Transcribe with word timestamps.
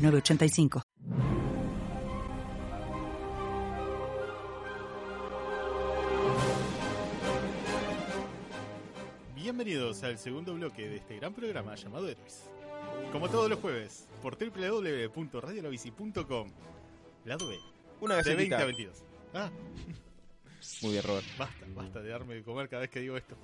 906985. 0.00 0.82
Bienvenidos 9.34 10.02
al 10.02 10.18
segundo 10.18 10.54
bloque 10.54 10.88
de 10.88 10.96
este 10.96 11.16
gran 11.16 11.32
programa 11.34 11.74
llamado 11.74 12.08
Héroes. 12.08 12.44
Como 13.12 13.28
todos 13.28 13.48
los 13.50 13.58
jueves, 13.60 14.08
por 14.22 14.36
www.radiolobici.com. 14.38 16.50
Lado 17.24 17.48
B. 17.48 17.58
Una 18.00 18.16
De 18.16 18.22
20 18.34 18.56
galletita. 18.56 18.62
a 18.62 18.66
22. 18.66 19.04
Ah, 19.34 19.50
Muy 20.82 20.92
bien, 20.92 21.02
Robert. 21.04 21.26
basta, 21.38 21.66
basta 21.74 22.00
de 22.02 22.08
darme 22.10 22.34
de 22.36 22.42
comer 22.42 22.68
cada 22.68 22.80
vez 22.82 22.90
que 22.90 23.00
digo 23.00 23.16
esto. 23.16 23.34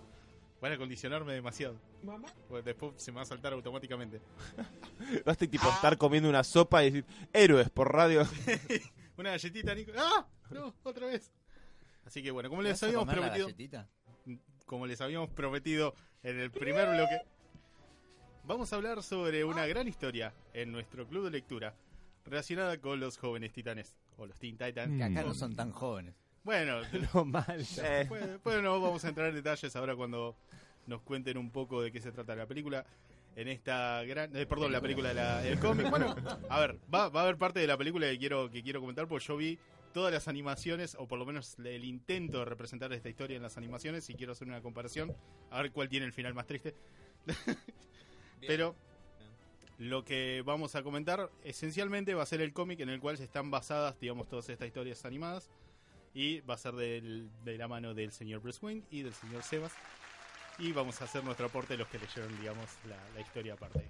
Van 0.67 0.73
a 0.73 0.79
condicionarme 0.79 1.33
demasiado. 1.33 1.79
Pues 2.49 2.65
después 2.65 2.95
se 2.97 3.13
me 3.13 3.19
va 3.19 3.23
a 3.23 3.25
saltar 3.25 3.53
automáticamente. 3.53 4.21
Basta 5.25 5.45
y 5.45 5.49
tipo 5.49 5.69
estar 5.69 5.97
comiendo 5.97 6.29
una 6.29 6.43
sopa 6.43 6.83
y 6.83 6.91
decir 6.91 7.07
héroes 7.33 7.71
por 7.71 7.93
radio. 7.93 8.27
Una 9.17 9.31
galletita, 9.31 9.77
Nico. 9.77 9.93
¡Ah! 9.97 10.27
No, 10.51 10.75
otra 10.83 11.07
vez. 11.07 11.31
Así 12.05 12.21
que 12.21 12.33
bueno, 12.33 12.49
como 12.51 12.63
les 12.63 12.83
habíamos 12.83 13.07
prometido. 13.07 13.49
como 14.65 14.89
les 14.89 15.01
habíamos 15.01 15.31
prometido 15.31 15.95
en 16.25 16.41
el 16.41 16.51
primer 16.51 16.89
bloque, 16.89 17.21
vamos 18.43 18.73
a 18.73 18.77
hablar 18.77 19.05
sobre 19.05 19.45
una 19.45 19.69
gran 19.69 19.87
historia 19.87 20.35
en 20.53 20.73
nuestro 20.73 21.07
club 21.07 21.27
de 21.27 21.31
lectura 21.31 21.77
relacionada 22.25 22.81
con 22.81 22.99
los 22.99 23.19
jóvenes 23.19 23.53
titanes 23.53 23.97
o 24.17 24.27
los 24.27 24.37
Teen 24.41 24.59
Titans. 24.59 24.97
Que 24.99 25.05
acá 25.05 25.23
no 25.23 25.33
son 25.33 25.55
tan 25.55 25.71
jóvenes. 25.71 26.26
Bueno, 26.47 26.81
No 27.15 27.25
mal. 27.25 27.61
Eh, 27.61 27.65
después, 27.99 28.25
después 28.27 28.63
no 28.63 28.81
vamos 28.81 29.05
a 29.05 29.09
entrar 29.09 29.29
en 29.29 29.35
detalles 29.35 29.75
ahora 29.75 29.97
cuando 29.97 30.37
nos 30.87 31.03
cuenten 31.03 31.37
un 31.39 31.51
poco 31.51 31.83
de 31.83 31.91
qué 31.91 32.01
se 32.01 32.13
trata 32.13 32.37
la 32.37 32.47
película. 32.47 32.87
En 33.35 33.49
esta 33.49 34.03
gran, 34.05 34.35
eh, 34.35 34.47
perdón, 34.47 34.71
la 34.71 34.81
película 34.81 35.09
de 35.09 35.15
la- 35.17 35.41
del 35.43 35.59
cómic. 35.59 35.91
Bueno, 35.91 36.15
a 36.49 36.61
ver, 36.61 36.79
va, 36.95 37.09
va 37.09 37.21
a 37.21 37.23
haber 37.25 37.37
parte 37.37 37.59
de 37.59 37.67
la 37.67 37.77
película 37.77 38.07
que 38.07 38.17
quiero 38.19 38.49
que 38.49 38.63
quiero 38.63 38.81
comentar 38.81 39.09
porque 39.09 39.25
yo 39.27 39.37
vi 39.37 39.59
todas 39.93 40.13
las 40.13 40.29
animaciones 40.29 40.95
o 40.99 41.09
por 41.09 41.19
lo 41.19 41.27
menos 41.27 41.59
el 41.59 41.85
intento 41.85 42.39
de 42.39 42.45
representar 42.45 42.93
esta 42.93 43.09
historia 43.09 43.37
en 43.37 43.43
las 43.43 43.57
animaciones 43.57 44.09
y 44.09 44.15
quiero 44.15 44.33
hacer 44.33 44.47
una 44.47 44.61
comparación 44.63 45.15
a 45.51 45.61
ver 45.63 45.73
cuál 45.73 45.89
tiene 45.89 46.07
el 46.07 46.13
final 46.13 46.33
más 46.33 46.47
triste. 46.47 46.75
Pero 48.47 48.77
lo 49.79 50.05
que 50.05 50.43
vamos 50.47 50.77
a 50.77 50.83
comentar 50.85 51.29
esencialmente 51.43 52.15
va 52.15 52.23
a 52.23 52.27
ser 52.27 52.41
el 52.41 52.53
cómic 52.53 52.79
en 52.81 52.89
el 52.89 53.01
cual 53.01 53.17
se 53.19 53.25
están 53.25 53.51
basadas, 53.51 53.99
digamos, 54.01 54.29
todas 54.29 54.49
estas 54.49 54.69
historias 54.69 55.05
animadas 55.05 55.51
y 56.17 56.41
va 56.41 56.55
a 56.55 56.57
ser 56.57 56.73
del- 56.75 57.29
de 57.45 57.59
la 57.59 57.69
mano 57.69 57.93
del 57.93 58.11
señor 58.11 58.41
Bruce 58.41 58.59
Wayne 58.65 58.83
y 58.91 59.03
del 59.03 59.13
señor 59.13 59.43
Sebas 59.43 59.73
y 60.59 60.73
vamos 60.73 61.03
a 61.03 61.05
hacer 61.05 61.23
nuestro 61.23 61.45
aporte 61.45 61.75
de 61.75 61.79
los 61.79 61.89
que 61.89 61.99
leyeron, 61.99 62.35
digamos, 62.41 62.65
la, 62.89 62.97
la 63.15 63.21
historia 63.21 63.53
aparte. 63.53 63.87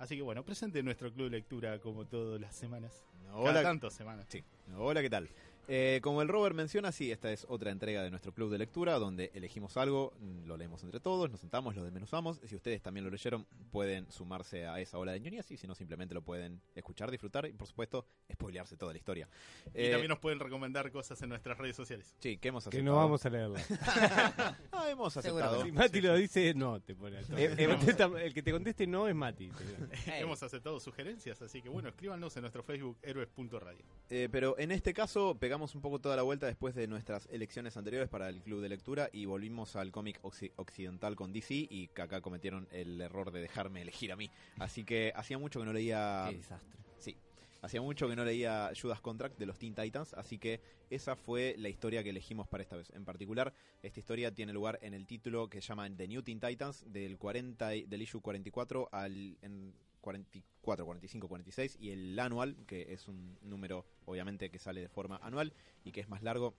Así 0.00 0.16
que 0.16 0.22
bueno, 0.22 0.42
presente 0.44 0.82
nuestro 0.82 1.12
club 1.12 1.26
de 1.30 1.36
lectura 1.36 1.78
como 1.78 2.04
todas 2.04 2.40
las 2.40 2.54
semanas. 2.56 2.92
Cada 3.26 3.36
Hola, 3.38 3.62
tantas 3.62 3.92
semanas. 3.94 4.26
Sí. 4.28 4.42
Hola, 4.76 5.02
¿qué 5.02 5.10
tal? 5.10 5.28
Eh, 5.68 6.00
como 6.02 6.22
el 6.22 6.28
Robert 6.28 6.54
menciona, 6.56 6.92
sí, 6.92 7.12
esta 7.12 7.30
es 7.30 7.44
otra 7.48 7.70
entrega 7.70 8.02
de 8.02 8.10
nuestro 8.10 8.32
club 8.32 8.50
de 8.50 8.56
lectura 8.58 8.98
donde 8.98 9.30
elegimos 9.34 9.76
algo, 9.76 10.14
lo 10.46 10.56
leemos 10.56 10.82
entre 10.82 10.98
todos, 10.98 11.30
nos 11.30 11.40
sentamos, 11.40 11.76
lo 11.76 11.84
desmenuzamos. 11.84 12.40
Si 12.44 12.56
ustedes 12.56 12.80
también 12.80 13.04
lo 13.04 13.10
leyeron, 13.10 13.46
pueden 13.70 14.10
sumarse 14.10 14.66
a 14.66 14.80
esa 14.80 14.96
ola 14.98 15.12
de 15.12 15.20
ñoñas 15.20 15.50
y 15.50 15.58
si 15.58 15.66
no, 15.66 15.74
simplemente 15.74 16.14
lo 16.14 16.22
pueden 16.22 16.62
escuchar, 16.74 17.10
disfrutar 17.10 17.44
y, 17.46 17.52
por 17.52 17.66
supuesto, 17.68 18.06
spoilearse 18.32 18.76
toda 18.78 18.92
la 18.92 18.98
historia. 18.98 19.28
Y 19.74 19.82
Eh, 19.82 19.90
también 19.90 20.08
nos 20.08 20.18
pueden 20.20 20.40
recomendar 20.40 20.90
cosas 20.90 21.20
en 21.20 21.28
nuestras 21.28 21.58
redes 21.58 21.76
sociales. 21.76 22.14
Sí, 22.18 22.38
que 22.38 22.48
hemos 22.48 22.64
Que 22.64 22.68
aceptado. 22.70 22.90
no 22.90 22.96
vamos 22.96 23.26
a 23.26 23.30
leerla. 23.30 23.60
Ah, 24.72 24.90
hemos 24.90 25.16
aceptado. 25.16 25.64
Si 25.64 25.72
Mati 25.72 26.00
lo 26.00 26.14
dice, 26.14 26.54
no, 26.54 26.80
te 26.80 26.94
pone 26.94 27.18
al. 27.18 27.24
Eh, 27.36 27.54
eh, 27.58 27.78
el 28.22 28.32
que 28.32 28.42
te 28.42 28.52
conteste 28.52 28.86
no 28.86 29.08
es 29.08 29.14
Mati. 29.14 29.50
Hemos 30.06 30.40
aceptado 30.42 30.78
sugerencias, 30.78 31.42
así 31.42 31.60
que 31.60 31.68
bueno, 31.68 31.88
escríbanos 31.88 32.36
en 32.36 32.42
nuestro 32.42 32.62
Facebook 32.62 32.96
héroes.radio. 33.02 33.84
Eh, 34.08 34.28
pero 34.30 34.56
en 34.58 34.70
este 34.70 34.94
caso 34.94 35.36
pegamos 35.38 35.57
un 35.74 35.80
poco 35.80 35.98
toda 35.98 36.16
la 36.16 36.22
vuelta 36.22 36.46
después 36.46 36.74
de 36.74 36.86
nuestras 36.86 37.26
elecciones 37.30 37.76
anteriores 37.76 38.08
para 38.08 38.28
el 38.28 38.40
club 38.42 38.60
de 38.60 38.68
lectura 38.68 39.08
y 39.12 39.24
volvimos 39.24 39.76
al 39.76 39.90
cómic 39.90 40.20
occi- 40.22 40.52
occidental 40.56 41.16
con 41.16 41.32
DC 41.32 41.54
y 41.70 41.88
que 41.88 42.02
acá 42.02 42.20
cometieron 42.20 42.68
el 42.70 43.00
error 43.00 43.30
de 43.32 43.40
dejarme 43.40 43.82
elegir 43.82 44.12
a 44.12 44.16
mí. 44.16 44.30
Así 44.58 44.84
que 44.84 45.12
hacía 45.16 45.38
mucho 45.38 45.60
que 45.60 45.66
no 45.66 45.72
leía... 45.72 46.26
Qué 46.30 46.36
desastre. 46.36 46.78
Sí, 46.98 47.16
hacía 47.62 47.80
mucho 47.82 48.08
que 48.08 48.16
no 48.16 48.24
leía 48.24 48.70
Judas 48.80 49.00
Contract 49.00 49.38
de 49.38 49.46
los 49.46 49.58
Teen 49.58 49.74
Titans, 49.74 50.14
así 50.14 50.38
que 50.38 50.60
esa 50.90 51.16
fue 51.16 51.54
la 51.58 51.68
historia 51.68 52.02
que 52.02 52.10
elegimos 52.10 52.46
para 52.48 52.62
esta 52.62 52.76
vez. 52.76 52.90
En 52.90 53.04
particular, 53.04 53.52
esta 53.82 54.00
historia 54.00 54.32
tiene 54.34 54.52
lugar 54.52 54.78
en 54.82 54.94
el 54.94 55.06
título 55.06 55.48
que 55.48 55.60
se 55.60 55.68
llama 55.68 55.88
The 55.94 56.08
New 56.08 56.22
Teen 56.22 56.40
Titans 56.40 56.84
del 56.92 57.18
40 57.18 57.74
y- 57.76 57.82
del 57.86 58.02
issue 58.02 58.20
44 58.20 58.88
al 58.92 59.36
en 59.42 59.74
44, 60.12 60.84
45, 60.86 61.28
46 61.28 61.76
y 61.80 61.90
el 61.90 62.18
anual, 62.18 62.56
que 62.66 62.92
es 62.94 63.08
un 63.08 63.36
número 63.42 63.84
obviamente 64.06 64.48
que 64.50 64.58
sale 64.58 64.80
de 64.80 64.88
forma 64.88 65.18
anual 65.22 65.52
y 65.84 65.92
que 65.92 66.00
es 66.00 66.08
más 66.08 66.22
largo, 66.22 66.54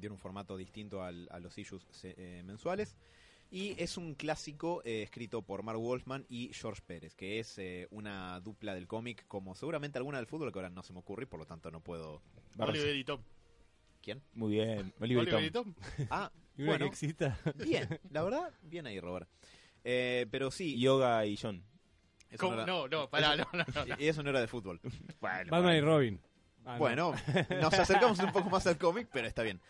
tiene 0.00 0.10
un 0.10 0.18
formato 0.18 0.56
distinto 0.56 1.02
al- 1.04 1.28
a 1.30 1.38
los 1.38 1.56
issues 1.56 1.86
eh, 2.02 2.42
mensuales. 2.44 2.96
Y 3.50 3.80
es 3.80 3.96
un 3.96 4.14
clásico 4.16 4.82
eh, 4.84 5.02
escrito 5.04 5.42
por 5.42 5.62
Mark 5.62 5.78
Wolfman 5.78 6.26
y 6.28 6.50
George 6.52 6.82
Pérez, 6.84 7.14
que 7.14 7.38
es 7.38 7.56
eh, 7.58 7.86
una 7.92 8.40
dupla 8.40 8.74
del 8.74 8.88
cómic, 8.88 9.24
como 9.28 9.54
seguramente 9.54 9.98
alguna 9.98 10.18
del 10.18 10.26
fútbol, 10.26 10.50
que 10.52 10.58
ahora 10.58 10.70
no 10.70 10.82
se 10.82 10.92
me 10.92 10.98
ocurre 10.98 11.22
y 11.22 11.26
por 11.26 11.38
lo 11.38 11.46
tanto 11.46 11.70
no 11.70 11.80
puedo. 11.80 12.22
Oliver 12.58 12.96
y 12.96 13.04
Tom. 13.04 13.20
¿Quién? 14.02 14.20
Muy 14.32 14.54
bien, 14.54 14.92
Oliver 14.98 15.28
y 15.28 15.30
Oliver 15.32 15.52
Tom. 15.52 15.68
y 15.68 15.74
Tom. 15.84 16.06
Ah, 16.10 16.32
bueno, 16.56 16.86
que 16.86 16.90
exista. 16.90 17.38
bien, 17.54 17.88
la 18.10 18.22
verdad, 18.24 18.52
bien 18.62 18.86
ahí, 18.88 18.98
Robert. 18.98 19.28
Eh, 19.84 20.26
pero 20.32 20.50
sí, 20.50 20.76
Yoga 20.80 21.24
y 21.26 21.36
John. 21.36 21.62
Eso 22.34 22.46
¿Cómo? 22.46 22.56
no, 22.56 22.62
era, 22.62 22.66
No, 22.66 22.88
no, 22.88 23.08
pará, 23.10 23.36
no, 23.36 23.46
no, 23.52 23.64
no. 23.86 23.94
y 23.98 24.06
eso 24.08 24.22
no 24.22 24.30
era 24.30 24.40
de 24.40 24.48
fútbol. 24.48 24.80
Bueno, 25.20 25.50
Batman 25.50 25.76
y 25.76 25.80
Robin. 25.80 26.20
Ah, 26.64 26.72
no. 26.74 26.78
Bueno, 26.78 27.14
nos 27.60 27.74
acercamos 27.74 28.18
un 28.20 28.32
poco 28.32 28.50
más 28.50 28.66
al 28.66 28.78
cómic, 28.78 29.08
pero 29.12 29.26
está 29.26 29.42
bien. 29.42 29.60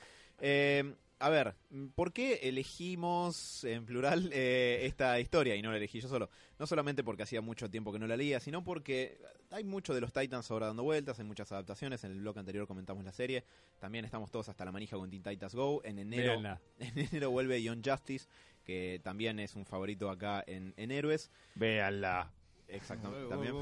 Eh, 0.41 0.95
a 1.21 1.29
ver, 1.31 1.55
¿por 1.95 2.13
qué 2.13 2.41
elegimos 2.43 3.65
en 3.65 3.87
plural 3.87 4.31
eh, 4.33 4.81
esta 4.83 5.19
historia 5.21 5.57
y 5.57 5.63
no 5.63 5.71
la 5.71 5.79
elegí 5.79 6.01
yo 6.01 6.09
solo? 6.09 6.29
No 6.59 6.67
solamente 6.67 7.03
porque 7.03 7.23
hacía 7.23 7.41
mucho 7.41 7.71
tiempo 7.71 7.93
que 7.93 7.99
no 7.99 8.07
la 8.07 8.17
leía, 8.17 8.41
sino 8.41 8.63
porque 8.63 9.19
hay 9.51 9.65
mucho 9.65 9.95
de 9.95 10.01
los 10.01 10.13
Titans 10.13 10.51
ahora 10.51 10.67
dando 10.67 10.83
vueltas, 10.83 11.19
hay 11.19 11.25
muchas 11.25 11.51
adaptaciones. 11.53 12.05
En 12.05 12.11
el 12.13 12.21
blog 12.21 12.39
anterior 12.39 12.67
comentamos 12.67 13.05
la 13.05 13.13
serie. 13.13 13.45
También 13.79 14.05
estamos 14.05 14.31
todos 14.31 14.49
hasta 14.49 14.65
la 14.65 14.73
manija 14.73 14.97
con 14.97 15.09
Teen 15.09 15.23
Titans 15.23 15.55
Go. 15.55 15.81
En 15.85 15.99
enero, 15.99 16.33
Véanla. 16.33 16.61
en 16.79 16.99
enero 16.99 17.31
vuelve 17.31 17.63
Young 17.63 17.83
Justice, 17.85 18.29
que 18.65 19.01
también 19.03 19.39
es 19.39 19.55
un 19.55 19.65
favorito 19.65 20.11
acá 20.11 20.43
en, 20.47 20.75
en 20.77 20.91
Héroes. 20.91 21.31
Véanla. 21.55 22.31
Exactamente, 22.69 23.29
también. 23.29 23.55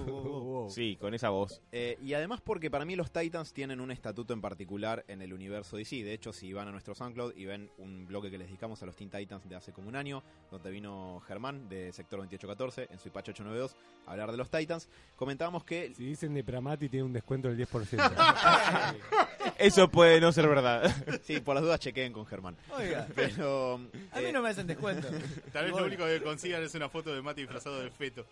Sí, 0.68 0.96
con 1.00 1.14
esa 1.14 1.30
voz. 1.30 1.60
Eh, 1.72 1.98
y 2.02 2.14
además 2.14 2.40
porque 2.40 2.70
para 2.70 2.84
mí 2.84 2.96
los 2.96 3.12
Titans 3.12 3.52
tienen 3.52 3.80
un 3.80 3.90
estatuto 3.90 4.32
en 4.32 4.40
particular 4.40 5.04
en 5.08 5.22
el 5.22 5.32
universo 5.32 5.76
DC. 5.76 6.02
De 6.04 6.12
hecho, 6.12 6.32
si 6.32 6.52
van 6.52 6.68
a 6.68 6.70
nuestro 6.70 6.94
SoundCloud 6.94 7.36
y 7.36 7.44
ven 7.44 7.70
un 7.78 8.06
bloque 8.06 8.30
que 8.30 8.38
les 8.38 8.48
dedicamos 8.48 8.82
a 8.82 8.86
los 8.86 8.96
Teen 8.96 9.10
Titans 9.10 9.48
de 9.48 9.56
hace 9.56 9.72
como 9.72 9.88
un 9.88 9.96
año, 9.96 10.22
donde 10.50 10.70
vino 10.70 11.20
Germán 11.26 11.68
de 11.68 11.92
Sector 11.92 12.20
2814 12.20 12.88
en 12.90 12.98
su 12.98 13.08
Ipache 13.08 13.32
892 13.32 13.76
a 14.06 14.12
hablar 14.12 14.30
de 14.30 14.36
los 14.36 14.50
Titans, 14.50 14.88
comentábamos 15.16 15.64
que... 15.64 15.92
Si 15.94 16.04
dicen 16.04 16.34
de 16.34 16.44
Pramati, 16.44 16.88
tiene 16.88 17.04
un 17.04 17.12
descuento 17.12 17.48
del 17.48 17.58
10%. 17.58 18.96
Eso 19.58 19.88
puede 19.88 20.20
no 20.20 20.32
ser 20.32 20.48
verdad. 20.48 20.94
Sí, 21.24 21.40
por 21.40 21.54
las 21.54 21.62
dudas 21.64 21.80
chequeen 21.80 22.12
con 22.12 22.26
Germán. 22.26 22.56
Oiga, 22.76 23.06
Pero... 23.14 23.74
a 24.12 24.18
mí 24.20 24.26
eh, 24.26 24.32
no 24.32 24.42
me 24.42 24.50
hacen 24.50 24.66
descuento. 24.66 25.08
Tal 25.52 25.64
vez 25.66 25.74
lo 25.74 25.84
único 25.86 26.04
que 26.04 26.20
consigan 26.22 26.62
es 26.62 26.74
una 26.74 26.88
foto 26.88 27.14
de 27.14 27.22
Mati 27.22 27.42
disfrazado 27.42 27.80
de 27.80 27.90
feto. 27.90 28.24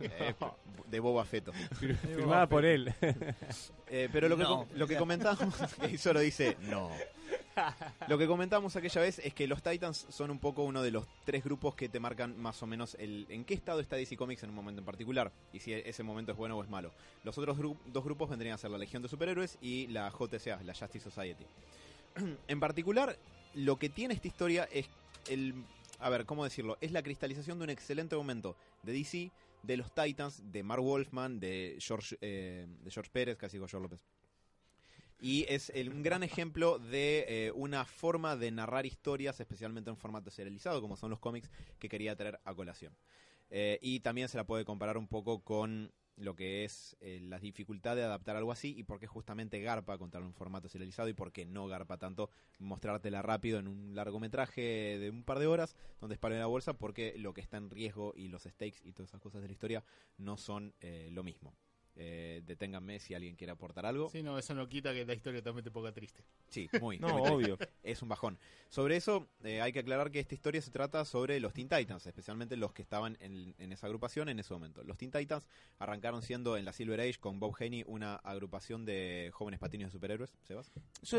eh, 0.00 0.34
de 0.90 1.00
Boba 1.00 1.24
Feto. 1.24 1.52
Fir- 1.80 1.96
Firmada 1.96 2.48
por 2.48 2.64
él. 2.64 2.92
Eh, 3.88 4.08
pero 4.12 4.28
lo 4.28 4.36
que, 4.36 4.42
No. 4.44 4.48
com- 4.58 4.68
lo 4.74 4.86
que 4.86 4.96
comentamos, 4.96 5.54
y 5.90 5.98
solo 5.98 6.20
dice 6.20 6.56
no. 6.62 6.90
Lo 8.08 8.18
que 8.18 8.26
comentamos 8.26 8.76
aquella 8.76 9.00
vez 9.00 9.18
es 9.18 9.32
que 9.32 9.48
los 9.48 9.62
Titans 9.62 10.06
son 10.10 10.30
un 10.30 10.38
poco 10.38 10.62
uno 10.64 10.82
de 10.82 10.90
los 10.90 11.06
tres 11.24 11.42
grupos 11.42 11.74
que 11.74 11.88
te 11.88 11.98
marcan 11.98 12.38
más 12.38 12.62
o 12.62 12.66
menos 12.66 12.94
el 13.00 13.26
en 13.30 13.46
qué 13.46 13.54
estado 13.54 13.80
está 13.80 13.96
DC 13.96 14.14
Comics 14.14 14.42
en 14.42 14.50
un 14.50 14.54
momento 14.56 14.80
en 14.80 14.84
particular 14.84 15.32
y 15.54 15.60
si 15.60 15.72
ese 15.72 16.02
momento 16.02 16.32
es 16.32 16.38
bueno 16.38 16.58
o 16.58 16.62
es 16.62 16.68
malo. 16.68 16.92
Los 17.24 17.38
otros 17.38 17.56
gru- 17.58 17.78
dos 17.86 18.04
grupos 18.04 18.28
vendrían 18.28 18.54
a 18.54 18.58
ser 18.58 18.70
la 18.70 18.76
Legión 18.78 19.02
de 19.02 19.08
Superhéroes 19.08 19.56
y 19.62 19.86
la 19.86 20.10
JSA, 20.18 20.62
la 20.62 20.74
Justice 20.74 21.10
Society. 21.10 21.44
en 22.48 22.60
particular, 22.60 23.18
lo 23.54 23.78
que 23.78 23.88
tiene 23.88 24.14
esta 24.14 24.28
historia 24.28 24.68
es 24.72 24.86
el 25.28 25.54
a 25.98 26.10
ver, 26.10 26.26
¿cómo 26.26 26.44
decirlo? 26.44 26.76
Es 26.80 26.92
la 26.92 27.02
cristalización 27.02 27.58
de 27.58 27.64
un 27.64 27.70
excelente 27.70 28.16
momento 28.16 28.56
de 28.82 28.92
DC 28.92 29.30
de 29.62 29.76
los 29.76 29.92
Titans, 29.92 30.42
de 30.52 30.62
Mark 30.62 30.82
Wolfman, 30.82 31.40
de 31.40 31.76
George, 31.80 32.16
eh, 32.20 32.66
de 32.82 32.90
George 32.90 33.10
Pérez, 33.10 33.36
casi 33.36 33.56
digo 33.56 33.66
George 33.66 33.82
López. 33.82 34.00
Y 35.18 35.46
es 35.48 35.70
el- 35.70 35.88
un 35.88 36.02
gran 36.02 36.22
ejemplo 36.22 36.78
de 36.78 37.24
eh, 37.28 37.52
una 37.52 37.84
forma 37.86 38.36
de 38.36 38.50
narrar 38.50 38.84
historias, 38.84 39.40
especialmente 39.40 39.88
en 39.90 39.96
formato 39.96 40.30
serializado, 40.30 40.80
como 40.82 40.96
son 40.96 41.10
los 41.10 41.18
cómics, 41.18 41.50
que 41.78 41.88
quería 41.88 42.14
traer 42.14 42.38
a 42.44 42.54
colación. 42.54 42.94
Eh, 43.50 43.78
y 43.80 44.00
también 44.00 44.28
se 44.28 44.36
la 44.36 44.44
puede 44.44 44.64
comparar 44.64 44.98
un 44.98 45.08
poco 45.08 45.40
con 45.42 45.90
lo 46.16 46.34
que 46.34 46.64
es 46.64 46.96
eh, 47.00 47.20
la 47.22 47.38
dificultad 47.38 47.94
de 47.94 48.02
adaptar 48.02 48.36
algo 48.36 48.52
así 48.52 48.74
y 48.76 48.84
por 48.84 48.98
qué 48.98 49.06
justamente 49.06 49.60
garpa 49.60 49.98
contar 49.98 50.22
un 50.22 50.32
formato 50.32 50.68
serializado 50.68 51.08
y 51.08 51.14
por 51.14 51.32
qué 51.32 51.44
no 51.44 51.66
garpa 51.66 51.98
tanto 51.98 52.30
mostrártela 52.58 53.22
rápido 53.22 53.58
en 53.58 53.68
un 53.68 53.94
largometraje 53.94 54.98
de 54.98 55.10
un 55.10 55.24
par 55.24 55.38
de 55.38 55.46
horas 55.46 55.76
donde 56.00 56.14
es 56.14 56.20
la 56.22 56.46
bolsa 56.46 56.72
porque 56.72 57.14
lo 57.16 57.34
que 57.34 57.40
está 57.40 57.58
en 57.58 57.70
riesgo 57.70 58.12
y 58.16 58.28
los 58.28 58.44
stakes 58.44 58.80
y 58.82 58.92
todas 58.92 59.10
esas 59.10 59.20
cosas 59.20 59.42
de 59.42 59.48
la 59.48 59.52
historia 59.52 59.84
no 60.16 60.36
son 60.36 60.74
eh, 60.80 61.10
lo 61.12 61.22
mismo. 61.22 61.52
Eh, 61.98 62.42
deténganme 62.44 63.00
si 63.00 63.14
alguien 63.14 63.36
quiere 63.36 63.52
aportar 63.52 63.86
algo. 63.86 64.10
Sí, 64.10 64.22
no, 64.22 64.38
eso 64.38 64.54
no 64.54 64.68
quita 64.68 64.92
que 64.92 65.06
la 65.06 65.14
historia 65.14 65.42
también 65.42 65.64
te 65.64 65.70
ponga 65.70 65.92
triste. 65.92 66.22
Sí, 66.48 66.68
muy. 66.80 66.98
No, 67.00 67.08
muy 67.18 67.28
obvio. 67.30 67.58
Es 67.82 68.02
un 68.02 68.08
bajón. 68.10 68.38
Sobre 68.68 68.96
eso, 68.96 69.28
eh, 69.44 69.62
hay 69.62 69.72
que 69.72 69.78
aclarar 69.78 70.10
que 70.10 70.20
esta 70.20 70.34
historia 70.34 70.60
se 70.60 70.70
trata 70.70 71.04
sobre 71.06 71.40
los 71.40 71.54
Teen 71.54 71.68
Titans, 71.68 72.06
especialmente 72.06 72.56
los 72.56 72.72
que 72.72 72.82
estaban 72.82 73.16
en, 73.20 73.54
en 73.58 73.72
esa 73.72 73.86
agrupación 73.86 74.28
en 74.28 74.38
ese 74.38 74.52
momento. 74.52 74.82
Los 74.84 74.98
Teen 74.98 75.10
Titans 75.10 75.46
arrancaron 75.78 76.20
siendo 76.22 76.56
en 76.58 76.64
la 76.66 76.72
Silver 76.74 77.00
Age 77.00 77.18
con 77.18 77.40
Bob 77.40 77.54
Haney 77.58 77.84
una 77.86 78.16
agrupación 78.16 78.84
de 78.84 79.30
jóvenes 79.32 79.58
patines 79.60 79.88
de 79.88 79.92
superhéroes. 79.92 80.34
¿Sebas? 80.44 80.70
Yo 81.02 81.18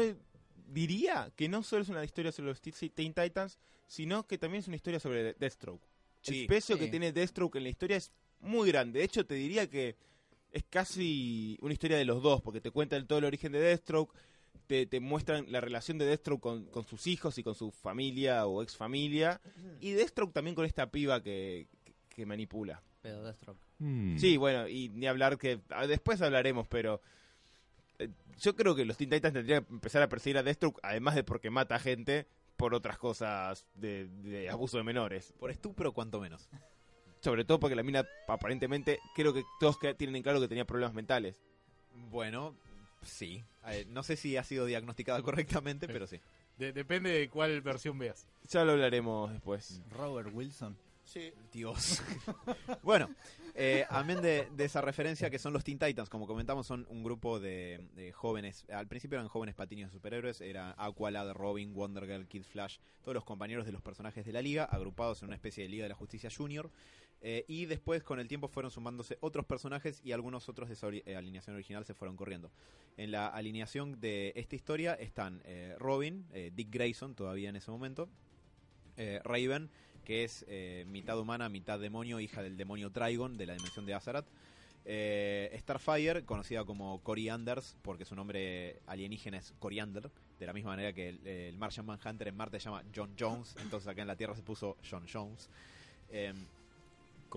diría 0.67 1.31
que 1.35 1.47
no 1.49 1.63
solo 1.63 1.81
es 1.83 1.89
una 1.89 2.03
historia 2.03 2.31
sobre 2.31 2.49
los 2.49 2.61
Teen 2.61 3.13
Titans, 3.13 3.57
sino 3.87 4.27
que 4.27 4.37
también 4.37 4.59
es 4.61 4.67
una 4.67 4.75
historia 4.75 4.99
sobre 4.99 5.33
Deathstroke. 5.33 5.81
Sí. 6.21 6.41
El 6.41 6.47
peso 6.47 6.73
Sí. 6.73 6.79
que 6.79 6.87
tiene 6.89 7.11
Deathstroke 7.11 7.55
en 7.57 7.63
la 7.63 7.69
historia 7.69 7.97
es 7.97 8.11
muy 8.41 8.69
grande. 8.69 8.99
De 8.99 9.05
hecho, 9.05 9.25
te 9.25 9.35
diría 9.35 9.69
que 9.69 9.95
es 10.51 10.63
casi 10.69 11.57
una 11.61 11.73
historia 11.73 11.97
de 11.97 12.05
los 12.05 12.21
dos, 12.23 12.41
porque 12.41 12.61
te 12.61 12.71
cuentan 12.71 13.05
todo 13.07 13.19
el 13.19 13.25
origen 13.25 13.51
de 13.51 13.59
Deathstroke, 13.59 14.13
te, 14.67 14.85
te 14.85 14.99
muestran 14.99 15.45
la 15.51 15.61
relación 15.61 15.97
de 15.97 16.05
Deathstroke 16.05 16.41
con, 16.41 16.65
con 16.65 16.83
sus 16.85 17.07
hijos 17.07 17.37
y 17.37 17.43
con 17.43 17.55
su 17.55 17.71
familia 17.71 18.45
o 18.47 18.61
ex 18.63 18.75
familia, 18.75 19.39
y 19.79 19.91
Deathstroke 19.91 20.33
también 20.33 20.55
con 20.55 20.65
esta 20.65 20.89
piba 20.91 21.21
que, 21.23 21.67
que- 21.83 21.93
que 22.09 22.25
manipula. 22.25 22.81
Pero 23.01 23.23
Deathstroke. 23.23 23.59
Mm. 23.79 24.17
Sí, 24.17 24.37
bueno, 24.37 24.67
y 24.67 24.89
ni 24.89 25.05
hablar 25.07 25.37
que 25.37 25.59
ah, 25.69 25.85
después 25.87 26.21
hablaremos, 26.21 26.67
pero 26.67 26.99
eh, 27.99 28.09
yo 28.39 28.55
creo 28.55 28.75
que 28.75 28.85
los 28.85 28.97
Teen 28.97 29.09
Titans 29.09 29.33
tendrían 29.35 29.63
que 29.65 29.73
empezar 29.73 30.01
a 30.01 30.09
perseguir 30.09 30.37
a 30.37 30.43
Deathstroke, 30.43 30.79
además 30.83 31.15
de 31.15 31.23
porque 31.23 31.49
mata 31.51 31.77
gente 31.79 32.25
por 32.57 32.73
otras 32.73 32.97
cosas 32.97 33.65
de, 33.75 34.07
de 34.07 34.49
abuso 34.49 34.77
de 34.77 34.83
menores. 34.83 35.31
Por 35.39 35.51
estupro, 35.51 35.93
cuanto 35.93 36.19
menos. 36.19 36.49
Sobre 37.27 37.43
todo 37.43 37.59
porque 37.59 37.75
la 37.75 37.83
mina 37.83 38.05
aparentemente 38.29 38.99
creo 39.13 39.33
que 39.33 39.43
todos 39.59 39.77
que- 39.77 39.93
tienen 39.95 40.15
en 40.15 40.23
claro 40.23 40.39
que 40.39 40.47
tenía 40.47 40.63
problemas 40.63 40.93
mentales. 40.93 41.41
Bueno, 42.09 42.55
sí. 43.01 43.43
Eh, 43.67 43.85
no 43.89 44.01
sé 44.01 44.15
si 44.15 44.37
ha 44.37 44.45
sido 44.45 44.65
diagnosticada 44.65 45.21
correctamente, 45.21 45.87
Sí. 45.87 45.91
pero 45.91 46.07
sí. 46.07 46.21
De- 46.57 46.71
depende 46.71 47.09
de 47.11 47.29
cuál 47.29 47.61
versión 47.61 47.99
veas. 47.99 48.27
Ya 48.49 48.63
lo 48.63 48.71
hablaremos 48.71 49.29
después. 49.33 49.81
Robert 49.91 50.29
Wilson. 50.31 50.77
Sí. 51.03 51.33
Dios. 51.51 52.01
bueno, 52.83 53.09
eh, 53.55 53.85
amén 53.89 54.21
de, 54.21 54.47
de 54.55 54.65
esa 54.65 54.79
referencia 54.81 55.29
que 55.29 55.39
son 55.39 55.51
los 55.53 55.63
Teen 55.65 55.79
Titans, 55.79 56.09
como 56.09 56.27
comentamos, 56.27 56.65
son 56.67 56.85
un 56.89 57.03
grupo 57.03 57.39
de, 57.41 57.81
de 57.95 58.11
jóvenes. 58.13 58.65
Al 58.69 58.87
principio 58.87 59.17
eran 59.17 59.27
jóvenes 59.27 59.55
patines 59.55 59.87
de 59.87 59.91
superhéroes, 59.93 60.39
era 60.41 60.75
Aqualad, 60.77 61.31
Robin, 61.33 61.73
Wonder 61.73 62.05
Girl, 62.05 62.25
Kid 62.27 62.43
Flash, 62.43 62.77
todos 63.03 63.15
los 63.15 63.23
compañeros 63.25 63.65
de 63.65 63.71
los 63.73 63.81
personajes 63.81 64.25
de 64.25 64.31
la 64.33 64.41
liga, 64.41 64.63
agrupados 64.65 65.21
en 65.21 65.27
una 65.27 65.35
especie 65.35 65.63
de 65.63 65.69
Liga 65.69 65.83
de 65.83 65.89
la 65.89 65.95
Justicia 65.95 66.29
Junior. 66.35 66.69
Eh, 67.21 67.45
y 67.47 67.65
después, 67.65 68.03
con 68.03 68.19
el 68.19 68.27
tiempo, 68.27 68.47
fueron 68.47 68.71
sumándose 68.71 69.17
otros 69.21 69.45
personajes 69.45 70.01
y 70.03 70.11
algunos 70.11 70.49
otros 70.49 70.69
de 70.69 70.75
esa 70.75 70.87
alineación 70.87 71.55
original 71.55 71.85
se 71.85 71.93
fueron 71.93 72.15
corriendo. 72.15 72.51
En 72.95 73.11
la 73.11 73.27
alineación 73.27 73.99
de 73.99 74.33
esta 74.35 74.55
historia 74.55 74.93
están 74.93 75.41
eh, 75.45 75.75
Robin, 75.79 76.25
eh, 76.33 76.51
Dick 76.55 76.69
Grayson, 76.71 77.15
todavía 77.15 77.49
en 77.49 77.55
ese 77.55 77.71
momento, 77.71 78.09
Raven, 79.23 79.69
que 80.03 80.23
es 80.23 80.43
mitad 80.87 81.19
humana, 81.19 81.49
mitad 81.49 81.79
demonio, 81.79 82.19
hija 82.19 82.41
del 82.41 82.57
demonio 82.57 82.89
Trigon 82.91 83.37
de 83.37 83.45
la 83.45 83.53
dimensión 83.53 83.85
de 83.85 83.93
Azarat. 83.93 84.25
Eh, 84.89 85.55
Starfire, 85.59 86.23
conocida 86.23 86.63
como 86.63 87.03
Corianders, 87.03 87.75
porque 87.81 88.05
su 88.05 88.15
nombre 88.15 88.79
alienígena 88.87 89.37
es 89.37 89.53
Coriander, 89.59 90.09
de 90.39 90.45
la 90.45 90.53
misma 90.53 90.71
manera 90.71 90.93
que 90.93 91.09
el, 91.09 91.27
el 91.27 91.57
Martian 91.57 91.85
Manhunter 91.85 92.29
en 92.29 92.37
Marte 92.37 92.57
se 92.57 92.69
llama 92.69 92.83
John 92.95 93.13
Jones, 93.19 93.55
entonces 93.61 93.87
acá 93.87 94.01
en 94.01 94.07
la 94.07 94.15
Tierra 94.15 94.33
se 94.33 94.43
puso 94.43 94.77
John 94.89 95.05
Jones. 95.11 95.49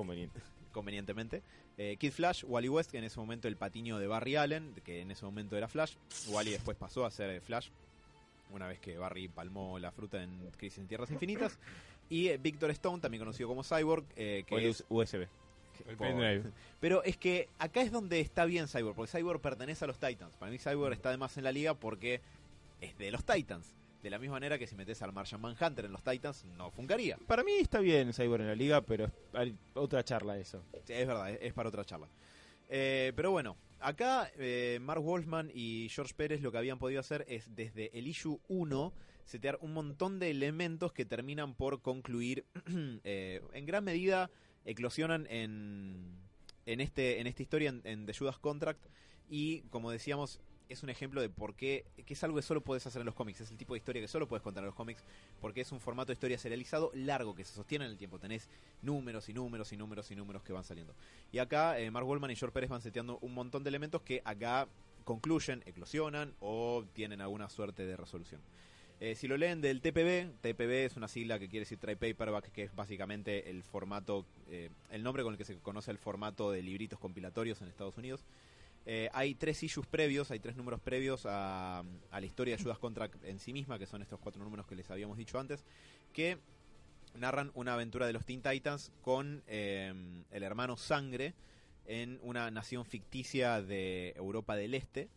Conveniente. 0.00 0.41
convenientemente. 0.73 1.43
Eh, 1.76 1.97
Kid 1.99 2.12
Flash, 2.12 2.44
Wally 2.47 2.69
West, 2.69 2.91
que 2.91 2.99
en 2.99 3.05
ese 3.05 3.19
momento 3.20 3.49
el 3.49 3.56
patiño 3.56 3.99
de 3.99 4.06
Barry 4.06 4.37
Allen, 4.37 4.75
que 4.85 5.00
en 5.00 5.11
ese 5.11 5.25
momento 5.25 5.56
era 5.56 5.69
Flash. 5.69 5.94
Wally 6.29 6.52
después 6.52 6.76
pasó 6.76 7.05
a 7.05 7.11
ser 7.11 7.41
Flash, 7.43 7.69
una 8.50 8.67
vez 8.67 8.81
que 8.81 8.97
Barry 8.97 9.29
palmó 9.29 9.79
la 9.79 9.91
fruta 9.93 10.23
en 10.23 10.50
Crisis 10.56 10.79
en 10.79 10.88
Tierras 10.88 11.11
Infinitas. 11.11 11.58
Y 12.12 12.26
eh, 12.26 12.38
Victor 12.38 12.73
Stone, 12.73 13.00
también 13.00 13.20
conocido 13.20 13.49
como 13.49 13.62
Cyborg, 13.62 14.05
eh, 14.17 14.43
que 14.44 14.69
es... 14.69 14.85
USB. 14.88 15.29
El. 16.00 16.52
Pero 16.81 17.05
es 17.05 17.17
que 17.17 17.49
acá 17.56 17.82
es 17.82 17.93
donde 17.93 18.19
está 18.19 18.47
bien 18.47 18.67
Cyborg, 18.67 18.97
porque 18.97 19.12
Cyborg 19.12 19.41
pertenece 19.41 19.85
a 19.85 19.87
los 19.87 20.00
Titans. 20.00 20.35
Para 20.37 20.50
mí 20.50 20.58
Cyborg 20.58 20.93
está 20.93 21.11
además 21.11 21.38
en 21.38 21.44
la 21.44 21.52
liga 21.52 21.75
porque 21.75 22.20
es 22.81 22.99
de 22.99 23.12
los 23.12 23.25
Titans. 23.25 23.76
De 24.02 24.08
la 24.11 24.19
misma 24.19 24.37
manera 24.37 24.58
que 24.58 24.67
si 24.67 24.75
metes 24.76 25.02
al 25.02 25.12
Martian 25.12 25.41
Manhunter 25.41 25.85
en 25.85 25.93
los 25.93 26.02
Titans, 26.02 26.44
no 26.56 26.70
funcaría. 26.70 27.19
Para 27.26 27.44
mí 27.44 27.52
está 27.61 27.81
bien 27.81 28.12
Cyborg 28.14 28.41
en 28.43 28.49
la 28.49 28.55
liga, 28.55 28.81
pero 28.81 29.05
es- 29.06 29.12
hay 29.35 29.55
otra 29.75 30.02
charla 30.02 30.38
eso. 30.38 30.62
Sí, 30.85 30.93
es 30.94 31.06
verdad, 31.06 31.31
es, 31.31 31.38
es 31.43 31.52
para 31.52 31.69
otra 31.69 31.85
charla. 31.85 32.08
Eh, 32.70 33.12
pero 33.14 33.31
bueno, 33.31 33.56
acá 33.81 34.31
eh, 34.38 34.79
Mark 34.81 35.02
Wolfman 35.02 35.50
y 35.52 35.88
George 35.91 36.14
Pérez 36.17 36.41
lo 36.41 36.50
que 36.52 36.58
habían 36.58 36.79
podido 36.79 37.00
hacer 37.00 37.26
es 37.29 37.55
desde 37.55 37.91
el 37.99 38.06
issue 38.06 38.41
1 38.49 38.93
setear 39.26 39.58
un 39.61 39.73
montón 39.75 40.19
de 40.19 40.31
elementos 40.31 40.93
que 40.93 41.05
terminan 41.05 41.55
por 41.55 41.82
concluir, 41.82 42.47
eh, 43.05 43.43
en 43.52 43.67
gran 43.67 43.85
medida 43.85 44.31
eclosionan 44.64 45.26
en, 45.31 46.17
en, 46.67 46.81
este, 46.81 47.20
en 47.20 47.26
esta 47.26 47.43
historia, 47.43 47.69
en, 47.70 47.81
en 47.85 48.06
The 48.06 48.14
Judas 48.14 48.38
Contract, 48.38 48.81
y 49.29 49.61
como 49.70 49.91
decíamos, 49.91 50.41
es 50.70 50.82
un 50.82 50.90
ejemplo 50.90 51.20
de 51.20 51.28
por 51.28 51.55
qué, 51.55 51.84
que 52.06 52.14
es 52.14 52.25
algo 52.25 52.37
que 52.37 52.43
solo 52.43 52.61
puedes 52.61 52.87
hacer 52.87 53.00
en 53.00 53.06
los 53.06 53.14
cómics, 53.14 53.40
es 53.40 53.50
el 53.50 53.56
tipo 53.56 53.75
de 53.75 53.78
historia 53.78 54.00
que 54.00 54.08
solo 54.08 54.28
puedes 54.28 54.43
contar 54.43 54.62
en 54.62 54.67
los 54.67 54.75
cómics, 54.75 55.05
porque 55.40 55.61
es 55.61 55.72
un 55.72 55.81
formato 55.81 56.08
de 56.08 56.14
historia 56.14 56.38
serializado 56.38 56.90
largo 56.94 57.34
que 57.34 57.44
se 57.44 57.55
sostiene 57.55 57.84
en 57.84 57.90
el 57.90 57.99
tiempo, 57.99 58.19
tenés 58.19 58.49
números 58.82 59.28
y 59.28 59.34
números 59.34 59.72
y 59.72 59.76
números 59.76 60.11
y 60.11 60.17
números 60.17 60.43
que 60.43 60.52
van 60.52 60.64
saliendo. 60.64 60.94
Y 61.32 61.38
acá 61.38 61.78
eh, 61.78 61.90
Mark 61.90 62.06
Wallman 62.06 62.31
y 62.31 62.37
George 62.37 62.55
Pérez 62.55 62.70
van 62.70 62.82
seteando 62.82 63.19
un 63.20 63.34
montón 63.34 63.64
de 63.64 63.69
elementos 63.69 64.02
que 64.02 64.22
acá 64.25 64.69
concluyen, 65.05 65.62
eclosionan 65.67 66.35
o 66.40 66.85
tienen 66.92 67.21
alguna 67.21 67.49
suerte 67.49 67.85
de 67.85 67.97
resolución. 67.97 68.40
Eh, 69.00 69.14
si 69.14 69.26
lo 69.26 69.38
leen 69.38 69.62
del 69.62 69.80
TPB, 69.80 70.40
TPB 70.42 70.85
es 70.85 70.97
una 70.97 71.09
sigla 71.09 71.38
que 71.38 71.49
quiere 71.49 71.61
decir 71.64 71.78
Try 71.78 71.94
Paperback, 71.94 72.52
que 72.52 72.64
es 72.64 72.75
básicamente 72.76 73.49
el 73.49 73.62
formato, 73.62 74.26
eh, 74.50 74.68
el 74.90 75.02
nombre 75.02 75.23
con 75.23 75.33
el 75.33 75.38
que 75.38 75.47
se 75.47 75.56
conoce 75.56 75.90
el 75.90 75.97
formato 75.97 76.50
de 76.50 76.62
libritos 76.62 76.99
compilatorios 76.99 77.62
en 77.62 77.68
Estados 77.68 77.97
Unidos. 77.97 78.23
Eh, 78.87 79.08
hay 79.12 79.34
tres 79.34 79.62
issues 79.62 79.87
previos, 79.87 80.30
hay 80.30 80.40
tres 80.40 80.56
números 80.56 80.80
previos 80.80 81.26
a, 81.26 81.80
a 82.10 82.20
la 82.20 82.26
historia 82.26 82.56
de 82.56 82.62
Judas 82.62 82.78
Contract 82.78 83.22
en 83.25 83.38
sí 83.38 83.52
misma, 83.52 83.78
que 83.78 83.87
son 83.87 84.02
estos 84.02 84.18
cuatro 84.18 84.42
números 84.42 84.66
que 84.66 84.75
les 84.75 84.90
habíamos 84.90 85.16
dicho 85.16 85.38
antes, 85.38 85.64
que 86.12 86.38
narran 87.14 87.50
una 87.54 87.75
aventura 87.75 88.06
de 88.06 88.12
los 88.12 88.25
Teen 88.25 88.42
Titans 88.42 88.92
con 89.02 89.42
eh, 89.46 89.92
el 90.30 90.42
hermano 90.42 90.76
Sangre 90.76 91.34
en 91.87 92.18
una 92.22 92.50
nación 92.50 92.84
ficticia 92.84 93.62
de 93.62 94.12
Europa 94.16 94.56
del 94.56 94.75
Este. 94.75 95.08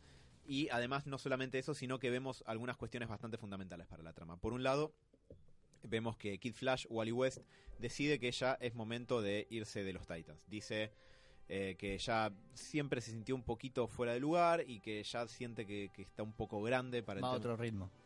Y 0.46 0.70
además 0.70 1.08
no 1.08 1.18
solamente 1.18 1.58
eso, 1.58 1.74
sino 1.74 2.00
que 2.00 2.10
vemos 2.10 2.44
algunas 2.46 2.76
cuestiones 2.76 3.08
bastante 3.08 3.38
fundamentales 3.38 3.88
para 3.88 4.04
la 4.04 4.12
trama. 4.14 4.38
Por 4.38 4.54
un 4.54 4.64
lado, 4.64 4.94
vemos 5.84 6.18
que 6.18 6.38
Kid 6.38 6.54
Flash, 6.54 6.86
Wally 6.90 7.12
West, 7.12 7.40
decide 7.80 8.20
que 8.20 8.32
ya 8.32 8.58
es 8.60 8.76
momento 8.76 9.22
de 9.22 9.48
irse 9.50 9.84
de 9.84 9.94
los 9.94 10.06
Titans. 10.06 10.44
Dice 10.48 10.92
eh, 11.50 11.76
que 11.78 11.98
ya 11.98 12.32
siempre 12.54 13.02
se 13.02 13.12
sintió 13.12 13.36
un 13.36 13.44
poquito 13.44 13.88
fuera 13.88 14.14
de 14.14 14.20
lugar 14.20 14.64
y 14.68 14.80
que 14.80 15.04
ya 15.04 15.28
siente 15.28 15.66
que, 15.66 15.90
que 15.94 16.04
está 16.04 16.24
un 16.24 16.34
poco 16.34 16.62
grande 16.62 17.04
para 17.04 17.20
el 17.20 17.24
Va 17.24 17.30
a 17.30 17.34
otro 17.34 17.56
ritmo. 17.58 17.90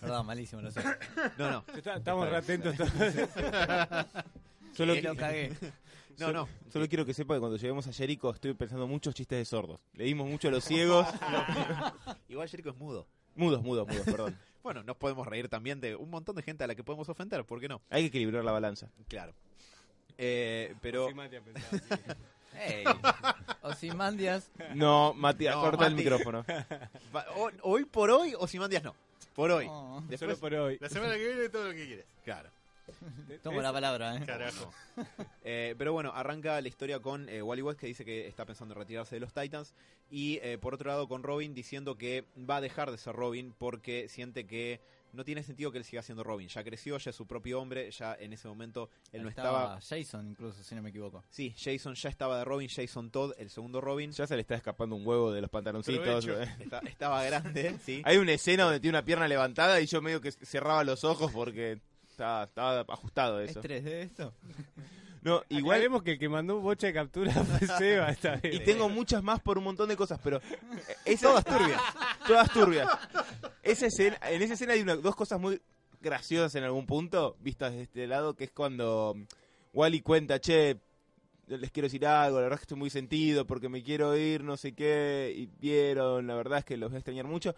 Perdón, 0.00 0.26
malísimo, 0.26 0.62
lo 0.62 0.70
sé. 0.70 0.80
No, 1.38 1.50
no, 1.50 1.64
Está- 1.76 1.96
Estamos 1.96 2.28
re 2.28 2.36
atentos. 2.36 2.74
Solo, 4.72 4.94
Que 4.94 5.02
lo 5.02 5.14
cagué. 5.14 5.52
no, 6.18 6.32
no. 6.32 6.48
solo 6.72 6.88
quiero 6.88 7.04
que 7.04 7.14
sepa 7.14 7.34
que 7.34 7.40
cuando 7.40 7.56
lleguemos 7.56 7.86
a 7.86 7.92
Jericho 7.92 8.30
estoy 8.32 8.54
pensando 8.54 8.86
muchos 8.88 9.14
chistes 9.14 9.38
de 9.38 9.44
sordos. 9.44 9.80
Le 9.92 10.04
dimos 10.04 10.26
mucho 10.28 10.48
a 10.48 10.50
los 10.50 10.64
ciegos. 10.64 11.06
Igual 12.28 12.48
Jericho 12.48 12.70
es 12.70 12.76
mudo. 12.76 13.06
mudos, 13.36 13.62
mudos, 13.62 13.86
mudos, 13.86 14.04
perdón. 14.04 14.36
Bueno, 14.62 14.82
nos 14.82 14.96
podemos 14.96 15.26
reír 15.26 15.48
también 15.48 15.80
de 15.80 15.94
un 15.94 16.10
montón 16.10 16.34
de 16.36 16.42
gente 16.42 16.64
a 16.64 16.66
la 16.66 16.74
que 16.74 16.82
podemos 16.82 17.08
ofender, 17.08 17.44
¿por 17.44 17.60
qué 17.60 17.68
no? 17.68 17.82
Hay 17.90 18.02
que 18.02 18.08
equilibrar 18.08 18.44
la 18.44 18.52
balanza. 18.52 18.90
Claro. 19.08 19.34
Eh, 20.18 20.74
pero. 20.80 21.08
Ey. 22.56 22.84
Osimandias. 23.62 24.48
No, 24.74 25.12
Matías, 25.14 25.56
No, 25.56 25.62
corta 25.62 25.86
el 25.86 25.92
Mati. 25.92 26.04
micrófono. 26.04 26.44
va- 27.14 27.26
ho- 27.36 27.50
hoy 27.62 27.84
por 27.84 28.10
hoy, 28.10 28.34
o 28.38 28.46
si 28.46 28.58
mandias 28.58 28.84
no. 28.84 28.94
Por 29.34 29.50
hoy. 29.50 29.66
Oh. 29.68 30.00
Después, 30.08 30.38
Solo 30.38 30.40
por 30.40 30.54
hoy. 30.54 30.78
La 30.80 30.88
semana 30.88 31.14
que 31.14 31.26
viene 31.26 31.48
todo 31.48 31.64
lo 31.68 31.74
que 31.74 31.84
quieres. 31.86 32.04
Claro. 32.24 32.48
Tomo 33.42 33.60
la 33.62 33.72
palabra, 33.72 34.16
¿eh? 34.16 34.22
Carajo. 34.24 34.72
Eh, 35.42 35.74
pero 35.76 35.92
bueno, 35.92 36.12
arranca 36.14 36.60
la 36.60 36.68
historia 36.68 37.00
con 37.00 37.28
eh, 37.28 37.42
Wally 37.42 37.62
West 37.62 37.80
que 37.80 37.86
dice 37.88 38.04
que 38.04 38.28
está 38.28 38.44
pensando 38.44 38.74
en 38.74 38.80
retirarse 38.80 39.16
de 39.16 39.20
los 39.20 39.32
Titans 39.32 39.74
y 40.10 40.38
eh, 40.42 40.58
por 40.58 40.74
otro 40.74 40.88
lado 40.90 41.08
con 41.08 41.22
Robin 41.22 41.54
diciendo 41.54 41.96
que 41.96 42.24
va 42.48 42.56
a 42.56 42.60
dejar 42.60 42.90
de 42.90 42.98
ser 42.98 43.16
Robin 43.16 43.54
porque 43.58 44.08
siente 44.08 44.46
que 44.46 44.80
no 45.14 45.24
tiene 45.24 45.42
sentido 45.42 45.70
que 45.72 45.78
él 45.78 45.84
siga 45.84 46.02
siendo 46.02 46.22
Robin. 46.24 46.48
Ya 46.48 46.62
creció, 46.64 46.98
ya 46.98 47.10
es 47.10 47.16
su 47.16 47.26
propio 47.26 47.60
hombre, 47.60 47.90
ya 47.90 48.14
en 48.18 48.32
ese 48.32 48.48
momento 48.48 48.90
él 49.12 49.22
no 49.22 49.28
estaba... 49.28 49.80
Jason, 49.80 50.28
incluso, 50.28 50.62
si 50.62 50.74
no 50.74 50.82
me 50.82 50.90
equivoco. 50.90 51.24
Sí, 51.30 51.54
Jason 51.56 51.94
ya 51.94 52.08
estaba 52.08 52.38
de 52.38 52.44
Robin, 52.44 52.68
Jason 52.68 53.10
Todd, 53.10 53.32
el 53.38 53.50
segundo 53.50 53.80
Robin. 53.80 54.12
Ya 54.12 54.26
se 54.26 54.34
le 54.34 54.42
está 54.42 54.54
escapando 54.54 54.96
un 54.96 55.06
huevo 55.06 55.32
de 55.32 55.40
los 55.40 55.50
pantaloncitos. 55.50 56.26
Eh. 56.26 56.48
Está- 56.60 56.80
estaba 56.80 57.22
grande, 57.24 57.76
sí. 57.84 58.02
Hay 58.04 58.16
una 58.18 58.32
escena 58.32 58.64
donde 58.64 58.80
tiene 58.80 58.98
una 58.98 59.04
pierna 59.04 59.28
levantada 59.28 59.80
y 59.80 59.86
yo 59.86 60.02
medio 60.02 60.20
que 60.20 60.32
cerraba 60.32 60.84
los 60.84 61.04
ojos 61.04 61.30
porque 61.32 61.78
estaba, 62.08 62.44
estaba 62.44 62.80
ajustado 62.88 63.40
¿Es 63.40 63.50
eso. 63.50 63.62
3D 63.62 63.86
esto? 63.86 64.34
No, 65.24 65.42
igual 65.48 65.80
vemos 65.80 66.02
que 66.02 66.12
el 66.12 66.18
que 66.18 66.28
mandó 66.28 66.60
bocha 66.60 66.86
de 66.86 66.92
captura 66.92 67.32
fue 67.32 67.66
Seba 67.66 68.10
esta 68.10 68.36
vez. 68.36 68.54
y 68.54 68.60
tengo 68.60 68.88
muchas 68.88 69.22
más 69.22 69.40
por 69.40 69.58
un 69.58 69.64
montón 69.64 69.88
de 69.88 69.96
cosas, 69.96 70.20
pero 70.22 70.36
eh, 70.36 70.96
esa, 71.06 71.28
todas 71.28 71.44
turbias, 71.44 71.80
todas 72.26 72.50
turbias. 72.52 72.88
Esa 73.62 73.86
escena, 73.86 74.18
en 74.30 74.42
esa 74.42 74.54
escena 74.54 74.74
hay 74.74 74.82
una- 74.82 74.96
dos 74.96 75.16
cosas 75.16 75.40
muy 75.40 75.60
graciosas 76.00 76.54
en 76.56 76.64
algún 76.64 76.84
punto, 76.86 77.36
vistas 77.40 77.72
de 77.72 77.82
este 77.82 78.06
lado, 78.06 78.34
que 78.36 78.44
es 78.44 78.50
cuando 78.52 79.14
mm, 79.16 79.22
Wally 79.72 80.02
cuenta, 80.02 80.38
che, 80.38 80.76
les 81.46 81.70
quiero 81.70 81.86
decir 81.86 82.06
algo, 82.06 82.36
la 82.36 82.42
verdad 82.42 82.56
es 82.56 82.60
que 82.60 82.64
estoy 82.64 82.78
muy 82.78 82.90
sentido 82.90 83.46
porque 83.46 83.68
me 83.70 83.82
quiero 83.82 84.14
ir, 84.16 84.44
no 84.44 84.56
sé 84.58 84.72
qué, 84.74 85.32
y 85.34 85.46
vieron, 85.58 86.26
la 86.26 86.34
verdad 86.34 86.58
es 86.58 86.64
que 86.66 86.76
los 86.76 86.90
voy 86.90 86.96
a 86.96 86.98
extrañar 86.98 87.26
mucho. 87.26 87.54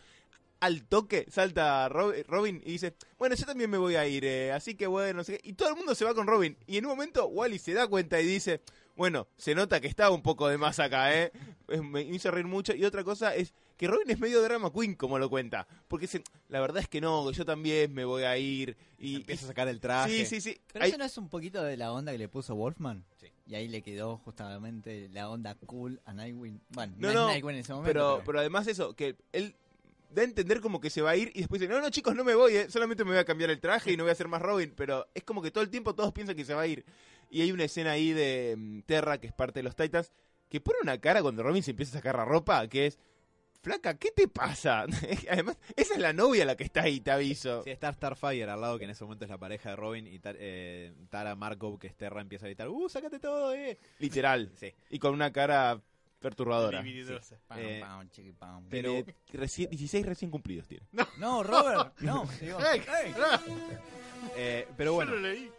Al 0.60 0.84
toque 0.86 1.26
salta 1.30 1.88
Ro- 1.88 2.14
Robin 2.26 2.62
y 2.64 2.72
dice, 2.72 2.94
bueno, 3.18 3.34
yo 3.34 3.44
también 3.44 3.68
me 3.70 3.76
voy 3.78 3.94
a 3.96 4.06
ir, 4.06 4.24
eh, 4.24 4.52
así 4.52 4.74
que 4.74 4.86
bueno, 4.86 5.18
no 5.18 5.24
sé 5.24 5.38
qué. 5.38 5.48
Y 5.50 5.52
todo 5.52 5.68
el 5.68 5.76
mundo 5.76 5.94
se 5.94 6.04
va 6.04 6.14
con 6.14 6.26
Robin. 6.26 6.56
Y 6.66 6.78
en 6.78 6.86
un 6.86 6.92
momento 6.92 7.26
Wally 7.26 7.58
se 7.58 7.74
da 7.74 7.86
cuenta 7.86 8.20
y 8.20 8.26
dice, 8.26 8.62
bueno, 8.96 9.28
se 9.36 9.54
nota 9.54 9.80
que 9.80 9.86
está 9.86 10.10
un 10.10 10.22
poco 10.22 10.48
de 10.48 10.56
más 10.56 10.78
acá, 10.80 11.14
¿eh? 11.14 11.30
Me 11.82 12.00
hizo 12.02 12.30
reír 12.30 12.46
mucho. 12.46 12.74
Y 12.74 12.84
otra 12.86 13.04
cosa 13.04 13.34
es 13.34 13.52
que 13.76 13.86
Robin 13.86 14.08
es 14.08 14.18
medio 14.18 14.40
drama 14.40 14.72
queen, 14.72 14.94
como 14.94 15.18
lo 15.18 15.28
cuenta. 15.28 15.66
Porque 15.88 16.06
dice, 16.06 16.22
la 16.48 16.60
verdad 16.60 16.80
es 16.82 16.88
que 16.88 17.02
no, 17.02 17.26
que 17.28 17.34
yo 17.34 17.44
también 17.44 17.92
me 17.92 18.06
voy 18.06 18.22
a 18.22 18.38
ir. 18.38 18.78
Y, 18.98 19.16
Empieza 19.16 19.44
a 19.44 19.48
sacar 19.48 19.68
el 19.68 19.78
traje. 19.80 20.24
Sí, 20.24 20.24
sí, 20.24 20.40
sí. 20.40 20.58
Pero 20.72 20.86
eso 20.86 20.96
no 20.96 21.04
es 21.04 21.18
un 21.18 21.28
poquito 21.28 21.62
de 21.62 21.76
la 21.76 21.92
onda 21.92 22.12
que 22.12 22.18
le 22.18 22.28
puso 22.28 22.54
Wolfman. 22.54 23.04
Sí. 23.20 23.26
Y 23.46 23.54
ahí 23.56 23.68
le 23.68 23.82
quedó 23.82 24.16
justamente 24.16 25.10
la 25.10 25.28
onda 25.28 25.54
cool 25.66 26.00
a 26.06 26.14
Nightwing. 26.14 26.62
Bueno, 26.70 26.94
No, 26.96 27.08
no, 27.08 27.14
no, 27.14 27.20
es 27.28 27.34
Nightwing 27.34 27.56
en 27.56 27.60
ese 27.60 27.74
momento. 27.74 27.92
pero, 27.92 28.22
pero 28.24 28.38
además 28.40 28.66
eso, 28.66 28.96
que 28.96 29.16
él 29.32 29.54
da 30.16 30.22
a 30.22 30.24
entender 30.24 30.60
como 30.60 30.80
que 30.80 30.90
se 30.90 31.02
va 31.02 31.10
a 31.10 31.16
ir 31.16 31.30
y 31.34 31.40
después 31.40 31.60
dice, 31.60 31.72
no, 31.72 31.80
no 31.80 31.90
chicos, 31.90 32.14
no 32.16 32.24
me 32.24 32.34
voy, 32.34 32.56
eh, 32.56 32.70
solamente 32.70 33.04
me 33.04 33.10
voy 33.12 33.18
a 33.20 33.24
cambiar 33.24 33.50
el 33.50 33.60
traje 33.60 33.92
y 33.92 33.96
no 33.96 34.02
voy 34.04 34.10
a 34.10 34.16
ser 34.16 34.28
más 34.28 34.42
Robin, 34.42 34.72
pero 34.76 35.06
es 35.14 35.22
como 35.22 35.42
que 35.42 35.50
todo 35.50 35.62
el 35.62 35.70
tiempo 35.70 35.94
todos 35.94 36.12
piensan 36.12 36.34
que 36.36 36.44
se 36.44 36.54
va 36.54 36.62
a 36.62 36.66
ir. 36.66 36.84
Y 37.30 37.42
hay 37.42 37.52
una 37.52 37.64
escena 37.64 37.92
ahí 37.92 38.12
de 38.12 38.54
mm, 38.56 38.80
Terra, 38.82 39.18
que 39.18 39.26
es 39.28 39.32
parte 39.32 39.60
de 39.60 39.64
los 39.64 39.76
Titans, 39.76 40.12
que 40.48 40.60
pone 40.60 40.78
una 40.82 40.98
cara 41.00 41.22
cuando 41.22 41.42
Robin 41.42 41.62
se 41.62 41.70
empieza 41.72 41.92
a 41.92 42.00
sacar 42.00 42.16
la 42.16 42.24
ropa, 42.24 42.66
que 42.68 42.86
es, 42.86 42.98
flaca, 43.62 43.98
¿qué 43.98 44.10
te 44.12 44.28
pasa? 44.28 44.86
además, 45.30 45.56
esa 45.74 45.94
es 45.94 46.00
la 46.00 46.12
novia 46.12 46.44
la 46.44 46.56
que 46.56 46.62
está 46.64 46.82
ahí, 46.82 47.00
te 47.00 47.10
aviso. 47.10 47.62
Sí, 47.64 47.70
está 47.70 47.92
Starfire 47.92 48.44
al 48.44 48.60
lado, 48.60 48.78
que 48.78 48.84
en 48.84 48.90
ese 48.90 49.02
momento 49.02 49.24
es 49.24 49.30
la 49.30 49.38
pareja 49.38 49.70
de 49.70 49.76
Robin, 49.76 50.06
y 50.06 50.18
Tar- 50.20 50.36
eh, 50.38 50.92
Tara 51.10 51.34
Markov, 51.34 51.78
que 51.80 51.88
es 51.88 51.96
Terra, 51.96 52.20
empieza 52.20 52.46
a 52.46 52.48
gritar, 52.48 52.68
¡Uh, 52.68 52.88
sácate 52.88 53.18
todo, 53.18 53.52
eh! 53.54 53.76
Literal. 53.98 54.52
Sí. 54.54 54.72
Y 54.88 54.98
con 55.00 55.12
una 55.14 55.32
cara 55.32 55.82
perturbadora. 56.18 56.82
Divididosa. 56.82 57.38
Pam, 57.46 57.58
Eh, 57.60 57.78
pam, 57.80 58.08
chiqui, 58.10 58.32
pam. 58.32 58.66
pero- 58.68 58.92
reci- 59.32 59.68
16 59.68 60.04
recién 60.06 60.30
cumplidos 60.30 60.66
tiene. 60.66 60.86
No, 61.18 61.42
Robert, 61.42 61.98
no. 62.00 62.26
digo, 62.40 62.58
¡Ey! 62.72 62.80
ey. 63.04 63.14
Eh, 64.36 64.68
pero 64.76 64.90
Yo 64.90 64.94
bueno, 64.94 65.12
lo 65.14 65.20
leí. 65.20 65.50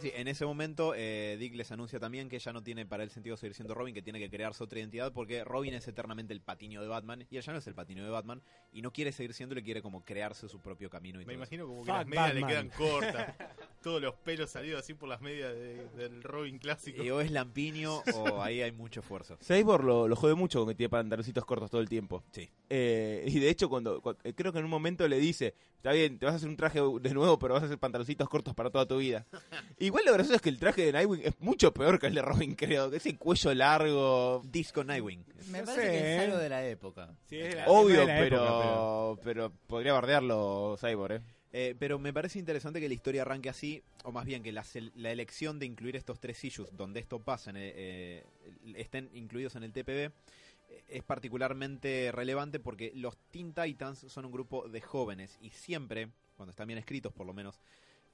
Sí, 0.00 0.10
en 0.14 0.28
ese 0.28 0.44
momento 0.46 0.92
eh, 0.96 1.36
Dick 1.38 1.54
les 1.54 1.70
anuncia 1.72 1.98
también 2.00 2.28
que 2.28 2.38
ya 2.38 2.52
no 2.52 2.62
tiene 2.62 2.86
para 2.86 3.02
él 3.02 3.10
sentido 3.10 3.36
seguir 3.36 3.54
siendo 3.54 3.74
Robin, 3.74 3.94
que 3.94 4.02
tiene 4.02 4.18
que 4.18 4.28
crearse 4.30 4.62
otra 4.64 4.78
identidad, 4.78 5.12
porque 5.12 5.44
Robin 5.44 5.74
es 5.74 5.86
eternamente 5.88 6.32
el 6.32 6.40
patiño 6.40 6.80
de 6.82 6.88
Batman, 6.88 7.26
y 7.30 7.36
él 7.36 7.42
ya 7.42 7.52
no 7.52 7.58
es 7.58 7.66
el 7.66 7.74
patiño 7.74 8.04
de 8.04 8.10
Batman, 8.10 8.42
y 8.72 8.82
no 8.82 8.92
quiere 8.92 9.12
seguir 9.12 9.34
siendo, 9.34 9.54
le 9.54 9.62
quiere 9.62 9.82
como 9.82 10.04
crearse 10.04 10.48
su 10.48 10.60
propio 10.60 10.90
camino 10.90 11.20
y 11.20 11.24
Me 11.26 11.34
todo 11.34 11.44
eso. 11.44 11.54
imagino 11.54 11.66
como 11.66 11.82
que 11.82 11.90
Fuck 11.92 11.96
las 11.98 12.06
medias 12.06 12.34
le 12.34 12.46
quedan 12.46 12.68
cortas. 12.70 13.34
Todos 13.84 14.00
los 14.00 14.14
pelos 14.14 14.48
salidos 14.50 14.80
así 14.80 14.94
por 14.94 15.10
las 15.10 15.20
medias 15.20 15.52
de- 15.54 15.86
del 15.90 16.22
Robin 16.22 16.58
clásico. 16.58 17.02
Y 17.02 17.10
o 17.10 17.20
es 17.20 17.30
lampiño 17.30 18.02
o 18.14 18.42
ahí 18.42 18.62
hay 18.62 18.72
mucho 18.72 19.00
esfuerzo. 19.00 19.36
Cyborg 19.44 19.84
lo, 19.84 20.08
lo 20.08 20.16
jode 20.16 20.34
mucho 20.34 20.60
con 20.60 20.68
que 20.68 20.74
tiene 20.74 20.88
pantaloncitos 20.88 21.44
cortos 21.44 21.70
todo 21.70 21.82
el 21.82 21.88
tiempo. 21.90 22.24
Sí. 22.32 22.48
Eh, 22.70 23.24
y 23.28 23.38
de 23.40 23.50
hecho, 23.50 23.68
cuando, 23.68 24.00
cu- 24.00 24.16
eh, 24.24 24.32
creo 24.34 24.52
que 24.54 24.58
en 24.60 24.64
un 24.64 24.70
momento 24.70 25.06
le 25.06 25.18
dice, 25.18 25.54
está 25.76 25.92
bien, 25.92 26.18
te 26.18 26.24
vas 26.24 26.32
a 26.32 26.36
hacer 26.36 26.48
un 26.48 26.56
traje 26.56 26.80
de 26.80 27.12
nuevo, 27.12 27.38
pero 27.38 27.52
vas 27.54 27.62
a 27.62 27.66
hacer 27.66 27.78
pantaloncitos 27.78 28.26
cortos 28.28 28.54
para 28.54 28.70
toda 28.70 28.86
tu 28.86 28.96
vida. 28.96 29.26
Igual 29.78 30.04
lo 30.06 30.12
gracioso 30.12 30.36
es 30.36 30.42
que 30.42 30.48
el 30.48 30.58
traje 30.58 30.86
de 30.86 30.92
Nightwing 30.92 31.22
es 31.24 31.40
mucho 31.40 31.72
peor 31.74 31.98
que 31.98 32.06
el 32.06 32.14
de 32.14 32.22
Robin, 32.22 32.54
creo. 32.54 32.90
que 32.90 32.96
Ese 32.98 33.16
cuello 33.16 33.52
largo, 33.54 34.42
Disco 34.44 34.84
Nightwing. 34.84 35.24
Me 35.50 35.60
No 35.60 35.64
parece 35.66 35.82
sé, 35.86 35.90
que 35.90 35.98
es 35.98 36.04
¿eh? 36.20 36.24
algo 36.26 36.38
de 36.38 36.48
la 36.48 36.66
época. 36.66 37.14
Sí, 37.28 37.38
es 37.40 37.48
de 37.50 37.54
la- 37.56 37.66
obvio, 37.66 38.00
de 38.00 38.06
la 38.06 38.18
pero, 38.18 38.36
época, 39.12 39.22
pero 39.24 39.52
podría 39.66 39.92
bardearlo 39.94 40.76
Cyborg, 40.80 41.12
¿eh? 41.16 41.20
Eh, 41.56 41.76
pero 41.78 42.00
me 42.00 42.12
parece 42.12 42.40
interesante 42.40 42.80
que 42.80 42.88
la 42.88 42.94
historia 42.94 43.22
arranque 43.22 43.48
así, 43.48 43.80
o 44.02 44.10
más 44.10 44.24
bien 44.24 44.42
que 44.42 44.50
la, 44.50 44.64
la 44.96 45.12
elección 45.12 45.60
de 45.60 45.66
incluir 45.66 45.94
estos 45.94 46.18
tres 46.18 46.42
issues 46.42 46.68
donde 46.76 46.98
esto 46.98 47.20
pasa, 47.20 47.50
en, 47.50 47.56
eh, 47.58 47.72
eh, 47.76 48.24
estén 48.74 49.08
incluidos 49.14 49.54
en 49.54 49.62
el 49.62 49.72
TPB, 49.72 50.10
eh, 50.70 50.82
es 50.88 51.02
particularmente 51.04 52.10
relevante 52.10 52.58
porque 52.58 52.90
los 52.96 53.16
Teen 53.30 53.52
Titans 53.54 54.00
son 54.08 54.24
un 54.24 54.32
grupo 54.32 54.68
de 54.68 54.80
jóvenes 54.80 55.38
y 55.40 55.50
siempre, 55.50 56.08
cuando 56.36 56.50
están 56.50 56.66
bien 56.66 56.78
escritos 56.78 57.12
por 57.12 57.24
lo 57.26 57.32
menos, 57.34 57.60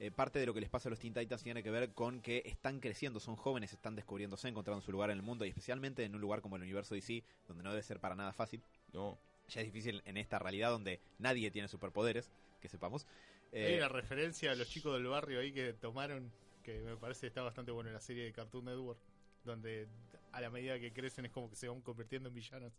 eh, 0.00 0.11
parte 0.11 0.38
de 0.38 0.47
lo 0.47 0.54
que 0.54 0.61
les 0.61 0.71
pasa 0.71 0.88
a 0.88 0.90
los 0.90 0.99
Teen 0.99 1.12
Titans 1.14 1.42
tiene 1.42 1.62
que 1.62 1.71
ver 1.71 1.92
con 1.92 2.21
que 2.23 2.42
están 2.47 2.80
creciendo, 2.80 3.21
son 3.21 3.37
jóvenes, 3.37 3.73
están 3.73 3.95
descubriéndose, 3.95 4.49
encontrando 4.49 4.80
su 4.83 4.90
lugar 4.90 5.11
en 5.11 5.19
el 5.19 5.23
mundo 5.23 5.45
y 5.45 5.50
especialmente 5.50 6.02
en 6.04 6.14
un 6.14 6.21
lugar 6.21 6.40
como 6.40 6.57
el 6.57 6.62
universo 6.62 6.95
DC, 6.95 7.23
donde 7.47 7.62
no 7.62 7.71
debe 7.71 7.83
ser 7.83 8.00
para 8.00 8.14
nada 8.16 8.33
fácil. 8.33 8.62
No. 8.92 9.19
Ya 9.49 9.61
es 9.61 9.66
difícil 9.66 10.00
en 10.07 10.16
esta 10.16 10.38
realidad 10.38 10.71
donde 10.71 11.00
nadie 11.19 11.50
tiene 11.50 11.69
superpoderes, 11.69 12.30
que 12.61 12.69
sepamos. 12.69 13.07
Hay 13.52 13.75
Eh, 13.75 13.76
una 13.78 13.88
referencia 13.88 14.52
a 14.52 14.54
los 14.54 14.69
chicos 14.69 14.95
del 14.95 15.07
barrio 15.07 15.40
ahí 15.40 15.52
que 15.52 15.73
tomaron, 15.75 16.33
que 16.62 16.80
me 16.80 16.97
parece 16.97 17.26
está 17.26 17.42
bastante 17.42 17.71
bueno 17.73 17.90
en 17.90 17.95
la 17.95 18.00
serie 18.00 18.25
de 18.25 18.33
Cartoon 18.33 18.64
Network, 18.64 18.99
donde 19.45 19.87
a 20.33 20.40
la 20.40 20.50
medida 20.50 20.78
que 20.78 20.92
crecen 20.92 21.26
es 21.26 21.33
como 21.33 21.50
que 21.50 21.57
se 21.57 21.69
van 21.69 21.80
convirtiendo 21.83 22.28
en 22.28 22.35
villanos. 22.35 22.73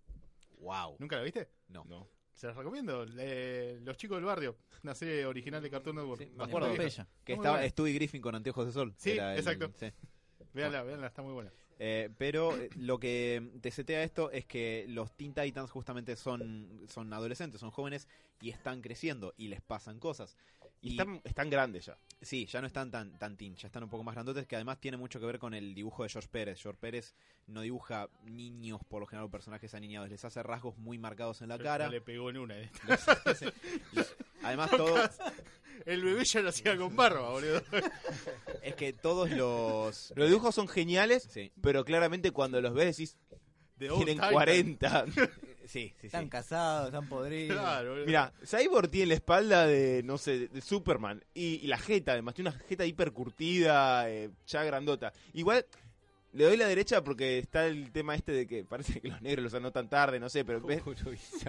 wow. 0.60 0.96
¿Nunca 0.98 1.18
la 1.18 1.24
viste? 1.24 1.50
No. 1.68 1.84
No. 1.86 2.08
Se 2.41 2.48
las 2.48 2.55
recomiendo. 2.55 3.05
Eh, 3.19 3.79
los 3.83 3.95
chicos 3.98 4.17
del 4.17 4.25
barrio, 4.25 4.57
una 4.81 4.95
serie 4.95 5.27
original 5.27 5.62
de 5.62 5.69
Cartoon 5.69 5.95
Network. 5.98 6.24
Sí, 6.24 6.31
me 6.36 6.43
acuerdo. 6.45 6.69
vieja. 6.69 6.81
Bella. 6.83 7.07
Que 7.24 7.36
Muy 7.36 7.43
estaba 7.43 7.57
buena. 7.57 7.69
Stewie 7.69 7.93
Griffin 7.93 8.19
con 8.19 8.33
anteojos 8.33 8.65
de 8.65 8.71
sol. 8.71 8.93
Sí, 8.98 9.12
Era 9.12 9.33
el- 9.33 9.39
exacto. 9.39 9.71
sí. 9.79 9.91
Véanla, 10.51 10.81
véanla, 10.81 11.05
está 11.05 11.21
muy 11.21 11.33
buena. 11.33 11.51
Eh, 11.77 12.10
pero 12.17 12.57
eh, 12.57 12.71
lo 12.77 13.00
que 13.00 13.51
te 13.62 13.69
setea 13.69 14.01
esto 14.03 14.31
es 14.31 14.45
que 14.48 14.86
los 14.89 15.15
Teen 15.15 15.36
Titans 15.36 15.69
justamente 15.69 16.15
son, 16.15 16.81
son 16.88 17.13
adolescentes, 17.13 17.60
son 17.62 17.69
jóvenes 17.69 18.07
y 18.41 18.50
están 18.50 18.81
creciendo 18.81 19.36
y 19.38 19.48
les 19.50 19.62
pasan 19.62 20.00
cosas. 20.00 20.36
Y 20.83 20.91
están, 20.91 21.21
están 21.23 21.50
grandes 21.50 21.85
ya. 21.85 21.97
Sí, 22.21 22.45
ya 22.47 22.59
no 22.59 22.67
están 22.67 22.89
tan, 22.89 23.17
tan 23.19 23.38
teen, 23.38 23.55
ya 23.55 23.67
están 23.67 23.83
un 23.83 23.89
poco 23.89 24.03
más 24.03 24.15
grandotes, 24.15 24.47
que 24.47 24.55
además 24.55 24.79
tiene 24.79 24.97
mucho 24.97 25.19
que 25.19 25.25
ver 25.27 25.38
con 25.38 25.53
el 25.53 25.75
dibujo 25.75 26.03
de 26.03 26.09
George 26.09 26.29
Pérez. 26.31 26.59
George 26.61 26.79
Pérez 26.79 27.13
no 27.47 27.61
dibuja 27.61 28.09
niños, 28.25 28.81
por 28.88 29.00
lo 29.01 29.05
general, 29.05 29.25
o 29.27 29.29
personajes 29.31 29.73
aniñados, 29.75 30.09
les 30.09 30.25
hace 30.25 30.41
rasgos 30.41 30.77
muy 30.77 30.97
marcados 30.97 31.41
en 31.41 31.50
la 31.50 31.59
cara. 31.59 31.88
le 31.89 32.01
pegó 32.01 32.29
en 32.31 32.38
una. 32.38 32.55
Además, 34.43 34.71
todo, 34.71 34.97
El 35.85 36.03
bebé 36.03 36.25
ya 36.25 36.41
nacía 36.41 36.77
con 36.77 36.95
barba, 36.95 37.29
boludo. 37.29 37.61
es 38.61 38.75
que 38.75 38.93
todos 38.93 39.29
los... 39.31 40.13
Los 40.15 40.29
dibujos 40.29 40.53
son 40.55 40.67
geniales, 40.67 41.27
Sí, 41.31 41.51
pero 41.61 41.85
claramente 41.85 42.31
cuando 42.31 42.59
los 42.61 42.73
ves 42.73 42.97
decís, 42.97 43.17
tienen 43.77 44.17
Titan. 44.17 44.31
40. 44.31 45.05
sí, 45.65 45.94
sí. 46.00 46.08
Están 46.08 46.24
sí. 46.25 46.30
casados, 46.30 46.88
están 46.88 47.08
podridos. 47.08 47.58
Claro, 47.60 47.89
boludo. 47.91 48.06
Mira, 48.06 48.34
Cyborg 48.46 48.89
tiene 48.89 49.08
la 49.08 49.13
espalda 49.15 49.65
de, 49.68 50.01
no 50.03 50.18
sé, 50.18 50.48
de 50.48 50.62
Superman. 50.62 51.24
Y, 51.34 51.60
y 51.63 51.68
la 51.68 51.77
jeta, 51.77 52.13
además, 52.13 52.36
tiene 52.36 52.50
una 52.50 52.60
jeta 52.68 52.86
hipercurtida, 52.86 54.10
eh, 54.10 54.30
ya 54.48 54.63
grandota. 54.63 55.12
Igual, 55.34 55.65
le 56.34 56.46
doy 56.46 56.56
la 56.56 56.65
derecha 56.65 57.03
porque 57.03 57.39
está 57.39 57.68
el 57.68 57.91
tema 57.91 58.15
este 58.15 58.32
de 58.32 58.48
que 58.48 58.63
parece 58.63 59.01
que 59.01 59.10
los 59.10 59.22
negros 59.22 59.44
los 59.44 59.53
anotan 59.53 59.89
tarde, 59.89 60.18
no 60.18 60.30
sé, 60.30 60.46
pero 60.46 60.62
ves, 60.65 60.82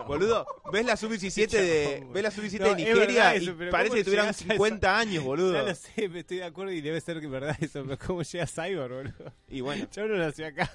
boludo, 0.05 0.45
ves 0.73 0.85
la 0.85 0.97
sub-17 0.97 1.49
de, 1.51 2.07
ves 2.13 2.23
la 2.25 2.31
sub-17 2.33 2.59
No, 2.59 2.69
de 2.71 2.75
Nigeria 2.75 3.37
y 3.37 3.49
parece 3.71 3.89
¿cómo 3.91 3.95
que 3.95 4.05
tuvieran 4.05 4.27
llegás 4.27 4.41
a 4.41 4.45
esa- 4.45 4.53
50 4.55 4.99
años, 4.99 5.23
boludo. 5.23 5.53
Ya 5.53 5.63
lo 5.63 5.75
sé, 5.77 6.09
me 6.09 6.19
estoy 6.21 6.39
de 6.39 6.45
acuerdo 6.45 6.73
y 6.73 6.81
debe 6.81 7.01
ser 7.01 7.21
que 7.21 7.29
verdad 7.29 7.57
eso, 7.61 7.85
pero 7.85 7.97
¿cómo 7.97 8.23
llega 8.23 8.45
Cyborg, 8.45 8.93
boludo? 8.93 9.33
Y 9.49 9.61
bueno, 9.61 9.87
Yo 9.95 10.09
no 10.09 10.17
nací 10.17 10.43
acá. 10.43 10.69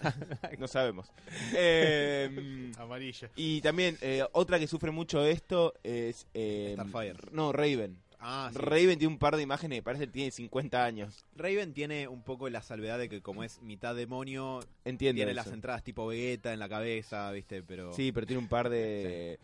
no 0.58 0.67
sabemos. 0.70 1.12
Eh, 1.53 2.29
Amarilla. 2.88 3.29
y 3.36 3.62
también, 3.62 3.98
eh, 4.01 4.24
otra 4.34 4.60
que 4.60 4.67
sufre 4.67 4.91
mucho 4.91 5.24
esto 5.25 5.74
es... 5.84 6.25
eh, 6.34 6.72
Starfire. 6.74 7.17
No, 7.32 7.51
Raven. 7.51 7.98
Ah, 8.20 8.50
sí. 8.51 8.58
Raven 8.60 8.98
tiene 8.98 9.08
un 9.13 9.20
par 9.20 9.36
de 9.36 9.44
imágenes 9.44 9.77
que 9.77 9.84
parece 9.84 10.06
que 10.08 10.12
tiene 10.13 10.32
50 10.32 10.84
años. 10.84 11.24
Raven 11.36 11.72
tiene 11.74 12.08
un 12.08 12.24
poco 12.24 12.50
la 12.50 12.63
salvedad 12.63 12.98
de 12.98 13.10
que 13.10 13.22
como 13.22 13.44
es 13.44 13.62
mitad 13.62 13.94
demonio, 13.96 14.60
Entiendo 14.86 15.17
tiene 15.20 15.32
eso. 15.34 15.36
las 15.44 15.53
entradas 15.53 15.84
tipo 15.84 16.08
Vegeta 16.08 16.51
en 16.51 16.58
la 16.60 16.67
cabeza, 16.67 17.32
¿viste? 17.32 17.62
Pero 17.62 17.94
Sí, 17.94 18.12
pero 18.12 18.25
tiene 18.25 18.41
un 18.41 18.48
par 18.48 18.70
de... 18.70 19.38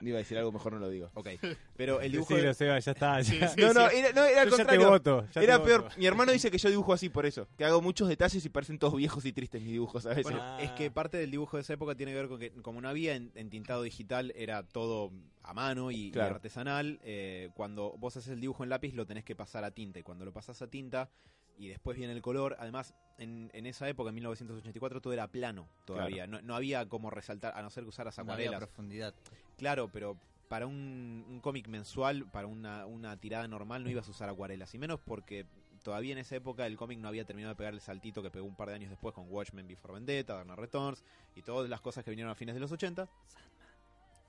iba 0.00 0.16
a 0.16 0.18
decir 0.18 0.36
algo, 0.38 0.52
mejor 0.52 0.72
no 0.74 0.78
lo 0.80 0.88
digo. 0.88 1.10
Ok. 1.14 1.28
Pero 1.76 2.00
el 2.00 2.12
dibujo. 2.12 2.34
Decilo, 2.34 2.48
de- 2.48 2.54
Seba, 2.54 2.78
ya 2.78 2.92
está. 2.92 3.20
Ya. 3.20 3.24
Sí, 3.24 3.40
sí, 3.54 3.60
No, 3.60 3.72
no, 3.72 3.88
sí. 3.90 3.96
era, 3.96 4.12
no, 4.12 4.24
era 4.24 4.42
al 4.42 4.48
ya 4.50 4.56
te 4.56 4.62
contrario. 4.62 4.88
voto. 4.90 5.22
ya 5.26 5.32
te 5.40 5.44
Era 5.44 5.56
voto. 5.58 5.66
peor. 5.68 5.88
Mi 5.96 6.06
hermano 6.06 6.32
dice 6.32 6.50
que 6.50 6.58
yo 6.58 6.68
dibujo 6.70 6.92
así 6.92 7.08
por 7.08 7.26
eso. 7.26 7.46
Que 7.56 7.64
hago 7.64 7.80
muchos 7.82 8.08
detalles 8.08 8.44
y 8.44 8.48
parecen 8.48 8.78
todos 8.78 8.96
viejos 8.96 9.24
y 9.24 9.32
tristes 9.32 9.62
mis 9.62 9.72
dibujos 9.72 10.04
a 10.06 10.10
veces. 10.10 10.24
Bueno, 10.24 10.38
Ah. 10.42 10.58
es 10.62 10.70
que 10.72 10.90
parte 10.90 11.16
del 11.16 11.30
dibujo 11.30 11.56
de 11.56 11.62
esa 11.62 11.72
época 11.74 11.94
tiene 11.94 12.12
que 12.12 12.16
ver 12.18 12.28
con 12.28 12.38
que, 12.38 12.50
como 12.62 12.80
no 12.80 12.88
había 12.88 13.14
en, 13.14 13.32
en 13.34 13.50
tintado 13.50 13.82
digital, 13.82 14.32
era 14.36 14.62
todo 14.62 15.10
a 15.42 15.54
mano 15.54 15.90
y, 15.90 16.12
artesanal. 16.18 17.00
eh, 17.02 17.50
cuando 17.54 17.94
vos 17.98 18.16
haces 18.16 18.32
el 18.32 18.40
dibujo 18.40 18.62
en 18.64 18.70
lápiz, 18.70 18.94
lo 18.94 19.06
tenés 19.06 19.24
que 19.24 19.34
pasar 19.34 19.64
a 19.64 19.70
tinta. 19.72 19.98
Y 19.98 20.02
cuando 20.02 20.24
lo 20.24 20.32
pasás 20.32 20.62
a 20.62 20.68
tinta 20.68 21.10
y 21.58 21.68
después 21.68 21.96
viene 21.96 22.12
el 22.12 22.22
color, 22.22 22.56
además, 22.58 22.94
en, 23.18 23.50
en 23.52 23.66
esa 23.66 23.88
época, 23.88 24.08
en 24.08 24.14
1984, 24.16 25.00
todo 25.00 25.12
era 25.12 25.28
plano 25.28 25.68
todavía. 25.84 26.26
No, 26.26 26.40
no 26.42 26.54
había 26.56 26.88
como 26.88 27.10
resaltar, 27.10 27.56
a 27.56 27.62
no 27.62 27.70
ser 27.70 27.84
que 27.84 27.90
usaras 27.90 28.16
No 28.18 28.22
había 28.32 28.46
acuarelas. 28.46 28.60
profundidad. 28.68 29.14
Claro, 29.56 29.88
pero 29.92 30.16
para 30.48 30.66
un, 30.66 31.24
un 31.28 31.40
cómic 31.40 31.68
mensual, 31.68 32.26
para 32.30 32.46
una, 32.46 32.84
una 32.86 33.16
tirada 33.18 33.46
normal, 33.48 33.84
no 33.84 33.90
ibas 33.90 34.08
a 34.08 34.10
usar 34.10 34.28
acuarelas. 34.28 34.74
Y 34.74 34.78
menos 34.78 34.98
porque 35.00 35.46
todavía 35.82 36.12
en 36.12 36.18
esa 36.18 36.36
época 36.36 36.66
el 36.66 36.76
cómic 36.76 36.98
no 36.98 37.08
había 37.08 37.24
terminado 37.24 37.54
de 37.54 37.56
pegar 37.56 37.74
el 37.74 37.80
saltito 37.80 38.22
que 38.22 38.30
pegó 38.30 38.46
un 38.46 38.54
par 38.56 38.68
de 38.68 38.74
años 38.74 38.90
después 38.90 39.14
con 39.14 39.26
Watchmen 39.30 39.66
Before 39.66 39.94
Vendetta, 39.94 40.34
Dark 40.34 40.44
Knight 40.46 40.58
Returns 40.60 41.04
y 41.36 41.42
todas 41.42 41.68
las 41.70 41.80
cosas 41.80 42.04
que 42.04 42.10
vinieron 42.10 42.30
a 42.30 42.34
fines 42.34 42.54
de 42.54 42.60
los 42.60 42.70
80. 42.72 43.08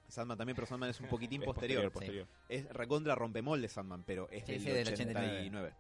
Sandman 0.08 0.38
también, 0.38 0.56
pero 0.56 0.68
Sandman 0.68 0.90
es 0.90 1.00
un 1.02 1.08
poquitín 1.08 1.42
posterior. 1.46 1.92
posterior. 1.92 2.28
Es 2.48 2.68
recontra 2.70 3.16
rompemolde 3.16 3.68
Sandman, 3.68 4.04
pero 4.04 4.30
es 4.30 4.46
Sí, 4.46 4.52
del, 4.54 4.62
sí, 4.62 4.70
del 4.70 4.88
89. 4.88 5.28
89. 5.40 5.74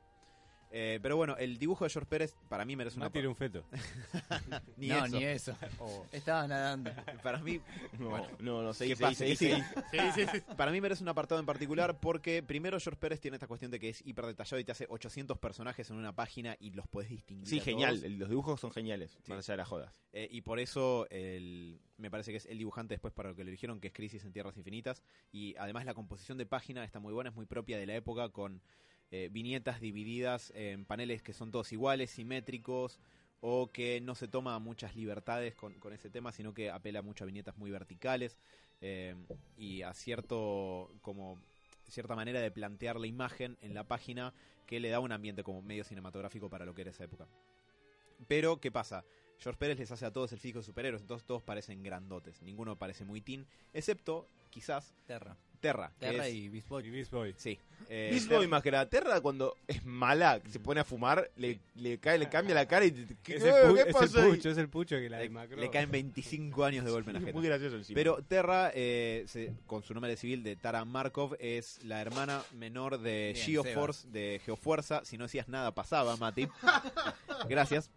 Eh, 0.75 0.97
pero 1.03 1.15
bueno, 1.15 1.37
el 1.37 1.59
dibujo 1.59 1.83
de 1.83 1.91
George 1.91 2.09
Pérez 2.09 2.35
para 2.49 2.65
mí 2.65 2.75
merece 2.75 2.97
una... 2.97 3.05
Mati 3.05 3.19
era 3.19 3.29
un 3.29 3.35
feto. 3.35 3.63
Ni 4.77 4.87
no, 4.87 5.05
eso. 5.05 5.15
ni 5.19 5.23
eso. 5.23 5.55
Estaba 6.11 6.47
nadando. 6.47 6.91
Para 7.21 7.37
mí, 7.37 7.61
No, 7.99 8.09
Bueno, 8.09 8.27
no, 8.39 8.63
no, 8.63 8.73
sí. 8.73 8.91
Para 10.57 10.71
mí 10.71 10.81
merece 10.81 11.03
un 11.03 11.09
apartado 11.09 11.39
en 11.39 11.45
particular 11.45 11.99
porque 11.99 12.41
primero 12.41 12.79
George 12.79 12.99
Pérez 12.99 13.19
tiene 13.19 13.35
esta 13.35 13.45
cuestión 13.47 13.69
de 13.71 13.79
que 13.79 13.89
es 13.89 14.01
hiper 14.05 14.25
detallado 14.25 14.59
y 14.59 14.63
te 14.63 14.71
hace 14.71 14.87
800 14.89 15.37
personajes 15.37 15.89
en 15.91 15.97
una 15.97 16.13
página 16.15 16.55
y 16.59 16.71
los 16.71 16.87
podés 16.87 17.09
distinguir. 17.09 17.47
Sí, 17.47 17.59
a 17.59 17.63
genial. 17.63 17.99
todos. 18.01 18.11
Los 18.13 18.29
dibujos 18.29 18.59
son 18.59 18.71
geniales. 18.71 19.11
Sí. 19.23 19.31
Más 19.31 19.39
allá 19.47 19.53
de 19.53 19.57
las 19.57 19.67
jodas. 19.67 20.01
Eh, 20.11 20.27
y 20.31 20.41
por 20.41 20.59
eso 20.59 21.07
el- 21.11 21.79
me 21.97 22.09
parece 22.09 22.31
que 22.31 22.37
es 22.37 22.45
el 22.47 22.57
dibujante 22.57 22.95
después 22.95 23.13
para 23.13 23.29
lo 23.29 23.35
que 23.35 23.43
le 23.43 23.51
eligieron, 23.51 23.79
que 23.79 23.87
es 23.89 23.93
Crisis 23.93 24.25
en 24.25 24.33
Tierras 24.33 24.57
Infinitas. 24.57 25.03
Y 25.31 25.55
además 25.57 25.85
la 25.85 25.93
composición 25.93 26.37
de 26.37 26.45
página 26.45 26.83
está 26.83 26.99
muy 26.99 27.13
buena, 27.13 27.29
es 27.29 27.35
muy 27.35 27.45
propia 27.45 27.77
de 27.77 27.85
la 27.85 27.95
época 27.95 28.29
con 28.29 28.61
eh, 29.11 29.29
viñetas 29.31 29.79
divididas 29.79 30.51
en 30.55 30.85
paneles 30.85 31.21
que 31.21 31.33
son 31.33 31.51
todos 31.51 31.71
iguales, 31.71 32.11
simétricos 32.11 32.99
o 33.41 33.71
que 33.71 33.99
no 34.01 34.15
se 34.15 34.27
toma 34.27 34.57
muchas 34.59 34.95
libertades 34.95 35.53
con, 35.55 35.75
ese 35.91 36.09
tema, 36.09 36.31
sino 36.31 36.53
que 36.53 36.71
apela 36.71 37.01
mucho 37.01 37.23
a 37.23 37.27
viñetas 37.27 37.57
muy 37.57 37.71
verticales 37.71 38.37
eh, 38.81 39.15
y 39.57 39.81
a 39.81 39.93
cierto 39.93 40.89
como 41.01 41.39
cierta 41.89 42.15
manera 42.15 42.39
de 42.39 42.51
plantear 42.51 42.99
la 42.99 43.07
imagen 43.07 43.57
en 43.61 43.73
la 43.73 43.83
página 43.83 44.33
que 44.65 44.79
le 44.79 44.89
da 44.89 44.99
un 44.99 45.11
ambiente 45.11 45.43
como 45.43 45.61
medio 45.61 45.83
cinematográfico 45.83 46.49
para 46.49 46.65
lo 46.65 46.73
que 46.73 46.81
era 46.81 46.91
esa 46.91 47.03
época. 47.03 47.27
Pero, 48.27 48.59
¿qué 48.59 48.71
pasa? 48.71 49.03
George 49.39 49.59
Pérez 49.59 49.77
les 49.77 49.91
hace 49.91 50.05
a 50.05 50.11
todos 50.11 50.31
el 50.31 50.39
físico 50.39 50.59
de 50.59 50.65
superhéroes, 50.65 51.01
entonces 51.01 51.27
todos 51.27 51.43
parecen 51.43 51.83
grandotes. 51.83 52.41
Ninguno 52.41 52.77
parece 52.77 53.03
muy 53.03 53.21
teen, 53.21 53.45
excepto, 53.73 54.27
quizás, 54.49 54.93
Terra. 55.05 55.37
Terra. 55.63 55.91
Terra 55.97 56.27
y 56.29 56.49
Beast 56.49 56.67
Y 56.67 56.69
Boy. 56.69 56.89
Beast 56.91 57.11
Boy. 57.11 57.33
Sí. 57.37 57.57
eh, 57.89 58.09
Beast 58.11 58.29
Boy 58.29 58.47
más 58.47 58.61
que 58.61 58.69
nada. 58.69 58.87
Terra 58.89 59.21
cuando 59.21 59.55
es 59.65 59.83
mala, 59.85 60.41
que 60.41 60.49
se 60.49 60.59
pone 60.59 60.81
a 60.81 60.83
fumar, 60.83 61.31
le, 61.37 61.57
le 61.75 61.97
cae, 61.99 62.17
le 62.17 62.27
cambia 62.27 62.53
la 62.53 62.67
cara 62.67 62.83
y 62.85 62.91
te- 62.91 63.15
¿qué, 63.23 63.35
Es 63.37 63.43
el, 63.43 63.51
pu- 63.53 63.73
qué 63.75 63.81
es 63.81 63.87
el 63.87 63.93
pasó 63.93 64.21
ahí? 64.21 64.29
pucho, 64.31 64.49
es 64.49 64.57
el 64.57 64.67
pucho 64.69 64.97
que 64.97 65.09
la 65.09 65.17
le, 65.17 65.23
demacró. 65.23 65.57
le 65.57 65.69
caen 65.69 65.89
25 65.89 66.65
años 66.65 66.83
de 66.85 66.91
golpe 66.91 67.11
en 67.11 67.13
la 67.15 67.19
jeta. 67.21 67.31
Muy 67.33 67.47
gracioso 67.47 67.77
encima. 67.77 67.95
Pero 67.95 68.21
Terra, 68.27 68.71
eh, 68.75 69.23
se- 69.27 69.53
con 69.65 69.83
su 69.83 69.93
nombre 69.93 70.15
civil 70.17 70.43
de 70.43 70.55
Tara 70.57 70.83
Markov, 70.85 71.35
es 71.39 71.83
la 71.85 72.01
hermana 72.01 72.41
menor 72.53 72.99
de 72.99 73.31
Bien, 73.33 73.45
Geoforce, 73.45 74.07
de 74.09 74.41
Geofuerza. 74.45 75.05
Si 75.05 75.17
no 75.17 75.23
decías 75.23 75.47
nada, 75.47 75.71
pasaba, 75.73 76.17
Mati. 76.17 76.47
Gracias. 77.49 77.89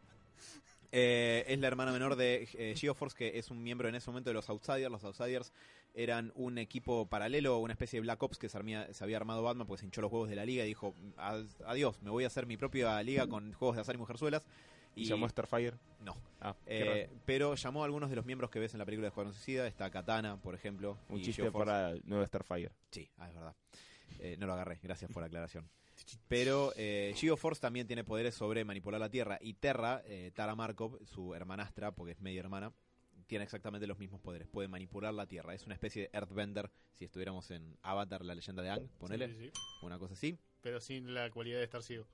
Eh, 0.92 1.44
es 1.48 1.58
la 1.58 1.66
hermana 1.68 1.92
menor 1.92 2.16
de 2.16 2.48
eh, 2.54 2.74
Geoforce, 2.76 3.16
que 3.16 3.38
es 3.38 3.50
un 3.50 3.62
miembro 3.62 3.88
en 3.88 3.94
ese 3.94 4.10
momento 4.10 4.30
de 4.30 4.34
los 4.34 4.48
Outsiders. 4.48 4.90
Los 4.90 5.04
Outsiders 5.04 5.52
eran 5.94 6.32
un 6.34 6.58
equipo 6.58 7.06
paralelo, 7.06 7.58
una 7.58 7.72
especie 7.72 7.99
de 7.99 8.02
Black 8.02 8.22
Ops 8.22 8.38
que 8.38 8.49
se, 8.49 8.56
armía- 8.58 8.92
se 8.92 9.02
había 9.04 9.16
armado 9.16 9.42
Batman 9.42 9.66
porque 9.66 9.80
se 9.80 9.86
hinchó 9.86 10.00
los 10.02 10.12
huevos 10.12 10.28
de 10.28 10.36
la 10.36 10.44
liga 10.44 10.64
y 10.64 10.68
dijo, 10.68 10.94
"Ad- 11.16 11.46
adiós, 11.66 12.00
me 12.02 12.10
voy 12.10 12.25
a 12.25 12.26
hacer 12.28 12.46
mi 12.46 12.56
propia 12.56 13.02
liga 13.02 13.26
con 13.26 13.52
juegos 13.54 13.76
de 13.76 13.82
azar 13.82 13.94
y 13.94 13.99
mujerzuelas. 13.99 14.46
¿Y 14.94 15.04
llamó 15.04 15.28
Starfire? 15.28 15.75
No. 16.00 16.16
Ah, 16.40 16.54
Eh, 16.66 17.10
pero 17.26 17.54
llamó 17.54 17.82
a 17.82 17.84
algunos 17.84 18.08
de 18.08 18.16
los 18.16 18.25
miembros 18.25 18.50
que 18.50 18.58
ves 18.58 18.72
en 18.72 18.78
la 18.78 18.84
película 18.86 19.04
de 19.04 19.08
Escuadrón 19.08 19.34
Suicida. 19.34 19.66
Está 19.66 19.90
Katana, 19.90 20.36
por 20.40 20.54
ejemplo. 20.54 20.96
Un 21.10 21.18
y 21.20 21.22
chiste 21.25 21.42
Geoforce. 21.42 21.66
para 21.66 21.90
el 21.90 22.02
nuevo 22.06 22.25
Starfire. 22.26 22.70
Sí, 22.90 23.10
ah, 23.18 23.28
es 23.28 23.34
verdad. 23.34 23.54
Eh, 24.20 24.36
no 24.38 24.46
lo 24.46 24.54
agarré, 24.54 24.78
gracias 24.82 25.10
por 25.12 25.20
la 25.22 25.26
aclaración. 25.26 25.68
Pero 26.28 26.73
eh, 26.76 27.14
Geoforce 27.16 27.60
también 27.60 27.86
tiene 27.86 28.04
poderes 28.04 28.34
sobre 28.34 28.64
manipular 28.64 29.00
la 29.00 29.10
Tierra. 29.10 29.38
Y 29.40 29.54
Terra, 29.54 30.02
eh, 30.06 30.30
Tara 30.34 30.54
Markov, 30.54 30.99
su 31.04 31.34
hermanastra, 31.34 31.92
porque 31.95 32.12
es 32.12 32.21
media 32.21 32.40
hermana, 32.40 32.73
tiene 33.26 33.45
exactamente 33.45 33.86
los 33.86 33.99
mismos 33.99 34.21
poderes. 34.21 34.47
Puede 34.49 34.69
manipular 34.69 35.12
la 35.12 35.26
Tierra. 35.26 35.54
Es 35.54 35.64
una 35.66 35.75
especie 35.75 36.02
de 36.02 36.10
Earthbender, 36.12 36.71
si 36.95 37.04
estuviéramos 37.04 37.50
en 37.50 37.76
Avatar, 37.82 38.25
la 38.25 38.34
leyenda 38.34 38.62
de 38.62 38.71
Aang, 38.71 38.88
ponele. 38.99 39.28
Sí, 39.28 39.34
sí, 39.38 39.50
sí. 39.52 39.60
Una 39.82 39.99
cosa 39.99 40.14
así. 40.14 40.38
Pero 40.62 40.80
sin 40.80 41.12
la 41.14 41.30
cualidad 41.30 41.58
de 41.58 41.64
estar 41.64 41.82
ciego. 41.82 42.06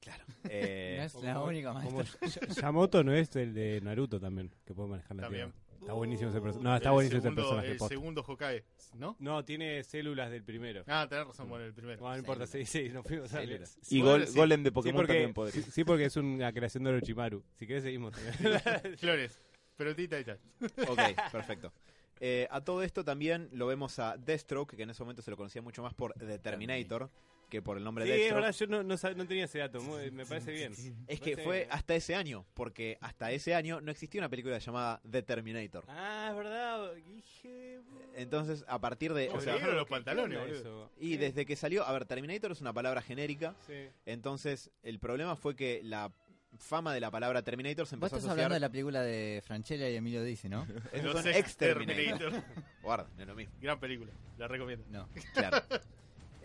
Claro. 0.00 0.24
Eh, 0.48 0.96
no 0.98 1.04
es 1.04 1.14
la 1.14 1.42
única 1.42 1.72
maestra. 1.72 2.28
Y- 2.50 2.54
Yamato 2.60 3.02
no 3.04 3.12
es 3.14 3.34
el 3.36 3.54
de 3.54 3.80
Naruto 3.82 4.18
también, 4.20 4.50
que 4.64 4.74
puede 4.74 4.88
manejar 4.88 5.16
la 5.16 5.22
También. 5.24 5.52
tierra. 5.52 5.65
Está 5.86 5.94
buenísimo 5.94 6.30
ese 6.30 6.40
personaje. 6.40 6.68
No, 6.68 6.74
está 6.76 6.88
el 6.88 6.92
buenísimo 6.94 7.18
ese 7.18 7.22
segundo, 7.28 7.42
personaje. 7.42 7.70
El 7.70 7.76
posta. 7.78 7.94
segundo 7.94 8.24
Hokage, 8.26 8.64
¿no? 8.96 9.16
No, 9.20 9.44
tiene 9.44 9.84
células 9.84 10.32
del 10.32 10.42
primero. 10.42 10.82
Ah, 10.88 11.06
tenés 11.08 11.28
razón, 11.28 11.48
bueno, 11.48 11.64
el 11.64 11.72
primero. 11.74 12.02
No, 12.02 12.10
no 12.10 12.18
importa, 12.18 12.44
sí, 12.48 12.66
sí, 12.66 12.88
nos 12.88 13.06
fuimos 13.06 13.32
a 13.32 13.38
Células. 13.38 13.78
Y 13.88 14.00
Gol- 14.02 14.26
sí. 14.26 14.36
Golem 14.36 14.64
de 14.64 14.70
Sí 14.70 14.74
Pokémon 14.74 14.96
porque, 14.96 15.12
también 15.12 15.32
podría. 15.34 15.62
sí, 15.62 15.70
sí, 15.70 15.84
porque 15.84 16.06
es 16.06 16.16
una 16.16 16.52
creación 16.52 16.82
de 16.82 16.90
Orochimaru. 16.90 17.44
Si 17.54 17.68
querés, 17.68 17.84
seguimos. 17.84 18.14
Flores. 18.98 19.40
Pelotita 19.76 20.18
y 20.18 20.24
tal. 20.24 20.40
Ok, 20.88 21.00
perfecto. 21.30 21.72
Eh, 22.18 22.48
a 22.50 22.62
todo 22.62 22.82
esto 22.82 23.04
también 23.04 23.48
lo 23.52 23.68
vemos 23.68 23.98
a 24.00 24.16
Deathstroke, 24.16 24.74
que 24.74 24.82
en 24.82 24.90
ese 24.90 25.04
momento 25.04 25.22
se 25.22 25.30
lo 25.30 25.36
conocía 25.36 25.62
mucho 25.62 25.82
más 25.84 25.94
por 25.94 26.14
The 26.14 26.38
Terminator 26.40 27.10
que 27.56 27.62
por 27.62 27.78
el 27.78 27.84
nombre 27.84 28.04
sí, 28.04 28.10
de 28.10 28.16
es 28.16 28.20
Deathstroke. 28.22 28.42
verdad, 28.44 28.58
yo 28.58 28.66
no, 28.66 28.82
no, 28.82 28.94
sab- 28.96 29.16
no 29.16 29.26
tenía 29.26 29.44
ese 29.44 29.58
dato. 29.60 29.80
muy- 29.80 30.10
me 30.10 30.26
parece 30.26 30.52
bien. 30.52 30.72
Es 31.08 31.20
que 31.20 31.36
fue 31.38 31.66
hasta 31.70 31.94
ese 31.94 32.14
año, 32.14 32.44
porque 32.54 32.98
hasta 33.00 33.30
ese 33.32 33.54
año 33.54 33.80
no 33.80 33.90
existía 33.90 34.20
una 34.20 34.28
película 34.28 34.58
llamada 34.58 35.00
The 35.10 35.22
Terminator. 35.22 35.84
Ah, 35.88 36.28
es 36.30 36.36
verdad. 36.36 36.92
Dije. 37.06 37.80
Entonces, 38.14 38.64
a 38.68 38.78
partir 38.80 39.12
de... 39.14 39.28
O 39.30 39.40
sea, 39.40 39.56
los 39.58 39.84
¿qué 39.84 39.90
pantalones, 39.90 40.38
eso? 40.60 40.90
y 40.98 41.16
desde 41.16 41.44
que 41.46 41.56
salió... 41.56 41.84
A 41.86 41.92
ver, 41.92 42.04
Terminator 42.06 42.52
es 42.52 42.60
una 42.60 42.72
palabra 42.72 43.02
genérica, 43.02 43.54
Sí. 43.66 43.88
entonces 44.06 44.70
el 44.82 44.98
problema 44.98 45.36
fue 45.36 45.54
que 45.56 45.80
la 45.82 46.10
fama 46.58 46.94
de 46.94 47.00
la 47.00 47.10
palabra 47.10 47.42
Terminator 47.42 47.86
se 47.86 47.96
Vos 47.96 48.04
empezó 48.10 48.16
a 48.16 48.18
estás 48.18 48.30
asociar... 48.30 48.44
hablando 48.46 48.54
de 48.54 48.60
la 48.60 48.70
película 48.70 49.02
de 49.02 49.42
Franchella 49.44 49.90
y 49.90 49.96
Emilio 49.96 50.22
Dice, 50.22 50.48
¿no? 50.48 50.66
Esos 50.92 51.12
Los 51.12 51.22
son 51.22 51.32
Exterminator. 51.34 52.00
Exterminator. 52.00 52.44
Guarda, 52.82 53.08
no 53.16 53.22
es 53.22 53.28
lo 53.28 53.34
mismo. 53.34 53.54
Gran 53.60 53.78
película. 53.78 54.10
La 54.38 54.48
recomiendo. 54.48 54.84
No. 54.90 55.06
Claro. 55.34 55.58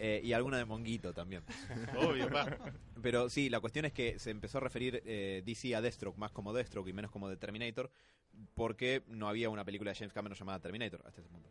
Eh, 0.04 0.20
y 0.24 0.34
alguna 0.34 0.58
de 0.58 0.66
Monguito 0.66 1.14
también. 1.14 1.44
Obvio, 1.98 2.28
va. 2.32 2.58
Pero 3.04 3.30
sí, 3.30 3.50
la 3.50 3.60
cuestión 3.60 3.86
es 3.86 3.94
que 3.94 4.18
se 4.18 4.32
empezó 4.32 4.58
a 4.58 4.62
referir 4.62 5.04
eh, 5.06 5.44
DC 5.46 5.76
a 5.76 5.82
Deathstroke 5.82 6.18
más 6.18 6.32
como 6.32 6.54
Deathstroke 6.54 6.88
y 6.90 6.94
menos 6.94 7.12
como 7.12 7.30
The 7.30 7.38
Terminator 7.38 7.92
porque 8.56 9.04
no 9.08 9.30
había 9.30 9.50
una 9.50 9.64
película 9.64 9.92
de 9.92 9.98
James 9.98 10.14
Cameron 10.14 10.38
llamada 10.38 10.60
Terminator 10.60 11.02
hasta 11.06 11.22
ese 11.22 11.30
punto. 11.30 11.50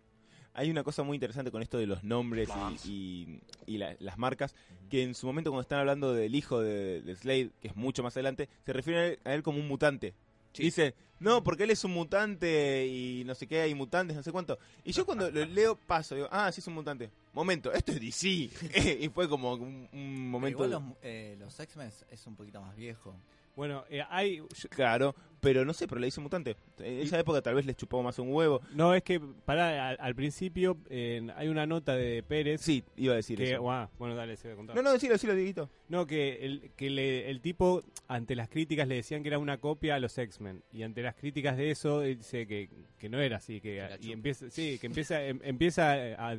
Hay 0.53 0.69
una 0.69 0.83
cosa 0.83 1.05
muy 1.05 1.15
interesante 1.15 1.53
con 1.53 1.63
esto 1.63 1.79
de 1.79 1.87
los 1.87 2.03
nombres 2.03 2.49
y, 2.85 2.91
y- 2.91 3.41
y 3.67 3.79
la- 3.79 3.95
las 4.01 4.19
marcas, 4.19 4.57
que 4.89 5.05
en 5.05 5.15
su 5.15 5.27
momento 5.29 5.51
cuando 5.51 5.63
están 5.63 5.79
hablando 5.79 6.13
del 6.13 6.35
hijo 6.35 6.61
de, 6.61 7.03
de 7.03 7.15
Slade, 7.15 7.51
que 7.61 7.69
es 7.69 7.77
mucho 7.77 8.03
más 8.03 8.17
adelante, 8.17 8.49
se 8.67 8.73
refieren 8.73 9.03
a 9.03 9.07
él, 9.07 9.19
a 9.25 9.35
él 9.35 9.43
como 9.45 9.61
un 9.61 9.69
mutante. 9.69 10.13
Sí. 10.53 10.65
Dice, 10.65 10.95
no, 11.21 11.45
porque 11.45 11.63
él 11.63 11.71
es 11.71 11.85
un 11.85 11.93
mutante 11.93 12.85
y 12.89 13.23
no 13.25 13.37
sé 13.37 13.47
qué, 13.47 13.61
hay 13.61 13.75
mutantes, 13.77 14.17
no 14.17 14.25
sé 14.25 14.33
cuánto. 14.33 14.59
Y 14.83 14.91
yo 14.91 15.07
cuando 15.07 15.31
lo 15.31 15.45
leo 15.45 15.77
paso, 15.77 16.17
digo, 16.17 16.27
ah, 16.33 16.51
sí 16.51 16.61
es 16.61 16.67
un 16.67 16.75
mutante. 16.75 17.11
Momento, 17.33 17.73
esto 17.73 17.93
es 17.93 18.01
DC. 18.01 18.29
y 19.01 19.09
fue 19.11 19.29
como 19.29 19.55
un, 19.55 19.89
un 19.93 20.31
momento... 20.31 20.65
Igual 20.65 20.71
los, 20.71 20.83
eh, 21.03 21.37
los 21.39 21.59
X-Men 21.61 21.91
es 22.11 22.27
un 22.27 22.37
poquito 22.37 22.61
más 22.61 22.75
viejo. 22.77 23.15
Bueno, 23.57 23.85
eh, 23.91 24.03
hay. 24.09 24.37
yo- 24.37 24.69
Claro, 24.71 25.15
pero 25.41 25.65
no 25.65 25.75
sé, 25.75 25.87
pero 25.89 26.01
le 26.01 26.07
dice 26.07 26.21
mutante. 26.21 26.57
En 26.79 27.01
esa 27.01 27.19
época 27.19 27.43
tal 27.43 27.57
vez 27.57 27.67
les 27.67 27.77
chupaba 27.77 28.03
más 28.03 28.19
un 28.19 28.33
huevo. 28.33 28.61
No, 28.75 28.95
es 28.95 29.03
que 29.03 29.21
para 29.21 29.89
al, 29.91 29.97
al 30.01 30.15
principio 30.15 30.79
eh, 30.89 31.29
hay 31.37 31.49
una 31.49 31.67
nota 31.67 31.95
de 31.97 32.23
Pérez. 32.23 32.61
Sí, 32.63 32.85
iba 32.97 33.13
a 33.13 33.17
decir 33.17 33.37
que, 33.37 33.53
eso. 33.55 33.71
ah, 33.71 33.91
bueno, 33.99 34.15
dale, 34.15 34.37
se 34.37 34.49
voy 34.49 34.53
a 34.55 34.57
contar. 34.57 34.77
No, 34.77 34.83
no, 34.83 34.93
decilo, 34.93 35.15
decilo, 35.15 35.35
Dieguito. 35.35 35.69
No, 35.89 36.07
que 36.07 36.45
el, 36.47 36.71
que 36.77 36.91
le- 36.91 37.29
el 37.29 37.41
tipo, 37.41 37.83
ante 38.09 38.35
las 38.37 38.49
críticas, 38.49 38.87
le 38.89 38.95
decían 38.95 39.23
que 39.23 39.29
era 39.29 39.39
una 39.39 39.59
copia 39.59 39.97
a 39.97 39.99
los 39.99 40.17
X-Men. 40.17 40.63
Y 40.73 40.85
ante 40.85 41.03
las 41.03 41.17
críticas 41.17 41.57
de 41.57 41.71
eso, 41.73 42.03
él 42.03 42.19
dice 42.19 42.47
que, 42.47 42.71
que 42.99 43.09
no 43.09 43.21
era 43.21 43.39
así. 43.39 43.61
que 43.61 43.85
Y 44.01 44.13
empieza, 44.13 44.49
sí, 44.49 44.79
que 44.81 44.87
empieza, 44.87 45.23
em- 45.25 45.41
empieza 45.43 45.93
a, 45.93 46.39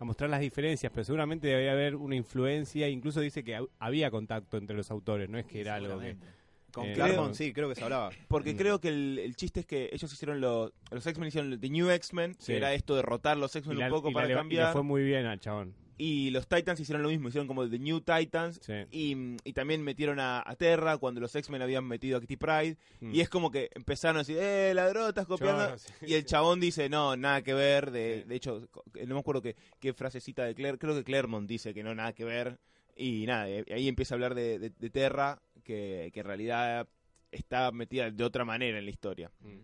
a 0.00 0.04
mostrar 0.04 0.30
las 0.30 0.40
diferencias, 0.40 0.90
pero 0.92 1.04
seguramente 1.04 1.46
debe 1.46 1.68
haber 1.70 1.94
una 1.94 2.16
influencia. 2.16 2.88
Incluso 2.88 3.20
dice 3.20 3.44
que 3.44 3.56
hab- 3.58 3.68
había 3.78 4.10
contacto 4.10 4.56
entre 4.56 4.74
los 4.74 4.90
autores, 4.90 5.28
no 5.28 5.38
es 5.38 5.44
que 5.46 5.60
era 5.60 5.74
algo 5.74 5.88
que. 6.00 6.06
seguramente. 6.06 6.40
Con 6.72 6.86
Eh, 6.86 6.92
Claremont, 6.94 7.34
sí, 7.34 7.52
creo 7.52 7.68
que 7.68 7.74
se 7.74 7.82
hablaba. 7.82 8.10
Porque 8.28 8.54
Mm. 8.54 8.56
creo 8.56 8.80
que 8.80 8.88
el, 8.88 9.18
el 9.18 9.34
chiste 9.36 9.60
es 9.60 9.66
que 9.66 9.90
ellos 9.92 10.10
hicieron 10.12 10.40
los, 10.40 10.72
los 10.92 11.04
X-Men 11.06 11.28
hicieron 11.28 11.60
The 11.60 11.68
New 11.68 11.90
X-Men, 11.90 12.34
Sí. 12.38 12.52
que 12.52 12.56
era 12.58 12.72
esto 12.74 12.94
de 12.94 13.02
rotar 13.02 13.36
los 13.36 13.54
X-Men 13.56 13.76
un 13.82 13.88
poco 13.90 14.08
y 14.08 14.12
la 14.12 14.14
para 14.14 14.26
y 14.26 14.28
le 14.30 14.34
cambiar. 14.36 14.72
fue 14.72 14.82
muy 14.84 15.02
bien 15.02 15.26
al 15.26 15.40
chabón. 15.40 15.74
Y 16.02 16.30
los 16.30 16.48
Titans 16.48 16.80
hicieron 16.80 17.02
lo 17.02 17.10
mismo, 17.10 17.28
hicieron 17.28 17.46
como 17.46 17.68
The 17.68 17.78
New 17.78 18.00
Titans. 18.00 18.58
Sí. 18.62 18.72
Y, 18.90 19.36
y 19.44 19.52
también 19.52 19.82
metieron 19.82 20.18
a, 20.18 20.42
a 20.46 20.56
Terra 20.56 20.96
cuando 20.96 21.20
los 21.20 21.34
X-Men 21.34 21.60
habían 21.60 21.84
metido 21.84 22.16
a 22.16 22.20
Kitty 22.22 22.36
Pride. 22.38 22.78
Mm. 23.00 23.14
Y 23.14 23.20
es 23.20 23.28
como 23.28 23.50
que 23.50 23.68
empezaron 23.74 24.16
a 24.16 24.20
decir, 24.20 24.38
eh, 24.40 24.72
ladrón, 24.74 25.08
estás 25.08 25.26
copiando. 25.26 25.76
Sí. 25.76 25.92
Y 26.06 26.14
el 26.14 26.24
chabón 26.24 26.58
dice, 26.58 26.88
no, 26.88 27.16
nada 27.16 27.42
que 27.42 27.52
ver. 27.52 27.90
De, 27.90 28.20
Sí. 28.22 28.28
de 28.28 28.34
hecho, 28.34 28.68
no 29.06 29.14
me 29.14 29.20
acuerdo 29.20 29.42
qué, 29.42 29.56
qué 29.78 29.92
frasecita 29.92 30.44
de 30.44 30.54
Claire, 30.54 30.78
creo 30.78 30.94
que 30.94 31.04
Claremont 31.04 31.46
dice 31.46 31.74
que 31.74 31.82
no, 31.82 31.94
nada 31.94 32.14
que 32.14 32.24
ver. 32.24 32.58
Y 32.96 33.26
nada, 33.26 33.50
y 33.50 33.64
ahí 33.70 33.86
empieza 33.86 34.14
a 34.14 34.16
hablar 34.16 34.34
de, 34.34 34.58
de- 34.58 34.70
de 34.70 34.90
Terra, 34.90 35.42
que, 35.64 36.10
que 36.14 36.20
en 36.20 36.26
realidad 36.26 36.88
está 37.30 37.70
metida 37.72 38.10
de 38.10 38.24
otra 38.24 38.46
manera 38.46 38.78
en 38.78 38.84
la 38.86 38.90
historia. 38.90 39.30
Mm. 39.40 39.58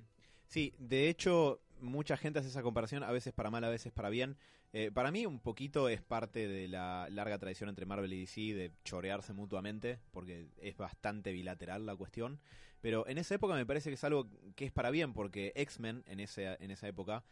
Sí, 0.48 0.74
de 0.78 1.08
hecho, 1.08 1.60
mucha 1.80 2.16
gente 2.18 2.38
hace 2.38 2.48
esa 2.48 2.62
comparación, 2.62 3.02
a 3.02 3.10
veces 3.10 3.32
para 3.32 3.50
mal, 3.50 3.64
a 3.64 3.68
veces 3.70 3.90
para 3.92 4.10
bien. 4.10 4.36
Eh, 4.78 4.90
para 4.92 5.10
mí, 5.10 5.24
un 5.24 5.40
poquito 5.40 5.88
es 5.88 6.02
parte 6.02 6.46
de 6.46 6.68
la 6.68 7.08
larga 7.08 7.38
tradición 7.38 7.70
entre 7.70 7.86
Marvel 7.86 8.12
y 8.12 8.20
DC 8.20 8.52
de 8.52 8.72
chorearse 8.84 9.32
mutuamente, 9.32 9.98
porque 10.10 10.48
es 10.60 10.76
bastante 10.76 11.32
bilateral 11.32 11.86
la 11.86 11.96
cuestión. 11.96 12.38
Pero 12.82 13.08
en 13.08 13.16
esa 13.16 13.36
época 13.36 13.54
me 13.54 13.64
parece 13.64 13.88
que 13.88 13.94
es 13.94 14.04
algo 14.04 14.28
que 14.54 14.66
es 14.66 14.72
para 14.72 14.90
bien, 14.90 15.14
porque 15.14 15.54
X-Men 15.56 16.04
en, 16.06 16.20
ese, 16.20 16.58
en 16.60 16.70
esa 16.70 16.86
época 16.88 17.24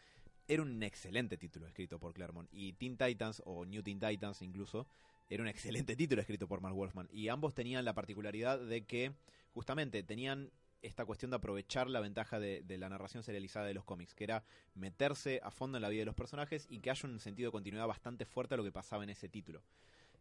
era 0.49 0.63
un 0.63 0.83
excelente 0.83 1.37
título 1.37 1.67
escrito 1.67 1.99
por 1.99 2.15
Claremont. 2.15 2.49
Y 2.51 2.73
Teen 2.73 2.97
Titans, 2.97 3.43
o 3.45 3.67
New 3.67 3.83
Teen 3.83 4.01
Titans 4.01 4.41
incluso, 4.41 4.87
era 5.29 5.43
un 5.43 5.49
excelente 5.51 5.97
título 5.97 6.23
escrito 6.23 6.49
por 6.49 6.63
Mark 6.63 6.75
Wolfman. 6.75 7.11
Y 7.13 7.29
ambos 7.29 7.53
tenían 7.53 7.85
la 7.85 7.93
particularidad 7.93 8.59
de 8.59 8.87
que, 8.87 9.13
justamente, 9.53 10.03
tenían 10.03 10.51
esta 10.85 11.05
cuestión 11.05 11.31
de 11.31 11.37
aprovechar 11.39 11.89
la 11.89 12.01
ventaja 12.01 12.39
de, 12.39 12.63
de 12.63 12.79
la 12.79 12.89
narración 12.89 13.23
serializada 13.23 13.67
de 13.67 13.75
los 13.75 13.85
cómics, 13.85 14.15
que 14.15 14.25
era 14.25 14.45
meterse 14.75 15.41
a 15.43 15.51
fondo 15.51 15.79
en 15.79 15.83
la 15.83 15.89
vida 15.89 16.01
de 16.01 16.07
los 16.07 16.15
personajes 16.15 16.67
y 16.69 16.81
que 16.81 16.91
haya 16.91 17.09
un 17.09 17.21
sentido 17.21 17.49
de 17.49 17.53
continuidad 17.53 17.87
bastante 17.87 18.25
fuerte 18.25 18.55
a 18.55 18.57
lo 18.57 18.65
que 18.65 18.73
pasaba 18.73 19.03
en 19.05 19.11
ese 19.11 19.29
título. 19.29 19.63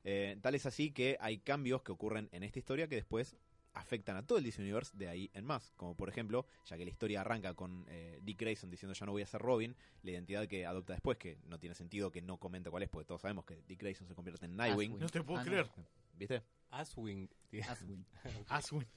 Eh, 0.03 0.37
tal 0.41 0.55
es 0.55 0.65
así 0.65 0.91
que 0.91 1.17
hay 1.21 1.37
cambios 1.39 1.81
que 1.83 1.91
ocurren 1.91 2.27
en 2.31 2.43
esta 2.43 2.59
historia 2.59 2.87
que 2.87 2.95
después 2.95 3.35
afectan 3.75 4.15
a 4.17 4.23
todo 4.25 4.37
el 4.37 4.43
DC 4.43 4.61
Universe 4.61 4.95
de 4.95 5.07
ahí 5.07 5.31
en 5.33 5.45
más. 5.45 5.71
Como 5.77 5.95
por 5.95 6.07
ejemplo, 6.07 6.45
ya 6.65 6.77
que 6.77 6.83
la 6.85 6.91
historia 6.91 7.21
arranca 7.21 7.53
con 7.55 7.85
eh, 7.89 8.19
Dick 8.21 8.39
Grayson 8.39 8.69
diciendo 8.69 8.93
ya 8.93 9.05
no 9.05 9.13
voy 9.13 9.23
a 9.23 9.25
ser 9.25 9.41
Robin, 9.41 9.75
la 10.03 10.11
identidad 10.11 10.47
que 10.47 10.65
adopta 10.65 10.93
después, 10.93 11.17
que 11.17 11.37
no 11.45 11.57
tiene 11.57 11.73
sentido 11.73 12.11
que 12.11 12.21
no 12.21 12.37
comente 12.37 12.69
cuál 12.69 12.83
es, 12.83 12.89
porque 12.89 13.05
todos 13.07 13.21
sabemos 13.21 13.45
que 13.45 13.61
Dick 13.67 13.79
Grayson 13.79 14.07
se 14.07 14.13
convierte 14.13 14.45
en 14.45 14.55
Nightwing. 14.55 14.99
No 14.99 15.09
te 15.09 15.23
puedo 15.23 15.39
Ah, 15.39 15.43
no. 15.43 15.49
creer. 15.49 15.69
¿Viste? 16.15 16.43
Aswing. 16.79 17.27
tío. 17.49 17.63
Aswin. 17.69 18.05
Aswin. 18.49 18.87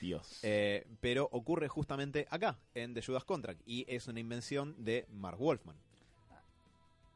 Dios. 0.00 0.40
Eh, 0.42 0.84
pero 1.00 1.28
ocurre 1.30 1.68
justamente 1.68 2.26
acá, 2.30 2.58
en 2.74 2.92
The 2.94 3.02
Judas 3.02 3.24
Contract, 3.24 3.60
y 3.66 3.84
es 3.88 4.08
una 4.08 4.18
invención 4.18 4.74
de 4.78 5.06
Mark 5.12 5.38
Wolfman. 5.38 5.76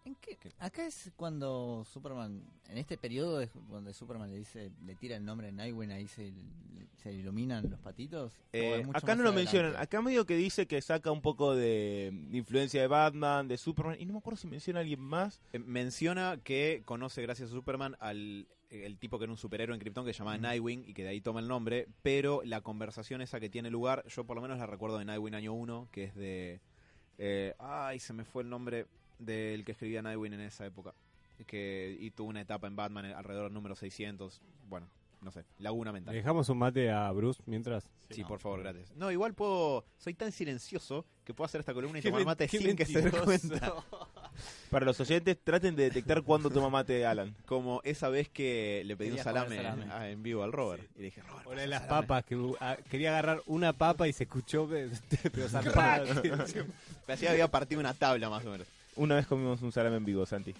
¿En 0.05 0.15
qué? 0.17 0.39
Acá 0.61 0.87
es 0.87 1.11
cuando 1.17 1.85
Superman, 1.85 2.41
en 2.69 2.79
este 2.79 2.97
periodo 2.97 3.41
es 3.41 3.51
donde 3.69 3.93
Superman 3.93 4.31
le 4.31 4.37
dice, 4.39 4.71
le 4.85 4.95
tira 4.95 5.17
el 5.17 5.25
nombre 5.25 5.49
de 5.49 5.53
Nightwing, 5.53 5.91
ahí 5.91 6.07
se, 6.07 6.33
se 7.03 7.13
iluminan 7.13 7.69
los 7.69 7.81
patitos. 7.81 8.33
¿O 8.33 8.39
Eh, 8.53 8.87
acá 8.95 9.17
no 9.17 9.25
lo 9.25 9.31
adelante? 9.31 9.33
mencionan, 9.59 9.75
acá 9.83 10.01
medio 10.03 10.25
que 10.25 10.37
dice 10.37 10.69
que 10.69 10.81
saca 10.81 11.11
un 11.11 11.23
poco 11.23 11.57
de, 11.57 12.13
de 12.31 12.39
influencia 12.39 12.81
de 12.81 12.87
Batman, 12.87 13.49
de 13.49 13.59
Superman, 13.59 13.97
y 13.99 14.07
no 14.07 14.13
me 14.13 14.21
acuerdo 14.21 14.37
si 14.37 14.47
menciona 14.47 14.79
a 14.79 14.83
alguien 14.83 15.01
más. 15.01 15.41
Eh, 15.53 15.59
menciona 15.59 16.39
que 16.45 16.83
conoce 16.85 17.23
gracias 17.23 17.49
a 17.51 17.53
Superman 17.53 17.97
al 17.99 18.47
el 18.71 18.99
tipo 18.99 19.19
que 19.19 19.25
era 19.25 19.33
un 19.33 19.39
superhéroe 19.39 19.75
en 19.75 19.81
Krypton 19.81 20.05
que 20.05 20.13
se 20.13 20.19
llamaba 20.19 20.39
Nightwing 20.39 20.85
y 20.87 20.95
que 20.95 21.03
de 21.05 21.11
ahí 21.11 21.21
toma 21.21 21.41
el 21.41 21.49
nombre, 21.49 21.89
pero 22.03 22.43
la 22.45 22.61
conversación 22.61 23.21
esa 23.21 23.41
que 23.41 23.49
tiene 23.49 23.71
lugar, 23.71 24.05
yo 24.09 24.25
por 24.25 24.37
lo 24.37 24.43
menos 24.43 24.59
la 24.59 24.67
recuerdo 24.67 24.99
de 24.99 25.05
Nightwing 25.05 25.35
año 25.35 25.53
1, 25.53 25.89
que 25.93 26.05
es 26.05 26.15
de... 26.15 26.61
eh, 27.19 27.55
ay, 27.59 27.99
se 27.99 28.13
me 28.13 28.25
fue 28.25 28.43
el 28.43 28.51
nombre 28.51 28.87
del 29.19 29.65
que 29.65 29.73
escribía 29.73 30.03
Nightwing 30.03 30.35
en 30.35 30.41
esa 30.41 30.67
época. 30.67 30.95
Que, 31.47 31.97
y 32.01 32.11
tuvo 32.11 32.31
una 32.31 32.41
etapa 32.41 32.67
en 32.67 32.77
Batman 32.77 33.07
alrededor 33.07 33.45
del 33.45 33.55
número 33.55 33.77
600. 33.77 34.41
Bueno, 34.69 34.89
no 35.21 35.31
sé, 35.31 35.45
laguna 35.59 35.93
mental. 35.93 36.13
¿Le 36.15 36.19
dejamos 36.21 36.49
un 36.49 36.59
mate 36.59 36.91
a 36.91 37.11
Bruce 37.13 37.43
mientras? 37.47 37.89
Sí, 38.11 38.23
por 38.25 38.39
favor, 38.39 38.61
gracias. 38.61 38.95
No, 38.97 39.11
igual 39.11 39.35
puedo. 39.35 39.85
Soy 39.99 40.15
tan 40.15 40.31
silencioso 40.31 41.05
que 41.25 41.35
puedo 41.35 41.47
hacer 41.47 41.61
esta 41.61 41.75
columna 41.75 41.99
y 41.99 42.03
tomar 42.03 42.25
mate 42.25 42.47
sin 42.49 42.77
que 42.77 42.87
se 42.87 43.03
mentiroso. 43.03 43.25
cuenta. 43.25 43.75
Para 44.71 44.85
los 44.85 45.01
oyentes, 45.01 45.37
traten 45.43 45.75
de 45.75 45.85
detectar 45.85 46.23
cuándo 46.23 46.51
toma 46.51 46.69
mate 46.71 47.07
Alan. 47.07 47.35
Como 47.47 47.81
esa 47.85 48.09
vez 48.09 48.29
que 48.29 48.83
le 48.85 48.97
pedí 48.97 49.09
un 49.09 49.17
Quería 49.17 49.25
salame, 49.25 49.57
salame. 49.57 49.87
ah, 49.91 50.09
en 50.09 50.23
vivo 50.23 50.43
al 50.43 50.53
Robert. 50.53 50.85
Y 50.95 50.99
le 50.99 51.05
dije, 51.07 51.23
Robert. 51.23 51.47
O 51.47 51.51
la 51.51 51.55
pasa 51.55 51.61
de 51.63 51.67
las 51.69 51.83
salame. 51.83 52.07
papas, 52.07 52.25
que 52.25 52.53
ah, 52.61 52.77
quería 52.91 53.11
agarrar 53.11 53.43
una 53.47 53.73
papa 53.73 54.07
y 54.07 54.13
se 54.13 54.25
escuchó 54.25 54.69
que 54.69 54.91
pero 55.33 55.49
zarpado. 55.49 56.07
Parecía 57.07 57.29
que 57.29 57.33
había 57.33 57.49
partido 57.51 57.81
una 57.81 57.95
tabla 57.95 58.29
más 58.29 58.45
o 58.45 58.51
menos. 58.51 58.67
Una 58.95 59.17
vez 59.17 59.27
comimos 59.27 59.61
un 59.63 59.73
salame 59.73 59.97
en 59.97 60.05
vivo, 60.05 60.25
Santi. 60.27 60.55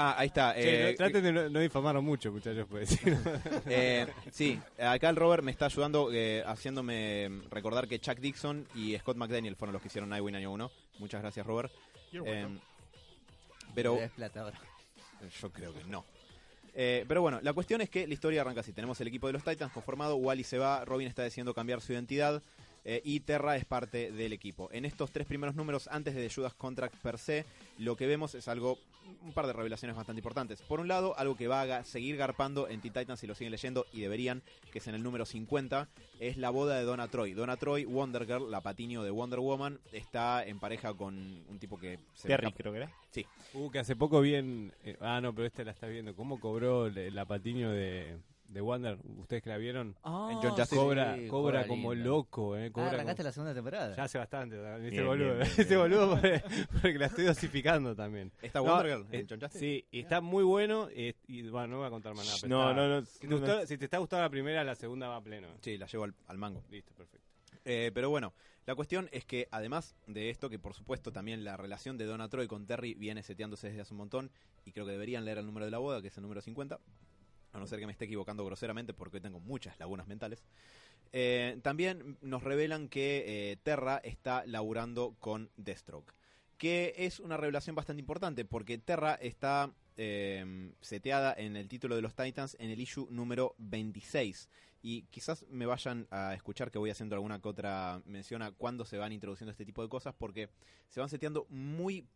Ah, 0.00 0.14
ahí 0.16 0.28
está. 0.28 0.54
Che, 0.54 0.90
eh, 0.90 0.90
no- 0.92 0.96
traten 0.96 1.24
de 1.24 1.32
no, 1.32 1.92
no 1.92 2.02
mucho, 2.02 2.30
muchachos, 2.30 2.68
pues. 2.70 2.96
eh, 3.66 4.06
sí, 4.30 4.56
acá 4.78 5.08
el 5.08 5.16
Robert 5.16 5.42
me 5.42 5.50
está 5.50 5.66
ayudando, 5.66 6.10
eh, 6.12 6.44
haciéndome 6.46 7.42
recordar 7.50 7.88
que 7.88 7.98
Chuck 7.98 8.18
Dixon 8.20 8.64
y 8.76 8.96
Scott 8.98 9.16
McDaniel 9.16 9.56
fueron 9.56 9.72
los 9.72 9.82
que 9.82 9.88
hicieron 9.88 10.08
Nightwing 10.10 10.36
año 10.36 10.52
1. 10.52 10.70
Muchas 11.00 11.20
gracias, 11.20 11.44
Robert. 11.44 11.72
Eh, 12.12 12.46
pero 13.74 13.98
plata 14.14 14.42
ahora. 14.42 14.60
Yo 15.40 15.50
creo 15.50 15.74
que 15.74 15.82
no. 15.82 16.04
Eh, 16.74 17.04
pero 17.08 17.20
bueno, 17.20 17.40
la 17.42 17.52
cuestión 17.52 17.80
es 17.80 17.90
que 17.90 18.06
la 18.06 18.14
historia 18.14 18.42
arranca 18.42 18.60
así. 18.60 18.72
Tenemos 18.72 19.00
el 19.00 19.08
equipo 19.08 19.26
de 19.26 19.32
los 19.32 19.42
Titans 19.42 19.72
conformado, 19.72 20.14
Wally 20.14 20.44
se 20.44 20.58
va, 20.58 20.84
Robin 20.84 21.08
está 21.08 21.24
decidiendo 21.24 21.54
cambiar 21.54 21.80
su 21.80 21.92
identidad 21.92 22.40
eh, 22.84 23.02
y 23.04 23.20
Terra 23.20 23.56
es 23.56 23.64
parte 23.64 24.12
del 24.12 24.32
equipo. 24.32 24.70
En 24.72 24.84
estos 24.84 25.10
tres 25.10 25.26
primeros 25.26 25.56
números, 25.56 25.88
antes 25.90 26.14
de 26.14 26.26
The 26.26 26.34
Judas 26.34 26.54
Contract 26.54 26.94
per 27.02 27.18
se, 27.18 27.44
lo 27.78 27.96
que 27.96 28.06
vemos 28.06 28.34
es 28.34 28.48
algo, 28.48 28.78
un 29.22 29.32
par 29.32 29.46
de 29.46 29.52
revelaciones 29.52 29.96
bastante 29.96 30.20
importantes. 30.20 30.62
Por 30.62 30.80
un 30.80 30.88
lado, 30.88 31.16
algo 31.18 31.36
que 31.36 31.48
va 31.48 31.62
a 31.62 31.84
seguir 31.84 32.16
garpando 32.16 32.68
en 32.68 32.80
Teen 32.80 32.92
Titans 32.92 33.20
si 33.20 33.26
lo 33.26 33.34
siguen 33.34 33.52
leyendo 33.52 33.86
y 33.92 34.00
deberían, 34.00 34.42
que 34.72 34.78
es 34.78 34.86
en 34.86 34.94
el 34.94 35.02
número 35.02 35.24
50, 35.24 35.88
es 36.20 36.36
la 36.36 36.50
boda 36.50 36.76
de 36.76 36.84
Donna 36.84 37.08
Troy. 37.08 37.32
Donna 37.32 37.56
Troy, 37.56 37.84
Wonder 37.84 38.26
Girl, 38.26 38.50
la 38.50 38.62
patiño 38.62 39.02
de 39.02 39.10
Wonder 39.10 39.40
Woman, 39.40 39.80
está 39.92 40.44
en 40.44 40.58
pareja 40.58 40.94
con 40.94 41.14
un 41.48 41.58
tipo 41.58 41.78
que 41.78 41.98
se 42.14 42.28
Terry, 42.28 42.52
creo 42.52 42.72
que 42.72 42.78
era. 42.78 42.92
Uh, 43.54 43.70
que 43.70 43.78
hace 43.78 43.96
poco 43.96 44.20
bien. 44.20 44.72
ah, 45.00 45.20
no, 45.20 45.34
pero 45.34 45.46
esta 45.46 45.64
la 45.64 45.72
está 45.72 45.86
viendo. 45.86 46.14
¿Cómo 46.14 46.38
cobró 46.38 46.88
la 46.90 47.24
patiño 47.24 47.70
de, 47.70 48.16
de 48.48 48.60
Wander? 48.60 48.98
¿Ustedes 49.18 49.42
que 49.42 49.50
la 49.50 49.58
vieron? 49.58 49.94
Ah, 50.02 50.30
John 50.42 50.50
Justice. 50.52 50.74
cobra, 50.74 51.16
sí, 51.16 51.28
cobra 51.28 51.66
como 51.66 51.94
lindo. 51.94 52.08
loco, 52.10 52.56
¿eh? 52.56 52.72
Ah, 52.74 52.86
arrancaste 52.88 53.16
como- 53.16 53.24
la 53.24 53.32
segunda 53.32 53.54
temporada. 53.54 53.94
Ya 53.96 54.02
hace 54.04 54.18
bastante. 54.18 54.56
Ese 54.56 54.90
Bien, 54.90 55.06
boludo, 55.06 55.26
bien, 55.34 55.38
bien, 55.38 55.40
ese 55.52 55.64
bien. 55.66 55.78
boludo 55.80 56.10
porque, 56.10 56.42
porque 56.72 56.98
la 56.98 57.06
estoy 57.06 57.24
dosificando 57.26 57.94
también. 57.94 58.32
¿Está 58.42 58.58
No, 58.60 58.64
Wonder 58.64 58.86
Girl 58.98 59.06
eh, 59.14 59.20
en 59.20 59.26
John 59.28 59.40
Justice? 59.40 59.58
Sí, 59.60 59.84
y 59.90 60.00
está 60.00 60.20
muy 60.20 60.42
bueno. 60.44 60.88
eh, 60.90 61.14
y 61.26 61.42
bueno, 61.48 61.68
no 61.68 61.76
voy 61.78 61.86
a 61.86 61.90
contar 61.90 62.14
más 62.14 62.24
nada. 62.26 62.38
pero 62.40 62.48
No, 62.56 62.70
está- 62.70 62.82
no, 62.82 62.88
no. 63.00 63.04
Si 63.06 63.18
te, 63.20 63.26
no, 63.28 63.38
gustó- 63.38 63.66
si 63.66 63.78
te 63.78 63.84
está 63.84 63.98
gustando 63.98 64.22
la 64.24 64.30
primera, 64.30 64.64
la 64.64 64.74
segunda 64.74 65.08
va 65.08 65.16
a 65.16 65.22
pleno. 65.22 65.48
Sí, 65.60 65.76
la 65.78 65.86
llevo 65.86 66.04
al- 66.04 66.14
al 66.26 66.38
mango. 66.38 66.64
Listo, 66.70 66.92
perfecto. 66.94 67.26
Eh, 67.64 67.90
pero 67.92 68.08
bueno, 68.08 68.32
la 68.64 68.74
cuestión 68.74 69.10
es 69.12 69.26
que 69.26 69.46
además 69.50 69.94
de 70.06 70.30
esto, 70.30 70.48
que 70.48 70.58
por 70.58 70.72
supuesto 70.72 71.12
también 71.12 71.44
la 71.44 71.58
relación 71.58 71.98
de 71.98 72.06
Donna 72.06 72.28
Troy 72.30 72.46
con 72.46 72.64
Terry 72.66 72.94
viene 72.94 73.22
seteándose 73.22 73.66
desde 73.68 73.82
hace 73.82 73.92
un 73.92 73.98
montón, 73.98 74.30
y 74.64 74.72
creo 74.72 74.86
que 74.86 74.92
deberían 74.92 75.26
leer 75.26 75.36
el 75.38 75.44
número 75.44 75.66
de 75.66 75.70
la 75.70 75.76
boda, 75.78 76.00
que 76.00 76.08
es 76.08 76.16
el 76.16 76.22
número 76.22 76.40
50, 76.40 76.78
a 77.52 77.58
no 77.58 77.66
ser 77.66 77.78
que 77.78 77.86
me 77.86 77.92
esté 77.92 78.04
equivocando 78.04 78.44
groseramente 78.44 78.94
porque 78.94 79.16
hoy 79.16 79.20
tengo 79.20 79.40
muchas 79.40 79.78
lagunas 79.78 80.06
mentales. 80.06 80.44
Eh, 81.12 81.58
también 81.62 82.18
nos 82.20 82.42
revelan 82.42 82.88
que 82.88 83.52
eh, 83.52 83.56
Terra 83.62 83.98
está 83.98 84.44
laburando 84.46 85.16
con 85.18 85.50
Deathstroke, 85.56 86.14
que 86.58 86.94
es 86.96 87.20
una 87.20 87.36
revelación 87.36 87.74
bastante 87.74 88.00
importante 88.00 88.44
porque 88.44 88.78
Terra 88.78 89.14
está 89.14 89.72
eh, 89.96 90.72
seteada 90.80 91.34
en 91.36 91.56
el 91.56 91.68
título 91.68 91.96
de 91.96 92.02
los 92.02 92.14
Titans 92.14 92.56
en 92.60 92.70
el 92.70 92.80
issue 92.80 93.08
número 93.10 93.54
26. 93.58 94.48
Y 94.80 95.02
quizás 95.10 95.44
me 95.50 95.66
vayan 95.66 96.06
a 96.10 96.34
escuchar 96.34 96.70
que 96.70 96.78
voy 96.78 96.90
haciendo 96.90 97.16
alguna 97.16 97.40
que 97.40 97.48
otra 97.48 98.00
mención 98.04 98.42
a 98.42 98.52
cuándo 98.52 98.84
se 98.84 98.96
van 98.96 99.12
introduciendo 99.12 99.50
este 99.50 99.64
tipo 99.64 99.82
de 99.82 99.88
cosas, 99.88 100.14
porque 100.16 100.50
se 100.88 101.00
van 101.00 101.08
seteando 101.08 101.46
muy 101.50 102.06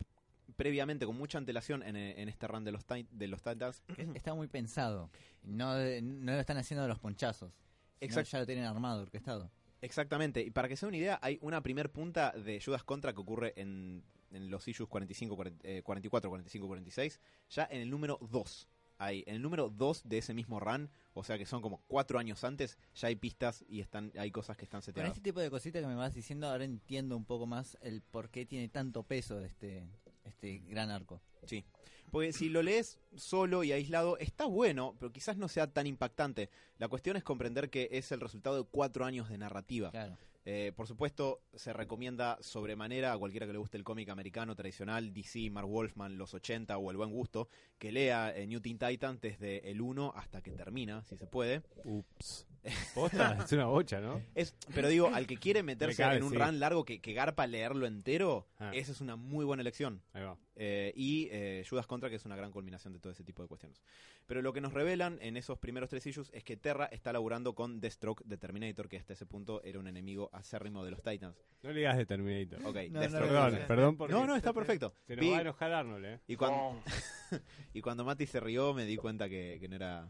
previamente, 0.57 1.07
con 1.07 1.17
mucha 1.17 1.39
antelación 1.39 1.83
en, 1.83 1.97
en 1.97 2.29
este 2.29 2.47
run 2.47 2.65
de 2.65 2.73
los, 2.73 2.85
de 3.11 3.29
los 3.29 3.43
Titans. 3.43 3.83
Está 4.15 4.35
muy 4.35 4.49
pensado. 4.49 5.11
No, 5.43 5.75
no 5.77 6.33
lo 6.33 6.41
están 6.41 6.57
haciendo 6.57 6.83
de 6.83 6.89
los 6.89 6.99
ponchazos. 6.99 7.53
Exacto. 8.01 8.31
Ya 8.31 8.39
lo 8.41 8.47
tienen 8.47 8.65
armado, 8.65 9.03
orquestado. 9.03 9.51
Exactamente, 9.81 10.43
y 10.43 10.51
para 10.51 10.69
que 10.69 10.77
se 10.77 10.87
den 10.87 10.91
una 10.91 10.97
idea, 10.99 11.19
hay 11.23 11.39
una 11.43 11.61
primer 11.61 11.91
punta 11.91 12.31
de 12.31 12.61
Judas 12.65 12.85
Contra 12.85 13.13
que 13.13 13.21
ocurre 13.21 13.53
en, 13.57 14.05
en 14.31 14.49
los 14.49 14.69
issues 14.69 14.89
45, 14.89 15.35
40, 15.35 15.69
eh, 15.69 15.83
44, 15.83 16.31
45, 16.31 16.67
46, 16.69 17.21
ya 17.51 17.67
en 17.69 17.81
el 17.81 17.91
número 17.91 18.19
2. 18.31 18.69
Hay, 18.99 19.25
en 19.27 19.35
el 19.35 19.43
número 19.43 19.71
2 19.71 20.03
de 20.05 20.19
ese 20.19 20.35
mismo 20.35 20.61
run, 20.61 20.89
o 21.15 21.25
sea 21.25 21.37
que 21.37 21.47
son 21.47 21.61
como 21.63 21.83
cuatro 21.89 22.21
años 22.21 22.45
antes, 22.45 22.79
ya 22.95 23.09
hay 23.09 23.17
pistas 23.17 23.65
y 23.69 23.81
están 23.81 24.13
hay 24.17 24.31
cosas 24.31 24.57
que 24.57 24.65
están 24.65 24.79
Con 24.79 24.85
seteadas. 24.85 25.11
este 25.11 25.23
tipo 25.23 25.41
de 25.41 25.51
cositas 25.51 25.83
que 25.83 25.89
me 25.89 25.97
vas 25.97 26.15
diciendo, 26.15 26.47
ahora 26.49 26.63
entiendo 26.65 27.17
un 27.17 27.25
poco 27.25 27.47
más 27.47 27.77
el 27.81 28.03
por 28.03 28.31
qué 28.31 28.47
tiene 28.47 28.69
tanto 28.69 29.03
peso 29.03 29.41
este, 29.41 29.85
este 30.25 30.59
gran 30.67 30.91
arco. 30.91 31.21
Sí. 31.47 31.65
Porque 32.11 32.33
si 32.33 32.51
lo 32.51 32.63
lees 32.63 32.99
solo 33.17 33.65
y 33.65 33.73
aislado, 33.73 34.19
está 34.19 34.45
bueno, 34.45 34.95
pero 34.99 35.11
quizás 35.13 35.39
no 35.39 35.49
sea 35.49 35.73
tan 35.73 35.87
impactante. 35.87 36.51
La 36.79 36.89
cuestión 36.89 37.17
es 37.17 37.25
comprender 37.25 37.71
que 37.71 37.89
es 37.93 38.13
el 38.13 38.21
resultado 38.21 38.63
de 38.63 38.69
cuatro 38.71 39.07
años 39.07 39.31
de 39.31 39.39
narrativa. 39.39 39.91
Claro. 39.91 40.19
Eh, 40.45 40.73
por 40.75 40.87
supuesto, 40.87 41.41
se 41.55 41.73
recomienda 41.73 42.37
sobremanera 42.41 43.13
a 43.13 43.19
cualquiera 43.19 43.47
que 43.47 43.53
le 43.53 43.59
guste 43.59 43.79
el 43.79 43.85
cómic 43.85 44.09
americano 44.09 44.57
tradicional, 44.57 45.15
DC, 45.15 45.51
Mark 45.51 45.69
Wolfman, 45.69 46.19
los 46.19 46.35
80 46.35 46.77
o 46.77 46.91
el 46.91 46.97
buen 46.97 47.11
gusto, 47.11 47.49
que 47.79 47.93
lea 47.93 48.37
eh, 48.37 48.47
New 48.47 48.61
Teen 48.61 48.79
Titans 48.79 49.21
desde 49.21 49.71
el 49.71 49.81
1 49.81 50.13
hasta 50.17 50.43
que 50.43 50.51
termina, 50.51 51.05
si 51.05 51.17
se 51.17 51.27
puede. 51.27 51.63
Ups. 51.85 52.47
Posta, 52.95 53.39
es 53.45 53.53
una 53.53 53.67
bocha, 53.67 54.01
¿no? 54.01 54.21
Es, 54.35 54.55
pero 54.75 54.89
digo, 54.89 55.09
al 55.13 55.27
que 55.27 55.37
quiere 55.37 55.63
meterse 55.63 56.03
cabe, 56.03 56.19
en 56.19 56.23
un 56.23 56.31
sí. 56.31 56.37
run 56.39 56.61
largo 56.61 56.85
que, 56.85 57.01
que 57.01 57.13
garpa 57.13 57.47
leerlo 57.47 57.87
entero, 57.87 58.47
Ah. 58.59 58.71
esa 58.73 58.93
es 58.93 59.01
una 59.01 59.17
muy 59.17 59.45
buena 59.45 59.63
elección. 59.63 60.01
Ahí 60.13 60.23
va. 60.23 60.37
Eh, 60.55 60.93
y 60.95 61.29
eh, 61.33 61.65
Judas 61.69 61.87
Contra, 61.89 62.09
que 62.09 62.17
es 62.17 62.25
una 62.25 62.37
gran 62.37 62.53
culminación 62.53 62.93
de 62.93 63.01
todo 63.01 63.13
ese 63.13 63.25
tipo 63.25 63.43
de 63.43 63.49
cuestiones. 63.49 63.83
Pero 64.27 64.41
lo 64.43 64.53
que 64.53 64.61
nos 64.61 64.73
revelan 64.73 65.19
en 65.21 65.37
esos 65.37 65.59
primeros 65.59 65.89
tres 65.91 66.07
issues 66.07 66.31
es 66.33 66.45
que 66.45 66.57
Terra 66.57 66.87
está 66.93 67.13
laburando 67.13 67.55
con 67.57 67.81
Deathstroke 67.81 68.23
de 68.25 68.37
Terminator, 68.37 68.89
que 68.89 68.99
hasta 68.99 69.15
ese 69.15 69.27
punto 69.27 69.61
era 69.65 69.81
un 69.81 69.89
enemigo 69.89 70.31
acérrimo 70.33 70.85
de 70.85 70.93
los 70.93 71.03
Titans. 71.03 71.37
No 71.65 71.71
le 71.71 71.77
digas 71.81 71.97
de 71.97 72.07
Terminator. 72.07 72.61
Ok, 72.65 72.77
No, 72.91 73.01
Deathstroke. 73.01 73.33
no, 73.33 73.41
Perdón, 73.43 73.61
no. 73.63 73.67
perdón 73.67 73.97
porque 73.97 74.13
No, 74.15 74.27
no, 74.27 74.37
está 74.37 74.53
perfecto. 74.53 74.95
se 75.07 75.17
nos 75.17 75.25
Vi- 75.25 75.31
va 75.33 75.39
a 75.39 75.41
enojar 75.41 75.73
Arnold, 75.73 76.05
¿eh? 76.05 76.21
y, 76.29 76.37
cuando, 76.37 76.81
y 77.75 77.81
cuando 77.81 78.05
Mati 78.05 78.27
se 78.27 78.39
rió, 78.39 78.73
me 78.75 78.85
di 78.85 78.97
cuenta 78.97 79.29
que, 79.29 79.57
que 79.61 79.67
no 79.69 79.75
era, 79.75 80.07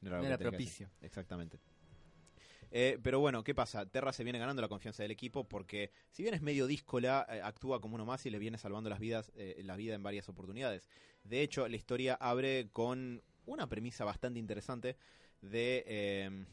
no 0.00 0.08
era, 0.08 0.28
No 0.30 0.38
propicio. 0.38 0.88
Exactamente. 1.00 1.58
Eh, 2.74 2.98
pero 3.02 3.20
bueno, 3.20 3.44
¿qué 3.44 3.54
pasa? 3.54 3.84
Terra 3.86 4.12
se 4.14 4.24
viene 4.24 4.38
ganando 4.38 4.62
la 4.62 4.68
confianza 4.68 5.02
del 5.02 5.12
equipo 5.12 5.46
porque, 5.46 5.90
si 6.10 6.22
bien 6.22 6.34
es 6.34 6.40
medio 6.42 6.66
díscola, 6.66 7.26
eh, 7.28 7.40
actúa 7.42 7.80
como 7.80 7.96
uno 7.96 8.06
más 8.06 8.24
y 8.24 8.30
le 8.30 8.38
viene 8.38 8.56
salvando 8.56 8.88
las 8.88 8.98
vidas, 8.98 9.30
eh, 9.36 9.60
la 9.62 9.76
vida 9.76 9.94
en 9.94 10.02
varias 10.02 10.28
oportunidades. 10.30 10.88
De 11.22 11.42
hecho, 11.42 11.68
la 11.68 11.76
historia 11.76 12.14
abre 12.14 12.70
con 12.72 13.22
una 13.44 13.68
premisa 13.68 14.04
bastante 14.04 14.38
interesante 14.38 14.96
de. 15.42 15.84
eh, 15.86 16.44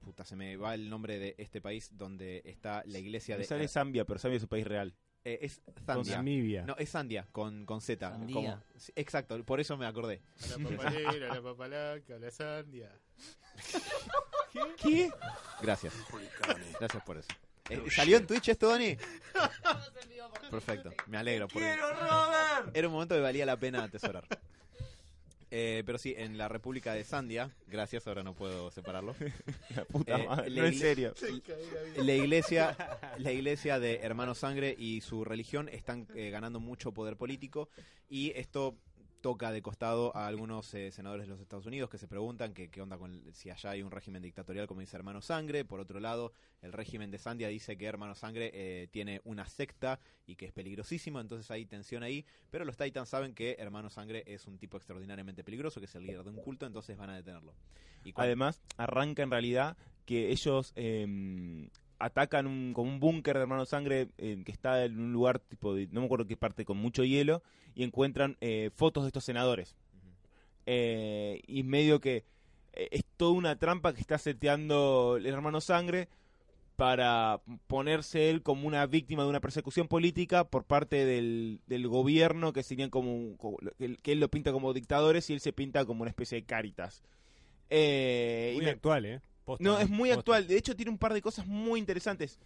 puta, 0.00 0.24
se 0.24 0.36
me 0.36 0.56
va 0.56 0.74
el 0.74 0.90
nombre 0.90 1.18
de 1.18 1.34
este 1.38 1.60
país 1.60 1.90
donde 1.96 2.42
está 2.44 2.82
la 2.86 2.98
iglesia 2.98 3.38
de. 3.38 3.44
sale 3.44 3.66
Zambia, 3.68 4.04
pero 4.04 4.18
Zambia 4.18 4.36
es 4.36 4.42
un 4.42 4.48
país 4.50 4.66
real. 4.66 4.94
eh, 5.24 5.38
es 5.42 5.60
Con 5.64 5.84
Zandia. 6.04 6.16
Namibia. 6.16 6.64
No, 6.66 6.76
es 6.76 6.88
Sandia, 6.90 7.26
con, 7.32 7.64
con 7.64 7.80
Z. 7.80 8.10
Sandía. 8.10 8.34
como- 8.34 8.62
sí, 8.76 8.92
exacto, 8.96 9.42
por 9.44 9.60
eso 9.60 9.76
me 9.78 9.86
acordé. 9.86 10.20
A 10.44 10.58
la 10.58 10.68
papalera, 10.68 11.30
a 11.30 11.34
la 11.36 11.42
papalaca, 11.42 12.16
a 12.16 12.18
la 12.18 12.30
sandia. 12.30 12.90
¿Qué? 14.82 15.10
Gracias. 15.60 15.94
Gracias 16.78 17.02
por 17.04 17.18
eso. 17.18 17.28
Eh, 17.70 17.80
¿Salió 17.90 18.16
en 18.16 18.26
Twitch 18.26 18.48
esto, 18.48 18.68
Dani? 18.68 18.96
Perfecto, 20.50 20.92
me 21.06 21.16
alegro. 21.18 21.48
Por 21.48 21.62
Era 21.62 22.88
un 22.88 22.92
momento 22.92 23.14
que 23.14 23.20
valía 23.20 23.46
la 23.46 23.56
pena 23.56 23.84
atesorar. 23.84 24.24
Eh, 25.54 25.82
pero 25.84 25.98
sí, 25.98 26.14
en 26.16 26.38
la 26.38 26.48
República 26.48 26.94
de 26.94 27.04
Sandia, 27.04 27.50
gracias, 27.66 28.06
ahora 28.06 28.22
no 28.22 28.32
puedo 28.34 28.70
separarlo. 28.70 29.14
La 29.76 29.84
puta 29.84 30.16
Eh, 30.18 30.26
madre, 30.26 30.48
la 30.50 30.62
no 30.62 30.66
en 30.68 30.78
serio. 30.78 31.14
La 31.96 32.14
iglesia, 32.14 32.74
la 33.18 33.32
iglesia 33.32 33.78
de 33.78 33.96
Hermano 33.96 34.34
Sangre 34.34 34.74
y 34.78 35.02
su 35.02 35.26
religión 35.26 35.68
están 35.68 36.08
eh, 36.14 36.30
ganando 36.30 36.58
mucho 36.58 36.92
poder 36.92 37.16
político 37.18 37.68
y 38.08 38.30
esto 38.34 38.76
toca 39.22 39.52
de 39.52 39.62
costado 39.62 40.14
a 40.16 40.26
algunos 40.26 40.74
eh, 40.74 40.90
senadores 40.90 41.26
de 41.26 41.30
los 41.30 41.40
Estados 41.40 41.64
Unidos 41.64 41.88
que 41.88 41.96
se 41.96 42.08
preguntan 42.08 42.52
qué 42.52 42.82
onda 42.82 42.98
con 42.98 43.22
si 43.32 43.50
allá 43.50 43.70
hay 43.70 43.82
un 43.82 43.90
régimen 43.90 44.20
dictatorial 44.20 44.66
como 44.66 44.80
dice 44.80 44.96
Hermano 44.96 45.22
Sangre. 45.22 45.64
Por 45.64 45.80
otro 45.80 46.00
lado, 46.00 46.32
el 46.60 46.72
régimen 46.72 47.10
de 47.10 47.18
Sandia 47.18 47.48
dice 47.48 47.78
que 47.78 47.86
Hermano 47.86 48.14
Sangre 48.14 48.50
eh, 48.52 48.88
tiene 48.90 49.20
una 49.24 49.46
secta 49.46 50.00
y 50.26 50.34
que 50.34 50.46
es 50.46 50.52
peligrosísimo, 50.52 51.20
entonces 51.20 51.50
hay 51.50 51.64
tensión 51.64 52.02
ahí. 52.02 52.26
Pero 52.50 52.64
los 52.64 52.76
Titans 52.76 53.08
saben 53.08 53.32
que 53.32 53.56
Hermano 53.58 53.88
Sangre 53.88 54.24
es 54.26 54.46
un 54.46 54.58
tipo 54.58 54.76
extraordinariamente 54.76 55.44
peligroso, 55.44 55.80
que 55.80 55.86
es 55.86 55.94
el 55.94 56.02
líder 56.02 56.24
de 56.24 56.30
un 56.30 56.36
culto, 56.36 56.66
entonces 56.66 56.98
van 56.98 57.10
a 57.10 57.16
detenerlo. 57.16 57.54
Además, 58.16 58.60
arranca 58.76 59.22
en 59.22 59.30
realidad 59.30 59.76
que 60.04 60.30
ellos 60.30 60.72
eh, 60.74 61.68
atacan 62.04 62.46
un, 62.46 62.72
como 62.74 62.90
un 62.90 63.00
búnker 63.00 63.36
de 63.36 63.42
hermano 63.42 63.64
sangre 63.64 64.08
eh, 64.18 64.42
que 64.44 64.52
está 64.52 64.84
en 64.84 64.98
un 64.98 65.12
lugar 65.12 65.38
tipo 65.38 65.74
de, 65.74 65.86
no 65.92 66.00
me 66.00 66.06
acuerdo 66.06 66.26
qué 66.26 66.36
parte, 66.36 66.64
con 66.64 66.76
mucho 66.76 67.04
hielo, 67.04 67.42
y 67.74 67.84
encuentran 67.84 68.36
eh, 68.40 68.70
fotos 68.74 69.04
de 69.04 69.08
estos 69.08 69.24
senadores. 69.24 69.76
Eh, 70.66 71.40
y 71.46 71.62
medio 71.64 72.00
que 72.00 72.24
eh, 72.74 72.88
es 72.92 73.04
toda 73.16 73.32
una 73.32 73.58
trampa 73.58 73.92
que 73.92 74.00
está 74.00 74.18
seteando 74.18 75.16
el 75.16 75.26
hermano 75.26 75.60
sangre 75.60 76.08
para 76.76 77.40
ponerse 77.66 78.30
él 78.30 78.42
como 78.42 78.66
una 78.66 78.86
víctima 78.86 79.22
de 79.24 79.28
una 79.28 79.40
persecución 79.40 79.88
política 79.88 80.44
por 80.44 80.64
parte 80.64 81.04
del, 81.04 81.60
del 81.66 81.86
gobierno 81.86 82.52
que 82.52 82.62
serían 82.62 82.90
como, 82.90 83.14
un- 83.14 83.36
como- 83.36 83.58
que 83.78 84.12
él- 84.12 84.20
lo 84.20 84.28
pinta 84.28 84.52
como 84.52 84.72
dictadores 84.72 85.28
y 85.30 85.34
él 85.34 85.40
se 85.40 85.52
pinta 85.52 85.84
como 85.84 86.02
una 86.02 86.10
especie 86.10 86.38
de 86.40 86.44
caritas. 86.44 87.02
Eh, 87.70 88.52
Muy 88.56 88.66
actual, 88.66 89.04
¿eh? 89.06 89.20
Posta, 89.44 89.64
no, 89.64 89.78
es 89.78 89.88
muy 89.90 90.10
posta. 90.10 90.18
actual. 90.20 90.46
De 90.46 90.56
hecho, 90.56 90.76
tiene 90.76 90.90
un 90.90 90.98
par 90.98 91.12
de 91.12 91.20
cosas 91.22 91.46
muy 91.46 91.80
interesantes. 91.80 92.38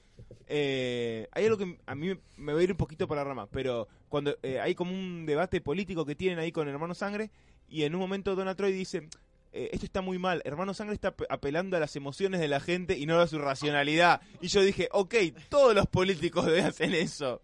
Eh, 0.49 1.29
hay 1.33 1.45
algo 1.45 1.59
que 1.59 1.79
a 1.87 1.95
mí 1.95 2.15
me- 2.37 2.53
va 2.53 2.59
a 2.61 2.63
ir 2.63 2.71
un 2.71 2.77
poquito 2.77 3.07
por 3.09 3.17
la 3.17 3.25
rama, 3.25 3.47
pero 3.51 3.89
cuando 4.09 4.37
eh, 4.43 4.61
hay 4.61 4.75
como 4.75 4.93
un 4.93 5.27
debate 5.27 5.61
político 5.61 6.05
que 6.07 6.15
tienen 6.15 6.39
ahí 6.39 6.53
con 6.53 6.69
Hermano 6.69 6.95
Sangre, 6.95 7.31
y 7.69 7.83
en 7.83 7.95
un 7.95 8.01
momento 8.01 8.35
Donald 8.37 8.57
Troy 8.57 8.73
dice, 8.73 9.09
eh, 9.53 9.71
esto 9.73 9.85
está 9.87 10.01
muy 10.03 10.19
mal, 10.19 10.41
Hermano 10.45 10.73
Sangre 10.75 10.95
está 10.95 11.09
ap- 11.09 11.23
apelando 11.29 11.77
a 11.77 11.81
las 11.81 11.97
emociones 11.97 12.41
de 12.41 12.49
la 12.49 12.61
gente 12.61 12.97
y 12.97 13.07
no 13.07 13.19
a 13.19 13.27
su 13.27 13.39
racionalidad. 13.39 14.21
Y 14.41 14.49
yo 14.49 14.63
dije, 14.63 14.89
ok, 14.93 15.15
todos 15.49 15.75
los 15.75 15.87
políticos 15.87 16.47
deben 16.47 16.67
hacer 16.67 16.95
eso. 16.95 17.43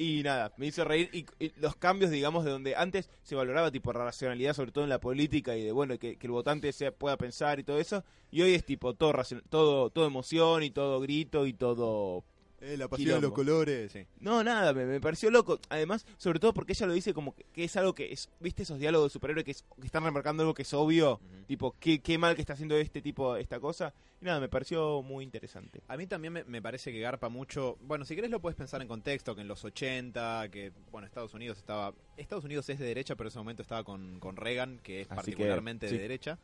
Y 0.00 0.22
nada, 0.22 0.52
me 0.56 0.66
hizo 0.66 0.84
reír. 0.84 1.10
Y, 1.12 1.26
y 1.44 1.52
los 1.56 1.74
cambios, 1.74 2.12
digamos, 2.12 2.44
de 2.44 2.52
donde 2.52 2.76
antes 2.76 3.10
se 3.24 3.34
valoraba 3.34 3.72
tipo 3.72 3.92
racionalidad, 3.92 4.54
sobre 4.54 4.70
todo 4.70 4.84
en 4.84 4.90
la 4.90 5.00
política, 5.00 5.56
y 5.56 5.64
de 5.64 5.72
bueno, 5.72 5.98
que, 5.98 6.16
que 6.16 6.26
el 6.28 6.30
votante 6.30 6.72
se 6.72 6.92
pueda 6.92 7.16
pensar 7.16 7.58
y 7.58 7.64
todo 7.64 7.80
eso. 7.80 8.04
Y 8.30 8.42
hoy 8.42 8.54
es 8.54 8.64
tipo 8.64 8.94
todo 8.94 9.12
todo, 9.48 9.90
todo 9.90 10.06
emoción 10.06 10.62
y 10.62 10.70
todo 10.70 11.00
grito 11.00 11.46
y 11.46 11.52
todo 11.52 12.22
Eh, 12.60 12.76
la 12.76 12.88
pasión 12.88 13.16
de 13.16 13.20
los 13.20 13.32
colores. 13.32 13.92
Sí. 13.92 14.04
no, 14.20 14.42
nada, 14.42 14.72
me, 14.72 14.84
me 14.84 15.00
pareció 15.00 15.30
loco. 15.30 15.60
Además, 15.68 16.04
sobre 16.16 16.40
todo 16.40 16.52
porque 16.52 16.72
ella 16.72 16.86
lo 16.86 16.92
dice 16.92 17.14
como 17.14 17.34
que, 17.34 17.44
que 17.52 17.64
es 17.64 17.76
algo 17.76 17.94
que 17.94 18.12
es, 18.12 18.28
¿viste 18.40 18.64
esos 18.64 18.78
diálogos 18.80 19.10
de 19.10 19.12
superhéroe 19.12 19.44
que, 19.44 19.52
es- 19.52 19.64
que 19.80 19.86
están 19.86 20.02
remarcando 20.02 20.42
algo 20.42 20.54
que 20.54 20.62
es 20.62 20.74
obvio? 20.74 21.20
Tipo, 21.46 21.76
qué, 21.78 22.00
qué 22.00 22.18
mal 22.18 22.34
que 22.34 22.40
está 22.40 22.54
haciendo 22.54 22.76
este 22.76 23.00
tipo 23.00 23.36
esta 23.36 23.60
cosa. 23.60 23.94
Y 24.20 24.24
nada, 24.24 24.40
me 24.40 24.48
pareció 24.48 25.02
muy 25.02 25.22
interesante. 25.22 25.80
A 25.86 25.96
mí 25.96 26.08
también 26.08 26.32
me, 26.32 26.42
me 26.44 26.60
parece 26.60 26.90
que 26.90 26.98
garpa 26.98 27.28
mucho. 27.28 27.76
Bueno, 27.82 28.04
si 28.04 28.16
querés 28.16 28.30
lo 28.32 28.40
puedes 28.40 28.56
pensar 28.56 28.82
en 28.82 28.88
contexto, 28.88 29.36
que 29.36 29.42
en 29.42 29.48
los 29.48 29.64
80, 29.64 30.48
que, 30.50 30.72
bueno, 30.90 31.06
Estados 31.06 31.34
Unidos 31.34 31.58
estaba. 31.58 31.94
Estados 32.16 32.44
Unidos 32.44 32.68
es 32.68 32.80
de 32.80 32.86
derecha, 32.86 33.14
pero 33.14 33.28
en 33.28 33.30
ese 33.30 33.38
momento 33.38 33.62
estaba 33.62 33.84
con, 33.84 34.18
con 34.18 34.34
Reagan, 34.36 34.80
que 34.82 35.02
es 35.02 35.06
Así 35.06 35.10
que, 35.10 35.14
particularmente 35.16 35.88
sí. 35.88 35.94
de 35.94 36.02
derecha. 36.02 36.38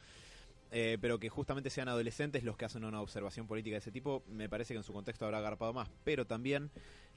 Eh, 0.77 0.99
pero 1.01 1.21
que 1.21 1.29
justamente 1.29 1.71
sean 1.71 1.89
adolescentes 1.89 2.43
los 2.43 2.57
que 2.57 2.65
hacen 2.65 2.85
una 2.85 3.01
observación 3.01 3.47
política 3.47 3.75
de 3.75 3.79
ese 3.79 3.93
tipo, 3.93 4.25
me 4.27 4.49
parece 4.49 4.75
que 4.75 4.79
en 4.79 4.83
su 4.83 4.93
contexto 4.93 5.25
habrá 5.25 5.41
garpado 5.41 5.73
más. 5.73 5.89
Pero 6.03 6.27
también 6.27 6.73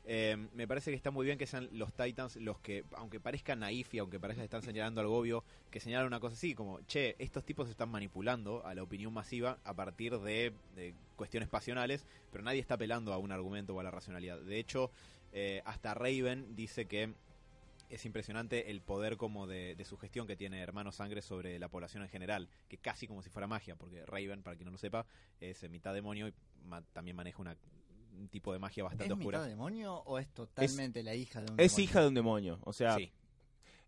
eh, 0.06 0.38
me 0.54 0.68
parece 0.68 0.92
que 0.92 0.96
está 0.96 1.10
muy 1.10 1.26
bien 1.26 1.40
que 1.40 1.48
sean 1.48 1.68
los 1.72 1.92
Titans 1.92 2.36
los 2.36 2.60
que, 2.60 2.86
aunque 2.96 3.20
parezca 3.20 3.56
naif 3.56 3.96
y 3.96 3.98
aunque 3.98 4.20
parezca 4.20 4.42
que 4.42 4.46
están 4.46 4.62
señalando 4.62 5.02
algo 5.02 5.18
obvio, 5.18 5.44
que 5.72 5.80
señalan 5.80 6.06
una 6.06 6.20
cosa 6.20 6.36
así, 6.36 6.54
como, 6.54 6.82
che, 6.82 7.16
estos 7.18 7.44
tipos 7.44 7.68
están 7.68 7.90
manipulando 7.90 8.64
a 8.64 8.76
la 8.76 8.84
opinión 8.84 9.12
masiva 9.12 9.58
a 9.64 9.74
partir 9.74 10.20
de, 10.20 10.54
de 10.76 10.94
cuestiones 11.16 11.50
pasionales, 11.50 12.06
pero 12.32 12.44
nadie 12.44 12.60
está 12.60 12.76
apelando 12.76 13.12
a 13.12 13.18
un 13.18 13.32
argumento 13.32 13.74
o 13.74 13.80
a 13.80 13.84
la 13.84 13.90
racionalidad. 13.90 14.40
De 14.40 14.60
hecho, 14.60 14.92
eh, 15.34 15.62
hasta 15.66 15.94
Raven 15.94 16.56
dice 16.56 16.86
que 16.86 17.14
es 17.90 18.06
impresionante 18.06 18.70
el 18.72 18.82
poder 18.82 19.18
como 19.18 19.48
de, 19.48 19.76
de 19.76 19.86
sugestión 19.86 20.28
que 20.28 20.36
tiene 20.36 20.60
Hermano 20.62 20.92
Sangre 20.92 21.22
sobre 21.22 21.58
la 21.60 21.70
población 21.70 22.04
en 22.04 22.10
general, 22.10 22.50
que 22.68 22.78
casi 22.78 23.08
como 23.08 23.22
si 23.22 23.30
fuera 23.30 23.48
magia, 23.48 23.76
porque 23.76 24.06
Raven, 24.06 24.44
para 24.44 24.56
quien 24.58 24.66
no 24.66 24.72
lo 24.72 24.78
sepa, 24.78 25.06
es 25.40 25.64
eh, 25.64 25.70
mitad 25.70 25.94
demonio 25.94 26.28
y 26.28 26.34
ma- 26.66 26.82
también 26.94 27.16
maneja 27.16 27.42
una, 27.42 27.56
un 28.18 28.28
tipo 28.30 28.52
de 28.54 28.60
magia 28.60 28.84
bastante 28.84 29.06
¿Es 29.06 29.12
oscura. 29.12 29.40
mitad 29.40 29.50
demonio 29.50 29.96
o 29.96 30.20
es 30.20 30.28
totalmente 30.30 31.02
la 31.04 31.16
hija 31.16 31.42
de 31.42 31.52
un 31.52 31.60
Es 31.60 31.72
demonio? 31.72 31.84
hija 31.84 32.02
de 32.02 32.08
un 32.08 32.14
demonio. 32.14 32.60
O 32.64 32.74
sea, 32.74 32.96
Sí. 32.98 33.12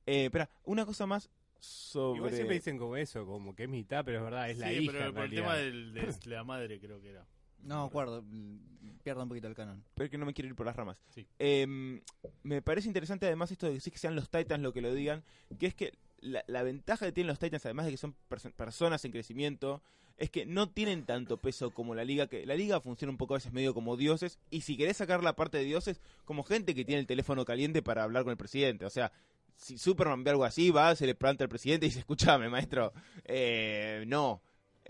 eh, 0.06 0.26
espera, 0.26 0.50
una 0.64 0.86
cosa 0.86 1.06
más 1.06 1.30
Igual 1.62 2.32
siempre 2.32 2.38
sobre. 2.44 2.54
dicen 2.56 2.78
como 2.78 2.96
eso, 2.96 3.26
como 3.26 3.54
que 3.54 3.64
es 3.64 3.70
mitad, 3.70 4.06
pero 4.06 4.20
es 4.20 4.24
verdad, 4.24 4.50
es 4.50 4.58
la 4.60 4.70
sí, 4.70 4.76
hija. 4.76 4.92
pero 4.94 5.06
en 5.08 5.14
por 5.14 5.24
el 5.26 5.30
tema 5.32 5.56
del- 5.58 5.94
de 5.94 6.16
la 6.28 6.44
madre 6.46 6.80
creo 6.80 7.02
que 7.02 7.10
era. 7.10 7.28
No, 7.64 7.84
acuerdo, 7.84 8.22
mm, 8.24 8.58
pierdo 9.04 9.24
un 9.24 9.30
poquito 9.30 9.48
el 9.48 9.56
canon. 9.56 9.84
Pero 9.94 10.06
es 10.06 10.12
que 10.12 10.18
no 10.18 10.26
me 10.26 10.34
quiero 10.34 10.50
ir 10.50 10.56
por 10.56 10.66
las 10.66 10.76
ramas. 10.76 10.98
Sí. 11.14 11.26
Eh, 11.40 12.02
me 12.44 12.62
parece 12.62 12.88
interesante 12.88 13.26
además 13.26 13.52
esto 13.52 13.68
de 13.68 13.74
decir 13.74 13.92
que 13.94 14.00
sean 14.00 14.16
los 14.16 14.30
Titans 14.30 14.62
lo 14.64 14.74
que 14.74 14.82
lo 14.82 14.94
digan, 14.94 15.24
que 15.60 15.68
es 15.68 15.76
que 15.76 15.94
la, 16.22 16.44
la 16.48 16.64
ventaja 16.64 17.06
que 17.06 17.12
tienen 17.12 17.28
los 17.30 17.40
Titans, 17.40 17.66
además 17.66 17.86
de 17.86 17.92
que 17.92 17.98
son 17.98 18.16
perso- 18.30 18.52
personas 18.54 19.04
en 19.06 19.12
crecimiento, 19.12 19.82
es 20.18 20.30
que 20.30 20.46
no 20.46 20.70
tienen 20.70 21.06
tanto 21.06 21.38
peso 21.38 21.72
como 21.72 21.96
la 21.96 22.04
liga, 22.04 22.28
que 22.28 22.46
la 22.46 22.56
liga 22.56 22.82
funciona 22.82 23.12
un 23.12 23.18
poco 23.18 23.36
a 23.36 23.38
veces 23.38 23.54
medio 23.54 23.74
como 23.74 23.96
dioses, 23.96 24.38
y 24.50 24.62
si 24.62 24.76
querés 24.76 24.98
sacar 24.98 25.24
la 25.24 25.36
parte 25.36 25.58
de 25.58 25.64
dioses, 25.64 26.02
como 26.26 26.44
gente 26.44 26.76
que 26.76 26.84
tiene 26.84 27.00
el 27.00 27.08
teléfono 27.08 27.46
caliente 27.46 27.82
para 27.82 28.04
hablar 28.04 28.24
con 28.24 28.32
el 28.32 28.38
presidente, 28.38 28.86
o 28.86 28.90
sea, 28.90 29.14
si 29.56 29.78
Superman 29.78 30.24
ve 30.26 30.32
algo 30.32 30.44
así, 30.46 30.72
va, 30.72 30.94
se 30.96 31.06
le 31.06 31.16
planta 31.16 31.44
al 31.46 31.50
presidente 31.50 31.86
y 31.86 31.90
dice, 31.90 32.00
escúchame, 32.00 32.50
maestro, 32.50 32.92
eh, 33.26 34.04
no. 34.08 34.42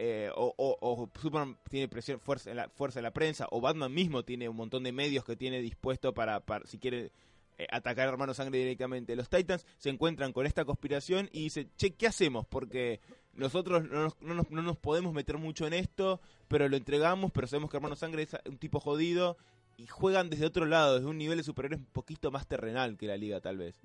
Eh, 0.01 0.29
o, 0.33 1.09
Superman 1.21 1.57
tiene 1.69 1.89
presión, 1.89 2.21
fuerza 2.21 2.49
en, 2.51 2.55
la, 2.55 2.69
fuerza 2.69 2.99
en 2.99 3.03
la 3.03 3.12
prensa, 3.12 3.47
o 3.51 3.59
Batman 3.59 3.93
mismo 3.93 4.23
tiene 4.23 4.47
un 4.47 4.55
montón 4.55 4.83
de 4.83 4.93
medios 4.93 5.25
que 5.25 5.35
tiene 5.35 5.59
dispuesto 5.59 6.13
para, 6.13 6.39
para 6.39 6.65
si 6.65 6.79
quiere 6.79 7.12
eh, 7.57 7.67
atacar 7.69 8.07
a 8.07 8.12
Hermano 8.12 8.33
Sangre 8.33 8.59
directamente. 8.59 9.13
Los 9.17 9.29
Titans 9.29 9.65
se 9.77 9.89
encuentran 9.89 10.31
con 10.31 10.45
esta 10.45 10.63
conspiración 10.63 11.27
y 11.33 11.43
dicen, 11.43 11.69
che, 11.75 11.91
¿qué 11.95 12.07
hacemos? 12.07 12.47
Porque 12.47 13.01
nosotros 13.33 13.83
no 13.89 14.03
nos, 14.03 14.21
no 14.21 14.35
nos- 14.35 14.49
no 14.49 14.62
nos 14.62 14.77
podemos 14.77 15.13
meter 15.13 15.38
mucho 15.38 15.67
en 15.67 15.73
esto, 15.73 16.21
pero 16.47 16.69
lo 16.69 16.77
entregamos, 16.77 17.31
pero 17.33 17.47
sabemos 17.47 17.69
que 17.69 17.75
Hermano 17.75 17.97
Sangre 17.97 18.23
es 18.23 18.38
un 18.45 18.57
tipo 18.57 18.79
jodido. 18.79 19.35
Y 19.75 19.88
juegan 19.88 20.29
desde 20.29 20.45
otro 20.45 20.65
lado, 20.65 20.95
desde 20.95 21.07
un 21.07 21.17
nivel 21.17 21.38
de 21.38 21.43
superhéroes 21.43 21.79
un 21.79 21.88
poquito 21.88 22.31
más 22.31 22.45
terrenal 22.47 22.97
que 22.97 23.07
la 23.07 23.15
liga, 23.15 23.39
tal 23.39 23.57
vez. 23.57 23.79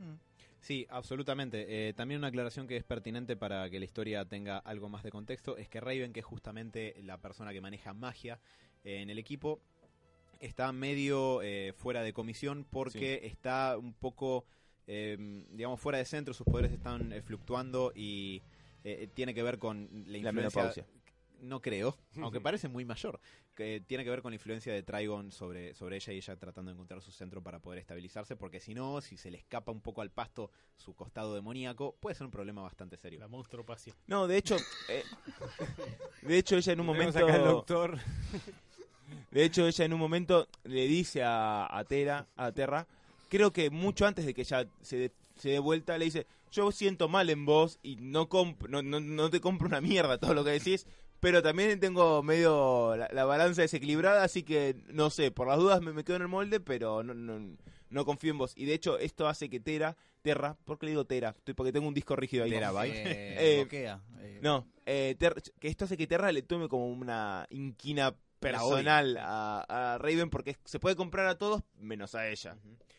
Sí, 0.64 0.86
absolutamente. 0.88 1.88
Eh, 1.88 1.92
también 1.92 2.20
una 2.20 2.28
aclaración 2.28 2.66
que 2.66 2.78
es 2.78 2.84
pertinente 2.84 3.36
para 3.36 3.68
que 3.68 3.78
la 3.78 3.84
historia 3.84 4.24
tenga 4.24 4.56
algo 4.56 4.88
más 4.88 5.02
de 5.02 5.10
contexto 5.10 5.58
es 5.58 5.68
que 5.68 5.78
Raven, 5.78 6.14
que 6.14 6.20
es 6.20 6.26
justamente 6.26 6.94
la 7.02 7.18
persona 7.20 7.52
que 7.52 7.60
maneja 7.60 7.92
magia 7.92 8.40
eh, 8.82 9.02
en 9.02 9.10
el 9.10 9.18
equipo, 9.18 9.60
está 10.40 10.72
medio 10.72 11.42
eh, 11.42 11.74
fuera 11.76 12.02
de 12.02 12.14
comisión 12.14 12.66
porque 12.70 13.20
está 13.24 13.76
un 13.76 13.92
poco, 13.92 14.46
eh, 14.86 15.18
digamos, 15.50 15.78
fuera 15.80 15.98
de 15.98 16.06
centro, 16.06 16.32
sus 16.32 16.46
poderes 16.46 16.72
están 16.72 17.12
eh, 17.12 17.20
fluctuando 17.20 17.92
y 17.94 18.40
eh, 18.84 19.08
tiene 19.12 19.34
que 19.34 19.42
ver 19.42 19.58
con 19.58 19.86
la 20.06 20.12
La 20.12 20.18
influencia... 20.18 20.32
menopausia. 20.32 20.86
No 21.44 21.60
creo, 21.60 21.96
aunque 22.20 22.40
parece 22.40 22.68
muy 22.68 22.84
mayor, 22.84 23.20
que 23.54 23.80
tiene 23.86 24.04
que 24.04 24.10
ver 24.10 24.22
con 24.22 24.32
la 24.32 24.36
influencia 24.36 24.72
de 24.72 24.82
Trigon 24.82 25.30
sobre, 25.30 25.74
sobre 25.74 25.96
ella 25.96 26.12
y 26.12 26.16
ella 26.16 26.36
tratando 26.36 26.70
de 26.70 26.74
encontrar 26.74 27.00
su 27.02 27.10
centro 27.12 27.42
para 27.42 27.60
poder 27.60 27.78
estabilizarse, 27.78 28.36
porque 28.36 28.60
si 28.60 28.74
no, 28.74 29.00
si 29.00 29.16
se 29.16 29.30
le 29.30 29.38
escapa 29.38 29.70
un 29.72 29.80
poco 29.80 30.00
al 30.02 30.10
pasto 30.10 30.50
su 30.76 30.94
costado 30.94 31.34
demoníaco, 31.34 31.94
puede 32.00 32.14
ser 32.16 32.24
un 32.26 32.30
problema 32.30 32.62
bastante 32.62 32.96
serio. 32.96 33.20
La 33.20 33.28
monstruopacia. 33.28 33.94
No, 34.06 34.26
de 34.26 34.36
hecho, 34.38 34.56
eh, 34.88 35.04
de 36.22 36.38
hecho 36.38 36.56
ella 36.56 36.72
en 36.72 36.80
un 36.80 36.86
momento, 36.86 37.18
acá 37.18 37.34
al 37.34 37.44
doctor. 37.44 37.98
de 39.30 39.44
hecho 39.44 39.66
ella 39.66 39.84
en 39.84 39.92
un 39.92 40.00
momento 40.00 40.48
le 40.64 40.86
dice 40.86 41.22
a, 41.22 41.66
a 41.76 41.84
Tera, 41.84 42.26
a 42.36 42.52
Terra, 42.52 42.86
creo 43.28 43.52
que 43.52 43.70
mucho 43.70 44.06
antes 44.06 44.24
de 44.26 44.34
que 44.34 44.42
ella 44.42 44.68
se 44.80 44.96
dé, 44.96 45.12
se 45.36 45.50
dé 45.50 45.58
vuelta, 45.58 45.98
le 45.98 46.04
dice, 46.06 46.26
yo 46.50 46.70
siento 46.70 47.08
mal 47.08 47.28
en 47.30 47.44
vos 47.44 47.78
y 47.82 47.96
no, 47.96 48.28
comp- 48.28 48.68
no, 48.68 48.82
no, 48.82 49.00
no 49.00 49.30
te 49.30 49.40
compro 49.40 49.66
una 49.66 49.80
mierda 49.80 50.18
todo 50.18 50.34
lo 50.34 50.44
que 50.44 50.50
decís, 50.50 50.86
pero 51.24 51.42
también 51.42 51.80
tengo 51.80 52.22
medio 52.22 52.94
la, 52.96 53.08
la 53.12 53.24
balanza 53.24 53.62
desequilibrada, 53.62 54.22
así 54.24 54.42
que 54.42 54.76
no 54.88 55.08
sé, 55.10 55.30
por 55.30 55.48
las 55.48 55.56
dudas 55.58 55.80
me, 55.80 55.92
me 55.94 56.04
quedo 56.04 56.16
en 56.16 56.22
el 56.22 56.28
molde, 56.28 56.60
pero 56.60 57.02
no, 57.02 57.14
no, 57.14 57.56
no 57.88 58.04
confío 58.04 58.30
en 58.32 58.38
vos. 58.38 58.52
Y 58.56 58.66
de 58.66 58.74
hecho 58.74 58.98
esto 58.98 59.26
hace 59.26 59.48
que 59.48 59.58
Tera, 59.58 59.96
Terra, 60.22 60.56
¿por 60.64 60.78
qué 60.78 60.86
le 60.86 60.90
digo 60.92 61.06
Tera? 61.06 61.30
Estoy- 61.36 61.54
Porque 61.54 61.72
tengo 61.72 61.88
un 61.88 61.94
disco 61.94 62.14
rígido 62.14 62.44
ahí. 62.44 62.50
Terabyte. 62.50 62.92
Eh, 63.06 63.36
Eh, 63.38 63.56
bloquea, 63.60 64.02
eh, 64.20 64.38
No, 64.42 64.66
eh, 64.86 65.16
Ter- 65.18 65.42
que 65.58 65.68
esto 65.68 65.86
hace 65.86 65.96
que 65.96 66.06
Terra 66.06 66.30
le 66.30 66.42
tome 66.42 66.68
como 66.68 66.88
una 66.88 67.46
inquina 67.50 68.14
personal 68.38 69.16
a, 69.18 69.94
a 69.94 69.98
Raven 69.98 70.28
porque 70.28 70.58
se 70.66 70.78
puede 70.78 70.94
comprar 70.96 71.26
a 71.26 71.38
todos 71.38 71.62
menos 71.78 72.14
a 72.14 72.28
ella. 72.28 72.58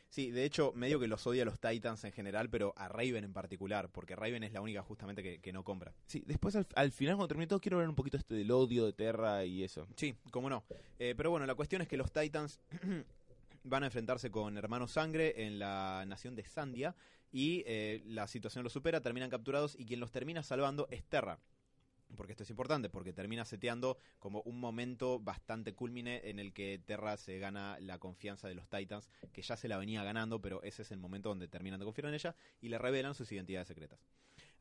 Sí, 0.09 0.31
de 0.31 0.45
hecho, 0.45 0.71
medio 0.73 0.99
que 0.99 1.07
los 1.07 1.25
odia 1.27 1.41
a 1.41 1.45
los 1.45 1.59
Titans 1.59 2.03
en 2.05 2.11
general, 2.11 2.49
pero 2.49 2.73
a 2.77 2.87
Raven 2.87 3.23
en 3.23 3.33
particular, 3.33 3.89
porque 3.91 4.15
Raven 4.15 4.43
es 4.43 4.53
la 4.53 4.61
única 4.61 4.81
justamente 4.81 5.21
que, 5.21 5.41
que 5.41 5.51
no 5.51 5.63
compra. 5.63 5.93
Sí, 6.07 6.23
después 6.25 6.55
al, 6.55 6.67
al 6.75 6.91
final 6.91 7.15
cuando 7.15 7.27
termine 7.27 7.47
todo 7.47 7.59
quiero 7.59 7.77
hablar 7.77 7.89
un 7.89 7.95
poquito 7.95 8.17
este 8.17 8.35
del 8.35 8.51
odio 8.51 8.85
de 8.85 8.93
Terra 8.93 9.43
y 9.43 9.63
eso. 9.63 9.87
Sí, 9.95 10.15
cómo 10.31 10.49
no. 10.49 10.63
Eh, 10.99 11.15
pero 11.17 11.31
bueno, 11.31 11.45
la 11.45 11.55
cuestión 11.55 11.81
es 11.81 11.87
que 11.87 11.97
los 11.97 12.11
Titans 12.11 12.61
van 13.63 13.83
a 13.83 13.87
enfrentarse 13.87 14.31
con 14.31 14.57
Hermanos 14.57 14.91
Sangre 14.91 15.45
en 15.45 15.59
la 15.59 16.05
nación 16.07 16.35
de 16.35 16.45
Sandia 16.45 16.95
y 17.31 17.63
eh, 17.65 18.01
la 18.05 18.27
situación 18.27 18.63
los 18.63 18.71
supera, 18.71 19.01
terminan 19.01 19.29
capturados 19.29 19.75
y 19.77 19.85
quien 19.85 19.99
los 19.99 20.11
termina 20.11 20.43
salvando 20.43 20.87
es 20.89 21.03
Terra. 21.03 21.39
Porque 22.15 22.31
esto 22.33 22.43
es 22.43 22.49
importante, 22.49 22.89
porque 22.89 23.13
termina 23.13 23.43
seteando 23.45 23.97
como 24.19 24.41
un 24.43 24.59
momento 24.59 25.19
bastante 25.19 25.73
culmine 25.73 26.21
en 26.29 26.39
el 26.39 26.53
que 26.53 26.79
Terra 26.85 27.17
se 27.17 27.39
gana 27.39 27.77
la 27.79 27.97
confianza 27.97 28.47
de 28.47 28.55
los 28.55 28.69
Titans, 28.69 29.09
que 29.33 29.41
ya 29.41 29.57
se 29.57 29.67
la 29.67 29.77
venía 29.77 30.03
ganando, 30.03 30.39
pero 30.41 30.61
ese 30.63 30.83
es 30.83 30.91
el 30.91 30.99
momento 30.99 31.29
donde 31.29 31.47
terminan 31.47 31.79
de 31.79 31.85
confiar 31.85 32.07
en 32.07 32.13
ella 32.13 32.35
y 32.61 32.69
le 32.69 32.77
revelan 32.77 33.15
sus 33.15 33.31
identidades 33.31 33.67
secretas. 33.67 33.99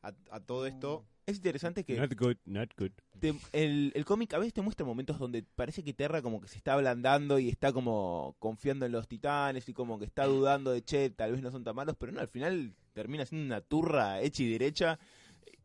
A, 0.01 0.13
a 0.29 0.39
todo 0.39 0.67
esto, 0.67 1.05
Es 1.25 1.37
interesante 1.37 1.83
que 1.83 1.95
Not 1.97 2.13
good, 2.15 2.35
not 2.45 2.71
good. 2.77 2.91
te- 3.19 3.33
el, 3.53 3.91
el 3.95 4.05
cómic 4.05 4.33
a 4.33 4.37
veces 4.37 4.53
te 4.53 4.61
muestra 4.61 4.85
momentos 4.85 5.17
donde 5.17 5.41
parece 5.41 5.83
que 5.83 5.93
Terra 5.93 6.21
como 6.21 6.39
que 6.41 6.47
se 6.47 6.57
está 6.57 6.73
ablandando 6.73 7.39
y 7.39 7.49
está 7.49 7.71
como 7.73 8.35
confiando 8.39 8.85
en 8.85 8.91
los 8.91 9.07
titanes 9.07 9.67
y 9.69 9.73
como 9.73 9.97
que 9.97 10.05
está 10.05 10.25
dudando 10.25 10.71
de, 10.71 10.83
che, 10.83 11.09
tal 11.09 11.31
vez 11.31 11.41
no 11.41 11.49
son 11.51 11.63
tan 11.63 11.75
malos, 11.75 11.95
pero 11.97 12.11
no, 12.11 12.19
al 12.19 12.27
final 12.27 12.75
termina 12.93 13.25
siendo 13.25 13.45
una 13.47 13.61
turra 13.61 14.21
hecha 14.21 14.43
y 14.43 14.51
derecha 14.51 14.99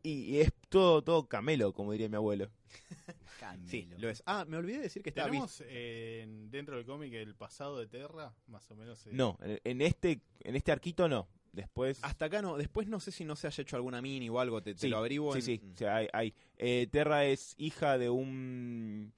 y, 0.01 0.11
y 0.23 0.39
es 0.39 0.51
todo, 0.71 1.03
todo 1.03 1.27
camelo, 1.27 1.73
como 1.73 1.91
diría 1.91 2.09
mi 2.09 2.15
abuelo. 2.15 2.49
sí, 3.65 3.83
Camilo. 3.83 3.97
lo 3.99 4.09
es. 4.09 4.23
Ah, 4.25 4.45
me 4.47 4.57
olvidé 4.57 4.77
de 4.77 4.83
decir 4.83 5.03
que 5.03 5.09
está 5.09 5.25
¿Tenemos 5.25 5.61
eh, 5.67 6.21
en- 6.23 6.49
dentro 6.49 6.77
del 6.77 6.85
cómic 6.85 7.13
el 7.13 7.35
pasado 7.35 7.77
de 7.77 7.87
Terra? 7.87 8.33
Más 8.47 8.69
o 8.71 8.75
menos. 8.75 9.05
eh, 9.05 9.09
No, 9.13 9.37
en, 9.43 9.81
este 9.81 10.21
en 10.39 10.55
este 10.55 10.71
arquito 10.71 11.07
no. 11.07 11.27
Después... 11.51 11.99
Hasta 12.01 12.25
acá 12.25 12.41
no, 12.41 12.55
después 12.55 12.87
no 12.87 13.01
sé 13.01 13.11
si 13.11 13.25
no 13.25 13.35
se 13.35 13.45
haya 13.47 13.61
hecho 13.61 13.75
alguna 13.75 14.01
mini 14.01 14.29
o 14.29 14.39
algo, 14.39 14.63
te, 14.63 14.73
te 14.73 14.79
Sí, 14.79 14.87
lo 14.87 14.97
averiguo. 14.99 15.33
Sí, 15.33 15.39
en- 15.39 15.43
sí, 15.45 15.59
Mm. 15.65 15.71
o 15.73 15.77
sea, 15.77 15.95
hay, 15.97 16.07
hay. 16.13 16.33
Eh, 16.57 16.87
Terra 16.89 17.25
es 17.25 17.53
hija 17.57 17.97
de 17.97 18.09
un... 18.09 19.13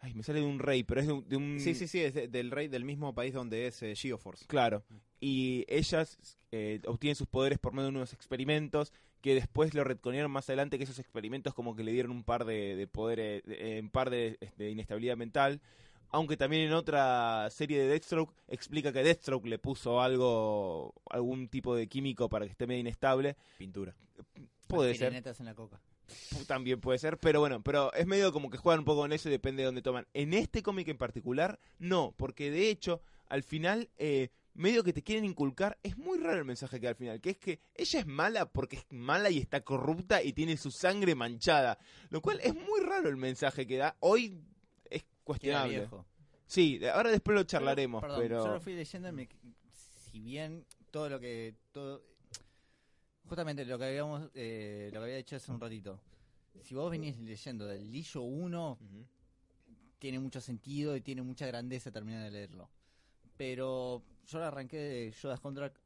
Ay, 0.00 0.14
me 0.14 0.22
sale 0.24 0.40
de 0.40 0.46
un 0.46 0.58
rey, 0.58 0.82
pero 0.82 1.00
es 1.00 1.06
de 1.06 1.12
un... 1.12 1.28
de 1.28 1.36
un- 1.36 1.60
Sí, 1.60 1.74
sí, 1.76 1.86
sí, 1.86 2.00
es 2.00 2.14
de- 2.14 2.26
del 2.28 2.50
rey 2.50 2.66
del 2.68 2.84
mismo 2.84 3.14
país 3.14 3.32
donde 3.32 3.68
es 3.68 3.80
eh, 3.82 3.94
Geoforce. 3.94 4.44
Claro. 4.46 4.82
Y 5.20 5.64
ellas 5.68 6.18
eh, 6.52 6.80
obtienen 6.86 7.14
sus 7.16 7.26
poderes 7.28 7.58
por 7.60 7.72
medio 7.72 7.90
de 7.90 7.96
unos 7.96 8.12
experimentos 8.12 8.92
que 9.20 9.34
después 9.34 9.74
lo 9.74 9.84
retconearon 9.84 10.30
más 10.30 10.48
adelante 10.48 10.78
que 10.78 10.84
esos 10.84 10.98
experimentos 10.98 11.54
como 11.54 11.74
que 11.74 11.82
le 11.84 11.92
dieron 11.92 12.12
un 12.12 12.24
par 12.24 12.44
de, 12.44 12.76
de 12.76 12.86
poderes, 12.86 13.42
de- 13.44 13.78
eh, 13.78 13.80
un 13.80 13.90
par 13.90 14.10
de, 14.10 14.36
este, 14.40 14.70
inestabilidad 14.70 15.16
mental. 15.16 15.60
Aunque 16.10 16.36
también 16.38 16.62
en 16.62 16.72
otra 16.72 17.50
serie 17.50 17.78
de 17.80 17.86
Deathstroke 17.88 18.32
explica 18.48 18.92
que 18.92 19.02
Deathstroke 19.02 19.44
le 19.46 19.58
puso 19.58 20.00
algo, 20.00 20.94
algún 21.10 21.48
tipo 21.48 21.74
de 21.74 21.86
químico 21.86 22.28
para 22.30 22.46
que 22.46 22.52
esté 22.52 22.66
medio 22.66 22.80
inestable. 22.80 23.36
Pintura. 23.58 23.94
Puede 24.66 24.94
ser. 24.94 25.12
En 25.14 25.44
la 25.44 25.54
coca. 25.54 25.80
También 26.46 26.80
puede 26.80 26.98
ser, 26.98 27.18
pero 27.18 27.40
bueno, 27.40 27.62
pero 27.62 27.92
es 27.92 28.06
medio 28.06 28.32
como 28.32 28.48
que 28.48 28.56
juegan 28.56 28.78
un 28.78 28.84
poco 28.86 29.02
con 29.02 29.12
eso 29.12 29.28
y 29.28 29.32
depende 29.32 29.60
de 29.62 29.66
dónde 29.66 29.82
toman. 29.82 30.06
En 30.14 30.32
este 30.32 30.62
cómic 30.62 30.88
en 30.88 30.96
particular, 30.96 31.58
no, 31.78 32.14
porque 32.16 32.50
de 32.50 32.70
hecho, 32.70 33.02
al 33.28 33.42
final, 33.42 33.90
eh, 33.98 34.28
medio 34.58 34.84
que 34.84 34.92
te 34.92 35.02
quieren 35.02 35.24
inculcar, 35.24 35.78
es 35.82 35.96
muy 35.96 36.18
raro 36.18 36.38
el 36.38 36.44
mensaje 36.44 36.78
que 36.78 36.86
da 36.86 36.90
al 36.90 36.96
final, 36.96 37.20
que 37.20 37.30
es 37.30 37.38
que 37.38 37.60
ella 37.74 38.00
es 38.00 38.06
mala 38.06 38.50
porque 38.50 38.76
es 38.76 38.86
mala 38.90 39.30
y 39.30 39.38
está 39.38 39.62
corrupta 39.62 40.22
y 40.22 40.32
tiene 40.32 40.56
su 40.56 40.70
sangre 40.70 41.14
manchada, 41.14 41.78
lo 42.10 42.20
cual 42.20 42.40
es 42.42 42.54
muy 42.54 42.80
raro 42.80 43.08
el 43.08 43.16
mensaje 43.16 43.66
que 43.66 43.76
da. 43.78 43.96
Hoy 44.00 44.38
es 44.90 45.04
cuestionable. 45.24 45.78
viejo. 45.78 46.06
Sí, 46.46 46.80
ahora 46.92 47.10
después 47.10 47.34
lo 47.36 47.44
charlaremos, 47.44 48.00
Perdón, 48.02 48.20
pero... 48.20 48.44
yo 48.44 48.52
lo 48.54 48.60
fui 48.60 48.74
leyendo 48.74 49.08
y 49.08 49.12
me- 49.12 49.28
si 50.10 50.20
bien 50.20 50.64
todo 50.90 51.08
lo 51.08 51.20
que 51.20 51.54
todo 51.72 52.02
justamente 53.28 53.64
lo 53.64 53.78
que 53.78 53.84
habíamos 53.84 54.30
eh, 54.34 54.88
lo 54.92 55.00
que 55.00 55.04
había 55.04 55.16
dicho 55.16 55.36
hace 55.36 55.52
un 55.52 55.60
ratito. 55.60 56.00
Si 56.62 56.74
vos 56.74 56.90
venís 56.90 57.18
leyendo 57.18 57.66
del 57.66 57.92
Lillo 57.92 58.22
1 58.22 58.78
tiene 59.98 60.18
mucho 60.18 60.40
sentido 60.40 60.96
y 60.96 61.00
tiene 61.00 61.22
mucha 61.22 61.46
grandeza 61.46 61.90
terminar 61.92 62.24
de 62.24 62.30
leerlo. 62.30 62.70
Pero 63.38 64.02
yo 64.26 64.38
lo 64.38 64.44
arranqué 64.44 64.76
de 64.76 65.14
Jodas 65.20 65.40
Contract 65.40 65.78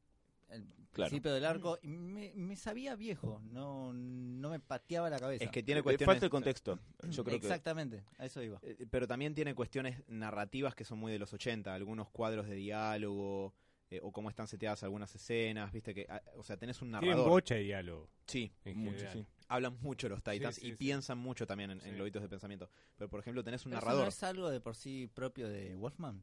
el 0.50 0.64
Claro. 0.92 1.08
principio 1.08 1.32
del 1.32 1.46
arco 1.46 1.78
y 1.80 1.96
me, 1.96 2.32
me 2.34 2.54
sabía 2.54 2.94
viejo, 2.96 3.40
no 3.44 3.94
no 3.94 4.50
me 4.50 4.60
pateaba 4.60 5.08
la 5.08 5.18
cabeza. 5.18 5.44
Es 5.44 5.50
que 5.50 5.62
tiene 5.62 5.78
Le 5.78 5.82
cuestiones... 5.84 6.14
falta 6.14 6.26
el 6.26 6.30
contexto, 6.30 6.78
yo 7.08 7.24
creo 7.24 7.40
que... 7.40 7.46
Exactamente, 7.46 8.04
a 8.18 8.26
eso 8.26 8.42
iba. 8.42 8.58
Eh, 8.62 8.84
Pero 8.90 9.06
también 9.06 9.34
tiene 9.34 9.54
cuestiones 9.54 10.02
narrativas 10.08 10.74
que 10.74 10.84
son 10.84 10.98
muy 10.98 11.10
de 11.10 11.18
los 11.18 11.32
80, 11.32 11.72
algunos 11.72 12.10
cuadros 12.10 12.46
de 12.46 12.56
diálogo 12.56 13.54
eh, 13.88 14.00
o 14.02 14.12
cómo 14.12 14.28
están 14.28 14.46
seteadas 14.48 14.82
algunas 14.82 15.14
escenas, 15.14 15.72
viste 15.72 15.94
que, 15.94 16.04
ah, 16.10 16.20
o 16.36 16.42
sea, 16.42 16.58
tenés 16.58 16.82
un 16.82 16.88
Tienen 16.90 17.08
narrador. 17.08 17.30
bocha 17.30 17.54
de 17.54 17.62
diálogo. 17.62 18.10
Sí, 18.26 18.52
Mucho, 18.74 19.10
sí. 19.10 19.24
hablan 19.48 19.78
mucho 19.80 20.10
los 20.10 20.22
Titans 20.22 20.56
Sí, 20.56 20.60
sí, 20.60 20.66
y 20.66 20.70
sí. 20.72 20.76
piensan 20.76 21.16
mucho 21.16 21.46
también 21.46 21.70
en, 21.70 21.80
en 21.86 21.96
lobitos 21.96 22.20
de 22.20 22.28
pensamiento. 22.28 22.68
Pero 22.98 23.08
por 23.08 23.20
ejemplo, 23.20 23.42
tenés 23.42 23.64
un 23.64 23.70
¿Pero 23.70 23.78
eso 23.78 23.86
narrador. 23.86 24.04
¿No 24.04 24.08
es 24.10 24.22
algo 24.24 24.50
de 24.50 24.60
por 24.60 24.76
sí 24.76 25.08
propio 25.14 25.48
de 25.48 25.74
Wolfman? 25.74 26.22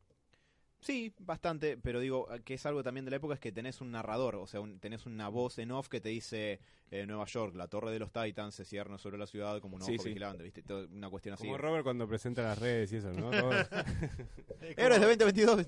Sí, 0.81 1.13
bastante, 1.19 1.75
pero 1.77 1.99
digo 1.99 2.27
que 2.45 2.53
es 2.53 2.65
algo 2.65 2.83
también 2.83 3.03
de 3.05 3.11
la 3.11 3.17
época 3.17 3.33
es 3.33 3.39
que 3.41 3.51
tenés 3.51 3.81
un 3.81 3.91
narrador, 3.91 4.35
o 4.35 4.47
sea, 4.47 4.61
un- 4.61 4.79
tenés 4.79 5.05
una 5.05 5.27
voz 5.27 5.57
en 5.59 5.71
off 5.71 5.89
que 5.89 5.99
te 5.99 6.07
dice 6.09 6.59
eh, 6.91 7.05
Nueva 7.05 7.25
York, 7.25 7.53
la 7.55 7.67
torre 7.67 7.91
de 7.91 7.99
los 7.99 8.11
Titans 8.11 8.55
se 8.55 8.63
cierra 8.65 8.97
sobre 8.97 9.17
la 9.17 9.27
ciudad 9.27 9.59
como 9.61 9.75
un 9.75 9.81
ojo 9.83 9.91
Sí, 9.91 9.97
sí. 9.99 10.07
vigilante, 10.09 10.41
¿viste? 10.43 10.63
Todo- 10.63 10.87
una 10.87 11.09
cuestión 11.09 11.33
así. 11.33 11.43
Como 11.43 11.57
Robert 11.57 11.83
cuando 11.83 12.07
presenta 12.07 12.41
las 12.43 12.57
redes 12.57 12.91
y 12.93 12.95
eso, 12.95 13.11
¿no? 13.13 13.29
Héroes 14.77 14.99
de 15.01 15.07
2022. 15.17 15.67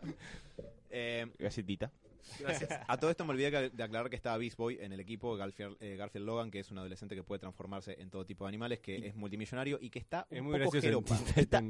eh, 0.90 1.26
Galletita. 1.38 1.90
A 2.88 2.96
todo 2.98 3.10
esto 3.10 3.24
me 3.24 3.30
olvidé 3.32 3.70
de 3.70 3.82
aclarar 3.82 4.10
que 4.10 4.16
está 4.16 4.36
Beast 4.36 4.56
Boy 4.56 4.78
en 4.80 4.92
el 4.92 5.00
equipo, 5.00 5.36
Garfield, 5.36 5.76
eh, 5.80 5.96
Garfield 5.96 6.26
Logan, 6.26 6.50
que 6.50 6.60
es 6.60 6.70
un 6.70 6.78
adolescente 6.78 7.14
que 7.14 7.22
puede 7.22 7.38
transformarse 7.40 7.96
en 8.00 8.10
todo 8.10 8.24
tipo 8.24 8.44
de 8.44 8.48
animales, 8.48 8.80
que 8.80 9.06
es 9.06 9.14
multimillonario 9.14 9.78
y 9.80 9.90
que 9.90 9.98
está 9.98 10.26
Es 10.30 10.40
un 10.40 10.46
muy 10.48 10.60
poco 10.60 10.80
jeropa. 10.80 11.18
Está 11.36 11.62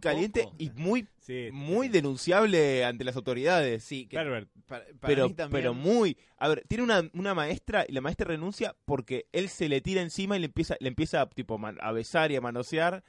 caliente 0.00 0.44
poco. 0.44 0.56
y 0.58 0.70
muy, 0.70 1.06
Sí, 1.20 1.48
muy 1.52 1.88
denunciable 1.88 2.84
ante 2.84 3.04
las 3.04 3.16
autoridades. 3.16 3.84
Sí, 3.84 4.06
que 4.06 4.16
Pervert. 4.16 4.48
para, 4.66 4.84
para 4.84 4.96
pero, 5.00 5.28
mí 5.28 5.34
también- 5.34 5.62
pero 5.62 5.74
muy. 5.74 6.16
A 6.38 6.48
ver, 6.48 6.64
tiene 6.68 6.84
una, 6.84 7.08
una 7.14 7.34
maestra 7.34 7.84
y 7.88 7.92
la 7.92 8.00
maestra 8.00 8.26
renuncia 8.28 8.76
porque 8.84 9.26
él 9.32 9.48
se 9.48 9.68
le 9.68 9.80
tira 9.80 10.02
encima 10.02 10.36
y 10.36 10.40
le 10.40 10.46
empieza, 10.46 10.76
le 10.80 10.88
empieza 10.88 11.28
tipo, 11.30 11.60
a 11.80 11.92
besar 11.92 12.30
y 12.32 12.36
a 12.36 12.40
manosear. 12.40 13.02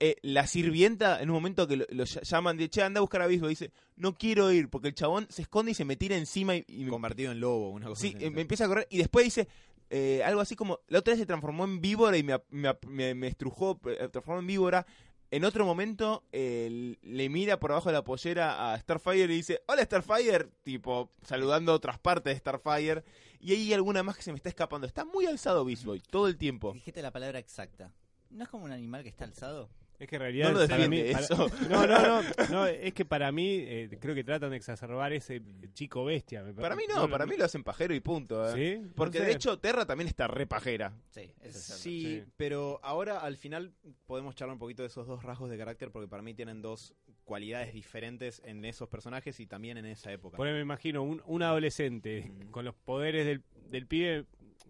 Eh, 0.00 0.16
la 0.22 0.46
sirvienta, 0.46 1.20
en 1.22 1.30
un 1.30 1.34
momento 1.34 1.66
que 1.66 1.76
lo, 1.76 1.84
lo 1.90 2.04
ll- 2.04 2.22
llaman 2.22 2.56
de 2.56 2.68
che, 2.68 2.82
anda 2.82 2.98
a 2.98 3.02
buscar 3.02 3.22
a 3.22 3.26
Bisbo, 3.26 3.48
dice, 3.48 3.70
no 3.96 4.14
quiero 4.14 4.50
ir, 4.52 4.68
porque 4.68 4.88
el 4.88 4.94
chabón 4.94 5.26
se 5.30 5.42
esconde 5.42 5.72
y 5.72 5.74
se 5.74 5.84
me 5.84 5.96
tira 5.96 6.16
encima 6.16 6.56
y, 6.56 6.64
y 6.68 6.84
me, 6.84 6.90
Convertido 6.90 7.32
en 7.32 7.40
lobo, 7.40 7.70
una 7.70 7.86
cosa 7.88 8.00
sí, 8.02 8.14
así. 8.16 8.24
eh, 8.24 8.30
me 8.30 8.40
empieza 8.40 8.64
a 8.64 8.68
correr 8.68 8.86
y 8.90 8.98
después 8.98 9.24
dice 9.24 9.48
eh, 9.90 10.22
algo 10.24 10.40
así 10.40 10.56
como, 10.56 10.80
la 10.88 10.98
otra 10.98 11.12
vez 11.12 11.20
se 11.20 11.26
transformó 11.26 11.64
en 11.64 11.80
víbora 11.80 12.16
y 12.16 12.22
me, 12.22 12.40
me, 12.50 12.76
me- 12.88 13.14
me 13.14 13.26
estrujó, 13.28 13.80
eh, 13.86 14.08
transformó 14.10 14.40
en 14.40 14.46
víbora. 14.46 14.86
En 15.30 15.44
otro 15.44 15.64
momento 15.64 16.22
eh, 16.32 16.96
le 17.02 17.28
mira 17.28 17.58
por 17.58 17.72
abajo 17.72 17.88
de 17.88 17.94
la 17.94 18.04
pollera 18.04 18.72
a 18.72 18.78
Starfire 18.78 19.24
y 19.24 19.36
dice, 19.36 19.62
hola 19.66 19.82
Starfire, 19.84 20.48
tipo 20.62 21.10
saludando 21.22 21.72
a 21.72 21.74
otras 21.74 21.98
partes 21.98 22.34
de 22.34 22.38
Starfire. 22.38 23.02
Y 23.40 23.52
hay 23.52 23.72
alguna 23.74 24.02
más 24.04 24.16
que 24.16 24.22
se 24.22 24.30
me 24.30 24.36
está 24.36 24.48
escapando. 24.48 24.86
Está 24.86 25.04
muy 25.04 25.26
alzado 25.26 25.64
Beast 25.64 25.84
Boy 25.84 26.00
todo 26.00 26.28
el 26.28 26.36
tiempo. 26.36 26.72
Dijiste 26.72 27.02
la 27.02 27.10
palabra 27.10 27.38
exacta. 27.40 27.90
¿No 28.30 28.44
es 28.44 28.48
como 28.48 28.64
un 28.64 28.72
animal 28.72 29.02
que 29.02 29.08
está 29.08 29.24
alzado? 29.24 29.68
Es 29.98 30.08
que 30.08 30.16
en 30.16 30.22
realidad 30.22 30.52
No 30.52 30.60
lo 30.60 30.68
para 30.68 30.88
mí, 30.88 30.96
defiende 31.00 31.12
para- 31.12 31.24
eso. 31.24 31.50
no, 31.70 31.86
no, 31.86 32.22
no, 32.22 32.22
no, 32.50 32.66
es 32.66 32.92
que 32.94 33.04
para 33.04 33.30
mí 33.32 33.46
eh, 33.60 33.96
creo 34.00 34.14
que 34.14 34.24
tratan 34.24 34.50
de 34.50 34.56
exacerbar 34.56 35.12
ese 35.12 35.40
chico 35.72 36.04
bestia. 36.04 36.42
me 36.42 36.52
Para 36.52 36.74
mí 36.76 36.82
no, 36.92 37.08
para 37.08 37.26
mí 37.26 37.36
lo 37.36 37.44
hacen 37.44 37.62
pajero 37.62 37.94
y 37.94 38.00
punto. 38.00 38.54
eh. 38.56 38.80
¿Sí? 38.82 38.90
Porque 38.96 39.18
No 39.18 39.24
sé. 39.24 39.30
de 39.30 39.36
hecho 39.36 39.58
Terra 39.58 39.86
también 39.86 40.08
está 40.08 40.26
re 40.26 40.46
pajera. 40.46 40.92
Sí, 41.10 41.32
eso 41.42 41.58
es 41.58 41.64
cierto. 41.64 41.82
Sí, 41.82 42.02
Sí. 42.24 42.32
pero 42.36 42.80
ahora 42.82 43.20
al 43.20 43.36
final 43.36 43.72
podemos 44.06 44.34
charlar 44.34 44.54
un 44.54 44.58
poquito 44.58 44.82
de 44.82 44.88
esos 44.88 45.06
dos 45.06 45.22
rasgos 45.22 45.48
de 45.48 45.56
carácter 45.58 45.90
porque 45.90 46.08
para 46.08 46.22
mí 46.22 46.34
tienen 46.34 46.60
dos 46.60 46.94
cualidades 47.24 47.72
diferentes 47.72 48.42
en 48.44 48.64
esos 48.64 48.88
personajes 48.88 49.38
y 49.40 49.46
también 49.46 49.78
en 49.78 49.86
esa 49.86 50.12
época. 50.12 50.36
Por 50.36 50.46
ahí 50.46 50.52
me 50.54 50.60
imagino 50.60 51.02
un, 51.02 51.22
un 51.24 51.42
adolescente 51.42 52.30
Mm. 52.30 52.50
con 52.50 52.64
los 52.64 52.74
poderes 52.74 53.24
del, 53.26 53.42
del 53.70 53.86
pibe. 53.86 54.24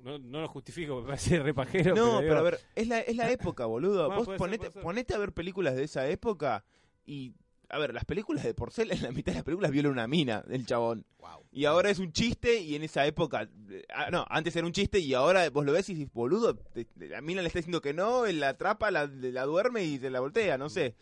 No, 0.04 0.18
no 0.18 0.40
lo 0.42 0.48
justifico, 0.48 1.00
me 1.00 1.06
parece 1.06 1.40
repajero. 1.42 1.94
No, 1.94 2.18
pero, 2.18 2.22
digo, 2.22 2.36
a 2.36 2.42
ver, 2.42 2.60
es 2.74 2.86
la, 2.88 3.00
es 3.00 3.16
la 3.16 3.30
época, 3.30 3.64
boludo. 3.66 4.06
Bueno, 4.06 4.16
Vos 4.20 4.26
ser, 4.28 4.36
ponete, 4.36 4.70
ser. 4.70 4.82
ponete 4.82 5.14
a 5.14 5.18
ver 5.18 5.32
películas 5.32 5.74
de 5.76 5.84
esa 5.84 6.06
época 6.08 6.64
y... 7.06 7.32
A 7.70 7.78
ver, 7.78 7.94
las 7.94 8.04
películas 8.04 8.44
de 8.44 8.52
Porcel, 8.54 8.90
en 8.92 9.02
la 9.02 9.10
mitad 9.10 9.32
de 9.32 9.36
las 9.38 9.44
películas 9.44 9.70
viola 9.70 9.88
una 9.88 10.06
mina 10.06 10.42
del 10.46 10.66
chabón. 10.66 11.06
Y 11.50 11.64
ahora 11.64 11.88
es 11.88 11.98
un 11.98 12.12
chiste 12.12 12.60
y 12.60 12.74
en 12.76 12.82
esa 12.84 13.06
época... 13.06 13.48
eh, 13.70 13.82
ah, 13.92 14.10
no, 14.12 14.26
antes 14.28 14.54
era 14.54 14.66
un 14.66 14.72
chiste 14.72 14.98
y 14.98 15.14
ahora 15.14 15.48
vos 15.50 15.64
lo 15.64 15.72
ves 15.72 15.88
y 15.88 15.94
dices, 15.94 16.12
boludo, 16.12 16.54
te- 16.56 16.84
te- 16.84 17.08
la 17.08 17.22
mina 17.22 17.40
le 17.40 17.48
está 17.48 17.60
diciendo 17.60 17.80
que 17.80 17.94
no, 17.94 18.26
él 18.26 18.40
la 18.40 18.50
atrapa, 18.50 18.90
la, 18.90 19.06
la 19.06 19.44
duerme 19.46 19.82
y 19.84 19.98
se 19.98 20.10
la 20.10 20.20
voltea, 20.20 20.58
no 20.58 20.68
sé. 20.68 20.94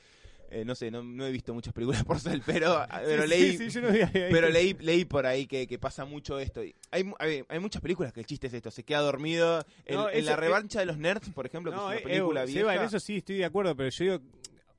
Eh, 0.54 0.64
no 0.66 0.74
sé, 0.74 0.90
no, 0.90 1.02
no 1.02 1.24
he 1.26 1.30
visto 1.32 1.54
muchas 1.54 1.72
películas 1.72 2.00
de 2.02 2.04
Porcel, 2.04 2.42
pero, 2.44 2.84
pero 3.04 3.22
sí, 3.22 3.28
leí... 3.28 3.56
sí, 3.56 3.70
yo 3.70 3.80
no 3.80 3.88
había- 3.88 4.10
Pero 4.12 4.50
leí, 4.50 4.74
leí 4.80 5.04
por 5.06 5.24
ahí 5.26 5.46
que, 5.46 5.66
que 5.66 5.78
pasa 5.78 6.04
mucho 6.04 6.38
esto. 6.38 6.62
Y 6.62 6.74
Hay, 6.90 7.10
hay, 7.18 7.42
hay 7.48 7.58
muchas 7.58 7.80
películas 7.80 8.12
que 8.12 8.20
el 8.20 8.26
chiste 8.26 8.48
es 8.48 8.54
esto, 8.54 8.70
se 8.70 8.84
queda 8.84 9.00
dormido. 9.00 9.64
En, 9.86 9.96
No, 9.96 10.08
en 10.10 10.18
eso- 10.18 10.30
la 10.30 10.36
revancha 10.36 10.80
de 10.80 10.86
los 10.86 10.98
nerds, 10.98 11.30
por 11.30 11.46
ejemplo, 11.46 11.72
que 11.72 11.76
es 11.78 11.82
eh, 11.82 11.84
una 11.86 12.02
película 12.04 12.42
eh, 12.42 12.46
vieja. 12.46 12.60
Seba, 12.60 12.74
en 12.76 12.82
eso 12.82 13.00
sí 13.00 13.16
estoy 13.16 13.36
de 13.38 13.44
acuerdo, 13.46 13.74
pero 13.74 13.88
yo 13.88 14.04
digo, 14.04 14.20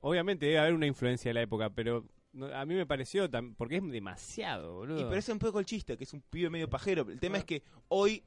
obviamente 0.00 0.46
debe 0.46 0.58
haber 0.58 0.74
una 0.74 0.86
influencia 0.86 1.28
de 1.30 1.34
la 1.34 1.42
época, 1.42 1.70
pero 1.70 2.04
a 2.52 2.64
mí 2.66 2.74
me 2.74 2.86
pareció, 2.86 3.28
porque 3.56 3.76
es 3.76 3.90
demasiado, 3.90 4.74
boludo. 4.74 5.00
Y 5.00 5.04
pero 5.04 5.16
es 5.16 5.28
un 5.28 5.38
poco 5.38 5.58
el 5.60 5.66
chiste, 5.66 5.96
que 5.96 6.04
es 6.04 6.12
un 6.12 6.20
pibe 6.20 6.50
medio 6.50 6.68
pajero. 6.68 7.06
El 7.08 7.18
tema 7.20 7.36
Ah. 7.36 7.38
es 7.38 7.44
que 7.44 7.62
hoy, 7.88 8.16
en 8.16 8.22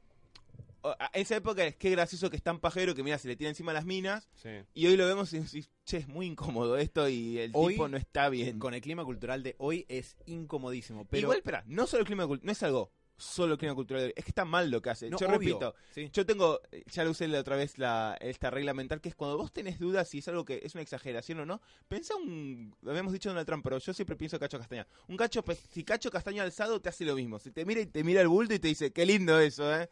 esa 1.14 1.36
época 1.36 1.66
es 1.66 1.76
que 1.76 1.90
gracioso 1.90 2.30
que 2.30 2.38
es 2.38 2.44
tan 2.44 2.60
pajero 2.60 2.94
que 2.96 3.04
mira, 3.04 3.18
se 3.18 3.28
le 3.28 3.36
tira 3.36 3.50
encima 3.50 3.74
las 3.74 3.86
minas. 3.86 4.30
Sí. 4.36 4.50
Y 4.74 4.88
hoy 4.88 4.98
lo 4.98 5.06
vemos 5.06 5.32
y 5.34 5.40
decís, 5.40 5.70
che, 5.86 5.98
es 5.98 6.08
muy 6.08 6.26
incómodo 6.28 6.78
esto 6.78 7.08
y 7.10 7.40
el 7.40 7.52
Hoy, 7.54 7.74
tipo 7.74 7.88
no 7.88 7.98
está 7.98 8.30
bien. 8.30 8.60
Con 8.60 8.74
el 8.74 8.82
clima 8.82 9.04
cultural 9.06 9.44
de 9.44 9.56
hoy 9.60 9.86
es 9.90 10.16
incomodísimo. 10.26 11.06
Pero 11.06 11.22
Igual, 11.24 11.38
espera, 11.38 11.64
no 11.68 11.88
solo 11.88 12.02
el 12.02 12.06
clima 12.08 12.28
no 12.42 12.52
es 12.52 12.64
algo 12.64 12.92
solo 13.18 13.54
el 13.54 13.60
clima 13.60 13.74
cultural, 13.74 14.02
de 14.04 14.08
hoy, 14.10 14.14
es 14.16 14.24
que 14.26 14.30
está 14.32 14.46
mal 14.46 14.70
lo 14.70 14.82
que 14.82 14.92
hace. 14.92 15.10
No, 15.10 15.18
Yo 15.18 15.26
obvio, 15.28 15.40
repito, 15.40 15.76
sí. 15.90 16.10
Yo 16.14 16.26
tengo, 16.26 16.62
eh, 16.72 16.84
ya 16.92 17.04
lo 17.04 17.12
usé 17.12 17.28
la 17.28 17.40
otra 17.40 17.56
vez 17.56 17.78
la, 17.80 18.16
esta 18.22 18.52
regla 18.52 18.74
mental, 18.76 19.02
que 19.02 19.10
es 19.10 19.16
cuando 19.16 19.38
vos 19.38 19.52
tenés 19.52 19.80
dudas 19.80 20.08
si 20.08 20.20
es 20.20 20.28
algo 20.28 20.46
que 20.46 20.62
es 20.64 20.76
una 20.76 20.84
exageración 20.84 21.40
o 21.40 21.46
no, 21.46 21.60
pensá 21.88 22.16
un, 22.16 22.76
lo 22.82 22.92
habíamos 22.92 23.14
dicho 23.14 23.30
Donald 23.30 23.48
Trump, 23.48 23.64
pero 23.64 23.80
yo 23.80 23.94
siempre 23.94 24.16
pienso 24.16 24.40
Cacho 24.40 24.60
Castaña. 24.60 24.88
Un 25.08 25.18
Cacho, 25.18 25.44
pe- 25.44 25.58
si 25.72 25.84
Cacho 25.84 26.12
Castaña 26.12 26.44
alzado 26.44 26.80
te 26.80 26.90
hace 26.90 27.06
lo 27.06 27.16
mismo, 27.16 27.40
si 27.40 27.52
te 27.52 27.66
mira 27.66 27.82
y 27.82 27.88
te 27.88 28.04
mira 28.04 28.22
el 28.22 28.28
bulto 28.28 28.54
y 28.54 28.60
te 28.60 28.68
dice, 28.68 28.94
qué 28.94 29.06
lindo 29.06 29.40
eso, 29.40 29.76
¿eh? 29.76 29.90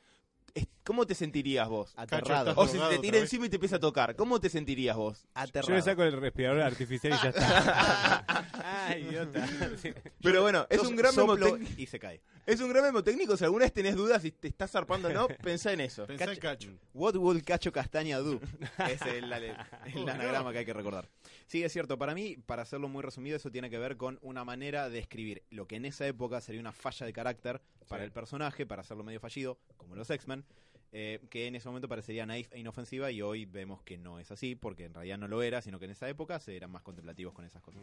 ¿Cómo 0.85 1.07
te 1.07 1.15
sentirías 1.15 1.67
vos? 1.67 1.91
Aterrado. 1.97 2.53
O 2.55 2.67
si 2.67 2.77
te 2.77 2.99
tira 2.99 3.17
encima 3.17 3.47
y 3.47 3.49
te 3.49 3.55
empieza 3.55 3.77
a 3.77 3.79
tocar, 3.79 4.15
¿cómo 4.15 4.39
te 4.39 4.49
sentirías 4.49 4.95
vos? 4.95 5.25
Aterrado. 5.33 5.69
Yo 5.69 5.75
le 5.75 5.81
saco 5.81 6.03
el 6.03 6.13
respirador 6.13 6.61
artificial 6.61 7.13
y 7.13 7.23
ya 7.23 7.29
está. 7.29 8.23
Ay, 8.87 9.01
idiota. 9.09 9.47
Sí. 9.81 9.91
Pero 10.21 10.43
bueno, 10.43 10.67
es 10.69 10.77
Sos- 10.79 10.87
un 10.89 10.95
gran 10.95 11.15
memo 11.15 11.35
y 11.75 11.87
se 11.87 11.97
cae. 11.99 12.21
es 12.45 12.61
un 12.61 12.69
gran 12.69 12.83
memo 12.83 13.03
técnico, 13.03 13.35
si 13.35 13.43
alguna 13.43 13.65
vez 13.65 13.73
tenés 13.73 13.95
dudas 13.95 14.21
si 14.21 14.31
te 14.31 14.47
estás 14.47 14.69
zarpando 14.71 15.07
o 15.07 15.11
no, 15.11 15.27
pensá 15.43 15.73
en 15.73 15.81
eso. 15.81 16.05
Pensá 16.05 16.25
en 16.25 16.29
Cacho- 16.29 16.41
Cacho. 16.41 16.69
What 16.93 17.15
would 17.15 17.41
Cacho 17.43 17.71
Castaña 17.71 18.19
do? 18.19 18.39
es 18.87 19.01
el, 19.01 19.33
el- 19.33 19.55
el 19.93 20.09
anagrama 20.09 20.51
que 20.51 20.59
hay 20.59 20.65
que 20.65 20.73
recordar. 20.73 21.09
Sí, 21.47 21.63
es 21.63 21.71
cierto. 21.71 21.97
Para 21.97 22.15
mí, 22.15 22.37
para 22.45 22.63
hacerlo 22.63 22.87
muy 22.89 23.03
resumido, 23.03 23.37
eso 23.37 23.51
tiene 23.51 23.69
que 23.69 23.77
ver 23.77 23.97
con 23.97 24.17
una 24.21 24.43
manera 24.43 24.89
de 24.89 24.99
escribir 24.99 25.43
lo 25.51 25.67
que 25.67 25.75
en 25.75 25.85
esa 25.85 26.07
época 26.07 26.41
sería 26.41 26.59
una 26.61 26.71
falla 26.71 27.05
de 27.05 27.13
carácter 27.13 27.61
para 27.87 28.01
Sí. 28.01 28.05
el 28.05 28.11
personaje, 28.11 28.65
para 28.65 28.81
hacerlo 28.81 29.03
medio 29.03 29.19
fallido, 29.19 29.59
como 29.77 29.95
los 29.95 30.09
X-Men, 30.09 30.43
eh, 30.91 31.19
que 31.29 31.45
en 31.47 31.55
ese 31.55 31.67
momento 31.67 31.87
parecería 31.87 32.25
naif 32.25 32.47
e 32.51 32.59
inofensiva 32.59 33.11
y 33.11 33.21
hoy 33.21 33.45
vemos 33.45 33.83
que 33.83 33.97
no 33.97 34.17
es 34.19 34.31
así, 34.31 34.55
porque 34.55 34.85
en 34.85 34.93
realidad 34.93 35.17
no 35.19 35.27
lo 35.27 35.43
era, 35.43 35.61
sino 35.61 35.77
que 35.77 35.85
en 35.85 35.91
esa 35.91 36.09
época 36.09 36.39
se 36.39 36.55
eran 36.55 36.71
más 36.71 36.81
contemplativos 36.81 37.33
con 37.33 37.45
esas 37.45 37.61
cosas. 37.61 37.81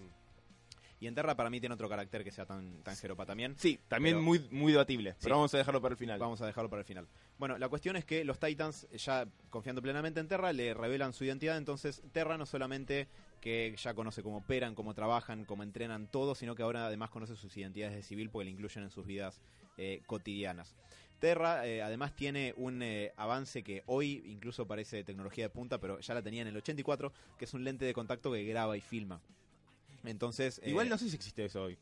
Y 0.98 1.08
en 1.08 1.14
Terra 1.16 1.34
para 1.36 1.50
mí 1.50 1.58
tiene 1.58 1.74
otro 1.74 1.88
carácter 1.88 2.22
que 2.22 2.30
sea 2.30 2.46
tan, 2.46 2.80
tan 2.84 2.96
jeropa 2.96 3.26
también. 3.26 3.56
Sí, 3.58 3.78
también 3.88 4.14
Pero- 4.16 4.22
muy, 4.24 4.38
muy 4.50 4.70
debatible, 4.72 5.12
Sí. 5.12 5.18
pero 5.22 5.34
vamos 5.36 5.52
a 5.52 5.58
dejarlo 5.58 5.80
para 5.82 5.92
el 5.92 5.98
final. 5.98 6.18
Vamos 6.20 6.40
a 6.42 6.46
dejarlo 6.46 6.70
para 6.70 6.80
el 6.80 6.86
final. 6.86 7.08
Bueno, 7.38 7.58
la 7.58 7.68
cuestión 7.68 7.96
es 7.96 8.04
que 8.04 8.24
los 8.24 8.38
Titans, 8.38 8.88
ya 8.92 9.26
confiando 9.50 9.82
plenamente 9.82 10.20
en 10.20 10.28
Terra, 10.28 10.52
le 10.52 10.72
revelan 10.74 11.12
su 11.12 11.24
identidad. 11.24 11.58
Entonces, 11.58 12.02
Terra 12.12 12.38
no 12.38 12.46
solamente 12.46 13.08
que 13.42 13.74
ya 13.76 13.92
conoce 13.92 14.22
cómo 14.22 14.38
operan, 14.38 14.74
cómo 14.74 14.94
trabajan, 14.94 15.44
cómo 15.44 15.64
entrenan 15.64 16.06
todo, 16.06 16.34
sino 16.34 16.54
que 16.54 16.62
ahora 16.62 16.86
además 16.86 17.10
conoce 17.10 17.36
sus 17.36 17.54
identidades 17.56 17.94
de 17.94 18.02
civil 18.02 18.30
porque 18.30 18.44
le 18.46 18.52
incluyen 18.52 18.84
en 18.84 18.90
sus 18.90 19.04
vidas 19.04 19.42
eh, 19.76 20.00
cotidianas. 20.06 20.74
Terra 21.18 21.66
eh, 21.66 21.82
además 21.82 22.14
tiene 22.14 22.54
un 22.56 22.82
eh, 22.82 23.12
avance 23.16 23.62
que 23.62 23.82
hoy 23.86 24.22
incluso 24.26 24.66
parece 24.66 25.04
tecnología 25.04 25.44
de 25.44 25.50
punta, 25.50 25.78
pero 25.78 25.98
ya 25.98 26.14
la 26.14 26.22
tenía 26.22 26.42
en 26.42 26.48
el 26.48 26.56
84, 26.56 27.12
que 27.36 27.44
es 27.44 27.52
un 27.52 27.64
lente 27.64 27.84
de 27.84 27.92
contacto 27.92 28.32
que 28.32 28.44
graba 28.44 28.76
y 28.76 28.80
filma. 28.80 29.20
Entonces, 30.04 30.60
eh, 30.62 30.70
Igual 30.70 30.88
no 30.88 30.96
sé 30.96 31.08
si 31.08 31.16
existe 31.16 31.44
eso 31.44 31.64
hoy. 31.64 31.78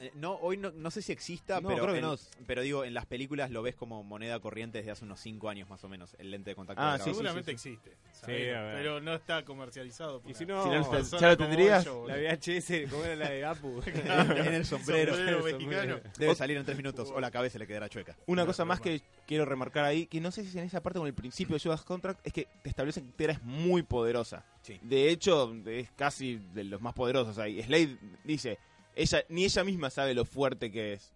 Eh, 0.00 0.10
No, 0.14 0.34
hoy 0.34 0.56
no, 0.56 0.70
no 0.72 0.90
sé 0.90 1.02
si 1.02 1.12
exista, 1.12 1.60
No, 1.60 1.68
pero, 1.68 1.82
creo 1.82 1.94
que 1.94 2.00
en- 2.00 2.06
no. 2.06 2.16
pero 2.46 2.62
digo, 2.62 2.84
en 2.84 2.94
las 2.94 3.06
películas 3.06 3.50
lo 3.50 3.62
ves 3.62 3.74
como 3.76 4.02
moneda 4.02 4.40
corriente 4.40 4.78
desde 4.78 4.90
hace 4.90 5.04
unos 5.04 5.20
5 5.20 5.48
años 5.48 5.68
más 5.68 5.84
o 5.84 5.88
menos, 5.88 6.16
el 6.18 6.30
lente 6.30 6.50
de 6.50 6.56
contacto. 6.56 6.82
Ah, 6.82 6.98
de 6.98 7.04
sí. 7.04 7.10
Seguramente 7.10 7.50
existe. 7.52 7.92
sabemos, 8.12 8.56
a 8.56 8.62
ver. 8.62 8.74
pero 8.76 9.00
no 9.00 9.14
está 9.14 9.44
comercializado. 9.44 10.18
Y 10.18 10.32
para 10.32 10.38
si 10.38 10.46
no, 10.46 10.62
Si 10.64 10.68
no, 10.70 10.88
una 10.88 11.02
ya 11.02 11.30
lo 11.30 11.36
como 11.36 11.48
tendrías. 11.48 11.84
yo, 11.84 12.06
la. 12.08 12.14
VHS, 12.16 12.90
¿cómo 12.90 13.04
era 13.04 13.16
la 13.16 13.30
de 13.30 13.44
Apu? 13.44 13.80
en 13.86 14.54
el 14.54 14.64
sombrero. 14.64 15.14
Sombrero 15.14 15.40
Sombrero. 15.42 15.58
mexicano. 15.58 16.00
Debe 16.18 16.34
salir 16.34 16.56
en 16.56 16.64
3 16.64 16.76
minutos 16.76 17.10
o 17.14 17.20
la 17.20 17.30
cabeza 17.30 17.58
le 17.58 17.66
quedará 17.66 17.88
chueca. 17.88 18.16
Una 18.26 18.42
No, 18.42 18.46
cosa 18.46 18.64
más 18.64 18.80
que 18.80 19.00
quiero 19.26 19.44
remarcar 19.44 19.84
ahí, 19.84 20.06
que 20.06 20.20
no 20.20 20.30
sé 20.30 20.42
si 20.42 20.48
es 20.48 20.56
en 20.56 20.64
esa 20.64 20.82
parte 20.82 20.98
con 20.98 21.06
el 21.06 21.14
principio 21.14 21.54
de 21.54 21.60
Judas 21.60 21.82
Contract, 21.82 22.26
es 22.26 22.32
que 22.32 22.48
te 22.62 22.68
establece 22.70 23.02
que 23.02 23.08
Terra 23.12 23.34
es 23.34 23.42
muy 23.42 23.82
poderosa. 23.82 24.44
Sí. 24.62 24.78
De 24.82 25.08
hecho, 25.10 25.54
es 25.66 25.90
casi 25.92 26.36
de 26.52 26.64
los 26.64 26.80
más 26.80 26.94
poderosos 26.94 27.38
ahí. 27.38 27.62
Slade 27.62 27.96
dice, 28.24 28.58
ella 28.94 29.24
ni 29.28 29.44
ella 29.44 29.64
misma 29.64 29.90
sabe 29.90 30.14
lo 30.14 30.24
fuerte 30.24 30.70
que 30.70 30.94
es. 30.94 31.12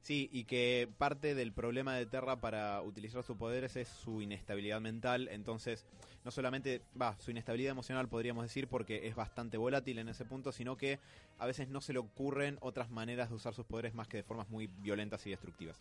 Sí, 0.00 0.30
y 0.32 0.44
que 0.44 0.88
parte 0.96 1.34
del 1.34 1.52
problema 1.52 1.94
de 1.94 2.06
Terra 2.06 2.40
para 2.40 2.80
utilizar 2.80 3.22
sus 3.22 3.36
poderes 3.36 3.76
es 3.76 3.88
su 3.88 4.22
inestabilidad 4.22 4.80
mental. 4.80 5.28
Entonces, 5.28 5.84
no 6.24 6.30
solamente, 6.30 6.80
va, 7.00 7.16
su 7.18 7.30
inestabilidad 7.30 7.72
emocional 7.72 8.08
podríamos 8.08 8.44
decir 8.44 8.68
porque 8.68 9.06
es 9.06 9.14
bastante 9.14 9.58
volátil 9.58 9.98
en 9.98 10.08
ese 10.08 10.24
punto, 10.24 10.50
sino 10.52 10.76
que 10.76 10.98
a 11.38 11.46
veces 11.46 11.68
no 11.68 11.80
se 11.82 11.92
le 11.92 11.98
ocurren 11.98 12.56
otras 12.60 12.90
maneras 12.90 13.28
de 13.28 13.34
usar 13.34 13.52
sus 13.52 13.66
poderes 13.66 13.92
más 13.92 14.08
que 14.08 14.18
de 14.18 14.22
formas 14.22 14.48
muy 14.48 14.66
violentas 14.66 15.26
y 15.26 15.30
destructivas. 15.30 15.76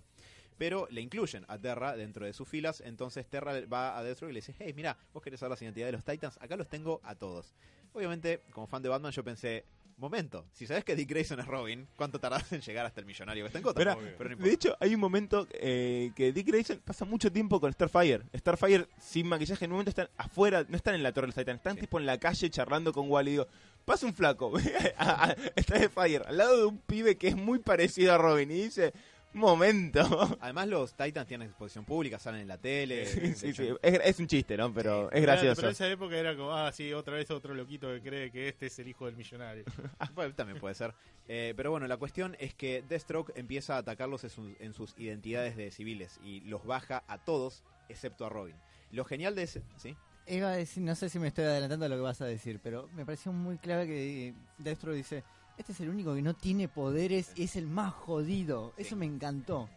Pero 0.57 0.87
le 0.89 1.01
incluyen 1.01 1.45
a 1.47 1.57
Terra 1.57 1.95
dentro 1.95 2.25
de 2.25 2.33
sus 2.33 2.49
filas, 2.49 2.81
entonces 2.81 3.27
Terra 3.27 3.53
va 3.71 3.97
a 3.97 4.03
y 4.03 4.25
le 4.25 4.33
dice, 4.33 4.55
hey, 4.57 4.73
mira, 4.75 4.97
vos 5.13 5.21
querés 5.21 5.39
saber 5.39 5.57
la 5.57 5.63
identidad 5.63 5.85
de 5.85 5.91
los 5.91 6.03
Titans, 6.03 6.37
acá 6.41 6.57
los 6.57 6.67
tengo 6.67 6.99
a 7.03 7.15
todos. 7.15 7.53
Obviamente, 7.93 8.41
como 8.51 8.67
fan 8.67 8.81
de 8.81 8.89
Batman, 8.89 9.11
yo 9.11 9.23
pensé, 9.23 9.63
momento, 9.97 10.45
si 10.53 10.67
sabes 10.67 10.83
que 10.83 10.95
Dick 10.95 11.09
Grayson 11.09 11.39
es 11.39 11.45
Robin, 11.47 11.87
¿cuánto 11.95 12.19
tardás 12.19 12.51
en 12.53 12.61
llegar 12.61 12.85
hasta 12.85 12.99
el 13.01 13.05
millonario 13.07 13.43
que 13.43 13.47
está 13.47 13.57
en 13.59 13.63
Gotham? 13.63 13.83
Pero, 13.83 13.95
Pero 14.17 14.29
no 14.29 14.33
importa. 14.33 14.47
de 14.47 14.53
hecho, 14.53 14.77
hay 14.79 14.93
un 14.95 14.99
momento 15.01 15.47
eh, 15.51 16.11
que 16.15 16.31
Dick 16.31 16.47
Grayson 16.47 16.79
pasa 16.85 17.05
mucho 17.05 17.31
tiempo 17.31 17.59
con 17.59 17.71
Starfire. 17.73 18.23
Starfire 18.35 18.87
sin 18.99 19.27
maquillaje, 19.27 19.65
en 19.65 19.71
un 19.71 19.75
momento 19.75 19.89
están 19.89 20.09
afuera, 20.17 20.65
no 20.69 20.75
están 20.77 20.95
en 20.95 21.03
la 21.03 21.11
Torre 21.11 21.27
del 21.27 21.35
Titan, 21.35 21.55
están 21.57 21.75
Sí. 21.75 21.81
tipo 21.81 21.99
en 21.99 22.05
la 22.05 22.19
calle 22.19 22.49
charlando 22.49 22.93
con 22.93 23.09
Wally. 23.09 23.31
Digo, 23.31 23.47
pasa 23.85 24.05
un 24.05 24.13
flaco, 24.13 24.53
a- 24.97 25.31
a- 25.31 25.35
Starfire, 25.61 26.23
al 26.27 26.37
lado 26.37 26.57
de 26.57 26.65
un 26.65 26.77
pibe 26.77 27.17
que 27.17 27.29
es 27.29 27.35
muy 27.35 27.59
parecido 27.59 28.13
a 28.13 28.17
Robin, 28.17 28.51
y 28.51 28.55
dice, 28.63 28.93
momento. 29.33 30.37
Además 30.41 30.67
los 30.67 30.93
Titans 30.95 31.27
tienen 31.27 31.47
exposición 31.49 31.85
pública, 31.85 32.17
salen 32.19 32.41
en 32.41 32.47
la 32.47 32.57
tele. 32.57 33.05
Sí, 33.05 33.33
sí, 33.35 33.53
sí. 33.53 33.69
Es, 33.81 33.99
es 34.03 34.19
un 34.19 34.27
chiste, 34.27 34.57
¿no? 34.57 34.73
Pero 34.73 35.05
es 35.05 35.09
Pero 35.11 35.21
gracioso. 35.23 35.61
en 35.65 35.71
esa 35.71 35.87
época 35.89 36.15
era 36.17 36.35
como, 36.35 36.51
ah, 36.53 36.71
sí, 36.71 36.91
otra 36.93 37.15
vez 37.15 37.29
otro 37.31 37.53
loquito 37.53 37.87
que 37.93 38.01
cree 38.01 38.31
que 38.31 38.47
este 38.49 38.67
es 38.67 38.79
el 38.79 38.87
hijo 38.87 39.05
del 39.05 39.15
millonario. 39.15 39.63
bueno, 40.15 40.33
también 40.33 40.59
puede 40.59 40.75
ser. 40.75 40.93
Eh, 41.27 41.53
pero 41.55 41.71
bueno, 41.71 41.87
la 41.87 41.97
cuestión 41.97 42.35
es 42.39 42.53
que 42.53 42.83
Deathstroke 42.87 43.33
empieza 43.35 43.75
a 43.75 43.79
atacarlos 43.79 44.23
en, 44.23 44.29
sus- 44.29 44.55
en 44.59 44.73
sus 44.73 44.93
identidades 44.97 45.55
de 45.57 45.71
civiles 45.71 46.19
y 46.23 46.41
los 46.41 46.65
baja 46.65 47.03
a 47.07 47.17
todos, 47.17 47.63
excepto 47.89 48.25
a 48.25 48.29
Robin. 48.29 48.55
Lo 48.91 49.03
genial 49.05 49.35
de 49.35 49.43
ese... 49.43 49.61
¿Sí? 49.77 49.95
Iba 50.29 50.49
a 50.51 50.55
decir, 50.57 50.83
no 50.83 50.93
sé 50.93 51.07
si 51.07 51.19
me 51.19 51.29
estoy 51.29 51.45
adelantando 51.45 51.85
a 51.85 51.89
lo 51.89 51.95
que 51.95 52.01
vas 52.01 52.19
a 52.19 52.25
decir, 52.25 52.59
pero 52.61 52.89
me 52.93 53.05
pareció 53.05 53.31
muy 53.31 53.57
clave 53.59 53.87
que 53.87 54.33
Destro 54.57 54.91
dice, 54.91 55.23
este 55.57 55.71
es 55.71 55.79
el 55.81 55.89
único 55.89 56.13
que 56.15 56.21
no 56.21 56.33
tiene 56.35 56.67
poderes 56.67 57.31
y 57.35 57.43
es 57.43 57.55
el 57.55 57.67
más 57.67 57.93
jodido. 57.93 58.73
Eso 58.77 58.95
me 58.95 59.05
encantó. 59.05 59.69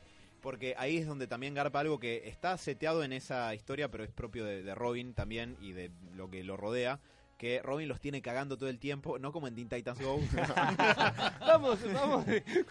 Porque 0.43 0.75
ahí 0.79 0.97
es 0.97 1.07
donde 1.07 1.27
también 1.27 1.55
garpa 1.55 1.81
algo 1.81 1.99
que 2.01 2.29
está 2.29 2.57
seteado 2.57 3.05
en 3.05 3.13
esa 3.13 3.55
historia, 3.55 3.91
pero 3.91 4.05
es 4.05 4.11
propio 4.11 4.45
de, 4.45 4.63
de 4.63 4.75
Robin 4.75 5.13
también 5.13 5.57
y 5.61 5.73
de 5.73 5.91
lo 6.17 6.31
que 6.31 6.43
lo 6.45 6.57
rodea. 6.57 6.99
Que 7.37 7.61
Robin 7.63 7.89
los 7.89 8.01
tiene 8.01 8.21
cagando 8.23 8.57
todo 8.59 8.69
el 8.69 8.79
tiempo, 8.79 9.19
no 9.19 9.33
como 9.33 9.49
en 9.49 9.55
Teen 9.55 9.69
Titans 9.69 10.01
Go. 10.01 10.19
vamos, 11.41 11.79
vamos. 11.93 12.25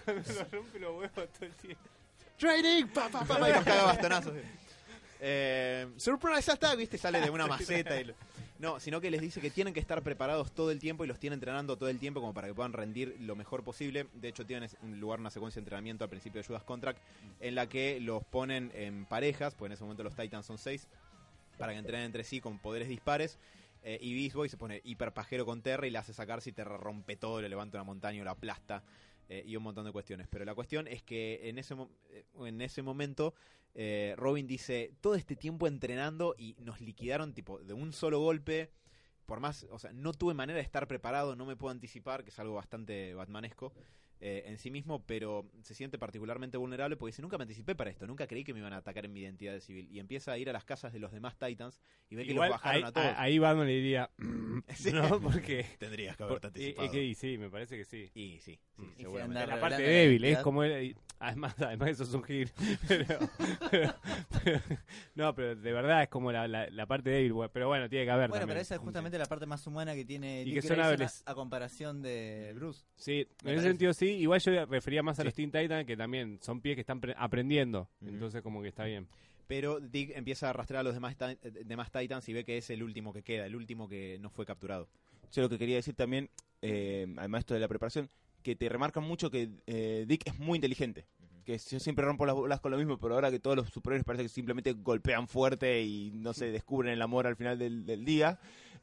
Cuando 0.06 0.34
nos 0.34 0.52
rompe 0.52 0.80
los 0.80 0.92
huevos 0.98 1.12
todo 1.34 1.46
el 1.46 1.54
tiempo. 1.54 1.82
Training, 2.38 2.88
pa, 2.88 3.10
pa, 3.10 3.26
pa, 3.26 3.38
pa, 3.40 3.50
y 3.50 3.54
los 3.54 3.64
caga 3.64 3.84
bastonazos. 3.84 4.34
Eh, 5.20 5.88
surprise 5.98 6.52
attack, 6.52 6.78
viste, 6.78 6.98
sale 6.98 7.20
de 7.20 7.30
una 7.30 7.48
maceta. 7.48 8.00
Y 8.00 8.06
lo- 8.06 8.14
no, 8.60 8.80
sino 8.80 9.02
que 9.02 9.10
les 9.10 9.22
dice 9.22 9.42
que 9.42 9.50
tienen 9.50 9.74
que 9.74 9.80
estar 9.80 10.02
preparados 10.04 10.52
todo 10.52 10.70
el 10.70 10.80
tiempo 10.80 11.04
y 11.04 11.08
los 11.08 11.18
tiene 11.18 11.34
entrenando 11.34 11.78
todo 11.78 11.90
el 11.90 11.98
tiempo 11.98 12.20
como 12.20 12.34
para 12.34 12.48
que 12.48 12.54
puedan 12.54 12.74
rendir 12.74 13.16
lo 13.22 13.36
mejor 13.36 13.64
posible. 13.64 14.08
De 14.14 14.28
hecho, 14.28 14.46
tienen 14.46 14.70
en 14.84 15.00
lugar 15.00 15.20
una 15.20 15.30
secuencia 15.30 15.60
de 15.60 15.64
entrenamiento 15.64 16.04
al 16.04 16.10
principio 16.10 16.42
de 16.42 16.48
Judas 16.48 16.64
Contract 16.64 17.00
en 17.40 17.56
la 17.56 17.68
que 17.68 18.00
los 18.00 18.24
ponen 18.26 18.72
en 18.76 19.06
parejas, 19.06 19.56
pues 19.56 19.70
en 19.70 19.74
ese 19.74 19.84
momento 19.84 20.04
los 20.04 20.16
Titans 20.16 20.46
son 20.46 20.58
seis, 20.58 20.88
para 21.58 21.72
que 21.74 21.80
entrenen 21.80 22.06
entre 22.06 22.24
sí 22.24 22.42
con 22.42 22.60
poderes 22.60 22.90
dispares. 22.90 23.40
Eh, 23.82 23.98
y 24.02 24.14
Beast 24.14 24.36
Boy 24.36 24.50
se 24.50 24.58
pone 24.58 24.82
hiper 24.84 25.14
pajero 25.14 25.46
con 25.46 25.62
Terra 25.62 25.88
y 25.88 25.90
le 25.90 25.98
hace 25.98 26.14
sacarse 26.14 26.50
y 26.50 26.54
Terra 26.54 26.76
rompe 26.76 27.16
todo, 27.16 27.42
le 27.42 27.48
levanta 27.48 27.78
una 27.78 27.86
montaña 27.86 28.22
o 28.22 28.26
la 28.26 28.32
aplasta 28.32 28.84
eh, 29.30 29.44
y 29.46 29.56
un 29.56 29.64
montón 29.64 29.86
de 29.86 29.94
cuestiones. 29.94 30.28
Pero 30.30 30.44
la 30.44 30.54
cuestión 30.54 30.86
es 30.88 31.02
que 31.02 31.48
en 31.48 31.58
ese, 31.60 31.76
mo- 31.76 31.90
eh, 32.10 32.26
en 32.46 32.60
ese 32.62 32.82
momento 32.82 33.34
eh, 33.76 34.14
Robin 34.18 34.48
dice, 34.48 34.94
todo 35.02 35.16
este 35.16 35.36
tiempo 35.36 35.68
entrenando 35.68 36.36
y 36.38 36.56
nos 36.60 36.82
liquidaron 36.82 37.34
tipo 37.34 37.60
de 37.60 37.74
un 37.74 37.94
solo 37.94 38.20
golpe. 38.20 38.72
Por 39.26 39.40
más, 39.40 39.68
o 39.70 39.78
sea, 39.78 39.94
no 39.94 40.14
tuve 40.14 40.34
manera 40.34 40.58
de 40.58 40.64
estar 40.64 40.88
preparado, 40.88 41.36
no 41.36 41.46
me 41.46 41.56
puedo 41.56 41.72
anticipar, 41.72 42.24
que 42.24 42.32
es 42.32 42.40
algo 42.40 42.56
bastante 42.56 43.14
batmanesco 43.14 43.74
eh, 44.22 44.44
en 44.48 44.58
sí 44.58 44.70
mismo, 44.70 45.06
pero 45.06 45.50
se 45.62 45.74
siente 45.74 45.98
particularmente 45.98 46.58
vulnerable 46.58 46.98
porque 46.98 47.10
dice, 47.10 47.22
nunca 47.22 47.38
me 47.38 47.44
anticipé 47.44 47.74
para 47.76 47.90
esto, 47.90 48.06
nunca 48.06 48.28
creí 48.28 48.44
que 48.44 48.54
me 48.54 48.60
iban 48.60 48.74
a 48.74 48.78
atacar 48.78 49.06
en 49.06 49.14
mi 49.14 49.22
identidad 49.22 49.54
de 49.54 49.62
civil. 49.62 49.88
Y 49.92 50.00
empieza 50.00 50.32
a 50.34 50.38
ir 50.38 50.50
a 50.50 50.54
las 50.54 50.66
casas 50.66 50.92
de 50.92 51.00
los 51.00 51.12
demás 51.12 51.38
Titans 51.38 51.80
y 52.10 52.16
ve 52.16 52.26
que 52.26 52.32
Igual, 52.32 52.50
los 52.50 52.58
bajaron 52.62 52.84
ahí, 52.84 52.90
a 52.90 52.92
todos. 52.92 53.14
ahí 53.18 53.40
Batman 53.40 53.68
le 53.68 53.74
diría, 53.74 54.10
Sí. 54.76 54.92
no, 54.92 55.22
porque... 55.22 55.66
Tendrías 55.80 56.18
que 56.18 56.26
por- 56.26 56.42
y, 56.56 56.76
y 56.80 56.90
que- 56.90 57.04
y 57.04 57.16
sí, 57.16 57.38
me 57.38 57.50
parece 57.50 57.78
que 57.78 57.86
sí. 57.86 58.10
Y 58.14 58.40
sí, 58.40 58.42
sí, 58.42 58.60
Mm. 58.78 58.92
Y 58.98 59.02
seguramente. 59.04 59.48
la 59.48 59.60
parte 59.60 59.82
débil, 59.84 60.16
es 60.24 60.30
identidad. 60.30 60.44
como 60.44 60.64
él, 60.64 60.84
y 60.84 60.96
además, 61.20 61.54
además 61.62 61.90
eso 61.90 62.04
es 62.04 62.14
un 62.14 62.24
gil. 62.24 62.50
Pero, 62.88 63.06
pero- 63.70 63.96
pero- 64.44 64.62
no, 65.16 65.36
pero 65.36 65.56
de 65.56 65.72
verdad 65.74 66.04
es 66.04 66.10
como 66.10 66.32
la, 66.32 66.48
la, 66.48 66.70
la 66.70 66.86
parte 66.86 67.10
débil, 67.10 67.34
pero 67.52 67.68
bueno, 67.68 67.90
tiene 67.90 68.06
que 68.06 68.12
haber 68.12 68.30
Bueno, 68.30 68.42
también. 68.42 68.56
pero 68.56 68.62
esa 68.62 68.76
es 68.76 68.82
justamente 68.82 69.18
la 69.18 69.26
parte 69.26 69.46
más 69.46 69.66
humana 69.68 69.94
que 69.96 70.06
tiene 70.06 70.42
Y 70.42 70.46
Dick 70.46 70.62
que 70.62 70.68
son 70.68 70.80
a, 70.80 70.90
a 71.26 71.36
comparación 71.36 72.02
de 72.02 72.52
Bruce. 72.56 72.86
Sí, 72.96 73.28
en 73.44 73.50
ese 73.54 73.64
sentido 73.68 73.94
sí. 73.94 74.09
Igual 74.12 74.40
yo 74.42 74.66
refería 74.66 75.04
más 75.04 75.20
a 75.20 75.24
Sí. 75.24 75.26
los 75.26 75.34
Teen 75.34 75.52
Titans 75.52 75.86
que 75.86 75.96
también 75.98 76.40
son 76.42 76.62
pies 76.62 76.76
que 76.76 76.82
están 76.82 77.00
pre- 77.02 77.16
aprendiendo. 77.18 77.90
Entonces 78.02 78.42
como 78.42 78.62
que 78.62 78.70
está 78.70 78.86
bien. 78.86 79.08
Pero 79.48 79.80
Dick 79.80 80.12
empieza 80.16 80.48
a 80.48 80.50
arrastrar 80.52 80.82
a 80.82 80.84
los 80.84 80.94
demás, 80.94 81.16
demás 81.66 81.92
Titans 81.92 82.28
y 82.30 82.34
ve 82.34 82.44
que 82.46 82.58
es 82.58 82.70
el 82.70 82.84
último 82.84 83.12
que 83.14 83.24
queda, 83.24 83.46
el 83.46 83.56
último 83.56 83.88
que 83.90 84.18
no 84.20 84.30
fue 84.30 84.46
capturado. 84.46 84.88
Yo 85.32 85.42
lo 85.42 85.50
que 85.50 85.58
quería 85.58 85.76
decir 85.78 85.96
también, 85.96 86.30
eh, 86.62 87.08
además 87.18 87.40
esto 87.40 87.54
de 87.56 87.60
la 87.60 87.68
preparación, 87.68 88.10
que 88.44 88.56
te 88.56 88.70
remarcan 88.70 89.04
mucho 89.04 89.30
que 89.32 89.50
eh, 89.68 90.06
Dick 90.08 90.28
es 90.28 90.38
muy 90.40 90.58
inteligente. 90.58 91.06
Que 91.46 91.58
yo 91.58 91.80
siempre 91.80 92.06
rompo 92.06 92.28
las 92.28 92.36
bolas 92.36 92.60
con 92.60 92.70
lo 92.72 92.78
mismo, 92.78 93.00
pero 93.00 93.16
ahora 93.16 93.32
que 93.32 93.40
todos 93.40 93.56
los 93.58 93.70
superhéroes 93.70 94.04
parece 94.06 94.24
que 94.24 94.30
simplemente 94.30 94.74
golpean 94.74 95.28
fuerte 95.28 95.82
y 95.82 96.12
no 96.14 96.34
se 96.34 96.52
descubren 96.52 96.94
el 96.94 97.02
amor 97.02 97.26
al 97.26 97.36
final 97.36 97.58
del, 97.58 97.86
del 97.88 98.06
día. 98.06 98.40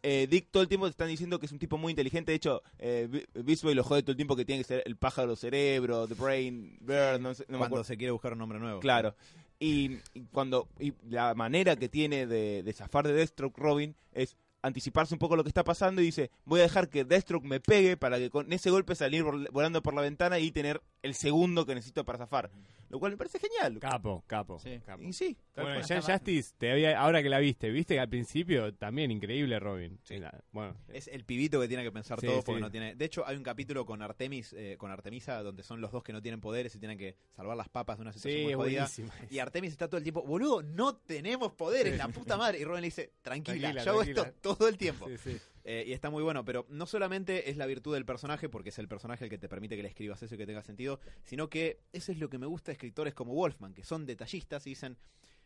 Eh, 0.09 0.29
Dick 0.31 0.53
todo 0.53 0.63
el 0.63 0.69
tiempo 0.69 0.87
te 0.87 0.91
están 0.91 1.09
diciendo 1.09 1.41
que 1.41 1.47
es 1.47 1.53
un 1.53 1.59
tipo 1.59 1.79
muy 1.79 1.91
inteligente. 1.91 2.31
De 2.31 2.37
hecho, 2.37 2.63
eh, 2.79 3.27
Beast 3.35 3.65
Boy 3.65 3.75
lo 3.75 3.83
jode 3.83 4.03
todo 4.03 4.13
el 4.13 4.17
tiempo 4.17 4.37
que 4.37 4.45
tiene 4.45 4.61
que 4.63 4.69
ser 4.69 4.83
el 4.87 4.97
pájaro 4.97 5.35
cerebro, 5.35 6.07
The 6.07 6.15
Brain, 6.15 6.79
Bird, 6.81 7.19
no 7.19 7.35
sé, 7.35 7.45
no 7.49 7.59
Cuando 7.59 7.83
se 7.83 7.97
quiere 7.97 8.13
buscar 8.13 8.33
un 8.35 8.39
nombre 8.39 8.61
nuevo. 8.61 8.79
Claro. 8.79 9.17
Y, 9.59 9.99
y 10.15 10.21
cuando 10.31 10.69
y 10.79 10.93
la 11.09 11.35
manera 11.35 11.75
que 11.75 11.89
tiene 11.89 12.27
de, 12.29 12.63
de 12.63 12.73
zafar 12.73 13.05
de 13.09 13.15
Deathstroke 13.15 13.59
Robin 13.59 13.97
es 14.13 14.37
anticiparse 14.63 15.13
un 15.15 15.19
poco 15.19 15.35
lo 15.35 15.43
que 15.43 15.49
está 15.49 15.65
pasando 15.65 16.01
y 16.03 16.05
dice, 16.05 16.31
voy 16.45 16.61
a 16.61 16.65
dejar 16.65 16.89
que 16.89 17.05
Deathstroke 17.05 17.45
me 17.45 17.59
pegue 17.59 17.97
para 17.97 18.19
que 18.19 18.31
con 18.31 18.53
ese 18.53 18.71
golpe 18.71 18.95
salir 18.95 19.25
vol- 19.25 19.51
volando 19.51 19.83
por 19.83 19.93
la 19.95 20.03
ventana 20.03 20.39
y 20.39 20.53
tener 20.53 20.83
el 21.03 21.15
segundo 21.15 21.67
que 21.67 21.75
necesito 21.75 22.05
para 22.05 22.19
zafar. 22.19 22.51
Lo 22.89 22.99
cual 22.99 23.13
me 23.13 23.19
parece 23.19 23.39
genial. 23.39 23.79
Capo, 23.81 24.23
capo. 24.27 24.59
Sí. 24.59 24.81
capo. 24.85 25.03
Y 25.03 25.13
sí, 25.13 25.37
Bueno. 25.55 25.81
Jan 25.87 26.03
Justice, 26.03 26.55
te 26.57 26.71
había, 26.73 26.99
ahora 27.01 27.23
que 27.23 27.29
la 27.29 27.39
viste, 27.39 27.71
viste 27.71 27.95
que 27.95 28.01
al 28.01 28.09
principio 28.09 28.73
también 28.75 29.11
increíble 29.11 29.59
Robin. 29.59 29.99
Sí. 30.03 30.15
Era- 30.15 30.43
bueno, 30.53 30.77
Es 30.89 31.09
el 31.09 31.25
pibito 31.25 31.61
que 31.61 31.69
tiene 31.69 31.83
que 31.83 31.93
pensar 31.93 32.21
Sí, 32.21 32.27
todo 32.27 32.43
porque 32.43 32.59
sí. 32.59 32.63
no 32.63 32.71
tiene. 32.71 32.95
De 32.95 33.05
hecho, 33.05 33.27
hay 33.27 33.37
un 33.37 33.43
capítulo 33.43 33.85
con 33.87 34.03
Artemis, 34.03 34.53
eh, 34.57 34.77
con 34.79 34.91
Artemisa, 34.91 35.43
donde 35.43 35.63
son 35.63 35.81
los 35.81 35.91
dos 35.93 36.03
que 36.03 36.13
no 36.13 36.23
tienen 36.23 36.41
poderes 36.41 36.75
y 36.75 36.79
tienen 36.79 36.97
que 36.99 37.17
salvar 37.35 37.57
las 37.57 37.69
papas 37.69 37.97
de 37.99 38.03
una 38.03 38.13
situación 38.13 38.39
sí, 38.41 38.45
muy 38.45 38.55
jodida. 38.55 38.89
Y 39.31 39.39
Artemis 39.39 39.73
está 39.73 39.89
todo 39.89 39.99
el 39.99 40.03
tiempo, 40.05 40.23
boludo, 40.23 40.63
no 40.63 40.97
tenemos 40.97 41.53
poderes, 41.53 41.97
la 41.99 42.09
puta 42.09 42.37
madre. 42.37 42.59
Y 42.61 42.65
Robin 42.65 42.81
le 42.83 42.87
dice, 42.89 43.13
tranquila, 43.23 43.57
Tranquila, 43.73 43.85
yo 43.85 43.91
hago 43.91 44.01
tranquila. 44.03 44.29
esto 44.29 44.55
todo 44.55 44.69
el 44.69 44.77
tiempo. 44.79 45.09
Sí, 45.09 45.17
sí. 45.19 45.37
Eh, 45.69 45.83
y 45.85 45.93
está 45.93 46.11
muy 46.11 46.23
bueno, 46.23 46.45
pero 46.45 46.65
no 46.69 46.87
solamente 46.87 47.51
es 47.51 47.57
la 47.57 47.67
virtud 47.67 47.95
del 47.95 48.07
personaje, 48.07 48.49
porque 48.49 48.69
es 48.69 48.79
el 48.79 48.87
personaje 48.87 49.25
el 49.25 49.31
que 49.31 49.37
te 49.37 49.49
permite 49.49 49.75
que 49.75 49.83
le 49.83 49.89
escribas 49.89 50.23
eso 50.23 50.37
y 50.37 50.39
que 50.39 50.47
tenga 50.47 50.63
sentido, 50.63 51.01
sino 51.25 51.51
que 51.51 51.81
eso 51.93 52.13
es 52.13 52.19
lo 52.19 52.31
que 52.31 52.39
me 52.39 52.47
gusta 52.47 52.67
de 52.67 52.75
escritores 52.75 53.15
como 53.15 53.35
Wolfman, 53.35 53.75
que 53.75 53.83
son 53.83 54.07
detallistas 54.07 54.65
y 54.69 54.71
dicen, 54.71 54.97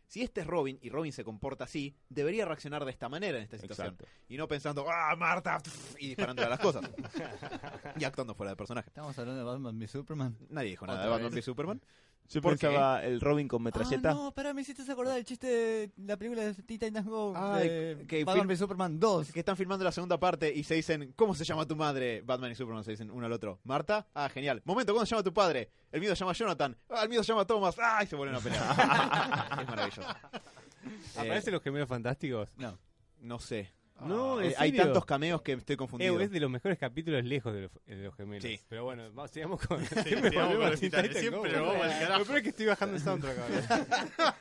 si 0.05 0.21
este 0.21 0.41
es 0.41 0.47
Robin 0.47 0.77
y 0.79 0.89
Robin 0.89 1.11
se 1.11 1.23
comporta 1.23 1.63
así, 1.63 1.95
debería 2.07 2.45
reaccionar 2.45 2.85
de 2.85 2.91
esta 2.91 3.09
manera 3.09 3.39
en 3.39 3.45
esta 3.45 3.57
situación. 3.57 3.95
Exacto. 3.95 4.05
Y 4.29 4.37
no 4.37 4.47
pensando, 4.47 4.85
¡ah, 4.87 5.15
Marta! 5.15 5.59
y 5.97 6.09
disparando 6.09 6.45
a 6.45 6.49
las 6.49 6.59
cosas. 6.59 6.83
y 7.97 8.03
actuando 8.03 8.35
fuera 8.35 8.51
del 8.51 8.57
personaje. 8.57 8.89
Estamos 8.89 9.17
hablando 9.17 9.39
de 9.39 9.45
Batman 9.45 9.79
v 9.79 9.87
Superman. 9.87 10.37
Nadie 10.49 10.69
dijo 10.69 10.85
nada 10.85 11.01
de 11.01 11.09
Batman 11.09 11.31
v 11.33 11.41
Superman. 11.41 11.81
Yo 12.29 12.41
¿Por 12.41 12.53
pensaba 12.57 13.03
el 13.03 13.19
Robin 13.19 13.47
con 13.47 13.61
Ah, 13.61 13.65
metralleta. 13.65 14.13
no, 14.13 14.31
pará, 14.33 14.53
me 14.53 14.61
hiciste 14.61 14.89
acordar 14.89 15.15
del 15.15 15.25
chiste 15.25 15.47
de 15.47 15.91
la 15.97 16.15
película 16.15 16.43
de 16.43 16.53
Titans 16.53 17.05
Go. 17.05 17.33
Ah, 17.35 17.57
de 17.59 18.05
que 18.07 18.23
Batman 18.23 18.47
film- 18.47 18.57
Superman 18.57 18.99
2. 19.01 19.31
Que 19.33 19.39
están 19.39 19.57
filmando 19.57 19.83
la 19.83 19.91
segunda 19.91 20.17
parte 20.17 20.53
y 20.53 20.63
se 20.63 20.75
dicen, 20.75 21.11
¿cómo 21.17 21.35
se 21.35 21.43
llama 21.43 21.65
tu 21.67 21.75
madre? 21.75 22.21
Batman 22.21 22.51
y 22.51 22.55
Superman 22.55 22.85
se 22.85 22.91
dicen 22.91 23.11
uno 23.11 23.25
al 23.25 23.31
otro. 23.33 23.59
¿Marta? 23.65 24.07
Ah, 24.13 24.29
genial. 24.29 24.61
Momento, 24.63 24.93
¿cómo 24.93 25.05
se 25.05 25.09
llama 25.11 25.23
tu 25.23 25.33
padre? 25.33 25.69
El 25.91 25.99
mío 25.99 26.09
se 26.15 26.19
llama 26.21 26.31
Jonathan. 26.31 26.77
Ah, 26.89 27.03
el 27.03 27.09
mío 27.09 27.21
se 27.21 27.27
llama 27.33 27.45
Thomas. 27.45 27.75
Ah, 27.77 28.01
y 28.01 28.07
se 28.07 28.15
vuelven 28.15 28.37
a 28.37 28.39
pelear. 28.39 28.63
es 29.61 29.67
maravilloso. 29.67 30.01
Eh, 30.01 31.17
¿Aparecen 31.17 31.53
los 31.53 31.61
gemelos 31.61 31.89
fantásticos? 31.89 32.47
No. 32.55 32.77
no 33.19 33.39
sé. 33.39 33.73
No, 34.07 34.41
Eh, 34.41 34.47
¿en 34.47 34.53
hay 34.57 34.69
serio? 34.71 34.83
tantos 34.85 35.05
cameos 35.05 35.41
que 35.41 35.53
estoy 35.53 35.75
confundido. 35.75 36.19
Eh, 36.19 36.23
es 36.23 36.31
de 36.31 36.39
los 36.39 36.49
mejores 36.49 36.77
capítulos 36.77 37.23
lejos 37.23 37.53
de 37.53 37.61
los, 37.61 37.71
de 37.85 37.95
los 38.03 38.15
gemelos. 38.15 38.43
Sí. 38.43 38.59
Pero 38.69 38.83
bueno, 38.85 39.03
vamos, 39.13 39.31
sigamos 39.31 39.59
con. 39.65 39.83
sigamos 39.85 40.31
con 40.55 40.59
los 40.71 40.79
titanes. 40.79 41.17
Siempre 41.17 41.59
vamos 41.59 41.75
al 41.83 41.89
carajo. 41.99 42.19
Lo 42.19 42.25
peor 42.25 42.37
es 42.37 42.43
que 42.43 42.49
estoy 42.49 42.65
bajando 42.67 42.95
el 42.95 43.01
soundtrack 43.01 43.37
ahora. 43.37 44.35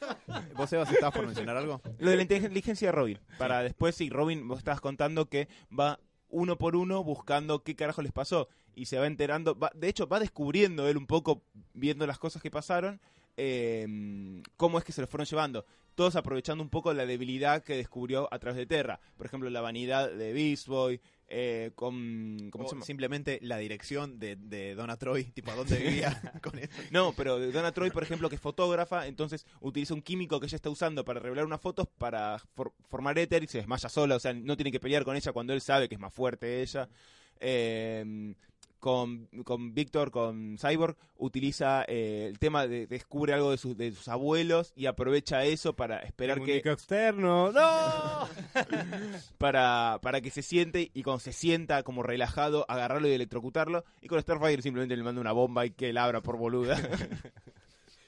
¿Vos, 0.55 0.71
Sebas, 0.71 0.91
estabas 0.93 1.15
por 1.15 1.27
mencionar 1.27 1.57
algo? 1.57 1.81
Lo 1.99 2.11
de 2.11 2.17
la 2.17 2.23
inteligencia 2.23 2.89
de 2.89 2.93
Robin. 2.93 3.19
Para 3.39 3.63
después, 3.63 3.95
sí, 3.95 4.11
Robin, 4.11 4.47
vos 4.49 4.59
estabas 4.59 4.81
contando 4.81 5.29
que 5.29 5.49
va 5.79 5.99
uno 6.29 6.57
por 6.59 6.77
uno 6.77 7.03
buscando 7.03 7.63
qué 7.63 7.75
carajo 7.77 8.03
les 8.03 8.13
pasó. 8.13 8.49
Y 8.75 8.87
se 8.87 8.99
va 8.99 9.07
enterando. 9.07 9.59
va- 9.59 9.73
de 9.75 9.89
hecho, 9.89 10.07
va 10.07 10.21
descubriendo 10.21 10.89
él 10.89 10.97
un 10.97 11.07
poco, 11.07 11.43
viendo 11.75 12.07
las 12.07 12.19
cosas 12.19 12.41
que 12.41 12.51
pasaron, 12.51 13.01
eh, 13.37 13.87
cómo 14.57 14.79
es 14.79 14.85
que 14.85 14.93
se 14.93 15.01
lo 15.01 15.07
fueron 15.07 15.27
llevando. 15.27 15.65
Todos 15.95 16.17
aprovechando 16.17 16.63
un 16.65 16.71
poco 16.71 16.95
la 16.95 17.05
debilidad 17.05 17.63
que 17.63 17.77
descubrió 17.77 18.29
a 18.33 18.39
través 18.39 18.57
de 18.57 18.65
Terra. 18.67 19.01
Por 19.19 19.27
ejemplo, 19.27 19.51
la 19.51 19.61
vanidad 19.61 20.11
de 20.11 20.33
Beast 20.33 20.67
Boy. 20.69 21.01
eh, 21.29 21.73
con. 21.75 22.49
¿Cómo 22.51 22.65
O 22.65 22.69
se 22.69 22.75
llama? 22.75 22.85
simplemente 22.87 23.39
la 23.43 23.59
dirección 23.59 24.19
de, 24.19 24.37
de 24.37 24.75
Donna 24.75 24.97
Troy, 24.97 25.25
tipo, 25.35 25.51
¿a 25.51 25.55
dónde 25.57 25.77
vivía 25.77 26.21
con 26.43 26.59
eso? 26.59 26.73
No, 26.91 27.13
pero 27.17 27.39
Donna 27.53 27.73
Troy, 27.73 27.91
por 27.91 28.03
ejemplo, 28.03 28.29
que 28.29 28.37
es 28.37 28.41
fotógrafa, 28.41 29.07
entonces 29.07 29.45
utiliza 29.61 29.93
un 29.95 30.01
químico 30.03 30.41
que 30.41 30.47
ella 30.47 30.57
está 30.57 30.71
usando 30.71 31.05
para 31.05 31.21
revelar 31.21 31.45
unas 31.45 31.61
fotos 31.61 31.87
para 31.99 32.39
for- 32.55 32.73
formar 32.89 33.19
éter 33.19 33.43
y 33.43 33.47
se 33.47 33.59
desmaya 33.59 33.89
sola, 33.89 34.17
o 34.17 34.21
sea, 34.21 34.33
no 34.33 34.57
tiene 34.57 34.73
que 34.73 34.81
pelear 34.81 35.05
con 35.05 35.17
ella 35.17 35.33
cuando 35.33 35.53
él 35.53 35.61
sabe 35.61 35.89
que 35.89 35.97
es 35.97 36.01
más 36.01 36.15
fuerte 36.15 36.63
ella. 36.63 36.89
Eh, 37.41 38.35
con, 38.81 39.27
con 39.45 39.75
Víctor, 39.75 40.11
con 40.11 40.57
Cyborg, 40.59 40.97
utiliza 41.17 41.85
eh, 41.87 42.27
el 42.29 42.39
tema 42.39 42.67
de 42.67 42.87
descubre 42.87 43.33
algo 43.35 43.51
de 43.51 43.59
sus, 43.59 43.77
de 43.77 43.93
sus 43.93 44.09
abuelos 44.09 44.73
y 44.75 44.87
aprovecha 44.87 45.45
eso 45.45 45.75
para 45.75 45.99
esperar 45.99 46.43
que 46.43 46.57
externo. 46.57 47.53
¡No! 47.53 48.29
para, 49.39 49.99
para 50.03 50.21
que 50.21 50.31
se 50.31 50.43
siente 50.43 50.91
y 50.93 51.03
cuando 51.03 51.21
se 51.21 51.33
sienta 51.33 51.83
como 51.83 52.03
relajado, 52.03 52.65
agarrarlo 52.69 53.09
y 53.09 53.13
electrocutarlo. 53.13 53.85
Y 54.01 54.09
con 54.09 54.21
Starfire 54.21 54.63
simplemente 54.63 54.97
le 54.97 55.03
manda 55.03 55.21
una 55.21 55.33
bomba 55.33 55.67
y 55.67 55.71
que 55.71 55.93
la 55.93 56.05
abra 56.05 56.23
por 56.23 56.37
boluda. 56.37 56.77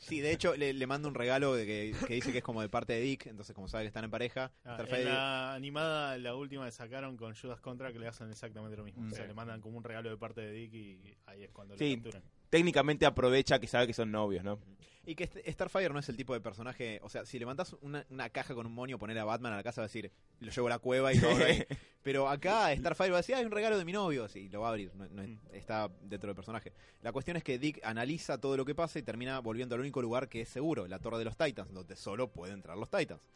Sí, 0.03 0.21
de 0.21 0.33
hecho, 0.33 0.57
le, 0.57 0.73
le 0.73 0.87
mando 0.87 1.09
un 1.09 1.15
regalo 1.15 1.55
de 1.55 1.65
que, 1.65 1.95
que 2.07 2.15
dice 2.15 2.33
que 2.33 2.39
es 2.39 2.45
como 2.45 2.61
de 2.61 2.69
parte 2.69 2.93
de 2.93 3.01
Dick, 3.01 3.27
entonces 3.27 3.55
como 3.55 3.69
sabe 3.69 3.85
que 3.85 3.89
están 3.89 4.05
en 4.05 4.11
pareja, 4.11 4.51
Ah, 4.65 4.85
la 4.91 5.55
animada, 5.55 6.19
la 6.19 6.35
última 6.35 6.65
que 6.67 6.73
sacaron 6.73 7.17
con 7.17 7.35
Judas 7.35 7.61
Contra, 7.61 7.93
que 7.93 7.99
le 7.99 8.09
hacen 8.09 8.31
exactamente 8.31 8.77
lo 8.77 8.85
mismo. 8.85 9.03
Mm. 9.03 9.13
O 9.13 9.15
sea, 9.15 9.27
le 9.27 9.35
mandan 9.35 9.61
como 9.61 9.79
un 9.79 9.85
regalo 9.85 10.11
de 10.11 10.17
parte 10.17 10.41
de 10.41 10.53
Dick 10.53 10.75
y 10.75 11.17
ahí 11.27 11.45
es 11.45 11.51
cuando 11.53 11.77
Sí. 11.77 11.97
lo 11.97 12.03
capturan. 12.03 12.23
Técnicamente 12.51 13.07
aprovecha 13.07 13.59
que 13.59 13.67
sabe 13.67 13.87
que 13.87 13.95
son 13.95 14.11
novios, 14.11 14.45
¿no? 14.45 14.59
Y 15.05 15.17
que 15.17 15.25
este- 15.25 15.51
Starfire 15.51 15.89
no 15.89 15.99
es 15.99 16.09
el 16.09 16.17
tipo 16.17 16.33
de 16.33 16.41
personaje, 16.41 17.01
o 17.03 17.09
sea, 17.09 17.27
si 17.27 17.37
levantás 17.39 17.75
una, 17.81 18.07
una 18.09 18.29
caja 18.31 18.55
con 18.55 18.67
un 18.67 18.73
monio, 18.73 18.99
poner 19.01 19.19
a 19.19 19.25
Batman 19.25 19.53
a 19.53 19.57
la 19.57 19.63
casa, 19.65 19.81
va 19.81 19.87
a 19.87 19.89
decir, 19.89 20.13
lo 20.39 20.53
llevo 20.53 20.69
a 20.69 20.71
la 20.71 20.79
cueva 20.79 21.13
y 21.13 21.19
lo 21.19 21.29
abro. 21.31 21.45
Pero 22.05 22.29
acá 22.29 22.75
Starfire 22.77 23.11
va 23.11 23.17
a 23.17 23.21
decir, 23.21 23.35
hay 23.35 23.45
un 23.45 23.51
regalo 23.51 23.79
de 23.79 23.85
mi 23.85 23.93
novio, 23.93 24.29
y 24.35 24.49
lo 24.49 24.61
va 24.61 24.69
a 24.69 24.71
abrir, 24.71 24.95
no- 24.95 25.09
no 25.09 25.23
es- 25.23 25.31
está 25.53 25.89
dentro 26.03 26.29
del 26.29 26.37
personaje. 26.37 26.73
La 27.03 27.11
cuestión 27.13 27.37
es 27.37 27.43
que 27.43 27.59
Dick 27.59 27.81
analiza 27.85 28.39
todo 28.41 28.57
lo 28.57 28.65
que 28.65 28.75
pasa 28.77 28.99
y 29.01 29.03
termina 29.03 29.41
volviendo 29.41 29.75
al 29.75 29.81
único 29.81 30.01
lugar 30.03 30.29
que 30.29 30.43
es 30.43 30.49
seguro, 30.49 30.87
la 30.87 31.01
Torre 31.01 31.19
de 31.19 31.25
los 31.25 31.37
Titans, 31.37 31.73
donde 31.73 31.97
solo 31.97 32.29
pueden 32.29 32.55
entrar 32.57 32.77
los 32.79 32.89
Titans. 32.91 33.29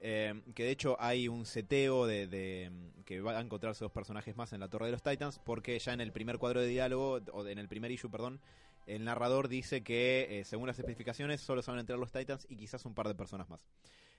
Eh, 0.00 0.42
que 0.54 0.64
de 0.64 0.70
hecho 0.70 0.96
hay 1.00 1.26
un 1.28 1.44
seteo 1.46 2.06
de, 2.06 2.26
de, 2.28 2.70
mm, 2.70 3.02
que 3.04 3.20
va 3.20 3.36
a 3.36 3.40
encontrarse 3.40 3.84
dos 3.84 3.90
personajes 3.92 4.36
más 4.36 4.52
en 4.52 4.60
la 4.60 4.68
Torre 4.68 4.86
de 4.86 4.92
los 4.92 5.02
Titans, 5.02 5.40
porque 5.44 5.78
ya 5.78 5.92
en 5.94 6.00
el 6.02 6.12
primer 6.12 6.38
cuadro 6.38 6.60
de 6.60 6.68
diálogo, 6.68 7.20
o 7.32 7.46
en 7.46 7.58
el 7.58 7.66
primer 7.68 7.90
issue, 7.90 8.10
perdón, 8.10 8.38
el 8.86 9.04
narrador 9.04 9.48
dice 9.48 9.82
que, 9.82 10.40
eh, 10.40 10.44
según 10.44 10.66
las 10.68 10.78
especificaciones, 10.78 11.40
solo 11.40 11.62
se 11.62 11.70
van 11.70 11.78
a 11.78 11.80
entrar 11.80 11.98
los 11.98 12.12
Titans 12.12 12.46
y 12.48 12.56
quizás 12.56 12.84
un 12.86 12.94
par 12.94 13.08
de 13.08 13.14
personas 13.14 13.48
más. 13.48 13.60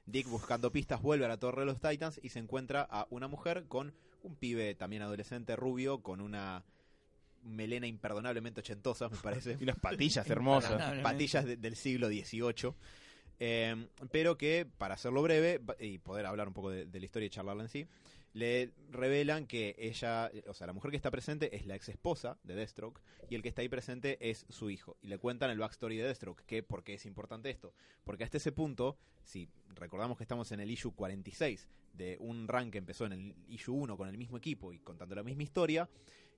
Dick, 0.05 0.27
buscando 0.27 0.71
pistas, 0.71 1.01
vuelve 1.01 1.25
a 1.25 1.27
la 1.29 1.37
Torre 1.37 1.61
de 1.61 1.65
los 1.65 1.81
Titans 1.81 2.19
y 2.23 2.29
se 2.29 2.39
encuentra 2.39 2.87
a 2.89 3.07
una 3.09 3.27
mujer 3.27 3.65
con 3.67 3.93
un 4.23 4.35
pibe 4.35 4.75
también 4.75 5.01
adolescente 5.01 5.55
rubio, 5.55 5.99
con 6.01 6.21
una 6.21 6.63
melena 7.43 7.87
imperdonablemente 7.87 8.59
ochentosa, 8.61 9.09
me 9.09 9.17
parece. 9.17 9.57
Y 9.59 9.63
unas 9.63 9.79
patillas 9.79 10.29
hermosas. 10.29 10.71
Patillas 11.03 11.45
de- 11.45 11.57
del 11.57 11.75
siglo 11.75 12.07
XVIII. 12.07 12.73
eh, 13.39 13.87
pero 14.11 14.37
que, 14.37 14.65
para 14.77 14.95
hacerlo 14.95 15.21
breve 15.21 15.61
y 15.79 15.99
poder 15.99 16.25
hablar 16.25 16.47
un 16.47 16.53
poco 16.53 16.71
de, 16.71 16.85
de 16.85 16.99
la 16.99 17.05
historia 17.05 17.27
y 17.27 17.29
charlarla 17.29 17.63
en 17.63 17.69
sí, 17.69 17.87
le 18.33 18.71
revelan 18.89 19.47
que 19.47 19.75
ella, 19.77 20.31
o 20.47 20.53
sea, 20.53 20.67
la 20.67 20.73
mujer 20.73 20.91
que 20.91 20.97
está 20.97 21.11
presente 21.11 21.55
es 21.55 21.65
la 21.65 21.75
ex 21.75 21.89
esposa 21.89 22.37
de 22.43 22.55
Deathstroke 22.55 23.01
y 23.29 23.35
el 23.35 23.41
que 23.41 23.49
está 23.49 23.61
ahí 23.61 23.69
presente 23.69 24.17
es 24.29 24.45
su 24.49 24.69
hijo. 24.69 24.97
Y 25.01 25.07
le 25.07 25.17
cuentan 25.17 25.49
el 25.49 25.59
backstory 25.59 25.97
de 25.97 26.03
Deathstroke, 26.03 26.43
que 26.45 26.63
por 26.63 26.83
qué 26.83 26.95
es 26.95 27.05
importante 27.05 27.49
esto. 27.49 27.73
Porque 28.03 28.23
hasta 28.23 28.37
ese 28.37 28.51
punto, 28.51 28.97
si 29.23 29.49
recordamos 29.75 30.17
que 30.17 30.23
estamos 30.23 30.51
en 30.51 30.59
el 30.59 30.69
issue 30.69 30.93
46 30.93 31.67
de 31.93 32.17
un 32.19 32.47
run 32.47 32.69
que 32.69 32.77
empezó 32.77 33.05
en 33.05 33.13
el 33.13 33.35
issue 33.47 33.73
1 33.73 33.97
con 33.97 34.07
el 34.07 34.17
mismo 34.17 34.37
equipo 34.37 34.71
y 34.71 34.79
contando 34.79 35.15
la 35.15 35.23
misma 35.23 35.43
historia, 35.43 35.89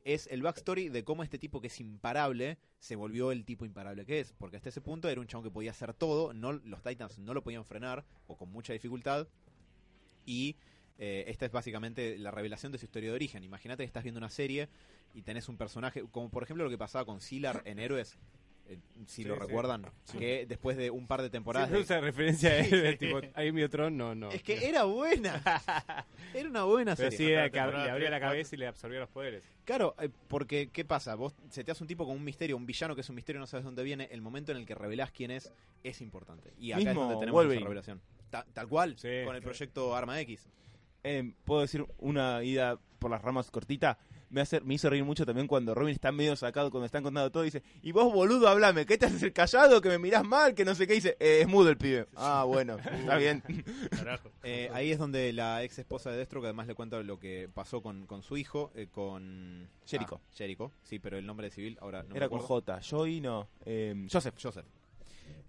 es 0.03 0.27
el 0.27 0.41
backstory 0.41 0.89
de 0.89 1.03
cómo 1.03 1.23
este 1.23 1.37
tipo 1.37 1.59
que 1.59 1.67
es 1.67 1.79
imparable 1.79 2.57
se 2.79 2.95
volvió 2.95 3.31
el 3.31 3.45
tipo 3.45 3.65
imparable 3.65 4.05
que 4.05 4.19
es. 4.21 4.33
Porque 4.33 4.57
hasta 4.57 4.69
ese 4.69 4.81
punto 4.81 5.09
era 5.09 5.19
un 5.19 5.27
chabón 5.27 5.43
que 5.43 5.51
podía 5.51 5.71
hacer 5.71 5.93
todo, 5.93 6.33
no, 6.33 6.53
los 6.53 6.81
Titans 6.81 7.19
no 7.19 7.33
lo 7.33 7.43
podían 7.43 7.65
frenar 7.65 8.05
o 8.27 8.37
con 8.37 8.49
mucha 8.51 8.73
dificultad. 8.73 9.27
Y 10.25 10.57
eh, 10.99 11.23
esta 11.27 11.45
es 11.45 11.51
básicamente 11.51 12.17
la 12.17 12.29
revelación 12.31 12.71
de 12.71 12.77
su 12.77 12.85
historia 12.85 13.09
de 13.09 13.15
origen. 13.15 13.43
Imagínate 13.43 13.83
que 13.83 13.87
estás 13.87 14.03
viendo 14.03 14.19
una 14.19 14.29
serie 14.29 14.67
y 15.13 15.21
tenés 15.23 15.49
un 15.49 15.57
personaje, 15.57 16.03
como 16.11 16.29
por 16.29 16.43
ejemplo 16.43 16.63
lo 16.65 16.69
que 16.69 16.77
pasaba 16.77 17.05
con 17.05 17.21
Silar 17.21 17.61
en 17.65 17.79
Héroes. 17.79 18.17
eh, 18.71 18.77
si 19.07 19.23
Sí, 19.23 19.27
lo 19.27 19.33
sí. 19.33 19.39
recuerdan, 19.41 19.83
que 20.19 20.45
después 20.45 20.77
de 20.77 20.91
un 20.91 21.07
par 21.07 21.23
de 21.23 21.31
temporadas 21.31 21.69
Siempre 21.69 21.79
de- 21.79 21.83
usa 21.85 22.01
referencia 22.01 22.49
a 22.51 22.57
él, 22.59 22.97
tipo, 22.99 23.19
ahí 23.33 23.51
mi 23.51 23.63
otro, 23.63 23.89
no, 23.89 24.13
no. 24.13 24.29
es 24.29 24.43
que 24.43 24.67
era 24.69 24.83
buena. 24.83 25.41
Era 26.35 26.49
una 26.49 26.63
buena 26.65 26.95
Pero 26.95 27.09
serie. 27.09 27.25
sí, 27.27 27.33
era 27.33 27.49
que 27.49 27.55
le 27.55 27.89
abría 27.89 28.11
la 28.11 28.19
cabeza 28.19 28.55
y 28.55 28.59
le 28.59 28.67
absorbía 28.67 28.99
los 28.99 29.09
poderes. 29.09 29.43
Claro, 29.65 29.95
eh, 29.99 30.09
porque 30.27 30.69
¿qué 30.71 30.85
pasa? 30.85 31.15
Vos 31.15 31.33
se 31.49 31.63
te 31.63 31.71
hace 31.71 31.83
un 31.83 31.87
tipo 31.87 32.05
con 32.05 32.15
un 32.15 32.23
misterio, 32.23 32.57
un 32.57 32.67
villano 32.67 32.93
que 32.93 33.01
es 33.01 33.09
un 33.09 33.15
misterio, 33.15 33.39
no 33.39 33.47
sabes 33.47 33.63
dónde 33.65 33.81
viene. 33.83 34.07
El 34.11 34.21
momento 34.21 34.51
en 34.51 34.59
el 34.59 34.67
que 34.67 34.75
revelás 34.75 35.09
quién 35.11 35.31
es 35.31 35.51
es 35.83 35.99
importante. 36.01 36.51
Y 36.59 36.71
acá 36.71 36.77
Mismo 36.77 36.91
es 36.91 36.95
donde 36.97 37.15
tenemos 37.21 37.33
Wolverine. 37.41 37.61
esa 37.61 37.69
revelación. 37.69 38.01
Ta- 38.29 38.45
tal 38.53 38.67
cual, 38.67 38.95
Sí. 38.99 39.07
con 39.25 39.35
el 39.35 39.41
proyecto 39.41 39.95
Arma 39.95 40.19
X. 40.21 40.47
Eh, 41.03 41.33
Puedo 41.45 41.61
decir 41.61 41.85
una 41.97 42.43
ida 42.43 42.79
por 42.99 43.11
las 43.11 43.21
ramas 43.21 43.49
cortita. 43.51 43.97
Me, 44.29 44.41
hace, 44.41 44.61
me 44.61 44.75
hizo 44.75 44.87
reír 44.91 45.03
mucho 45.03 45.25
también 45.25 45.47
cuando 45.47 45.73
Robin 45.73 45.93
está 45.95 46.11
medio 46.11 46.35
sacado, 46.35 46.69
cuando 46.69 46.85
están 46.85 47.01
contando 47.01 47.31
todo, 47.31 47.41
dice, 47.41 47.63
y 47.81 47.91
vos 47.91 48.13
boludo, 48.13 48.47
hablame, 48.47 48.85
¿qué 48.85 48.95
te 48.95 49.07
haces 49.07 49.23
el 49.23 49.33
callado? 49.33 49.81
Que 49.81 49.89
me 49.89 49.97
mirás 49.97 50.23
mal, 50.23 50.53
que 50.53 50.63
no 50.65 50.75
sé 50.75 50.85
qué 50.85 50.93
dice. 50.93 51.17
"Eh, 51.19 51.39
es 51.41 51.47
mudo 51.47 51.69
el 51.69 51.77
pibe. 51.77 52.05
Ah, 52.15 52.43
bueno, 52.45 52.77
está 52.93 53.17
bien. 53.17 53.41
Eh, 54.43 54.69
ahí 54.71 54.91
es 54.91 54.99
donde 54.99 55.33
la 55.33 55.63
ex 55.63 55.79
esposa 55.79 56.11
de 56.11 56.17
Destro, 56.17 56.41
que 56.41 56.47
además 56.47 56.67
le 56.67 56.75
cuenta 56.75 57.01
lo 57.01 57.17
que 57.17 57.49
pasó 57.51 57.81
con, 57.81 58.05
con 58.05 58.21
su 58.21 58.37
hijo, 58.37 58.71
eh, 58.75 58.87
con... 58.91 59.67
Jericho. 59.87 60.21
Ah, 60.23 60.29
Jericho, 60.35 60.71
sí, 60.83 60.99
pero 60.99 61.17
el 61.17 61.25
nombre 61.25 61.47
de 61.47 61.51
civil 61.55 61.77
ahora 61.81 62.03
no 62.03 62.09
me 62.09 62.17
Era 62.17 62.29
con. 62.29 62.39
J. 62.39 62.79
Joey 62.87 63.21
no. 63.21 63.47
Eh, 63.65 64.07
Joseph. 64.11 64.35
Joseph. 64.39 64.65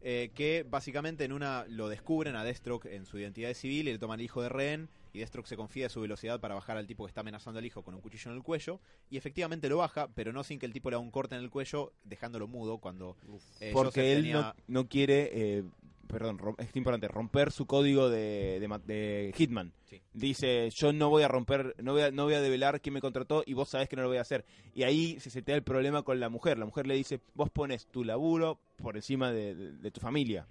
Eh, 0.03 0.30
que 0.34 0.64
básicamente 0.68 1.24
en 1.24 1.32
una 1.32 1.66
lo 1.68 1.90
descubren 1.90 2.34
a 2.34 2.44
Deathstroke 2.44 2.86
en 2.86 3.05
su 3.05 3.18
identidad 3.18 3.53
civil 3.53 3.88
y 3.88 3.92
le 3.92 3.98
toman 3.98 4.20
el 4.20 4.24
hijo 4.24 4.40
de 4.40 4.48
rehén 4.48 4.88
y 5.13 5.19
Deathstroke 5.19 5.47
se 5.47 5.57
confía 5.57 5.85
de 5.85 5.89
su 5.91 6.01
velocidad 6.01 6.41
para 6.41 6.55
bajar 6.55 6.77
al 6.77 6.87
tipo 6.87 7.05
que 7.05 7.09
está 7.11 7.21
amenazando 7.23 7.59
al 7.59 7.67
hijo 7.67 7.83
con 7.83 7.95
un 7.95 8.01
cuchillo 8.01 8.31
en 8.31 8.37
el 8.37 8.43
cuello 8.43 8.81
y 9.11 9.17
efectivamente 9.17 9.69
lo 9.69 9.79
baja, 9.79 10.09
pero 10.15 10.33
no 10.33 10.45
sin 10.45 10.59
que 10.59 10.67
el 10.67 10.73
tipo 10.73 10.91
le 10.91 10.97
haga 10.97 11.03
un 11.05 11.11
corte 11.11 11.35
en 11.35 11.43
el 11.43 11.51
cuello 11.51 11.93
dejándolo 12.05 12.47
mudo 12.49 12.79
cuando 12.79 13.17
eh, 13.23 13.27
Joseph 13.29 13.73
porque 13.75 14.13
él 14.13 14.23
tenía- 14.23 14.55
no, 14.69 14.83
no 14.83 14.89
quiere, 14.89 15.31
eh, 15.33 15.65
perdón, 16.07 16.39
rom- 16.39 16.57
es 16.59 16.75
importante, 16.75 17.07
romper 17.09 17.53
su 17.53 17.67
código 17.67 18.09
de, 18.11 18.59
de 18.61 18.69
ma- 18.69 18.79
de 18.79 19.33
Hitman. 19.37 19.73
Sí. 19.85 20.01
Dice, 20.13 20.69
yo 20.71 20.93
no 20.93 21.09
voy 21.09 21.23
a 21.23 21.29
romper, 21.29 21.75
no 21.83 21.93
voy 21.93 22.03
a, 22.03 22.11
no 22.11 22.25
voy 22.25 22.35
a 22.35 22.41
develar 22.41 22.81
quién 22.81 22.95
me 22.95 23.01
contrató 23.01 23.43
y 23.47 23.55
vos 23.55 23.69
sabés 23.69 23.89
que 23.89 23.97
no 23.97 24.03
lo 24.03 24.09
voy 24.09 24.19
a 24.19 24.23
hacer. 24.23 24.45
Y 24.75 24.83
ahí 24.85 25.19
se 25.21 25.31
setea 25.31 25.55
el 25.57 25.63
problema 25.63 26.03
con 26.03 26.19
la 26.21 26.29
mujer. 26.29 26.59
La 26.59 26.65
mujer 26.67 26.87
le 26.87 26.95
dice, 26.95 27.21
vos 27.35 27.51
pones 27.51 27.87
tu 27.87 28.05
laburo 28.05 28.59
por 28.77 28.97
encima 28.97 29.31
de, 29.33 29.55
de- 29.55 29.73
de 29.73 29.91
tu 29.91 30.01
familia. 30.01 30.47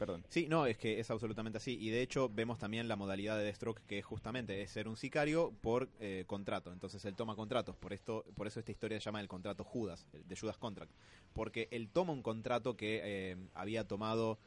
Perdón. 0.00 0.24
Sí, 0.30 0.46
no, 0.48 0.64
es 0.64 0.78
que 0.78 0.98
es 0.98 1.10
absolutamente 1.10 1.58
así. 1.58 1.76
Y 1.78 1.90
de 1.90 2.00
hecho 2.00 2.30
vemos 2.30 2.58
también 2.58 2.88
la 2.88 2.96
modalidad 2.96 3.36
de 3.36 3.44
Deathstroke 3.44 3.82
que 3.86 4.00
justamente 4.00 4.62
es 4.62 4.70
ser 4.70 4.88
un 4.88 4.96
sicario 4.96 5.52
por 5.60 5.90
eh, 6.00 6.24
contrato. 6.26 6.72
Entonces 6.72 7.04
él 7.04 7.14
toma 7.14 7.36
contratos. 7.36 7.76
Por 7.76 7.92
esto, 7.92 8.24
por 8.34 8.46
eso 8.46 8.60
esta 8.60 8.72
historia 8.72 8.98
se 8.98 9.04
llama 9.04 9.20
el 9.20 9.28
contrato 9.28 9.62
Judas, 9.62 10.06
el 10.14 10.26
de 10.26 10.36
Judas 10.38 10.56
Contract. 10.56 10.90
Porque 11.34 11.68
él 11.70 11.90
toma 11.90 12.14
un 12.14 12.22
contrato 12.22 12.78
que 12.78 13.02
eh, 13.04 13.36
había 13.52 13.86
tomado 13.86 14.38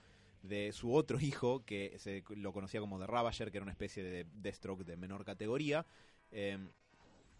de 0.42 0.72
su 0.72 0.92
otro 0.96 1.20
hijo, 1.22 1.64
que 1.64 2.00
se 2.00 2.24
lo 2.36 2.52
conocía 2.52 2.80
como 2.80 2.98
The 2.98 3.06
Ravager, 3.06 3.52
que 3.52 3.60
era 3.60 3.64
una 3.64 3.74
especie 3.74 4.02
de 4.02 4.26
Deathstroke 4.34 4.84
de 4.84 4.98
menor 4.98 5.24
categoría. 5.24 5.86
eh, 6.32 6.58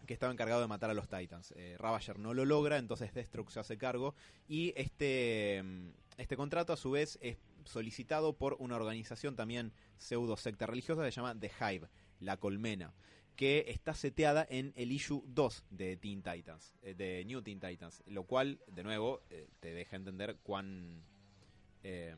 que 0.06 0.12
estaba 0.12 0.30
encargado 0.32 0.60
de 0.60 0.66
matar 0.68 0.90
a 0.90 0.94
los 0.94 1.08
Titans. 1.08 1.54
Ravager 1.78 2.18
no 2.18 2.34
lo 2.34 2.44
logra, 2.44 2.76
entonces 2.76 3.14
Deathstroke 3.14 3.50
se 3.50 3.60
hace 3.60 3.78
cargo. 3.78 4.14
Y 4.46 4.74
este, 4.76 5.64
este 6.18 6.36
contrato, 6.36 6.74
a 6.74 6.76
su 6.76 6.90
vez, 6.90 7.18
es 7.22 7.38
solicitado 7.64 8.32
por 8.36 8.56
una 8.58 8.76
organización 8.76 9.36
también 9.36 9.72
pseudo 9.98 10.36
secta 10.36 10.66
religiosa 10.66 11.02
que 11.04 11.10
se 11.10 11.16
llama 11.20 11.38
The 11.38 11.50
Hive, 11.60 11.88
la 12.20 12.36
colmena, 12.36 12.94
que 13.36 13.64
está 13.68 13.94
seteada 13.94 14.46
en 14.48 14.72
el 14.76 14.92
issue 14.92 15.22
2 15.26 15.64
de 15.70 15.96
Teen 15.96 16.22
Titans, 16.22 16.74
eh, 16.82 16.94
de 16.94 17.24
New 17.24 17.42
Teen 17.42 17.58
Titans, 17.60 18.02
lo 18.06 18.24
cual, 18.24 18.60
de 18.68 18.84
nuevo, 18.84 19.22
eh, 19.30 19.48
te 19.60 19.72
deja 19.74 19.96
entender 19.96 20.36
cuán, 20.42 21.02
eh, 21.82 22.14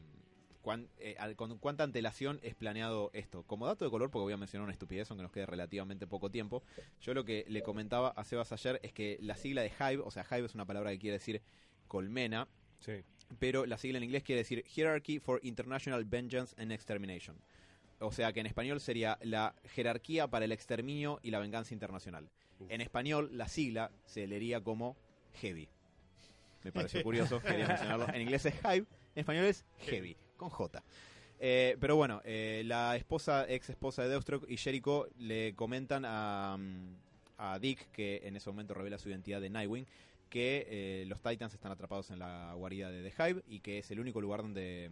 cuán- 0.63 0.89
eh, 0.99 1.17
con 1.37 1.59
cuánta 1.59 1.85
antelación 1.85 2.39
es 2.43 2.55
planeado 2.55 3.11
esto. 3.15 3.45
Como 3.45 3.67
dato 3.67 3.85
de 3.85 3.91
color, 3.91 4.11
porque 4.11 4.25
voy 4.25 4.33
a 4.33 4.37
mencionar 4.37 4.65
una 4.65 4.73
estupidez, 4.73 5.11
aunque 5.11 5.23
nos 5.23 5.33
quede 5.33 5.47
relativamente 5.47 6.07
poco 6.07 6.31
tiempo, 6.31 6.63
yo 7.01 7.15
lo 7.15 7.25
que 7.25 7.45
le 7.49 7.63
comentaba 7.63 8.09
a 8.11 8.25
Sebas 8.25 8.53
ayer 8.53 8.79
es 8.83 8.93
que 8.93 9.17
la 9.23 9.37
sigla 9.37 9.63
de 9.63 9.69
Hive, 9.71 10.03
o 10.05 10.11
sea, 10.11 10.27
Hive 10.31 10.47
es 10.47 10.55
una 10.55 10.67
palabra 10.67 10.91
que 10.91 10.99
quiere 10.99 11.19
decir 11.19 11.41
colmena, 11.89 12.49
Sí. 12.81 12.93
Pero 13.39 13.66
la 13.66 13.79
sigla 13.79 13.99
en 13.99 14.05
inglés 14.05 14.22
quiere 14.22 14.41
decir 14.41 14.64
Hierarchy 14.64 15.18
for 15.18 15.41
International 15.43 16.05
Vengeance 16.05 16.55
and 16.61 16.72
Extermination. 16.72 17.37
O 17.99 18.12
sea 18.12 18.33
que 18.33 18.41
en 18.41 18.47
español 18.47 18.81
sería 18.81 19.18
la 19.22 19.55
jerarquía 19.64 20.29
para 20.29 20.45
el 20.45 20.53
exterminio 20.53 21.18
y 21.22 21.31
la 21.31 21.39
venganza 21.39 21.72
internacional. 21.72 22.29
En 22.68 22.81
español 22.81 23.31
la 23.33 23.49
sigla 23.49 23.91
se 24.05 24.27
leería 24.27 24.62
como 24.62 24.97
Heavy. 25.41 25.68
Me 26.62 26.72
pareció 26.72 27.03
curioso, 27.03 27.41
quería 27.41 27.66
mencionarlo. 27.68 28.07
En 28.12 28.20
inglés 28.20 28.45
es 28.47 28.55
Hive, 28.57 28.87
en 29.14 29.20
español 29.20 29.45
es 29.45 29.64
Heavy, 29.79 30.16
con 30.37 30.51
J. 30.51 30.83
Eh, 31.39 31.77
pero 31.81 31.97
bueno, 31.97 32.22
eh, 32.24 32.62
la 32.64 32.97
esposa, 32.97 33.47
ex 33.49 33.70
esposa 33.70 34.03
de 34.03 34.09
Deathstroke 34.09 34.51
y 34.51 34.57
Jericho 34.57 35.07
le 35.18 35.55
comentan 35.55 36.05
a, 36.07 36.57
mm, 36.59 36.97
a 37.39 37.59
Dick, 37.59 37.91
que 37.93 38.22
en 38.24 38.37
ese 38.37 38.51
momento 38.51 38.74
revela 38.74 38.99
su 38.99 39.11
identidad 39.11 39.41
de 39.41 39.51
Nightwing, 39.51 39.87
que 40.29 40.66
eh, 40.68 41.05
los 41.07 41.20
Titans 41.22 41.55
están 41.55 41.72
atrapados 41.72 42.11
en 42.11 42.18
la 42.18 42.53
guarida 42.55 42.91
de 42.91 43.09
The 43.09 43.31
Hive 43.31 43.43
y 43.47 43.61
que 43.61 43.79
es 43.79 43.91
el 43.91 44.01
único 44.01 44.20
lugar 44.20 44.43
donde... 44.43 44.91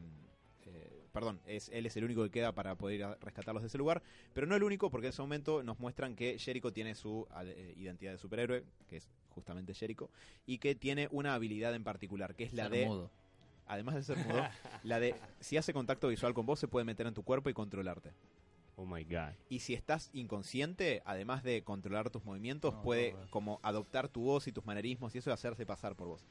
eh, 0.67 1.05
perdón, 1.13 1.41
es, 1.47 1.69
él 1.69 1.87
es 1.87 1.97
el 1.97 2.05
único 2.05 2.25
que 2.25 2.31
queda 2.31 2.53
para 2.53 2.75
poder 2.77 2.97
ir 2.97 3.05
a 3.05 3.15
rescatarlos 3.21 3.63
de 3.63 3.69
ese 3.69 3.79
lugar, 3.79 4.03
pero 4.33 4.47
no 4.47 4.57
el 4.57 4.63
único 4.65 4.91
porque 4.91 5.07
en 5.07 5.11
ese 5.11 5.23
momento 5.23 5.63
nos 5.63 5.79
muestran 5.79 6.17
que 6.17 6.39
Jericho 6.39 6.73
tiene 6.73 6.95
su 6.95 7.27
eh, 7.45 7.75
identidad 7.77 8.13
de 8.13 8.19
superhéroe, 8.19 8.65
que 8.89 8.97
es 8.97 9.09
justamente 9.29 9.75
Jericho, 9.75 10.11
y 10.47 10.59
que 10.59 10.75
tiene 10.75 11.09
una 11.11 11.35
habilidad 11.35 11.75
en 11.75 11.85
particular, 11.85 12.35
que 12.35 12.45
es 12.45 12.53
la 12.53 12.69
de 12.69 12.87
mudo. 12.87 13.11
además 13.67 13.95
de 13.95 14.03
ser 14.03 14.17
mudo, 14.19 14.45
la 14.83 14.99
de 14.99 15.15
si 15.41 15.57
hace 15.57 15.73
contacto 15.73 16.09
visual 16.09 16.35
con 16.35 16.47
vos 16.47 16.59
se 16.59 16.69
puede 16.69 16.85
meter 16.85 17.07
en 17.07 17.15
tu 17.15 17.23
cuerpo 17.23 17.49
y 17.49 17.55
controlarte. 17.55 18.13
Oh 18.77 18.87
my 18.87 19.05
god. 19.05 19.35
Y 19.49 19.61
si 19.61 19.75
estás 19.75 20.11
inconsciente, 20.13 21.01
además 21.05 21.43
de 21.45 21.63
controlar 21.63 22.11
tus 22.11 22.25
movimientos, 22.25 22.75
No, 22.75 22.83
puede 22.83 23.13
no, 23.13 23.21
no. 23.21 23.31
como 23.31 23.61
adoptar 23.63 24.09
tu 24.09 24.23
voz 24.23 24.49
y 24.49 24.53
tus 24.53 24.65
manerismos 24.67 25.15
y 25.15 25.19
eso 25.19 25.31
y 25.31 25.33
hacerse 25.33 25.65
pasar 25.65 25.95
por 25.95 26.09
vos. 26.09 26.25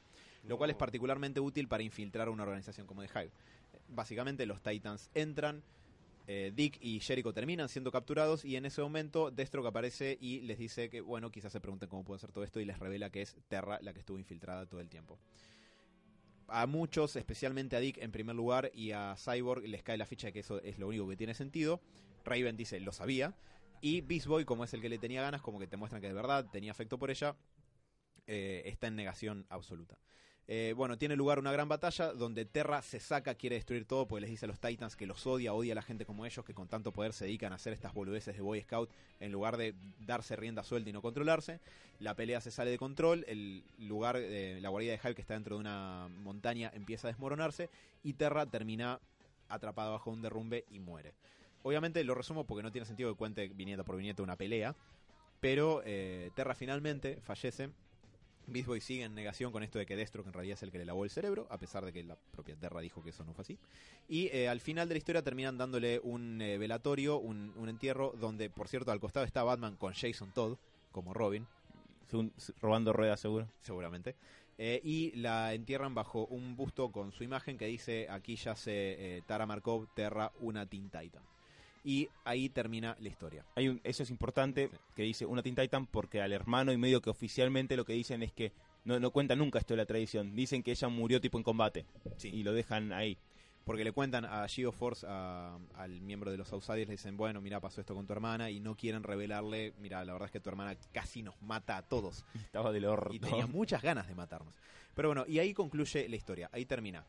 Lo 0.46 0.58
cual 0.58 0.68
es 0.70 0.76
particularmente 0.76 1.40
útil 1.40 1.68
para 1.68 1.82
infiltrar 1.82 2.28
una 2.28 2.42
organización 2.42 2.86
como 2.86 3.02
The 3.02 3.08
Hive. 3.08 3.30
Básicamente 3.88 4.44
los 4.44 4.60
Titans 4.62 5.08
entran, 5.14 5.62
eh, 6.26 6.52
Dick 6.54 6.76
y 6.82 7.00
Jericho 7.00 7.32
terminan 7.32 7.70
siendo 7.70 7.90
capturados 7.90 8.44
y 8.44 8.56
en 8.56 8.66
ese 8.66 8.82
momento 8.82 9.30
Deathstroke 9.30 9.68
aparece 9.68 10.18
y 10.20 10.40
les 10.40 10.58
dice 10.58 10.90
que, 10.90 11.00
bueno, 11.00 11.30
quizás 11.30 11.50
se 11.52 11.60
pregunten 11.60 11.88
cómo 11.88 12.04
puede 12.04 12.16
hacer 12.16 12.30
todo 12.32 12.44
esto 12.44 12.60
y 12.60 12.66
les 12.66 12.78
revela 12.78 13.08
que 13.10 13.22
es 13.22 13.36
Terra 13.48 13.78
la 13.80 13.94
que 13.94 14.00
estuvo 14.00 14.18
infiltrada 14.18 14.66
todo 14.66 14.80
el 14.80 14.88
tiempo. 14.90 15.18
a 16.48 16.66
muchos, 16.66 17.16
especialmente 17.16 17.74
a 17.74 17.80
Dick 17.80 17.96
en 17.98 18.12
primer 18.12 18.36
lugar 18.36 18.70
y 18.74 18.90
a 18.92 19.16
Cyborg, 19.16 19.64
les 19.66 19.82
cae 19.82 19.96
la 19.96 20.04
ficha 20.04 20.26
de 20.26 20.34
que 20.34 20.40
eso 20.40 20.60
es 20.60 20.78
lo 20.78 20.88
único 20.88 21.08
que 21.08 21.16
tiene 21.16 21.32
sentido. 21.32 21.80
Raven 22.24 22.56
dice, 22.56 22.80
lo 22.80 22.92
sabía. 22.92 23.34
Y 23.80 24.00
Beast 24.00 24.26
Boy, 24.26 24.44
como 24.44 24.64
es 24.64 24.72
el 24.74 24.80
que 24.80 24.88
le 24.88 24.98
tenía 24.98 25.22
ganas, 25.22 25.42
como 25.42 25.58
que 25.58 25.66
te 25.66 25.76
muestran 25.76 26.00
que 26.00 26.08
de 26.08 26.14
verdad 26.14 26.46
tenía 26.50 26.70
afecto 26.70 26.98
por 26.98 27.10
ella, 27.10 27.36
eh, 28.26 28.62
está 28.66 28.86
en 28.86 28.96
negación 28.96 29.46
absoluta. 29.50 29.98
Eh, 30.46 30.74
bueno, 30.76 30.98
tiene 30.98 31.16
lugar 31.16 31.38
una 31.38 31.52
gran 31.52 31.68
batalla 31.68 32.12
donde 32.12 32.44
Terra 32.44 32.82
se 32.82 33.00
saca, 33.00 33.34
quiere 33.34 33.56
destruir 33.56 33.86
todo, 33.86 34.06
porque 34.06 34.22
les 34.22 34.30
dice 34.30 34.44
a 34.44 34.48
los 34.48 34.60
Titans 34.60 34.94
que 34.94 35.06
los 35.06 35.26
odia, 35.26 35.54
odia 35.54 35.72
a 35.72 35.74
la 35.76 35.82
gente 35.82 36.04
como 36.04 36.26
ellos, 36.26 36.44
que 36.44 36.52
con 36.52 36.68
tanto 36.68 36.92
poder 36.92 37.14
se 37.14 37.24
dedican 37.24 37.52
a 37.52 37.56
hacer 37.56 37.72
estas 37.72 37.94
boludeces 37.94 38.36
de 38.36 38.42
Boy 38.42 38.60
Scout 38.60 38.90
en 39.20 39.32
lugar 39.32 39.56
de 39.56 39.74
darse 40.00 40.36
rienda 40.36 40.62
suelta 40.62 40.90
y 40.90 40.92
no 40.92 41.00
controlarse. 41.00 41.60
La 41.98 42.14
pelea 42.14 42.42
se 42.42 42.50
sale 42.50 42.70
de 42.70 42.78
control, 42.78 43.24
el 43.26 43.64
lugar, 43.78 44.16
eh, 44.18 44.58
la 44.60 44.68
guarida 44.68 44.92
de 44.92 45.00
Hive 45.02 45.14
que 45.14 45.22
está 45.22 45.34
dentro 45.34 45.56
de 45.56 45.60
una 45.60 46.08
montaña 46.08 46.70
empieza 46.74 47.08
a 47.08 47.10
desmoronarse 47.10 47.70
y 48.02 48.12
Terra 48.12 48.44
termina 48.44 49.00
atrapada 49.48 49.90
bajo 49.90 50.10
un 50.10 50.20
derrumbe 50.20 50.66
y 50.70 50.78
muere. 50.78 51.14
Obviamente 51.64 52.04
lo 52.04 52.14
resumo 52.14 52.44
porque 52.44 52.62
no 52.62 52.70
tiene 52.70 52.86
sentido 52.86 53.10
que 53.10 53.18
cuente 53.18 53.48
viniendo 53.48 53.84
por 53.84 53.96
viniendo 53.96 54.22
una 54.22 54.36
pelea, 54.36 54.76
pero 55.40 55.82
eh, 55.84 56.30
Terra 56.34 56.54
finalmente 56.54 57.18
fallece 57.22 57.70
Beast 58.46 58.68
Boy 58.68 58.80
sigue 58.80 59.04
en 59.04 59.14
negación 59.14 59.50
con 59.50 59.62
esto 59.62 59.78
de 59.78 59.86
que 59.86 59.96
Destro, 59.96 60.22
que 60.22 60.28
en 60.28 60.34
realidad 60.34 60.54
es 60.54 60.62
el 60.62 60.70
que 60.70 60.78
le 60.78 60.84
lavó 60.84 61.04
el 61.04 61.10
cerebro, 61.10 61.46
a 61.50 61.58
pesar 61.58 61.84
de 61.84 61.92
que 61.92 62.04
la 62.04 62.16
propia 62.32 62.54
Terra 62.54 62.80
dijo 62.80 63.02
que 63.02 63.10
eso 63.10 63.24
no 63.24 63.32
fue 63.32 63.42
así. 63.42 63.58
Y 64.08 64.28
eh, 64.28 64.48
al 64.48 64.60
final 64.60 64.88
de 64.88 64.94
la 64.94 64.98
historia 64.98 65.22
terminan 65.22 65.56
dándole 65.56 65.98
un 66.02 66.40
eh, 66.40 66.58
velatorio, 66.58 67.18
un, 67.18 67.52
un 67.56 67.68
entierro, 67.68 68.12
donde, 68.20 68.50
por 68.50 68.68
cierto, 68.68 68.92
al 68.92 69.00
costado 69.00 69.24
está 69.24 69.42
Batman 69.42 69.76
con 69.76 69.94
Jason 69.94 70.32
Todd, 70.32 70.58
como 70.92 71.14
Robin, 71.14 71.46
robando 72.60 72.92
ruedas, 72.92 73.20
seguro. 73.20 73.48
seguramente. 73.60 74.14
Eh, 74.56 74.80
y 74.84 75.10
la 75.16 75.52
entierran 75.52 75.94
bajo 75.94 76.26
un 76.26 76.54
busto 76.56 76.92
con 76.92 77.12
su 77.12 77.24
imagen 77.24 77.58
que 77.58 77.66
dice: 77.66 78.06
Aquí 78.08 78.36
yace 78.36 79.16
eh, 79.16 79.22
Tara 79.26 79.46
Markov, 79.46 79.88
Terra, 79.94 80.32
una 80.40 80.66
Teen 80.66 80.90
Titan. 80.90 81.22
Y 81.84 82.08
ahí 82.24 82.48
termina 82.48 82.96
la 82.98 83.08
historia. 83.08 83.44
Hay 83.56 83.68
un- 83.68 83.80
eso 83.84 84.02
es 84.02 84.10
importante, 84.10 84.68
Sí. 84.72 84.76
que 84.96 85.02
dice 85.02 85.26
una 85.26 85.42
Teen 85.42 85.54
Titan, 85.54 85.86
porque 85.86 86.22
al 86.22 86.32
hermano 86.32 86.72
y 86.72 86.78
medio 86.78 87.02
que 87.02 87.10
oficialmente 87.10 87.76
lo 87.76 87.84
que 87.84 87.92
dicen 87.92 88.22
es 88.22 88.32
que 88.32 88.52
no, 88.84 88.98
no 88.98 89.10
cuentan 89.10 89.38
nunca 89.38 89.58
esto 89.58 89.74
de 89.74 89.78
la 89.78 89.86
tradición. 89.86 90.34
Dicen 90.34 90.62
que 90.62 90.70
ella 90.70 90.88
murió 90.88 91.20
tipo 91.20 91.36
en 91.38 91.44
combate. 91.44 91.84
Sí. 92.16 92.30
Y 92.32 92.42
lo 92.42 92.52
dejan 92.54 92.92
ahí. 92.92 93.18
Porque 93.66 93.82
le 93.84 93.92
cuentan 93.92 94.26
a 94.26 94.46
Geoforce, 94.46 95.06
a- 95.08 95.58
al 95.76 96.00
miembro 96.02 96.30
de 96.30 96.36
los 96.36 96.52
Outsiders, 96.52 96.86
le 96.86 96.92
dicen, 96.94 97.16
bueno, 97.16 97.40
mira, 97.40 97.60
pasó 97.60 97.80
esto 97.80 97.94
con 97.94 98.06
tu 98.06 98.12
hermana, 98.12 98.50
y 98.50 98.60
no 98.60 98.76
quieren 98.76 99.02
revelarle, 99.02 99.72
mira, 99.80 100.04
la 100.04 100.12
verdad 100.12 100.26
es 100.26 100.32
que 100.32 100.40
tu 100.40 100.50
hermana 100.50 100.76
casi 100.92 101.22
nos 101.22 101.40
mata 101.40 101.78
a 101.78 101.82
todos. 101.82 102.24
Estaba 102.52 102.72
del 102.72 102.84
orto. 102.84 103.12
Y 103.14 103.18
tenía 103.18 103.46
muchas 103.46 103.80
ganas 103.82 104.06
de 104.06 104.14
matarnos. 104.14 104.54
Pero 104.94 105.08
bueno, 105.08 105.24
y 105.26 105.38
ahí 105.38 105.54
concluye 105.54 106.06
la 106.10 106.16
historia, 106.16 106.50
ahí 106.52 106.66
termina. 106.66 107.04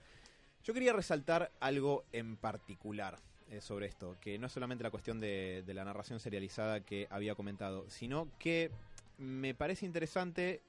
Yo 0.63 0.73
quería 0.73 0.93
resaltar 0.93 1.51
algo 1.59 2.05
en 2.13 2.37
particular 2.37 3.19
eh, 3.51 3.61
sobre 3.61 3.85
esto, 3.87 4.15
que 4.21 4.37
no 4.39 4.47
es 4.47 4.53
solamente 4.53 4.83
la 4.83 4.91
cuestión 4.91 5.19
de, 5.19 5.63
de 5.65 5.73
la 5.73 5.85
narración 5.85 6.19
serializada 6.19 6.79
que 6.81 7.07
había 7.09 7.35
comentado, 7.35 7.89
sino 7.89 8.27
que 8.39 8.71
me 9.17 9.53
parece 9.53 9.85
interesante, 9.85 10.61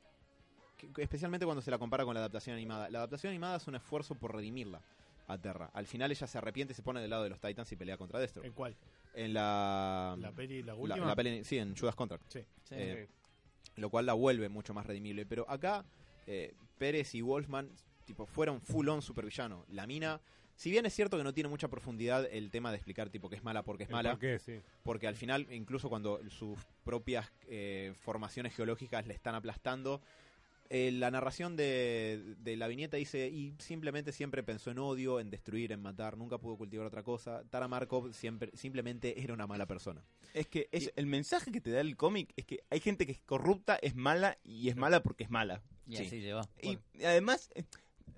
que- 0.76 1.02
especialmente 1.02 1.46
cuando 1.46 1.62
se 1.62 1.70
la 1.70 1.78
compara 1.78 2.04
con 2.04 2.14
la 2.14 2.20
adaptación 2.20 2.54
animada. 2.56 2.90
La 2.90 2.98
adaptación 2.98 3.30
animada 3.30 3.56
es 3.56 3.66
un 3.66 3.74
esfuerzo 3.76 4.14
por 4.14 4.34
redimirla 4.34 4.80
a 5.28 5.38
Terra. 5.38 5.70
Al 5.72 5.86
final 5.86 6.10
ella 6.12 6.26
se 6.26 6.38
arrepiente 6.38 6.72
y 6.72 6.76
se 6.76 6.82
pone 6.82 7.00
del 7.00 7.10
lado 7.10 7.24
de 7.24 7.30
los 7.30 7.40
Titans 7.40 7.70
y 7.72 7.76
pelea 7.76 7.96
contra 7.96 8.20
Destro. 8.20 8.44
¿En 8.44 8.52
cuál? 8.52 8.76
En 9.14 9.32
la... 9.34 10.14
¿La 10.20 10.30
peli, 10.32 10.62
la 10.62 10.74
la- 10.74 10.78
última? 10.78 11.06
la 11.06 11.16
peli- 11.16 11.42
sí, 11.44 11.58
en 11.58 11.74
Judas 11.76 11.94
Contract 11.94 12.22
Sí. 12.28 12.40
eh, 12.70 13.08
lo 13.76 13.90
cual 13.90 14.06
la 14.06 14.12
vuelve 14.12 14.48
mucho 14.48 14.72
más 14.74 14.86
redimible. 14.86 15.24
Pero 15.26 15.44
acá, 15.50 15.84
eh, 16.26 16.54
Pérez 16.78 17.14
y 17.14 17.22
Wolfman 17.22 17.70
tipo, 18.04 18.26
fueron 18.26 18.60
full 18.60 18.86
on 18.88 19.02
supervillano. 19.02 19.64
La 19.70 19.86
mina, 19.86 20.20
si 20.56 20.70
bien 20.70 20.84
es 20.86 20.94
cierto 20.94 21.16
que 21.16 21.22
no 21.24 21.32
tiene 21.32 21.48
mucha 21.48 21.68
profundidad 21.68 22.26
el 22.32 22.50
tema 22.50 22.70
de 22.70 22.76
explicar 22.76 23.08
tipo 23.10 23.28
que 23.30 23.36
es 23.36 23.44
mala 23.44 23.62
porque 23.62 23.84
es 23.84 23.90
El 23.90 23.94
mala, 23.94 24.10
por 24.12 24.18
qué, 24.20 24.38
sí. 24.38 24.60
porque 24.82 25.06
al 25.06 25.14
final, 25.14 25.46
incluso 25.52 25.88
cuando 25.88 26.20
sus 26.30 26.58
propias 26.82 27.30
eh, 27.48 27.92
formaciones 28.00 28.54
geológicas 28.54 29.06
le 29.06 29.14
están 29.14 29.34
aplastando, 29.34 30.00
eh, 30.68 30.90
la 30.90 31.12
narración 31.12 31.54
de, 31.56 32.34
de 32.38 32.56
la 32.56 32.66
viñeta 32.66 32.96
dice, 32.96 33.28
y 33.28 33.54
simplemente 33.60 34.10
siempre 34.10 34.42
pensó 34.42 34.72
en 34.72 34.80
odio, 34.80 35.20
en 35.20 35.30
destruir, 35.30 35.70
en 35.70 35.80
matar, 35.80 36.16
nunca 36.16 36.38
pudo 36.38 36.56
cultivar 36.56 36.86
otra 36.86 37.04
cosa. 37.04 37.44
Tara 37.50 37.68
Markov 37.68 38.12
siempre, 38.12 38.50
simplemente 38.54 39.22
era 39.22 39.32
una 39.32 39.46
mala 39.46 39.66
persona. 39.66 40.02
Es 40.34 40.48
que 40.48 40.68
es, 40.72 40.92
el 40.96 41.06
mensaje 41.06 41.52
que 41.52 41.60
te 41.60 41.70
da 41.70 41.80
el 41.80 41.96
cómic 41.96 42.32
es 42.34 42.46
que 42.46 42.64
hay 42.68 42.80
gente 42.80 43.06
que 43.06 43.12
es 43.12 43.20
corrupta, 43.20 43.78
es 43.80 43.94
mala 43.94 44.38
y 44.42 44.68
es 44.68 44.74
mala 44.74 45.04
porque 45.04 45.22
es 45.22 45.30
mala. 45.30 45.62
Y 45.86 45.98
Sí. 45.98 46.06
así 46.06 46.20
lleva. 46.20 46.48
Y 46.60 46.78
además 47.04 47.48
eh, 47.54 47.62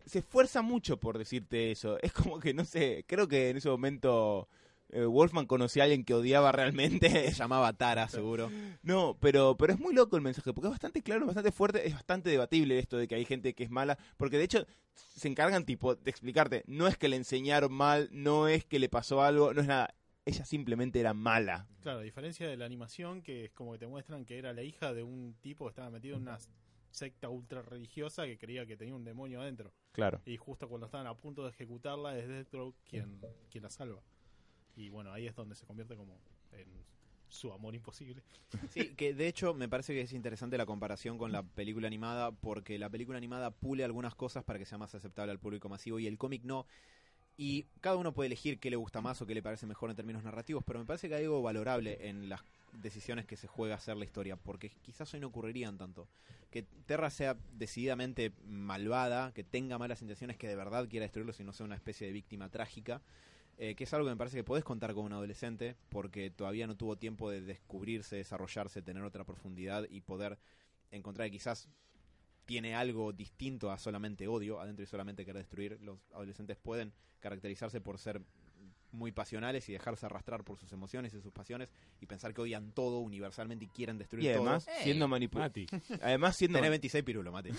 se 0.08 0.20
esfuerza 0.20 0.62
mucho 0.62 0.98
por 0.98 1.18
decirte 1.18 1.70
eso. 1.70 1.98
Es 2.02 2.12
como 2.12 2.40
que, 2.40 2.54
no 2.54 2.64
sé, 2.64 3.04
creo 3.06 3.28
que 3.28 3.50
en 3.50 3.58
ese 3.58 3.68
momento 3.68 4.48
eh, 4.90 5.04
Wolfman 5.04 5.46
conocía 5.46 5.82
a 5.82 5.84
alguien 5.84 6.04
que 6.04 6.14
odiaba 6.14 6.50
realmente. 6.52 7.08
Se 7.30 7.32
llamaba 7.32 7.72
Tara, 7.74 8.08
seguro. 8.08 8.50
No, 8.82 9.16
pero, 9.20 9.56
pero 9.56 9.74
es 9.74 9.78
muy 9.78 9.94
loco 9.94 10.16
el 10.16 10.22
mensaje, 10.22 10.52
porque 10.52 10.68
es 10.68 10.72
bastante 10.72 11.02
claro, 11.02 11.26
bastante 11.26 11.52
fuerte, 11.52 11.86
es 11.86 11.94
bastante 11.94 12.30
debatible 12.30 12.78
esto 12.78 12.96
de 12.96 13.06
que 13.06 13.14
hay 13.14 13.24
gente 13.24 13.54
que 13.54 13.64
es 13.64 13.70
mala, 13.70 13.98
porque 14.16 14.38
de 14.38 14.44
hecho 14.44 14.66
se 14.94 15.28
encargan 15.28 15.64
tipo 15.64 15.94
de 15.94 16.10
explicarte, 16.10 16.64
no 16.66 16.88
es 16.88 16.96
que 16.96 17.08
le 17.08 17.16
enseñaron 17.16 17.72
mal, 17.72 18.08
no 18.12 18.48
es 18.48 18.64
que 18.64 18.78
le 18.78 18.88
pasó 18.88 19.22
algo, 19.22 19.52
no 19.52 19.60
es 19.60 19.66
nada, 19.66 19.94
ella 20.24 20.44
simplemente 20.44 21.00
era 21.00 21.14
mala. 21.14 21.66
Claro, 21.80 22.00
a 22.00 22.02
diferencia 22.02 22.48
de 22.48 22.56
la 22.56 22.64
animación, 22.64 23.22
que 23.22 23.44
es 23.44 23.52
como 23.52 23.72
que 23.72 23.78
te 23.78 23.86
muestran 23.86 24.24
que 24.24 24.38
era 24.38 24.52
la 24.52 24.62
hija 24.62 24.92
de 24.94 25.02
un 25.02 25.36
tipo 25.40 25.66
que 25.66 25.70
estaba 25.70 25.90
metido 25.90 26.16
en 26.16 26.22
una 26.22 26.38
secta 26.98 27.28
ultra 27.28 27.62
religiosa 27.62 28.26
que 28.26 28.38
creía 28.38 28.66
que 28.66 28.76
tenía 28.76 28.94
un 28.94 29.04
demonio 29.04 29.40
adentro. 29.40 29.72
Claro. 29.92 30.20
Y 30.26 30.36
justo 30.36 30.68
cuando 30.68 30.86
estaban 30.86 31.06
a 31.06 31.14
punto 31.14 31.44
de 31.44 31.50
ejecutarla, 31.50 32.18
es 32.18 32.28
Deathstroke 32.28 32.76
quien, 32.84 33.20
quien 33.50 33.62
la 33.62 33.70
salva. 33.70 34.02
Y 34.76 34.90
bueno, 34.90 35.12
ahí 35.12 35.26
es 35.26 35.34
donde 35.34 35.54
se 35.54 35.66
convierte 35.66 35.96
como 35.96 36.20
en 36.52 36.68
su 37.28 37.52
amor 37.52 37.74
imposible. 37.74 38.22
Sí, 38.70 38.94
que 38.94 39.14
de 39.14 39.28
hecho 39.28 39.54
me 39.54 39.68
parece 39.68 39.92
que 39.94 40.00
es 40.02 40.12
interesante 40.12 40.58
la 40.58 40.66
comparación 40.66 41.18
con 41.18 41.32
la 41.32 41.42
película 41.42 41.86
animada, 41.86 42.32
porque 42.32 42.78
la 42.78 42.90
película 42.90 43.18
animada 43.18 43.50
pule 43.50 43.84
algunas 43.84 44.14
cosas 44.14 44.44
para 44.44 44.58
que 44.58 44.66
sea 44.66 44.78
más 44.78 44.94
aceptable 44.94 45.32
al 45.32 45.38
público 45.38 45.68
masivo 45.68 45.98
y 45.98 46.06
el 46.06 46.18
cómic 46.18 46.42
no. 46.44 46.66
Y 47.36 47.66
cada 47.80 47.96
uno 47.96 48.12
puede 48.12 48.26
elegir 48.26 48.58
qué 48.58 48.70
le 48.70 48.76
gusta 48.76 49.00
más 49.00 49.22
o 49.22 49.26
qué 49.26 49.34
le 49.34 49.42
parece 49.42 49.66
mejor 49.66 49.90
en 49.90 49.96
términos 49.96 50.24
narrativos, 50.24 50.64
pero 50.64 50.80
me 50.80 50.84
parece 50.84 51.08
que 51.08 51.14
hay 51.14 51.24
algo 51.24 51.40
valorable 51.42 52.08
en 52.08 52.28
las 52.28 52.42
decisiones 52.72 53.26
que 53.26 53.36
se 53.36 53.46
juega 53.46 53.74
a 53.74 53.78
hacer 53.78 53.96
la 53.96 54.04
historia, 54.04 54.36
porque 54.36 54.70
quizás 54.82 55.12
hoy 55.14 55.20
no 55.20 55.28
ocurrirían 55.28 55.78
tanto. 55.78 56.08
Que 56.50 56.62
Terra 56.62 57.10
sea 57.10 57.36
decididamente 57.52 58.32
malvada, 58.44 59.32
que 59.32 59.44
tenga 59.44 59.78
malas 59.78 60.02
intenciones, 60.02 60.36
que 60.36 60.48
de 60.48 60.56
verdad 60.56 60.88
quiera 60.88 61.04
destruirlos 61.04 61.40
y 61.40 61.44
no 61.44 61.52
sea 61.52 61.66
una 61.66 61.74
especie 61.74 62.06
de 62.06 62.12
víctima 62.12 62.48
trágica, 62.48 63.02
eh, 63.58 63.74
que 63.74 63.84
es 63.84 63.92
algo 63.92 64.06
que 64.06 64.12
me 64.12 64.16
parece 64.16 64.36
que 64.36 64.44
podés 64.44 64.64
contar 64.64 64.94
con 64.94 65.04
un 65.04 65.12
adolescente, 65.12 65.76
porque 65.88 66.30
todavía 66.30 66.66
no 66.66 66.76
tuvo 66.76 66.96
tiempo 66.96 67.30
de 67.30 67.40
descubrirse, 67.40 68.16
desarrollarse, 68.16 68.82
tener 68.82 69.02
otra 69.02 69.24
profundidad 69.24 69.86
y 69.90 70.00
poder 70.00 70.38
encontrar 70.90 71.26
que 71.26 71.32
quizás 71.32 71.68
tiene 72.46 72.74
algo 72.74 73.12
distinto 73.12 73.70
a 73.70 73.78
solamente 73.78 74.26
odio, 74.26 74.60
adentro 74.60 74.82
y 74.82 74.86
solamente 74.86 75.24
querer 75.24 75.42
destruir. 75.42 75.78
Los 75.82 75.98
adolescentes 76.12 76.56
pueden 76.56 76.94
caracterizarse 77.20 77.80
por 77.80 77.98
ser 77.98 78.22
muy 78.92 79.12
pasionales 79.12 79.68
y 79.68 79.72
dejarse 79.72 80.06
arrastrar 80.06 80.44
por 80.44 80.56
sus 80.58 80.72
emociones 80.72 81.12
y 81.14 81.20
sus 81.20 81.32
pasiones 81.32 81.68
y 82.00 82.06
pensar 82.06 82.32
que 82.32 82.40
odian 82.40 82.72
todo 82.72 82.98
universalmente 83.00 83.66
y 83.66 83.68
quieren 83.68 83.98
destruir 83.98 84.24
Y 84.24 84.28
además, 84.30 84.64
todo. 84.64 84.74
Siendo 84.82 85.08
manipulado. 85.08 85.52
Además, 86.02 86.36
siendo, 86.36 86.56
Tenés 86.58 86.70
26 86.70 87.04
pirulo, 87.04 87.30
Mate. 87.32 87.50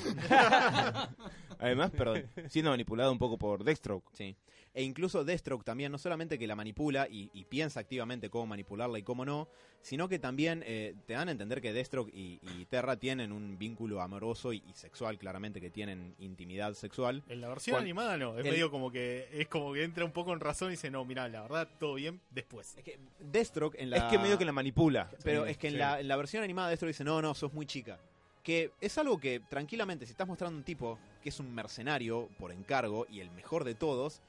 además, 1.59 1.91
perdón, 1.91 2.25
siendo 2.49 2.71
manipulado 2.71 3.11
un 3.11 3.19
poco 3.19 3.37
por 3.37 3.63
Deathstroke. 3.63 4.09
Sí. 4.13 4.35
E 4.73 4.83
incluso 4.83 5.23
Deathstroke 5.25 5.63
también, 5.65 5.91
no 5.91 5.97
solamente 5.97 6.37
que 6.37 6.45
la 6.45 6.55
manipula 6.55 7.07
y, 7.09 7.31
y 7.33 7.45
piensa 7.45 7.79
activamente 7.79 8.29
cómo 8.29 8.45
manipularla 8.47 8.99
y 8.99 9.03
cómo 9.03 9.25
no, 9.25 9.49
sino 9.81 10.07
que 10.07 10.19
también 10.19 10.63
eh, 10.65 10.93
te 11.07 11.13
dan 11.13 11.27
a 11.27 11.31
entender 11.31 11.59
que 11.59 11.73
Deathstroke 11.73 12.11
y, 12.13 12.39
y 12.43 12.65
Terra 12.65 12.95
tienen 12.97 13.31
un 13.31 13.57
vínculo 13.57 13.99
amoroso 14.01 14.53
y, 14.53 14.63
y 14.67 14.73
sexual, 14.73 15.17
claramente 15.17 15.59
que 15.59 15.71
tienen 15.71 16.13
intimidad 16.19 16.73
sexual. 16.75 17.23
En 17.27 17.41
la 17.41 17.49
versión 17.49 17.77
animada 17.81 18.15
no, 18.17 18.37
es 18.37 18.45
el- 18.45 18.51
medio 18.51 18.69
como 18.69 18.91
que 18.91 19.27
es 19.33 19.47
como 19.47 19.73
que 19.73 19.83
entra 19.83 20.05
un 20.05 20.11
poco 20.11 20.33
en 20.33 20.39
razón 20.39 20.67
y 20.69 20.71
dice, 20.71 20.91
no, 20.91 21.03
mira, 21.03 21.18
la 21.27 21.41
verdad, 21.41 21.67
todo 21.79 21.95
bien, 21.95 22.21
después. 22.31 22.75
Es 22.77 22.83
que 22.83 22.99
Deathstroke 23.19 23.75
en 23.79 23.89
la... 23.89 23.97
Es 23.97 24.03
que 24.03 24.17
medio 24.17 24.37
que 24.37 24.45
la 24.45 24.51
manipula. 24.51 25.09
Pero 25.23 25.45
Sí, 25.45 25.51
es 25.51 25.57
que 25.57 25.67
en, 25.67 25.73
sí. 25.73 25.79
la, 25.79 25.99
en 25.99 26.07
la 26.07 26.15
versión 26.15 26.43
animada 26.43 26.69
Deathstroke 26.69 26.89
dice, 26.89 27.03
no, 27.03 27.21
no, 27.21 27.33
sos 27.33 27.53
muy 27.53 27.65
chica. 27.65 27.99
Que 28.43 28.71
es 28.79 28.97
algo 28.97 29.19
que 29.19 29.41
tranquilamente, 29.41 30.05
si 30.05 30.11
estás 30.11 30.27
mostrando 30.27 30.57
un 30.57 30.63
tipo 30.63 30.97
que 31.21 31.29
es 31.29 31.39
un 31.39 31.53
mercenario 31.53 32.29
por 32.39 32.51
encargo 32.51 33.05
y 33.09 33.19
el 33.19 33.29
mejor 33.31 33.63
de 33.63 33.75
todos, 33.75 34.21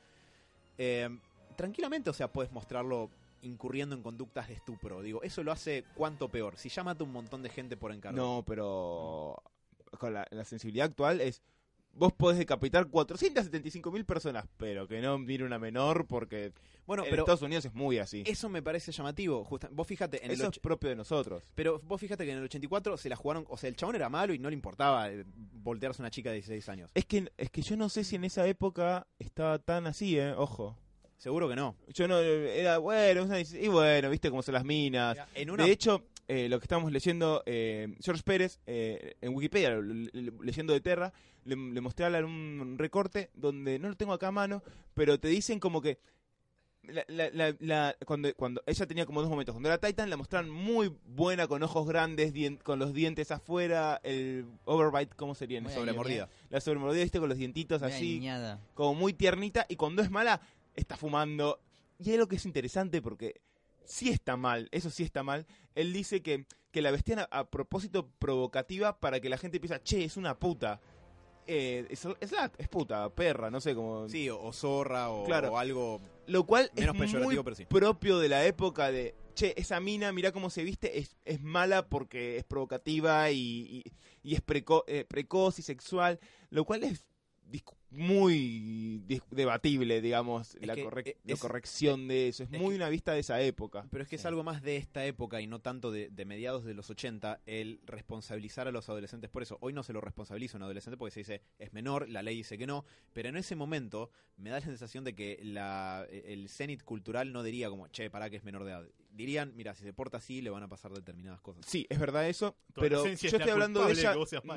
eh, 0.78 1.08
tranquilamente, 1.56 2.10
o 2.10 2.12
sea, 2.12 2.28
puedes 2.28 2.50
mostrarlo 2.52 3.10
incurriendo 3.42 3.94
en 3.94 4.02
conductas 4.02 4.48
de 4.48 4.54
estupro. 4.54 5.00
Digo, 5.02 5.22
eso 5.22 5.42
lo 5.42 5.52
hace 5.52 5.84
cuánto 5.94 6.28
peor. 6.28 6.56
Si 6.56 6.68
ya 6.68 6.82
mata 6.82 7.04
un 7.04 7.12
montón 7.12 7.42
de 7.42 7.48
gente 7.48 7.76
por 7.76 7.92
encargo. 7.92 8.16
No, 8.16 8.44
pero 8.46 9.42
con 9.98 10.12
la, 10.14 10.26
la 10.30 10.44
sensibilidad 10.44 10.86
actual 10.86 11.20
es 11.20 11.42
vos 11.92 12.12
podés 12.12 12.38
decapitar 12.38 12.86
475 12.88 13.90
mil 13.90 14.04
personas, 14.04 14.46
pero 14.56 14.86
que 14.88 15.00
no 15.00 15.18
mire 15.18 15.44
una 15.44 15.58
menor 15.58 16.06
porque 16.06 16.52
Bueno, 16.86 17.04
en 17.04 17.10
pero 17.10 17.22
Estados 17.22 17.42
Unidos 17.42 17.64
es 17.66 17.74
muy 17.74 17.98
así. 17.98 18.22
eso 18.26 18.48
me 18.48 18.62
parece 18.62 18.92
llamativo. 18.92 19.44
Justa- 19.44 19.68
vos 19.72 19.86
fíjate, 19.86 20.18
en 20.24 20.30
el 20.30 20.36
Eso 20.36 20.48
och- 20.48 20.52
es 20.54 20.58
propio 20.60 20.88
de 20.88 20.96
nosotros. 20.96 21.42
pero 21.54 21.80
vos 21.84 22.00
fíjate 22.00 22.24
que 22.24 22.32
en 22.32 22.38
el 22.38 22.44
84 22.44 22.96
se 22.96 23.08
la 23.08 23.16
jugaron, 23.16 23.44
o 23.48 23.56
sea, 23.56 23.68
el 23.68 23.76
chabón 23.76 23.96
era 23.96 24.08
malo 24.08 24.32
y 24.34 24.38
no 24.38 24.48
le 24.50 24.54
importaba 24.54 25.10
eh, 25.10 25.24
voltearse 25.26 26.00
a 26.00 26.04
una 26.04 26.10
chica 26.10 26.30
de 26.30 26.36
16 26.36 26.68
años. 26.68 26.90
Es 26.94 27.04
que, 27.06 27.30
es 27.36 27.50
que 27.50 27.62
yo 27.62 27.76
no 27.76 27.88
sé 27.88 28.04
si 28.04 28.16
en 28.16 28.24
esa 28.24 28.46
época 28.46 29.06
estaba 29.18 29.58
tan 29.58 29.86
así, 29.86 30.18
¿eh? 30.18 30.32
Ojo. 30.36 30.76
Seguro 31.18 31.50
que 31.50 31.56
no. 31.56 31.76
Yo 31.88 32.08
no, 32.08 32.18
era, 32.18 32.78
bueno, 32.78 33.24
una- 33.24 33.40
y 33.40 33.68
bueno, 33.68 34.08
viste 34.08 34.30
cómo 34.30 34.42
son 34.42 34.54
las 34.54 34.64
minas. 34.64 35.18
En 35.34 35.50
una 35.50 35.66
De 35.66 35.70
hecho, 35.70 36.06
eh, 36.28 36.48
lo 36.48 36.58
que 36.58 36.64
estamos 36.64 36.90
leyendo, 36.90 37.42
eh, 37.44 37.88
George 38.02 38.22
Pérez, 38.22 38.58
eh, 38.66 39.16
en 39.20 39.34
Wikipedia, 39.34 39.70
le- 39.80 40.08
le- 40.12 40.32
leyendo 40.42 40.72
de 40.72 40.80
Terra, 40.80 41.12
le, 41.44 41.56
le 41.56 41.80
mostré 41.80 42.04
a 42.04 42.08
Alan 42.08 42.24
un 42.24 42.76
recorte 42.78 43.30
donde 43.34 43.78
no 43.78 43.88
lo 43.88 43.96
tengo 43.96 44.12
acá 44.12 44.28
a 44.28 44.32
mano, 44.32 44.62
pero 44.94 45.18
te 45.18 45.28
dicen 45.28 45.58
como 45.60 45.80
que 45.80 45.98
la, 46.82 47.04
la- 47.08 47.30
la- 47.30 47.56
la- 47.60 47.96
cuando, 48.06 48.34
cuando 48.34 48.62
ella 48.66 48.86
tenía 48.86 49.04
como 49.06 49.20
dos 49.20 49.28
momentos. 49.30 49.52
Cuando 49.52 49.68
era 49.68 49.78
Titan 49.78 50.08
la 50.10 50.16
mostraron 50.16 50.50
muy 50.50 50.92
buena, 51.06 51.46
con 51.46 51.62
ojos 51.62 51.86
grandes, 51.86 52.32
dien- 52.32 52.56
con 52.62 52.78
los 52.78 52.94
dientes 52.94 53.30
afuera, 53.30 54.00
el 54.02 54.46
overbite, 54.64 55.14
¿cómo 55.14 55.34
sería? 55.34 55.60
Muy 55.60 55.70
sobremordida. 55.80 56.28
La 56.48 56.60
sobremordida, 56.60 57.02
viste, 57.02 57.20
con 57.20 57.28
los 57.28 57.38
dientitos 57.38 57.82
Muy 57.82 57.90
así 57.92 58.18
como 58.74 58.94
muy 58.94 59.12
tiernita 59.12 59.66
y 59.68 59.76
cuando 59.76 60.02
es 60.02 60.10
mala 60.10 60.40
está 60.74 60.96
fumando. 60.96 61.60
Y 61.98 62.08
hay 62.08 62.14
algo 62.14 62.28
que 62.28 62.36
es 62.36 62.46
interesante 62.46 63.02
porque 63.02 63.40
sí 63.84 64.08
está 64.08 64.36
mal, 64.38 64.68
eso 64.72 64.88
sí 64.88 65.02
está 65.02 65.22
mal. 65.22 65.46
Él 65.74 65.92
dice 65.92 66.22
que, 66.22 66.46
que 66.70 66.80
la 66.80 66.90
vestían 66.90 67.18
a, 67.20 67.24
a 67.30 67.50
propósito 67.50 68.08
provocativa 68.18 68.98
para 68.98 69.20
que 69.20 69.28
la 69.28 69.36
gente 69.36 69.60
piensa, 69.60 69.82
che, 69.82 70.02
es 70.04 70.16
una 70.16 70.38
puta. 70.38 70.80
Eh, 71.52 71.86
es, 71.90 72.06
es 72.20 72.30
la- 72.30 72.52
es 72.58 72.68
puta, 72.68 73.08
perra, 73.12 73.50
no 73.50 73.60
sé 73.60 73.74
cómo. 73.74 74.08
Sí, 74.08 74.28
o, 74.30 74.40
o 74.40 74.52
zorra 74.52 75.10
o, 75.10 75.24
Claro. 75.24 75.52
o 75.54 75.58
algo. 75.58 76.00
Lo 76.26 76.44
cual 76.44 76.70
Menos 76.76 76.94
es 76.94 77.14
muy 77.14 77.36
pero 77.42 77.56
sí. 77.56 77.64
propio 77.66 78.20
de 78.20 78.28
la 78.28 78.44
época 78.46 78.92
de, 78.92 79.16
che, 79.34 79.54
esa 79.56 79.80
mina, 79.80 80.12
mira 80.12 80.30
cómo 80.30 80.48
se 80.48 80.62
viste, 80.62 80.98
es, 81.00 81.16
es 81.24 81.40
mala 81.40 81.88
porque 81.88 82.36
es 82.36 82.44
provocativa 82.44 83.30
y, 83.32 83.82
y- 83.84 83.92
y 84.22 84.34
es 84.36 84.42
preco- 84.46 84.84
eh, 84.86 85.04
precoz 85.08 85.58
y 85.58 85.62
sexual, 85.62 86.20
lo 86.50 86.64
cual 86.64 86.84
es 86.84 87.04
muy 87.90 89.02
debatible, 89.30 90.00
digamos, 90.00 90.54
Es 90.56 90.66
la, 90.66 90.74
es- 90.74 91.40
corrección 91.40 92.08
de 92.08 92.28
eso. 92.28 92.42
Es, 92.44 92.52
es 92.52 92.60
muy 92.60 92.70
que- 92.70 92.76
una 92.76 92.88
vista 92.88 93.12
de 93.12 93.20
esa 93.20 93.40
época. 93.40 93.86
Pero 93.90 94.02
es 94.02 94.08
que 94.08 94.16
es 94.16 94.24
algo 94.26 94.42
más 94.42 94.62
de 94.62 94.76
esta 94.76 95.04
época 95.04 95.40
y 95.40 95.46
no 95.46 95.60
tanto 95.60 95.90
de, 95.90 96.08
de 96.10 96.24
mediados 96.24 96.64
de 96.64 96.74
los 96.74 96.90
80 96.90 97.40
el 97.46 97.80
responsabilizar 97.86 98.68
a 98.68 98.72
los 98.72 98.88
adolescentes 98.88 99.30
por 99.30 99.42
eso. 99.42 99.58
Hoy 99.60 99.72
no 99.72 99.82
se 99.82 99.92
lo 99.92 100.00
responsabiliza 100.00 100.56
a 100.56 100.58
un 100.58 100.62
adolescente 100.64 100.96
porque 100.96 101.12
se 101.12 101.20
dice 101.20 101.42
es 101.58 101.72
menor, 101.72 102.08
la 102.08 102.22
ley 102.22 102.36
dice 102.36 102.58
que 102.58 102.66
no, 102.66 102.84
pero 103.12 103.28
en 103.28 103.36
ese 103.36 103.56
momento 103.56 104.10
me 104.36 104.50
da 104.50 104.56
la 104.56 104.64
sensación 104.64 105.04
de 105.04 105.14
que 105.14 105.38
la, 105.42 106.06
el 106.10 106.48
cenit 106.48 106.82
cultural 106.82 107.32
no 107.32 107.42
diría 107.42 107.68
como, 107.68 107.88
che, 107.88 108.10
para 108.10 108.30
que 108.30 108.36
es 108.36 108.44
menor 108.44 108.64
de 108.64 108.70
edad. 108.70 108.86
Dirían, 109.12 109.52
mira, 109.56 109.74
si 109.74 109.82
se 109.84 109.92
porta 109.92 110.18
así 110.18 110.40
le 110.40 110.50
van 110.50 110.62
a 110.62 110.68
pasar 110.68 110.92
determinadas 110.92 111.40
cosas. 111.40 111.64
Sí, 111.66 111.86
es 111.90 111.98
verdad 111.98 112.28
eso, 112.28 112.56
pero 112.74 113.04
yo 113.04 113.10
estoy 113.12 113.50
hablando 113.50 113.84
de 113.86 113.92
ella, 113.92 114.14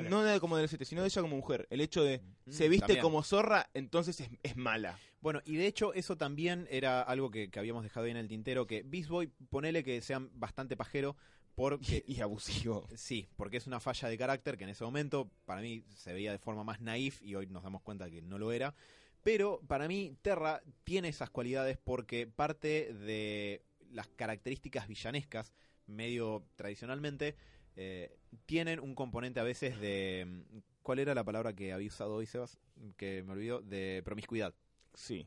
no 0.08 0.22
de 0.22 0.40
como 0.40 0.54
adolescente, 0.54 0.84
sino 0.84 1.02
de 1.02 1.08
ella 1.08 1.22
como 1.22 1.36
mujer. 1.36 1.66
El 1.70 1.80
hecho 1.80 2.02
de, 2.02 2.20
Mm, 2.46 2.50
se 2.50 2.68
viste 2.68 2.86
también. 2.86 3.02
como 3.02 3.22
zorra, 3.22 3.68
entonces 3.74 4.20
es, 4.20 4.28
es 4.42 4.56
mala. 4.56 4.98
Bueno, 5.20 5.40
y 5.44 5.56
de 5.56 5.66
hecho 5.66 5.94
eso 5.94 6.16
también 6.16 6.66
era 6.70 7.00
algo 7.02 7.30
que, 7.30 7.50
que 7.50 7.58
habíamos 7.58 7.82
dejado 7.82 8.04
ahí 8.06 8.10
en 8.10 8.18
el 8.18 8.28
tintero, 8.28 8.66
que 8.66 8.82
Beast 8.82 9.08
Boy, 9.08 9.28
ponele 9.48 9.82
que 9.82 10.00
sean 10.02 10.30
bastante 10.34 10.76
pajero, 10.76 11.16
porque 11.54 12.04
Y, 12.06 12.14
y 12.18 12.20
abusivo. 12.20 12.86
Sí, 12.94 13.28
porque 13.36 13.56
es 13.56 13.66
una 13.66 13.80
falla 13.80 14.08
de 14.08 14.18
carácter 14.18 14.56
que 14.58 14.64
en 14.64 14.70
ese 14.70 14.84
momento 14.84 15.30
para 15.44 15.60
mí 15.62 15.84
se 15.94 16.12
veía 16.12 16.32
de 16.32 16.38
forma 16.38 16.64
más 16.64 16.80
naif 16.80 17.22
y 17.22 17.34
hoy 17.34 17.46
nos 17.46 17.62
damos 17.62 17.82
cuenta 17.82 18.10
que 18.10 18.22
no 18.22 18.38
lo 18.38 18.52
era. 18.52 18.74
Pero 19.22 19.60
para 19.66 19.88
mí 19.88 20.14
Terra 20.20 20.62
tiene 20.84 21.08
esas 21.08 21.30
cualidades 21.30 21.78
porque 21.82 22.26
parte 22.26 22.92
de 22.92 23.62
las 23.94 24.08
características 24.08 24.88
villanescas, 24.88 25.52
medio 25.86 26.44
tradicionalmente, 26.56 27.36
eh, 27.76 28.16
tienen 28.46 28.80
un 28.80 28.94
componente 28.94 29.40
a 29.40 29.44
veces 29.44 29.80
de... 29.80 30.26
mm, 30.26 30.58
¿Cuál 30.82 30.98
era 30.98 31.14
la 31.14 31.24
palabra 31.24 31.54
que 31.54 31.72
había 31.72 31.88
usado 31.88 32.14
hoy, 32.16 32.26
Sebas? 32.26 32.58
Que 32.98 33.22
me 33.22 33.32
olvidó, 33.32 33.62
de 33.62 34.02
promiscuidad. 34.04 34.54
Sí. 34.92 35.26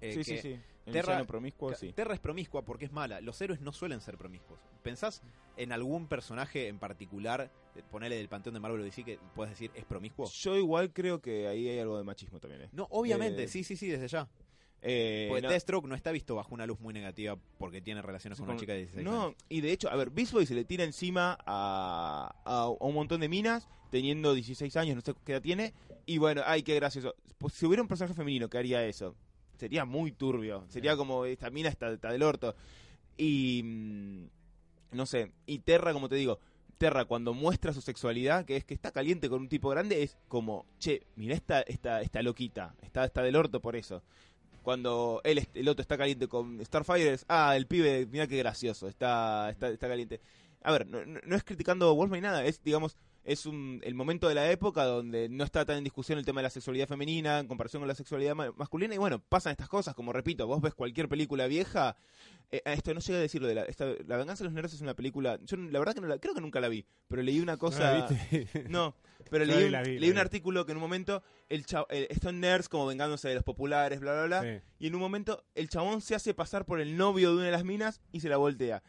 Eh, 0.00 0.14
sí, 0.14 0.24
sí, 0.24 0.38
sí. 0.38 0.58
El 0.86 0.92
Terra- 0.92 1.24
promiscuo, 1.24 1.74
sí. 1.74 1.92
Terra 1.92 2.14
es 2.14 2.20
promiscua 2.20 2.62
porque 2.64 2.86
es 2.86 2.92
mala. 2.92 3.20
Los 3.20 3.40
héroes 3.40 3.60
no 3.60 3.72
suelen 3.72 4.00
ser 4.00 4.16
promiscuos. 4.18 4.58
¿Pensás 4.82 5.22
en 5.56 5.72
algún 5.72 6.08
personaje 6.08 6.68
en 6.68 6.78
particular, 6.78 7.50
eh, 7.74 7.82
ponele 7.90 8.16
del 8.16 8.28
panteón 8.28 8.54
de 8.54 8.60
Marvel 8.60 8.80
o 8.80 8.84
DC, 8.84 9.04
que 9.04 9.18
puedes 9.34 9.50
decir 9.52 9.70
es 9.74 9.84
promiscuo? 9.84 10.28
Yo 10.30 10.56
igual 10.56 10.92
creo 10.92 11.20
que 11.20 11.46
ahí 11.48 11.68
hay 11.68 11.78
algo 11.78 11.96
de 11.98 12.04
machismo 12.04 12.40
también. 12.40 12.62
¿eh? 12.62 12.68
No, 12.72 12.86
obviamente, 12.90 13.44
Eh, 13.44 13.48
sí, 13.48 13.62
sí, 13.64 13.76
sí, 13.76 13.88
desde 13.88 14.08
ya. 14.08 14.28
Eh, 14.86 15.26
Porque 15.30 15.40
no- 15.42 15.48
Deathstroke 15.48 15.86
no 15.88 15.94
está 15.94 16.12
visto 16.12 16.34
bajo 16.34 16.52
una 16.54 16.66
luz 16.66 16.78
muy 16.78 16.92
negativa 16.92 17.38
porque 17.58 17.80
tiene 17.80 18.02
relaciones 18.02 18.38
con 18.38 18.50
una 18.50 18.58
chica 18.58 18.72
de 18.74 18.80
16 18.80 19.02
No, 19.04 19.22
años. 19.28 19.36
y 19.48 19.62
de 19.62 19.72
hecho, 19.72 19.88
a 19.90 19.96
ver, 19.96 20.10
Beast 20.10 20.32
Boy 20.32 20.44
se 20.44 20.54
le 20.54 20.64
tira 20.66 20.84
encima 20.84 21.38
a, 21.46 22.34
a- 22.44 22.60
a 22.64 22.68
un 22.68 22.94
montón 22.94 23.22
de 23.22 23.28
minas, 23.30 23.66
teniendo 23.90 24.34
16 24.34 24.76
años, 24.76 24.94
no 24.96 25.00
sé 25.00 25.14
qué 25.24 25.32
edad 25.32 25.40
tiene, 25.42 25.72
y 26.04 26.18
bueno, 26.18 26.42
ay, 26.44 26.62
qué 26.62 26.74
gracioso. 26.74 27.14
Pues, 27.38 27.54
si 27.54 27.64
hubiera 27.64 27.80
un 27.82 27.88
personaje 27.88 28.12
femenino 28.14 28.50
que 28.50 28.58
haría 28.58 28.84
eso, 28.84 29.14
sería 29.56 29.86
muy 29.86 30.12
turbio, 30.12 30.66
sería 30.68 30.96
como, 30.98 31.24
esta 31.24 31.48
mina 31.48 31.70
está, 31.70 31.90
está 31.90 32.12
del 32.12 32.22
orto. 32.22 32.54
Y, 33.16 33.62
mm, 33.64 34.24
no 34.92 35.06
sé, 35.06 35.32
y 35.46 35.60
Terra, 35.60 35.94
como 35.94 36.10
te 36.10 36.16
digo, 36.16 36.38
Terra 36.76 37.04
cuando 37.06 37.32
muestra 37.32 37.72
su 37.72 37.80
sexualidad, 37.80 38.44
que 38.44 38.56
es 38.56 38.64
que 38.64 38.74
está 38.74 38.90
caliente 38.90 39.28
con 39.30 39.40
un 39.42 39.48
tipo 39.48 39.70
grande, 39.70 40.02
es 40.02 40.18
como, 40.28 40.66
che, 40.78 41.06
mira 41.16 41.34
esta, 41.34 41.62
esta, 41.62 42.02
esta 42.02 42.20
loquita, 42.22 42.74
está, 42.82 43.04
está 43.06 43.22
del 43.22 43.36
orto 43.36 43.60
por 43.60 43.76
eso. 43.76 44.02
Cuando 44.64 45.20
él, 45.24 45.46
el 45.54 45.68
otro 45.68 45.82
está 45.82 45.98
caliente 45.98 46.28
con 46.28 46.64
Starfire, 46.66 47.18
ah, 47.28 47.56
el 47.56 47.68
pibe, 47.68 48.06
mira 48.06 48.26
qué 48.26 48.38
gracioso, 48.38 48.88
está, 48.88 49.50
está, 49.50 49.68
está 49.70 49.88
caliente. 49.88 50.20
A 50.62 50.72
ver, 50.72 50.86
no, 50.88 51.04
no- 51.06 51.36
es 51.36 51.44
criticando 51.44 51.94
Wolfman 51.94 52.18
ni 52.20 52.22
nada, 52.22 52.44
es, 52.46 52.62
digamos, 52.64 52.96
es 53.24 53.46
un, 53.46 53.80
el 53.84 53.94
momento 53.94 54.28
de 54.28 54.34
la 54.34 54.50
época 54.50 54.84
donde 54.84 55.28
no 55.28 55.44
está 55.44 55.64
tan 55.64 55.78
en 55.78 55.84
discusión 55.84 56.18
el 56.18 56.24
tema 56.24 56.40
de 56.40 56.44
la 56.44 56.50
sexualidad 56.50 56.86
femenina 56.86 57.38
en 57.40 57.46
comparación 57.48 57.80
con 57.80 57.88
la 57.88 57.94
sexualidad 57.94 58.34
ma- 58.34 58.52
masculina. 58.56 58.94
Y 58.94 58.98
bueno, 58.98 59.18
pasan 59.28 59.52
estas 59.52 59.68
cosas, 59.68 59.94
como 59.94 60.12
repito, 60.12 60.46
vos 60.46 60.60
ves 60.60 60.74
cualquier 60.74 61.08
película 61.08 61.46
vieja. 61.46 61.96
eh, 62.52 62.60
esto 62.66 62.92
no 62.94 63.00
llega 63.00 63.18
a 63.18 63.22
decirlo 63.22 63.48
de 63.48 63.54
la, 63.54 63.62
esta- 63.62 63.86
la 64.06 64.16
venganza 64.18 64.44
de 64.44 64.50
los 64.50 64.52
nerds 64.54 64.74
es 64.74 64.80
una 64.82 64.94
película. 64.94 65.38
Yo 65.44 65.56
la 65.56 65.78
verdad 65.78 65.94
que 65.94 66.00
no 66.02 66.06
la, 66.06 66.18
creo 66.18 66.34
que 66.34 66.40
nunca 66.40 66.60
la 66.60 66.68
vi, 66.68 66.84
pero 67.08 67.22
leí 67.22 67.40
una 67.40 67.56
cosa. 67.56 67.92
¿No 67.94 67.98
la 68.00 68.06
viste? 68.08 68.48
No, 68.68 68.94
pero 69.30 69.44
leí, 69.46 69.56
un, 69.64 69.70
vi, 69.82 69.98
leí 69.98 70.10
un 70.10 70.18
artículo 70.18 70.66
que 70.66 70.72
en 70.72 70.76
un 70.78 70.82
momento 70.82 71.22
el 71.48 71.64
cha- 71.64 71.86
eh, 71.88 72.06
estos 72.10 72.34
nerds 72.34 72.68
como 72.68 72.86
vengándose 72.86 73.28
de 73.28 73.34
los 73.36 73.42
populares, 73.44 74.00
bla, 74.00 74.12
bla, 74.12 74.24
bla. 74.26 74.42
Sí. 74.42 74.62
Y 74.80 74.86
en 74.88 74.94
un 74.94 75.00
momento 75.00 75.42
el 75.54 75.68
chabón 75.70 76.02
se 76.02 76.14
hace 76.14 76.34
pasar 76.34 76.66
por 76.66 76.78
el 76.80 76.96
novio 76.98 77.30
de 77.30 77.36
una 77.36 77.46
de 77.46 77.52
las 77.52 77.64
minas 77.64 78.00
y 78.12 78.20
se 78.20 78.28
la 78.28 78.36
voltea. 78.36 78.82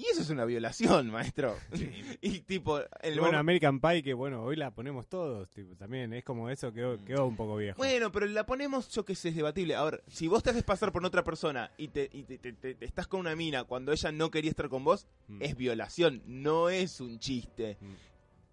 Y 0.00 0.06
eso 0.10 0.22
es 0.22 0.30
una 0.30 0.46
violación, 0.46 1.10
maestro. 1.10 1.54
y 2.22 2.40
tipo, 2.40 2.78
el 2.78 2.86
bueno, 3.02 3.22
momento- 3.22 3.38
American 3.38 3.80
Pie, 3.80 4.02
que 4.02 4.14
bueno, 4.14 4.42
hoy 4.42 4.56
la 4.56 4.70
ponemos 4.70 5.06
todos, 5.08 5.50
tipo, 5.50 5.74
también 5.76 6.14
es 6.14 6.24
como 6.24 6.48
eso, 6.48 6.72
quedó, 6.72 6.96
quedó 7.04 7.26
un 7.26 7.36
poco 7.36 7.56
viejo. 7.56 7.76
Bueno, 7.76 8.10
pero 8.10 8.24
la 8.26 8.46
ponemos, 8.46 8.88
yo 8.88 9.04
que 9.04 9.14
sé, 9.14 9.28
es 9.28 9.36
debatible. 9.36 9.74
Ahora, 9.74 9.98
si 10.08 10.26
vos 10.26 10.42
te 10.42 10.50
haces 10.50 10.62
pasar 10.62 10.90
por 10.90 11.04
otra 11.04 11.22
persona 11.22 11.70
y 11.76 11.88
te, 11.88 12.08
y 12.14 12.22
te- 12.22 12.38
te- 12.38 12.54
te- 12.54 12.74
te 12.74 12.84
estás 12.86 13.06
con 13.08 13.20
una 13.20 13.36
mina 13.36 13.64
cuando 13.64 13.92
ella 13.92 14.10
no 14.10 14.30
quería 14.30 14.50
estar 14.50 14.68
con 14.70 14.84
vos, 14.84 15.06
Mm. 15.28 15.42
es 15.42 15.54
violación, 15.56 16.22
no 16.24 16.70
es 16.70 17.00
un 17.00 17.18
chiste. 17.18 17.76
Mm. 17.80 17.92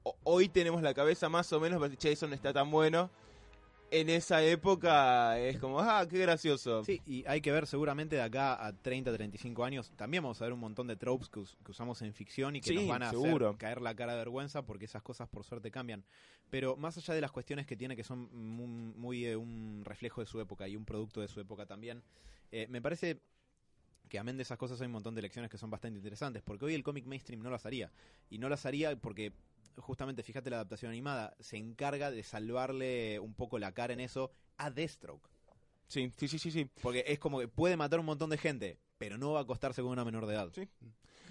O- 0.04 0.18
hoy 0.24 0.50
tenemos 0.50 0.82
la 0.82 0.94
cabeza 0.94 1.30
más 1.30 1.54
o 1.54 1.60
menos 1.62 1.82
che, 1.98 2.12
eso 2.12 2.28
no 2.28 2.36
está 2.36 2.52
tan 2.52 2.70
bueno. 2.72 3.10
En 3.90 4.10
esa 4.10 4.44
época 4.44 5.40
es 5.40 5.60
como, 5.60 5.80
ah, 5.80 6.06
qué 6.10 6.20
gracioso. 6.20 6.84
Sí, 6.84 7.02
y 7.06 7.24
hay 7.26 7.40
que 7.40 7.54
ver 7.54 7.66
seguramente 7.68 8.18
de 8.18 8.22
acá 8.22 8.66
a 8.66 8.74
30, 8.74 9.14
35 9.14 9.64
años. 9.64 9.92
También 9.96 10.22
vamos 10.24 10.42
a 10.42 10.44
ver 10.46 10.52
un 10.54 10.60
montón 10.60 10.88
de 10.88 10.98
tropes 10.98 11.30
que, 11.30 11.40
us- 11.40 11.56
que 11.64 11.72
usamos 11.72 12.02
en 12.02 12.14
ficción 12.14 12.58
y 12.58 12.62
que 12.62 12.68
Sí, 12.70 12.76
nos 12.76 12.88
van 12.90 13.04
a 13.04 13.12
seguro. 13.12 13.48
hacer 13.50 13.58
caer 13.58 13.82
la 13.82 13.96
cara 13.96 14.12
de 14.12 14.18
vergüenza 14.20 14.64
porque 14.66 14.86
esas 14.86 15.02
cosas 15.04 15.30
por 15.30 15.46
suerte 15.46 15.72
cambian. 15.72 16.04
Pero 16.50 16.76
más 16.76 16.98
allá 16.98 17.14
de 17.14 17.22
las 17.22 17.32
cuestiones 17.32 17.66
que 17.66 17.78
tiene, 17.78 17.96
que 17.96 18.04
son 18.04 18.30
muy, 18.36 18.68
muy, 18.68 19.26
eh, 19.26 19.38
un 19.38 19.84
reflejo 19.86 20.20
de 20.20 20.28
su 20.28 20.42
época 20.42 20.68
y 20.68 20.76
un 20.76 20.84
producto 20.84 21.22
de 21.22 21.30
su 21.30 21.40
época 21.40 21.66
también, 21.66 22.04
eh, 22.52 22.68
me 22.70 22.82
parece 22.82 23.22
que 24.10 24.20
amén 24.20 24.36
de 24.38 24.44
esas 24.44 24.58
cosas 24.58 24.80
hay 24.82 24.88
un 24.88 24.94
montón 24.94 25.16
de 25.16 25.22
lecciones 25.22 25.50
que 25.50 25.58
son 25.58 25.70
bastante 25.70 25.98
interesantes, 25.98 26.42
porque 26.44 26.66
hoy 26.66 26.74
el 26.74 26.84
cómic 26.84 27.06
mainstream 27.06 27.42
no 27.42 27.50
las 27.50 27.66
haría. 27.66 27.90
Y 28.30 28.38
no 28.38 28.50
las 28.50 28.66
haría 28.66 28.96
porque, 28.98 29.32
justamente, 29.78 30.24
fíjate 30.24 30.50
la 30.50 30.58
adaptación 30.58 30.92
animada, 30.92 31.36
se 31.40 31.58
encarga 31.58 32.12
de 32.12 32.24
salvarle 32.24 33.20
un 33.20 33.34
poco 33.34 33.60
la 33.60 33.72
cara 33.74 33.94
en 33.94 34.00
eso 34.00 34.32
a 34.58 34.70
Deathstroke. 34.72 35.28
Sí, 35.88 36.12
sí, 36.18 36.28
sí, 36.28 36.38
sí. 36.40 36.52
sí. 36.52 36.70
Porque 36.82 37.04
es 37.08 37.20
como 37.20 37.40
que 37.40 37.48
puede 37.48 37.78
matar 37.78 38.00
un 38.00 38.06
montón 38.06 38.30
de 38.30 38.38
gente, 38.38 38.78
pero 38.98 39.18
no 39.18 39.32
va 39.34 39.40
a 39.40 39.44
acostarse 39.44 39.82
con 39.82 39.92
una 39.92 40.04
menor 40.06 40.26
de 40.26 40.34
edad. 40.34 40.50
Sí. 40.54 40.68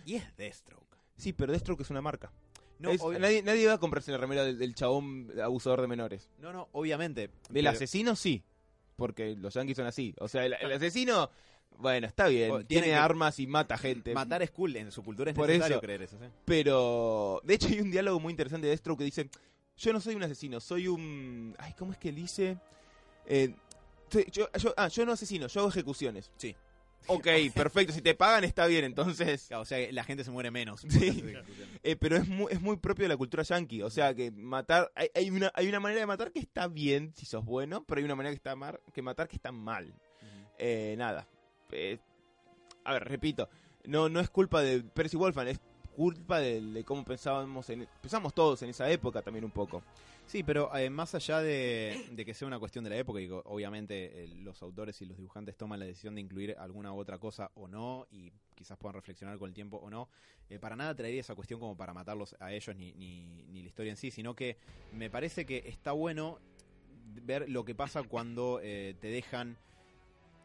Y 0.07 0.15
es 0.15 0.37
Deathstroke. 0.37 0.97
Sí, 1.17 1.33
pero 1.33 1.53
Deathstroke 1.53 1.81
es 1.83 1.91
una 1.91 2.01
marca. 2.01 2.33
No, 2.79 2.91
Es- 2.91 3.03
nadie, 3.19 3.43
nadie 3.43 3.67
va 3.67 3.75
a 3.75 3.79
comprarse 3.79 4.13
la 4.13 4.19
remera 4.19 4.45
del, 4.45 4.59
del 4.59 4.75
chabón 4.75 5.31
abusador 5.43 5.81
de 5.81 5.87
menores. 5.89 6.31
no, 6.39 6.53
no, 6.53 6.69
obviamente. 6.73 7.29
Del 7.49 7.65
pero- 7.65 7.71
asesino 7.71 8.15
sí, 8.17 8.45
porque 8.97 9.35
los 9.37 9.55
yankees 9.55 9.77
son 9.77 9.87
así. 9.87 10.15
O 10.21 10.29
sea, 10.29 10.45
el, 10.47 10.55
el 10.55 10.73
asesino, 10.73 11.31
bueno, 11.79 12.07
está 12.07 12.29
bien, 12.29 12.51
O- 12.51 12.65
tiene 12.65 12.95
armas 12.95 13.39
y 13.39 13.47
mata 13.47 13.77
gente. 13.79 14.15
Matar 14.15 14.43
es 14.43 14.51
cool, 14.51 14.77
en 14.77 14.91
su 14.93 15.03
cultura 15.03 15.31
es 15.31 15.37
Por 15.37 15.49
necesario 15.49 15.77
eso. 15.77 15.81
creer 15.83 16.03
eso. 16.03 16.19
¿sí? 16.21 16.27
Pero, 16.45 17.41
de 17.45 17.55
hecho, 17.55 17.69
hay 17.69 17.81
un 17.81 17.91
diálogo 17.91 18.19
muy 18.21 18.31
interesante 18.33 18.67
de 18.67 18.71
Deathstroke 18.71 18.99
que 18.99 19.05
dice: 19.05 19.29
yo 19.77 19.93
no 19.93 20.01
soy 20.01 20.15
un 20.15 20.23
asesino, 20.23 20.61
soy 20.61 20.89
un... 20.89 21.55
Ay, 21.59 21.75
¿cómo 21.79 21.93
es 21.93 21.99
que 21.99 22.09
él 22.11 22.15
dice? 22.17 22.59
Eh, 23.27 23.55
yo, 24.33 24.49
yo- 24.59 24.75
ah, 24.77 24.89
yo 24.89 25.05
no 25.05 25.13
asesino, 25.13 25.47
yo 25.49 25.61
hago 25.61 25.69
ejecuciones. 25.69 26.31
Sí. 26.37 26.57
Ok, 27.09 27.27
perfecto, 27.55 27.93
si 27.93 28.01
te 28.03 28.15
pagan 28.15 28.43
está 28.45 28.67
bien, 28.67 28.85
entonces... 28.85 29.47
Claro, 29.49 29.63
o 29.63 29.65
sea, 29.65 29.79
la 29.93 30.03
gente 30.03 30.25
se 30.25 30.31
muere 30.31 30.51
menos. 30.51 30.81
Sí. 30.89 31.23
Eh, 31.83 31.95
pero 31.95 32.17
es 32.17 32.27
muy, 32.27 32.51
es 32.53 32.61
muy 32.61 32.79
propio 32.79 33.05
de 33.05 33.11
la 33.11 33.17
cultura 33.17 33.45
yankee. 33.45 33.81
O 33.83 33.91
sea, 33.91 34.13
que 34.13 34.33
matar. 34.33 34.91
Hay, 34.97 35.09
hay 35.15 35.31
una, 35.31 35.53
hay 35.55 35.69
una 35.69 35.79
manera 35.79 36.01
de 36.01 36.07
matar 36.07 36.33
que 36.33 36.41
está 36.41 36.67
bien 36.67 37.13
si 37.15 37.27
sos 37.27 37.45
bueno, 37.45 37.85
pero 37.87 38.01
hay 38.01 38.05
una 38.05 38.17
manera 38.17 38.33
que, 38.33 38.39
está 38.39 38.57
mar- 38.57 38.81
que 38.93 39.03
matar 39.03 39.29
que 39.29 39.37
está 39.37 39.53
mal. 39.53 39.95
Eh, 40.59 40.97
nada. 40.99 41.29
Eh, 41.73 41.99
a 42.85 42.93
ver, 42.95 43.05
repito. 43.05 43.49
No, 43.85 44.09
no 44.09 44.21
es 44.21 44.31
culpa 44.31 44.63
de 44.63 44.83
Percy 44.83 45.17
Wolfman, 45.17 45.49
es 45.49 45.61
culpa 45.97 46.41
de, 46.41 46.85
cómo 46.85 47.05
pensábamos 47.05 47.71
en, 47.71 47.89
pensamos 48.03 48.35
todos 48.35 48.61
en 48.63 48.69
esa 48.69 48.91
época 48.91 49.23
también 49.23 49.47
un 49.47 49.51
poco. 49.51 49.83
Sí, 50.27 50.43
pero 50.43 50.75
eh, 50.77 50.91
más 50.91 51.15
allá 51.15 51.41
de, 51.41 52.13
que 52.17 52.35
sea 52.35 52.47
una 52.47 52.59
cuestión 52.59 52.85
de 52.85 52.91
la 52.91 52.97
época 52.97 53.19
y 53.21 53.31
obviamente 53.31 54.25
eh, 54.25 54.29
los 54.29 54.61
autores 54.63 55.01
y 55.01 55.07
los 55.07 55.17
dibujantes 55.17 55.57
toman 55.57 55.81
la 55.81 55.87
decisión 55.87 56.15
de 56.15 56.21
incluir 56.21 56.55
alguna 56.59 56.93
u 56.93 56.99
otra 56.99 57.19
cosa 57.19 57.51
o 57.55 57.67
no 57.67 58.07
y 58.11 58.31
quizás 58.55 58.77
puedan 58.77 58.95
reflexionar 58.95 59.39
con 59.39 59.49
el 59.49 59.55
tiempo 59.55 59.79
o 59.79 59.89
no, 59.89 60.11
para 60.61 60.77
nada 60.77 60.95
traería 60.95 61.21
esa 61.21 61.35
cuestión 61.35 61.61
como 61.61 61.77
para 61.77 61.95
matarlos 61.95 62.37
a 62.41 62.53
ellos 62.53 62.77
ni, 62.77 62.93
ni, 62.93 63.45
ni 63.45 63.63
la 63.63 63.69
historia 63.69 63.91
en 63.91 63.97
sí, 63.97 64.11
sino 64.11 64.35
que 64.35 64.59
me 64.93 65.09
parece 65.09 65.47
que 65.47 65.63
está 65.67 65.93
bueno 65.93 66.41
ver 67.23 67.49
lo 67.49 67.65
que 67.65 67.75
pasa 67.75 68.03
cuando 68.03 68.59
te 68.61 68.97
dejan 69.01 69.57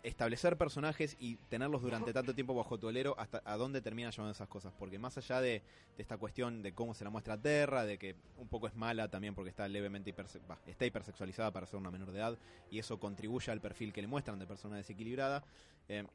establecer 0.03 0.57
personajes 0.57 1.15
y 1.19 1.35
tenerlos 1.49 1.81
durante 1.81 2.11
tanto 2.13 2.33
tiempo 2.35 2.53
bajo 2.55 2.77
tu 2.79 2.87
alero 2.87 3.15
hasta 3.19 3.41
a 3.45 3.55
dónde 3.57 3.81
terminan 3.81 4.11
llevando 4.11 4.31
esas 4.31 4.47
cosas. 4.47 4.73
Porque 4.77 4.97
más 4.99 5.17
allá 5.17 5.41
de, 5.41 5.61
de 5.95 6.01
esta 6.01 6.17
cuestión 6.17 6.61
de 6.63 6.73
cómo 6.73 6.93
se 6.93 7.03
la 7.03 7.09
muestra 7.09 7.35
a 7.35 7.41
Terra, 7.41 7.85
de 7.85 7.97
que 7.97 8.15
un 8.37 8.47
poco 8.47 8.67
es 8.67 8.75
mala 8.75 9.09
también 9.09 9.35
porque 9.35 9.49
está 9.49 9.67
levemente 9.67 10.13
hiperse- 10.15 10.41
bah, 10.47 10.59
está 10.65 10.85
hipersexualizada 10.85 11.51
para 11.51 11.65
ser 11.67 11.77
una 11.79 11.91
menor 11.91 12.11
de 12.11 12.19
edad 12.19 12.37
y 12.71 12.79
eso 12.79 12.99
contribuye 12.99 13.51
al 13.51 13.61
perfil 13.61 13.93
que 13.93 14.01
le 14.01 14.07
muestran 14.07 14.39
de 14.39 14.47
persona 14.47 14.77
desequilibrada. 14.77 15.43
eh, 15.87 16.05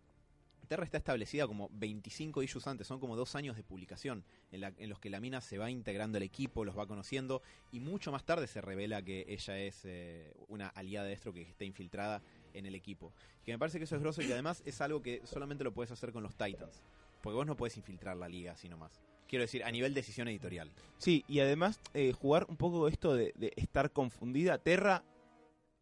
Terra 0.68 0.82
está 0.82 0.99
establecida 0.99 1.47
como 1.47 1.68
25 1.74 2.43
issues 2.43 2.66
antes, 2.66 2.89
son 2.89 2.99
como 2.99 3.14
dos 3.14 3.37
años 3.37 3.55
de 3.57 3.62
publicación 3.62 4.24
en, 4.51 4.62
la- 4.62 4.72
en 4.78 4.91
los 4.91 4.99
que 4.99 5.11
la 5.11 5.20
mina 5.20 5.41
se 5.41 5.59
va 5.59 5.70
integrando 5.70 6.16
al 6.16 6.24
equipo, 6.24 6.64
los 6.64 6.76
va 6.76 6.89
conociendo 6.89 7.41
y 7.70 7.78
mucho 7.78 8.11
más 8.11 8.24
tarde 8.24 8.49
se 8.49 8.61
revela 8.61 9.01
que 9.01 9.24
ella 9.28 9.59
es 9.61 9.82
eh, 9.84 10.34
una 10.49 10.66
aliada 10.70 11.05
de 11.05 11.11
Destro 11.11 11.32
que 11.32 11.43
está 11.43 11.62
infiltrada 11.64 12.20
en 12.59 12.66
el 12.66 12.74
equipo. 12.74 13.12
Que 13.44 13.52
me 13.52 13.59
parece 13.59 13.78
que 13.78 13.84
eso 13.84 13.96
es 13.96 14.02
grosso 14.02 14.22
y 14.22 14.32
además 14.32 14.62
es 14.64 14.80
algo 14.80 15.02
que 15.02 15.20
solamente 15.24 15.64
lo 15.64 15.72
puedes 15.72 15.90
hacer 15.90 16.12
con 16.12 16.22
los 16.22 16.36
Titans. 16.36 16.82
Porque 17.22 17.36
vos 17.36 17.46
no 17.46 17.57
puedes 17.57 17.76
infiltrar 17.76 18.16
la 18.16 18.28
liga 18.28 18.52
así 18.52 18.68
nomás. 18.68 19.00
Quiero 19.28 19.42
decir, 19.42 19.64
a 19.64 19.70
nivel 19.70 19.94
decisión 19.94 20.28
editorial. 20.28 20.70
Sí, 20.98 21.24
y 21.28 21.40
además 21.40 21.80
eh, 21.94 22.12
jugar 22.12 22.46
un 22.48 22.57
poco 22.57 22.88
esto 22.88 23.14
de, 23.14 23.34
estar 23.57 23.90
confundida. 23.92 24.59
Terra 24.59 25.02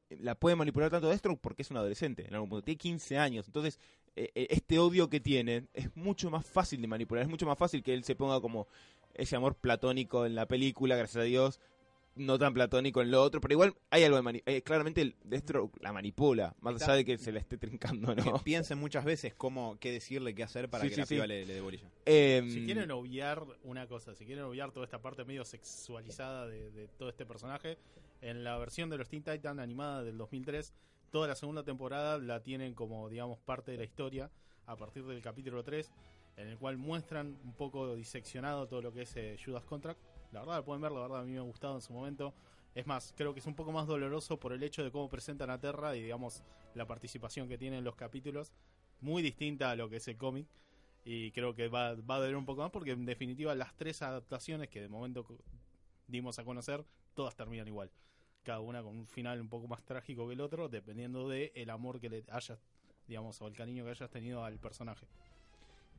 eh, 0.08 0.16
la 0.20 0.34
puede 0.34 0.56
manipular 0.56 0.90
tanto 0.90 1.08
Deathstroke 1.08 1.40
porque 1.40 1.62
es 1.62 1.70
un 1.70 1.76
adolescente, 1.76 2.26
en 2.26 2.34
algún 2.34 2.48
punto. 2.48 2.64
Tiene 2.64 2.78
15 2.78 3.18
años, 3.18 3.46
entonces 3.46 3.78
eh, 4.16 4.30
este 4.48 4.78
odio 4.78 5.10
que 5.10 5.20
tiene 5.20 5.66
es 5.74 5.94
mucho 5.96 6.30
más 6.30 6.46
fácil 6.46 6.80
de 6.80 6.88
manipular. 6.88 7.24
Es 7.24 7.30
mucho 7.30 7.46
más 7.46 7.58
fácil 7.58 7.82
que 7.82 7.92
él 7.92 8.04
se 8.04 8.16
ponga 8.16 8.40
como 8.40 8.66
ese 9.12 9.36
amor 9.36 9.54
platónico 9.54 10.26
en 10.26 10.34
la 10.34 10.46
película, 10.46 10.96
gracias 10.96 11.22
a 11.22 11.24
Dios. 11.24 11.60
No 12.16 12.38
tan 12.38 12.54
platónico 12.54 13.02
en 13.02 13.10
lo 13.10 13.20
otro, 13.22 13.40
pero 13.40 13.54
igual 13.54 13.74
hay 13.90 14.04
algo 14.04 14.16
de 14.16 14.22
mani- 14.22 14.42
eh, 14.46 14.62
claramente 14.62 15.00
el 15.00 15.16
Deathstroke 15.24 15.76
la 15.82 15.92
manipula, 15.92 16.54
más 16.60 16.80
allá 16.80 16.94
de 16.94 17.04
que 17.04 17.18
se 17.18 17.32
la 17.32 17.40
esté 17.40 17.58
trincando, 17.58 18.14
Que 18.14 18.22
¿no? 18.22 18.38
piensen 18.44 18.78
muchas 18.78 19.04
veces 19.04 19.34
cómo, 19.34 19.76
qué 19.80 19.90
decirle, 19.90 20.32
qué 20.34 20.44
hacer 20.44 20.68
para 20.70 20.84
Sí, 20.84 20.90
que 20.90 20.94
sí, 20.94 21.00
la 21.00 21.06
sí. 21.06 21.14
piba 21.16 21.26
le, 21.26 21.44
le 21.44 21.54
dé 21.54 21.60
bolilla. 21.60 21.90
Em, 22.06 22.48
Si 22.50 22.64
quieren 22.64 22.90
obviar 22.92 23.44
una 23.64 23.88
cosa, 23.88 24.14
si 24.14 24.24
quieren 24.26 24.44
obviar 24.44 24.70
toda 24.70 24.84
esta 24.84 25.02
parte 25.02 25.24
medio 25.24 25.44
sexualizada 25.44 26.46
de, 26.46 26.70
de 26.70 26.86
todo 26.88 27.08
este 27.08 27.26
personaje, 27.26 27.78
en 28.22 28.44
la 28.44 28.56
versión 28.58 28.88
de 28.90 28.98
los 28.98 29.08
Teen 29.08 29.22
Titans 29.24 29.58
animada 29.58 30.02
del 30.04 30.16
2003, 30.16 30.72
toda 31.10 31.26
la 31.28 31.34
segunda 31.34 31.64
temporada 31.64 32.18
la 32.18 32.40
tienen 32.42 32.74
como, 32.74 33.08
digamos, 33.08 33.38
parte 33.40 33.72
de 33.72 33.78
la 33.78 33.84
historia 33.84 34.30
a 34.66 34.76
partir 34.76 35.04
del 35.04 35.20
capítulo 35.20 35.62
3, 35.64 35.90
en 36.36 36.48
el 36.48 36.58
cual 36.58 36.76
muestran 36.78 37.36
un 37.44 37.52
poco 37.54 37.94
diseccionado 37.96 38.66
todo 38.68 38.82
lo 38.82 38.92
que 38.92 39.02
es 39.02 39.14
eh, 39.16 39.36
Judas 39.44 39.64
Contract. 39.64 40.00
La 40.34 40.40
verdad, 40.40 40.56
lo 40.56 40.64
pueden 40.64 40.82
ver, 40.82 40.90
la 40.90 41.00
verdad, 41.00 41.20
a 41.20 41.24
mí 41.24 41.30
me 41.30 41.38
ha 41.38 41.42
gustado 41.42 41.76
en 41.76 41.80
su 41.80 41.92
momento. 41.92 42.34
Es 42.74 42.88
más, 42.88 43.14
creo 43.16 43.32
que 43.32 43.38
es 43.38 43.46
un 43.46 43.54
poco 43.54 43.70
más 43.70 43.86
doloroso 43.86 44.36
por 44.36 44.52
el 44.52 44.64
hecho 44.64 44.82
de 44.82 44.90
cómo 44.90 45.08
presentan 45.08 45.48
a 45.48 45.60
Terra 45.60 45.94
y, 45.94 46.02
digamos, 46.02 46.42
la 46.74 46.86
participación 46.86 47.48
que 47.48 47.56
tiene 47.56 47.78
en 47.78 47.84
los 47.84 47.94
capítulos. 47.94 48.52
Muy 49.00 49.22
distinta 49.22 49.70
a 49.70 49.76
lo 49.76 49.88
que 49.88 49.98
es 49.98 50.08
el 50.08 50.16
cómic 50.16 50.48
y 51.04 51.30
creo 51.30 51.54
que 51.54 51.68
va, 51.68 51.94
va 51.94 52.16
a 52.16 52.18
doler 52.18 52.34
un 52.34 52.46
poco 52.46 52.62
más 52.62 52.70
porque 52.72 52.92
en 52.92 53.04
definitiva 53.04 53.54
las 53.54 53.76
tres 53.76 54.02
adaptaciones 54.02 54.68
que 54.70 54.80
de 54.80 54.88
momento 54.88 55.24
dimos 56.08 56.38
a 56.38 56.44
conocer 56.44 56.84
todas 57.14 57.36
terminan 57.36 57.68
igual 57.68 57.90
cada 58.42 58.60
una 58.60 58.82
con 58.82 58.96
un 58.96 59.06
final 59.06 59.40
un 59.40 59.48
poco 59.48 59.68
más 59.68 59.82
trágico 59.84 60.26
que 60.26 60.32
el 60.32 60.40
otro 60.40 60.70
dependiendo 60.70 61.28
de 61.28 61.52
el 61.54 61.68
amor 61.68 62.00
que 62.00 62.08
le 62.08 62.24
hayas 62.30 62.58
digamos 63.06 63.40
o 63.42 63.46
el 63.46 63.54
cariño 63.54 63.84
que 63.84 63.90
hayas 63.90 64.10
tenido 64.10 64.44
al 64.44 64.58
personaje 64.58 65.06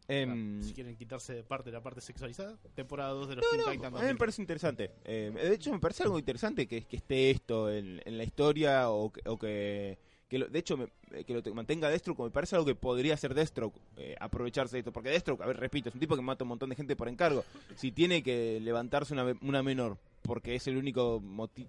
em, 0.08 0.62
si 0.62 0.74
quieren 0.74 0.95
quitarse 0.95 1.34
de 1.34 1.43
parte 1.43 1.72
la 1.72 1.82
parte 1.82 2.01
sexualizada 2.01 2.58
temporada 2.76 3.12
2 3.12 3.30
de 3.30 3.36
los 3.36 3.43
No, 3.45 3.49
Teen 3.51 3.62
no, 3.66 3.72
Titans 3.72 3.86
a 3.86 3.89
mí 3.89 3.93
me 3.93 3.99
2003. 4.14 4.18
parece 4.20 4.41
interesante. 4.41 4.91
Eh, 5.03 5.32
de 5.34 5.53
hecho, 5.53 5.72
me 5.72 5.80
parece 5.80 6.03
algo 6.03 6.20
interesante 6.20 6.68
que, 6.68 6.84
que 6.84 6.97
esté 6.97 7.32
esto 7.32 7.72
en, 7.72 8.01
en 8.06 8.18
la 8.18 8.24
historia 8.24 8.89
o 8.89 9.12
que, 9.12 9.22
o 9.28 9.38
que, 9.38 9.97
que 10.28 10.38
lo- 10.39 10.47
de 10.47 10.60
hecho, 10.60 10.78
me- 10.78 10.88
eh, 11.12 11.24
que 11.24 11.34
lo 11.34 11.41
te- 11.43 11.51
mantenga 11.51 11.89
Deathstroke. 11.89 12.20
Me 12.24 12.30
parece 12.32 12.56
algo 12.56 12.66
que 12.66 12.76
podría 12.76 13.16
ser 13.18 13.34
Deathstroke, 13.34 13.80
eh, 13.97 14.16
aprovecharse 14.20 14.76
de 14.76 14.80
esto. 14.80 14.91
Porque 14.91 15.10
Deathstroke, 15.10 15.41
a 15.41 15.47
ver, 15.47 15.58
repito, 15.58 15.89
es 15.89 15.95
un 15.95 16.01
tipo 16.01 16.16
que 16.16 16.22
mata 16.22 16.43
un 16.43 16.49
montón 16.49 16.70
de 16.70 16.76
gente 16.76 16.95
por 16.95 17.08
encargo. 17.08 17.43
Si 17.76 17.91
tiene 17.91 18.22
que 18.24 18.60
levantarse 18.62 19.14
una, 19.14 19.26
una 19.41 19.64
menor 19.64 19.97
porque 20.22 20.56
es 20.56 20.66
el 20.68 20.78
único 20.78 21.22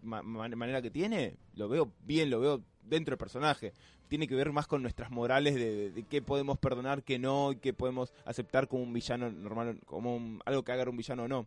ma- 0.02 0.22
manera 0.22 0.80
que 0.80 0.90
tiene, 0.90 1.36
lo 1.56 1.68
veo 1.68 1.92
bien, 2.04 2.30
lo 2.30 2.40
veo 2.40 2.62
dentro 2.82 3.12
del 3.12 3.18
personaje. 3.18 3.74
Tiene 4.08 4.28
que 4.28 4.34
ver 4.34 4.52
más 4.52 4.66
con 4.66 4.82
nuestras 4.82 5.10
morales 5.10 5.54
de, 5.54 6.04
qué 6.08 6.22
podemos 6.22 6.58
perdonar, 6.58 7.02
qué 7.02 7.18
no, 7.18 7.52
y 7.52 7.56
qué 7.56 7.72
podemos 7.72 8.12
aceptar 8.24 8.68
como 8.68 8.82
un 8.82 8.92
villano 8.92 9.30
normal, 9.30 9.80
como 9.84 10.40
algo 10.44 10.62
que 10.64 10.72
haga 10.72 10.88
un 10.88 10.96
villano 10.96 11.24
o 11.24 11.28
no. 11.28 11.46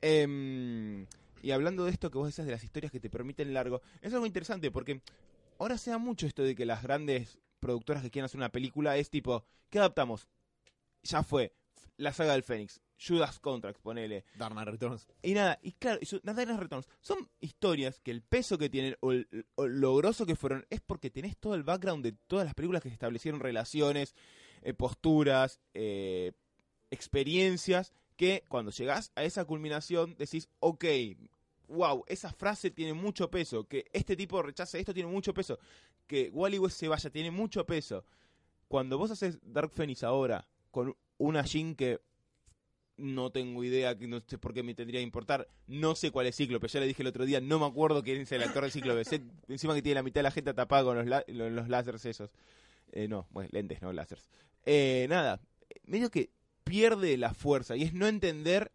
Em, 0.00 1.06
y 1.42 1.50
hablando 1.50 1.84
de 1.84 1.90
esto 1.90 2.10
que 2.10 2.18
vos 2.18 2.28
decías 2.28 2.46
de 2.46 2.52
las 2.52 2.64
historias 2.64 2.92
que 2.92 3.00
te 3.00 3.10
permiten 3.10 3.52
largo, 3.52 3.82
es 4.02 4.12
algo 4.12 4.26
interesante 4.26 4.70
porque 4.70 5.00
ahora 5.58 5.78
se 5.78 5.90
da 5.90 5.98
mucho 5.98 6.26
esto 6.26 6.42
de 6.42 6.54
que 6.54 6.64
las 6.64 6.82
grandes 6.82 7.38
productoras 7.60 8.02
que 8.02 8.10
quieren 8.10 8.26
hacer 8.26 8.38
una 8.38 8.50
película 8.50 8.96
es 8.96 9.10
tipo, 9.10 9.44
¿qué 9.68 9.78
adaptamos? 9.78 10.28
Ya 11.02 11.22
fue, 11.22 11.52
la 11.96 12.12
saga 12.12 12.32
del 12.32 12.42
Fénix, 12.42 12.80
Judas 13.02 13.38
Contract, 13.40 13.80
ponele. 13.80 14.24
Dark 14.36 14.52
Knight 14.54 14.68
Returns. 14.68 15.08
Y 15.22 15.32
nada, 15.34 15.58
y 15.62 15.72
claro, 15.72 15.98
y 16.02 16.06
su- 16.06 16.20
Dark 16.22 16.36
Knight 16.44 16.60
Returns 16.60 16.88
son 17.00 17.28
historias 17.40 17.98
que 18.00 18.10
el 18.10 18.22
peso 18.22 18.58
que 18.58 18.68
tienen 18.68 18.96
o, 19.00 19.12
el- 19.12 19.46
o 19.54 19.66
lo 19.66 19.96
grosso 19.96 20.26
que 20.26 20.36
fueron 20.36 20.66
es 20.70 20.80
porque 20.80 21.10
tenés 21.10 21.36
todo 21.38 21.54
el 21.54 21.62
background 21.62 22.04
de 22.04 22.12
todas 22.12 22.44
las 22.44 22.54
películas 22.54 22.82
que 22.82 22.88
se 22.90 22.94
establecieron 22.94 23.40
relaciones, 23.40 24.14
eh, 24.62 24.74
posturas, 24.74 25.60
eh, 25.74 26.32
experiencias, 26.90 27.92
que 28.16 28.44
cuando 28.48 28.70
llegás 28.70 29.12
a 29.14 29.24
esa 29.24 29.44
culminación 29.46 30.14
decís, 30.18 30.48
ok, 30.60 30.84
wow, 31.68 32.04
esa 32.06 32.30
frase 32.32 32.70
tiene 32.70 32.92
mucho 32.92 33.30
peso, 33.30 33.66
que 33.66 33.86
este 33.92 34.16
tipo 34.16 34.42
rechace 34.42 34.78
esto 34.78 34.92
tiene 34.92 35.08
mucho 35.08 35.32
peso, 35.32 35.58
que 36.06 36.28
Wally 36.30 36.58
West 36.58 36.78
se 36.78 36.88
vaya 36.88 37.08
tiene 37.10 37.30
mucho 37.30 37.64
peso. 37.64 38.04
Cuando 38.68 38.98
vos 38.98 39.10
haces 39.10 39.38
Dark 39.42 39.70
Phoenix 39.70 40.02
ahora 40.04 40.46
con 40.70 40.94
una 41.18 41.42
Jean 41.44 41.74
que 41.74 42.00
no 43.00 43.30
tengo 43.30 43.64
idea, 43.64 43.94
no 43.94 44.22
sé 44.26 44.38
por 44.38 44.52
qué 44.52 44.62
me 44.62 44.74
tendría 44.74 45.00
que 45.00 45.04
importar. 45.04 45.48
No 45.66 45.94
sé 45.94 46.10
cuál 46.10 46.26
es 46.26 46.36
Cíclope, 46.36 46.68
ya 46.68 46.80
le 46.80 46.86
dije 46.86 47.02
el 47.02 47.08
otro 47.08 47.24
día, 47.24 47.40
no 47.40 47.58
me 47.58 47.66
acuerdo 47.66 48.02
quién 48.02 48.20
es 48.20 48.32
el 48.32 48.42
actor 48.42 48.64
de 48.64 48.70
Cíclope. 48.70 49.04
Sé 49.04 49.22
encima 49.48 49.74
que 49.74 49.82
tiene 49.82 49.96
la 49.96 50.02
mitad 50.02 50.20
de 50.20 50.24
la 50.24 50.30
gente 50.30 50.54
tapada 50.54 50.84
con 50.84 51.08
los, 51.08 51.22
los 51.28 51.68
láseres 51.68 52.04
esos. 52.04 52.30
Eh, 52.92 53.08
no, 53.08 53.26
bueno, 53.30 53.48
lentes, 53.52 53.82
no 53.82 53.92
láseres. 53.92 54.28
Eh, 54.64 55.06
nada, 55.08 55.40
medio 55.84 56.10
que 56.10 56.30
pierde 56.64 57.16
la 57.16 57.34
fuerza 57.34 57.76
y 57.76 57.82
es 57.82 57.94
no 57.94 58.06
entender 58.06 58.72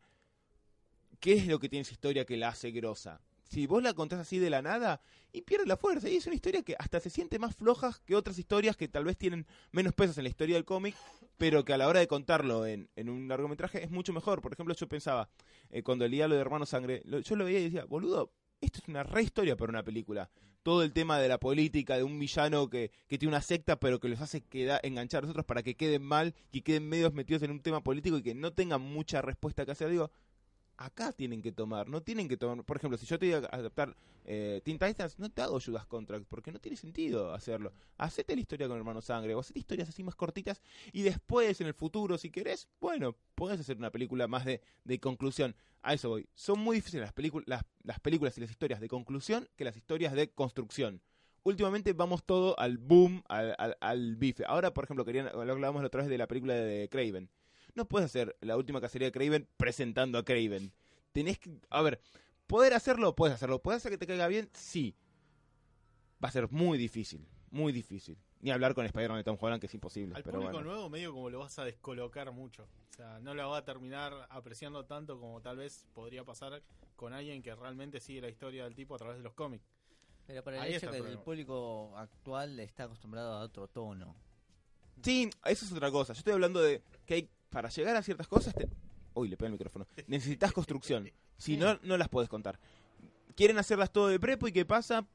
qué 1.20 1.34
es 1.34 1.48
lo 1.48 1.60
que 1.60 1.70
tiene 1.70 1.82
esa 1.82 1.94
historia 1.94 2.26
que 2.26 2.38
la 2.38 2.50
hace 2.50 2.72
grosa. 2.72 3.22
Si 3.44 3.68
vos 3.68 3.84
la 3.84 3.94
contás 3.94 4.20
así 4.20 4.40
de 4.40 4.50
la 4.50 4.62
nada, 4.62 5.02
y 5.36 5.42
pierde 5.42 5.66
la 5.66 5.78
fuerza. 5.78 6.10
Y 6.10 6.16
es 6.16 6.26
una 6.26 6.36
historia 6.36 6.64
que 6.64 6.76
hasta 6.80 7.00
se 7.00 7.10
siente 7.10 7.40
más 7.40 7.56
floja 7.56 7.92
que 8.06 8.16
otras 8.16 8.40
historias 8.40 8.78
que 8.78 8.88
tal 8.88 9.04
vez 9.04 9.18
tienen 9.18 9.46
menos 9.72 9.94
pesos 9.94 10.18
en 10.18 10.24
la 10.24 10.30
historia 10.30 10.56
del 10.56 10.66
cómic, 10.66 10.96
pero 11.38 11.66
que 11.66 11.74
a 11.74 11.78
la 11.78 11.88
hora 11.88 12.00
de 12.00 12.08
contarlo 12.08 12.66
en, 12.66 12.90
en 12.96 13.10
un 13.10 13.28
largometraje 13.28 13.84
es 13.84 13.92
mucho 13.92 14.14
mejor. 14.14 14.42
Por 14.42 14.54
ejemplo, 14.54 14.74
yo 14.76 14.88
pensaba, 14.88 15.30
eh, 15.70 15.84
cuando 15.84 16.08
leía 16.08 16.28
lo 16.28 16.36
de 16.36 16.42
Hermano 16.42 16.66
Sangre, 16.66 17.02
lo- 17.06 17.20
yo 17.20 17.36
lo 17.36 17.46
veía 17.46 17.60
y 17.60 17.64
decía, 17.66 17.86
boludo, 17.86 18.32
esto 18.62 18.80
es 18.82 18.88
una 18.88 19.04
re 19.04 19.24
historia 19.24 19.56
para 19.56 19.70
una 19.70 19.84
película. 19.84 20.30
Todo 20.64 20.82
el 20.82 20.94
tema 20.94 21.20
de 21.20 21.28
la 21.28 21.40
política, 21.40 21.96
de 21.98 22.04
un 22.04 22.18
villano 22.18 22.70
que, 22.70 22.90
que 23.08 23.20
tiene 23.20 23.34
una 23.36 23.42
secta, 23.42 23.80
pero 23.80 24.00
que 24.00 24.10
los 24.10 24.20
hace 24.22 24.42
quedar, 24.42 24.80
enganchar 24.84 25.20
a 25.20 25.22
los 25.24 25.30
otros 25.32 25.46
para 25.46 25.62
que 25.62 25.76
queden 25.76 26.02
mal 26.04 26.34
y 26.52 26.62
queden 26.62 26.90
medios 26.90 27.14
metidos 27.14 27.44
en 27.44 27.52
un 27.52 27.60
tema 27.62 27.84
político 27.84 28.18
y 28.18 28.24
que 28.24 28.34
no 28.34 28.52
tengan 28.52 28.82
mucha 28.82 29.22
respuesta 29.22 29.66
que 29.66 29.72
hacer. 29.74 29.90
Digo, 29.90 30.10
acá 30.78 31.12
tienen 31.12 31.42
que 31.42 31.52
tomar, 31.52 31.88
no 31.88 32.02
tienen 32.02 32.28
que 32.28 32.38
tomar, 32.38 32.64
por 32.64 32.78
ejemplo, 32.78 32.98
si 32.98 33.06
yo 33.06 33.18
te 33.18 33.28
digo 33.28 33.38
adaptar 33.52 33.96
eh, 34.26 34.62
Teen 34.64 34.80
Titans, 34.80 35.20
no 35.20 35.30
te 35.30 35.42
hago 35.42 35.60
Judas 35.60 35.86
Contract, 35.86 36.26
porque 36.28 36.52
no 36.52 36.60
tiene 36.60 36.78
sentido 36.78 37.34
hacerlo. 37.34 37.72
Hacete 37.98 38.36
la 38.36 38.42
historia 38.42 38.68
con 38.68 38.78
Hermano 38.78 39.02
Sangre, 39.02 39.36
o 39.36 39.40
hacete 39.40 39.60
historias 39.60 39.90
así 39.90 40.04
más 40.04 40.16
cortitas, 40.16 40.62
y 40.92 41.04
después, 41.04 41.62
en 41.62 41.68
el 41.68 41.74
futuro, 41.74 42.18
si 42.18 42.30
querés, 42.32 42.68
bueno, 42.82 43.16
podés 43.36 43.60
hacer 43.60 43.78
una 43.78 43.92
película 43.92 44.28
más 44.28 44.46
de, 44.46 44.62
de 44.84 45.00
conclusión. 45.00 45.56
A 45.84 45.94
eso 45.94 46.10
voy. 46.10 46.28
Son 46.34 46.60
muy 46.60 46.78
difíciles 46.78 47.04
las, 47.04 47.14
películas 47.14 47.48
las, 47.48 47.64
las 47.84 48.00
películas 48.00 48.36
y 48.38 48.42
las 48.42 48.50
historias 48.50 48.80
de 48.80 48.88
conclusión 48.88 49.48
que 49.56 49.64
las 49.64 49.78
historias 49.78 50.14
de 50.14 50.32
construcción. 50.32 51.00
Últimamente 51.44 51.94
vamos 51.94 52.24
todo 52.24 52.60
al 52.60 52.80
boom, 52.80 53.24
al, 53.28 53.54
al, 53.60 53.78
al 53.80 54.16
bife. 54.16 54.44
Ahora, 54.48 54.74
por 54.74 54.86
ejemplo, 54.86 55.06
querían, 55.06 55.28
lo 55.28 55.42
hablábamos 55.42 55.84
la 55.84 55.88
otra 55.88 56.02
vez 56.02 56.10
de 56.10 56.18
la 56.18 56.26
película 56.26 56.56
de 56.56 56.90
Craven. 56.90 57.30
No 57.76 57.86
puedes 57.86 58.06
hacer 58.06 58.36
la 58.42 58.58
última 58.58 58.82
cacería 58.82 59.08
de 59.08 59.12
Craven 59.12 59.48
presentando 59.58 60.18
a 60.18 60.26
Craven. 60.26 60.72
Tenés 61.12 61.38
que. 61.40 61.52
A 61.70 61.82
ver, 61.82 62.02
poder 62.48 62.74
hacerlo, 62.74 63.16
puedes 63.16 63.36
hacerlo. 63.36 63.62
¿Puedes 63.62 63.82
hacer 63.82 63.92
que 63.92 63.98
te 63.98 64.08
caiga 64.08 64.28
bien? 64.28 64.50
Sí. 64.54 64.96
Va 66.24 66.30
a 66.30 66.32
ser 66.32 66.50
muy 66.52 66.78
difícil. 66.78 67.28
Muy 67.52 67.72
difícil. 67.72 68.18
Ni 68.40 68.52
hablar 68.52 68.74
con 68.76 68.86
Spider-Man 68.86 69.18
de 69.20 69.24
Tom 69.24 69.38
Holland, 69.40 69.60
que 69.60 69.68
es 69.68 69.74
imposible. 69.74 70.16
Al 70.16 70.24
pero 70.24 70.38
público 70.40 70.54
bueno. 70.54 70.72
nuevo 70.72 70.90
medio 70.90 71.14
como 71.14 71.30
lo 71.30 71.40
vas 71.40 71.58
a 71.60 71.66
descolocar 71.66 72.32
mucho. 72.32 72.68
O 72.92 72.94
sea, 72.94 73.20
no 73.20 73.34
lo 73.34 73.50
va 73.50 73.58
a 73.58 73.66
terminar 73.66 74.28
apreciando 74.30 74.86
tanto 74.86 75.20
como 75.20 75.42
tal 75.42 75.58
vez 75.58 75.86
podría 75.94 76.24
pasar 76.24 76.62
con 76.96 77.14
alguien 77.14 77.42
que 77.42 77.54
realmente 77.56 78.00
sigue 78.00 78.22
la 78.22 78.30
historia 78.30 78.64
del 78.64 78.76
tipo 78.76 78.96
a 78.96 78.98
través 78.98 79.18
de 79.18 79.24
los 79.24 79.34
cómics. 79.34 79.66
Pero 80.26 80.44
por 80.44 80.54
el 80.54 80.62
Ahí 80.62 80.76
hecho 80.76 80.90
que 80.90 80.98
el 80.98 81.20
público 81.20 81.94
actual 81.98 82.60
está 82.60 82.86
acostumbrado 82.86 83.34
a 83.34 83.42
otro 83.42 83.68
tono. 83.68 84.16
Sí, 85.04 85.30
eso 85.44 85.66
es 85.66 85.72
otra 85.72 85.92
cosa. 85.92 86.14
Yo 86.14 86.20
estoy 86.20 86.34
hablando 86.34 86.62
de 86.62 86.82
que 87.06 87.14
hay, 87.16 87.30
para 87.56 87.70
llegar 87.70 87.96
a 87.96 88.02
ciertas 88.04 88.28
cosas. 88.28 88.54
Te... 88.54 88.68
Uy, 89.14 89.30
le 89.30 89.38
pega 89.38 89.48
el 89.48 89.54
micrófono. 89.54 89.88
Necesitas 90.08 90.52
construcción. 90.52 91.10
Si 91.38 91.56
no, 91.56 91.80
no 91.84 91.96
las 91.96 92.10
puedes 92.10 92.30
contar. 92.30 92.60
Quieren 93.34 93.58
hacerlas 93.58 93.92
todo 93.94 94.10
de 94.10 94.20
prepo 94.20 94.46
y 94.50 94.52
¿qué 94.52 94.66
pasa? 94.66 95.08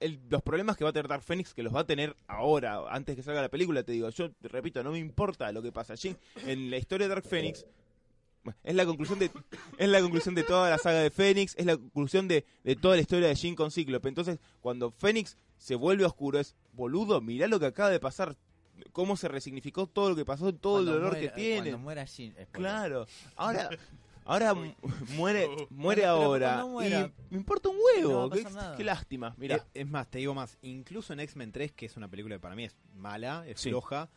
El- 0.00 0.18
los 0.28 0.42
problemas 0.42 0.76
que 0.76 0.82
va 0.82 0.90
a 0.90 0.92
tener 0.92 1.06
Dark 1.06 1.22
Phoenix, 1.22 1.54
que 1.54 1.62
los 1.62 1.72
va 1.72 1.80
a 1.82 1.86
tener 1.86 2.16
ahora, 2.26 2.82
antes 2.90 3.14
que 3.14 3.22
salga 3.22 3.40
la 3.42 3.48
película, 3.48 3.84
te 3.84 3.92
digo, 3.92 4.08
yo 4.10 4.32
te 4.32 4.48
repito, 4.48 4.82
no 4.82 4.90
me 4.90 4.98
importa 4.98 5.52
lo 5.52 5.62
que 5.62 5.70
pasa. 5.70 5.94
Jin- 5.94 6.16
en 6.46 6.68
la 6.68 6.78
historia 6.78 7.06
de 7.06 7.14
Dark 7.14 7.24
Phoenix, 7.24 7.64
es 8.64 8.74
la 8.74 8.84
conclusión 8.84 9.20
de 9.20 9.30
es 9.76 9.88
la 9.88 10.00
conclusión 10.00 10.34
de 10.34 10.42
toda 10.42 10.68
la 10.70 10.78
saga 10.78 10.98
de 10.98 11.10
Phoenix, 11.10 11.54
es 11.56 11.64
la 11.66 11.76
conclusión 11.76 12.26
de, 12.26 12.44
de 12.64 12.74
toda 12.74 12.96
la 12.96 13.02
historia 13.02 13.28
de 13.28 13.36
Jin 13.36 13.54
con 13.54 13.70
Cíclope. 13.70 14.08
Entonces, 14.08 14.40
cuando 14.60 14.90
Phoenix 14.90 15.36
se 15.58 15.76
vuelve 15.76 16.04
oscuro, 16.04 16.40
es 16.40 16.56
boludo, 16.72 17.20
mirá 17.20 17.46
lo 17.46 17.60
que 17.60 17.66
acaba 17.66 17.90
de 17.90 18.00
pasar, 18.00 18.36
cómo 18.92 19.16
se 19.16 19.28
resignificó 19.28 19.86
todo 19.86 20.10
lo 20.10 20.16
que 20.16 20.24
pasó, 20.24 20.52
todo 20.54 20.74
Cuando 20.74 20.92
el 20.92 20.98
dolor 20.98 21.12
muera- 21.14 21.20
que 21.34 21.40
tiene. 21.40 21.70
Cuando 21.70 21.78
muera 21.78 22.06
spoiler. 22.06 22.48
Claro. 22.52 23.06
Ahora, 23.36 23.68
ahora 24.24 24.54
mu- 24.54 24.72
muere, 25.16 25.48
muere 25.70 26.02
pero 26.02 26.12
ahora. 26.12 26.64
muera, 26.64 27.10
y 27.30 27.32
me 27.34 27.38
importa 27.38 27.68
un 27.68 27.76
huevo. 27.96 28.30
qué, 28.76 28.84
lástima. 28.84 29.34
Mira, 29.38 29.56
Mira, 29.56 29.66
es 29.74 29.86
más, 29.88 30.08
te 30.10 30.18
digo 30.18 30.34
más, 30.34 30.58
incluso 30.62 31.12
en 31.12 31.20
X-Men 31.20 31.52
3, 31.52 31.72
que 31.72 31.86
es 31.86 31.96
una 31.96 32.08
película 32.08 32.36
que 32.36 32.40
para 32.40 32.54
mí 32.54 32.64
es 32.64 32.76
mala, 32.94 33.44
es 33.46 33.60
Sí. 33.60 33.70
floja, 33.70 34.08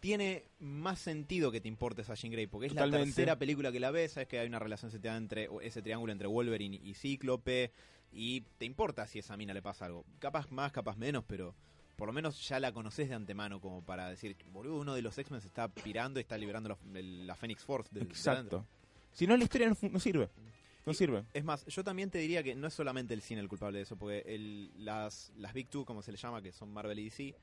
tiene 0.00 0.44
más 0.58 0.98
sentido 0.98 1.52
que 1.52 1.60
te 1.60 1.68
importes 1.68 2.10
a 2.10 2.14
Jean 2.14 2.32
Grey, 2.32 2.46
porque 2.48 2.66
es 2.66 2.74
la 2.74 2.90
tercera 2.90 3.38
película 3.38 3.70
que 3.70 3.78
la 3.78 3.90
ves, 3.92 4.12
sabes 4.12 4.28
que 4.28 4.38
hay 4.38 4.48
una 4.48 4.58
relación 4.58 4.90
se 4.90 4.98
te 4.98 5.06
da 5.08 5.16
entre 5.16 5.48
ese 5.62 5.80
triángulo 5.80 6.12
entre 6.12 6.26
Wolverine 6.26 6.80
y 6.82 6.94
Cíclope, 6.94 7.70
y 8.10 8.40
te 8.58 8.64
importa 8.64 9.06
si 9.06 9.18
a 9.18 9.20
esa 9.20 9.36
mina 9.36 9.54
le 9.54 9.62
pasa 9.62 9.86
algo. 9.86 10.04
Capaz 10.18 10.50
más, 10.50 10.72
capaz 10.72 10.96
menos, 10.96 11.24
pero 11.26 11.54
por 11.96 12.06
lo 12.08 12.12
menos 12.12 12.46
ya 12.48 12.58
la 12.60 12.72
conoces 12.72 13.08
de 13.08 13.14
antemano 13.14 13.60
como 13.60 13.82
para 13.84 14.08
decir, 14.08 14.36
boludo, 14.52 14.76
uno 14.80 14.94
de 14.94 15.02
los 15.02 15.16
X-Men 15.18 15.40
se 15.40 15.48
está 15.48 15.68
pirando 15.68 16.18
y 16.18 16.22
está 16.22 16.36
liberando 16.38 16.76
el- 16.94 17.26
la 17.26 17.34
Phoenix 17.34 17.64
Force. 17.64 17.88
de- 17.92 18.00
de 18.00 18.06
adentro". 18.06 18.18
exacto. 18.18 18.66
Si 19.12 19.26
no, 19.26 19.36
la 19.36 19.44
historia 19.44 19.68
no, 19.68 20.00
sirve. 20.00 20.28
No 20.84 20.92
Y- 20.92 20.94
sirve. 20.94 21.24
Es 21.32 21.44
más, 21.44 21.64
yo 21.66 21.84
también 21.84 22.10
te 22.10 22.18
diría 22.18 22.42
que 22.42 22.54
no 22.54 22.66
es 22.66 22.74
solamente 22.74 23.14
el 23.14 23.22
cine 23.22 23.40
el 23.40 23.48
culpable 23.48 23.78
de 23.78 23.82
eso, 23.84 23.96
porque 23.96 24.22
el, 24.26 24.72
las, 24.84 25.32
las 25.36 25.52
Big 25.52 25.68
Two, 25.68 25.84
como 25.84 26.02
se 26.02 26.10
le 26.12 26.18
llama, 26.18 26.42
que 26.42 26.50
son 26.52 26.72
Marvel 26.72 26.98
y 26.98 27.04
DC, 27.04 27.34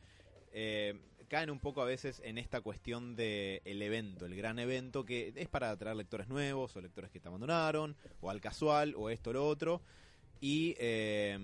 eh, 0.51 0.99
caen 1.29 1.51
un 1.51 1.59
poco 1.59 1.81
a 1.81 1.85
veces 1.85 2.21
en 2.25 2.37
esta 2.39 2.59
cuestión 2.61 3.15
de 3.15 3.61
el 3.65 3.81
evento, 3.83 4.25
el 4.25 4.35
gran 4.35 4.57
evento, 4.57 5.05
que 5.05 5.31
es 5.35 5.47
para 5.47 5.69
atraer 5.69 5.95
lectores 5.95 6.27
nuevos 6.27 6.75
o 6.75 6.81
lectores 6.81 7.11
que 7.11 7.19
te 7.19 7.27
abandonaron, 7.27 7.95
o 8.19 8.29
al 8.31 8.41
casual, 8.41 8.95
o 8.97 9.09
esto 9.11 9.29
o 9.29 9.33
lo 9.33 9.47
otro. 9.47 9.81
Y 10.41 10.75
eh, 10.79 11.37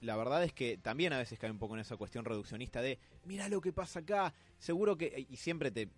la 0.00 0.16
verdad 0.16 0.44
es 0.44 0.52
que 0.52 0.76
también 0.78 1.12
a 1.12 1.18
veces 1.18 1.38
cae 1.38 1.50
un 1.50 1.58
poco 1.58 1.74
en 1.74 1.80
esa 1.80 1.96
cuestión 1.96 2.24
reduccionista 2.24 2.80
de, 2.82 2.98
mira 3.24 3.48
lo 3.48 3.60
que 3.60 3.72
pasa 3.72 4.00
acá, 4.00 4.32
seguro 4.58 4.96
que... 4.96 5.26
Y 5.28 5.36
siempre 5.36 5.70
te 5.70 5.88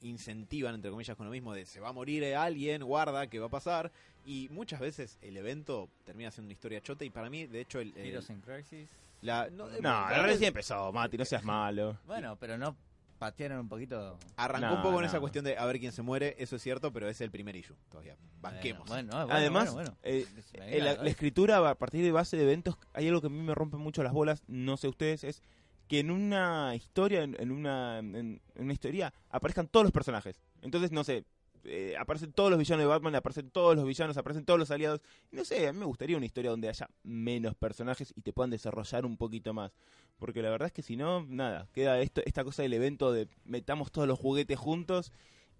incentivan, 0.00 0.76
entre 0.76 0.90
comillas, 0.90 1.16
con 1.16 1.26
lo 1.26 1.32
mismo 1.32 1.52
de 1.54 1.66
se 1.66 1.80
va 1.80 1.88
a 1.88 1.92
morir 1.92 2.24
alguien, 2.36 2.84
guarda, 2.84 3.26
¿qué 3.26 3.40
va 3.40 3.46
a 3.46 3.50
pasar? 3.50 3.90
Y 4.24 4.48
muchas 4.50 4.78
veces 4.80 5.18
el 5.22 5.36
evento 5.36 5.88
termina 6.04 6.30
siendo 6.30 6.46
una 6.46 6.52
historia 6.52 6.80
chota 6.80 7.04
y 7.04 7.10
para 7.10 7.28
mí, 7.30 7.46
de 7.46 7.60
hecho, 7.60 7.80
el... 7.80 7.92
el- 7.96 8.06
Heroes 8.06 8.30
in 8.30 8.40
Crisis. 8.40 8.88
la, 9.22 9.48
no, 9.50 9.68
eh, 9.70 9.80
No, 9.80 10.04
bueno, 10.04 10.22
recién 10.22 10.48
empezó, 10.48 10.92
Mati, 10.92 11.16
no 11.18 11.24
seas 11.24 11.42
malo. 11.44 11.98
Bueno, 12.06 12.36
pero 12.38 12.56
no 12.56 12.76
patearon 13.18 13.58
un 13.60 13.68
poquito. 13.68 14.18
Arrancó 14.36 14.66
No, 14.68 14.76
un 14.76 14.82
poco 14.82 14.94
en 14.96 15.00
no. 15.02 15.06
esa 15.06 15.20
cuestión 15.20 15.44
de 15.44 15.56
a 15.58 15.64
ver 15.66 15.78
quién 15.80 15.92
se 15.92 16.02
muere, 16.02 16.36
eso 16.38 16.56
es 16.56 16.62
cierto, 16.62 16.92
pero 16.92 17.08
es 17.08 17.20
el 17.20 17.30
primer 17.30 17.56
issue 17.56 17.76
todavía. 17.88 18.16
Banquemos. 18.40 18.88
Bueno, 18.88 19.08
bueno, 19.10 19.26
bueno, 19.26 19.34
Además, 19.38 19.72
bueno, 19.74 19.90
bueno. 19.90 19.98
eh, 20.02 20.26
eh, 20.54 20.78
la, 20.80 20.94
la 20.94 21.02
la 21.04 21.10
escritura 21.10 21.68
a 21.68 21.74
partir 21.74 22.04
de 22.04 22.12
base 22.12 22.36
de 22.36 22.44
eventos, 22.44 22.76
hay 22.94 23.08
algo 23.08 23.20
que 23.20 23.26
a 23.26 23.30
mí 23.30 23.40
me 23.40 23.54
rompe 23.54 23.76
mucho 23.76 24.02
las 24.02 24.12
bolas, 24.12 24.42
no 24.46 24.76
sé 24.76 24.88
ustedes, 24.88 25.24
es 25.24 25.42
que 25.88 26.00
en 26.00 26.10
una 26.10 26.74
historia, 26.74 27.22
en, 27.22 27.34
en 27.40 27.50
una, 27.50 27.98
en, 27.98 28.14
en 28.14 28.40
una 28.56 28.72
historia, 28.72 29.12
aparezcan 29.30 29.68
todos 29.68 29.84
los 29.84 29.92
personajes. 29.92 30.40
Entonces, 30.60 30.92
no 30.92 31.02
sé, 31.02 31.24
eh, 31.64 31.94
aparecen 31.98 32.32
todos 32.32 32.50
los 32.50 32.58
villanos 32.58 32.82
de 32.82 32.86
Batman, 32.86 33.14
aparecen 33.14 33.50
todos 33.50 33.76
los 33.76 33.84
villanos, 33.84 34.16
aparecen 34.16 34.44
todos 34.44 34.58
los 34.58 34.70
aliados. 34.70 35.00
No 35.30 35.44
sé, 35.44 35.68
a 35.68 35.72
me 35.72 35.84
gustaría 35.84 36.16
una 36.16 36.26
historia 36.26 36.50
donde 36.50 36.68
haya 36.68 36.88
menos 37.02 37.54
personajes 37.54 38.12
y 38.16 38.22
te 38.22 38.32
puedan 38.32 38.50
desarrollar 38.50 39.04
un 39.06 39.16
poquito 39.16 39.52
más. 39.54 39.72
Porque 40.18 40.42
la 40.42 40.50
verdad 40.50 40.66
es 40.66 40.72
que 40.72 40.82
si 40.82 40.96
no, 40.96 41.24
nada, 41.28 41.68
queda 41.72 42.00
esto, 42.00 42.22
esta 42.24 42.44
cosa 42.44 42.62
del 42.62 42.72
evento 42.72 43.12
de 43.12 43.28
metamos 43.44 43.92
todos 43.92 44.08
los 44.08 44.18
juguetes 44.18 44.58
juntos 44.58 45.12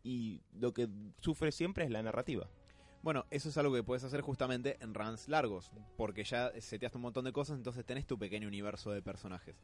y 0.03 0.41
lo 0.53 0.73
que 0.73 0.89
sufre 1.21 1.53
siempre 1.53 1.85
es 1.85 1.91
la 1.91 2.03
narrativa. 2.03 2.49
Bueno, 3.03 3.27
eso 3.31 3.49
es 3.49 3.57
algo 3.57 3.75
que 3.75 3.85
puedes 3.85 4.03
hacer 4.05 4.21
justamente 4.23 4.77
en 4.81 4.93
runs 4.93 5.29
largos, 5.29 5.71
porque 5.97 6.25
ya 6.25 6.53
seteaste 6.61 6.99
un 6.99 7.03
montón 7.03 7.25
de 7.25 7.33
cosas, 7.33 7.57
entonces 7.57 7.85
tenés 7.85 8.07
tu 8.07 8.19
pequeño 8.19 8.49
universo 8.49 8.91
de 8.91 9.03
personajes. 9.03 9.55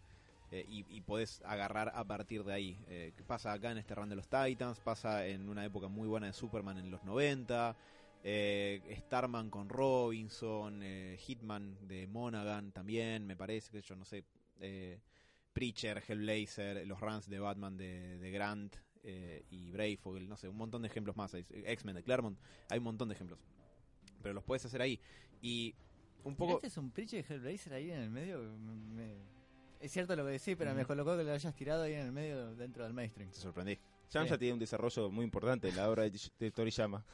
Eh, 0.55 0.65
y, 0.69 0.85
y 0.89 1.01
podés 1.01 1.43
agarrar 1.45 1.91
a 1.97 2.05
partir 2.05 2.45
de 2.45 2.53
ahí. 2.53 2.79
Eh, 2.87 3.13
¿Qué 3.17 3.25
pasa 3.25 3.51
acá 3.53 3.73
en 3.73 3.79
este 3.79 3.93
run 3.93 4.09
de 4.09 4.15
los 4.15 4.29
Titans? 4.29 4.79
Pasa 4.79 5.27
en 5.27 5.49
una 5.49 5.65
época 5.65 5.89
muy 5.89 6.07
buena 6.07 6.29
de 6.29 6.33
Superman 6.33 6.79
en 6.79 6.93
los 6.93 7.03
90. 7.03 7.77
Eh, 8.23 8.81
Starman 9.01 9.51
con 9.51 9.69
Robinson. 9.69 10.81
eh, 10.85 11.17
Hitman 11.19 11.77
de 11.89 12.07
Monaghan 12.07 12.71
también, 12.71 13.27
me 13.27 13.35
parece. 13.35 13.73
que 13.73 13.83
yo 13.83 13.97
no 13.97 14.05
sé. 14.05 14.23
eh, 14.61 15.01
Preacher, 15.53 16.01
Hellblazer, 16.07 16.87
los 16.87 17.01
runs 17.01 17.29
de 17.29 17.41
Batman 17.41 17.77
de, 17.77 18.19
de 18.19 18.31
Grant 18.31 18.77
eh, 19.03 19.45
y 19.51 19.73
Brave, 19.73 19.99
no 20.29 20.37
sé, 20.37 20.49
un 20.49 20.57
montón 20.57 20.83
de 20.83 20.89
ejemplos 20.89 21.17
más. 21.17 21.35
X-Men 21.35 21.97
de 21.97 22.03
Claremont, 22.05 22.39
hay 22.71 22.79
un 22.79 22.85
montón 22.85 23.09
de 23.09 23.15
ejemplos. 23.15 23.41
Pero 24.23 24.35
los 24.35 24.45
puedes 24.45 24.65
hacer 24.65 24.81
ahí. 24.83 25.01
Y 25.43 25.75
un 26.23 26.37
poco... 26.37 26.55
¿Este 26.55 26.69
es 26.69 26.77
un 26.77 26.93
Preacher 26.93 27.25
de 27.27 27.35
Hellblazer 27.35 27.73
ahí 27.73 27.91
en 27.91 27.99
el 28.03 28.11
medio? 28.11 28.39
Me- 28.59 28.75
me- 28.75 29.34
Es 29.85 29.93
cierto 29.93 30.17
lo 30.17 30.25
que 30.25 30.33
decís, 30.33 30.57
pero 30.57 30.73
Mm. 30.73 30.77
me 30.77 30.85
colocó 30.87 31.17
que 31.17 31.25
lo 31.25 31.33
hayas 31.33 31.55
tirado 31.55 31.83
ahí 31.83 31.93
en 31.93 32.01
el 32.07 32.13
medio 32.13 32.55
dentro 32.55 32.85
del 32.85 32.95
mainstream. 32.95 33.31
Te 33.31 33.39
sorprendí. 33.39 33.79
Sam 34.09 34.25
Sí. 34.25 34.31
ya 34.31 34.39
tiene 34.39 34.55
un 34.55 34.59
desarrollo 34.59 35.11
muy 35.11 35.25
importante 35.25 35.69
en 35.69 35.77
la 35.77 35.91
obra 35.91 36.05
de, 36.05 36.19
de 36.39 36.51
Toriyama. 36.51 37.05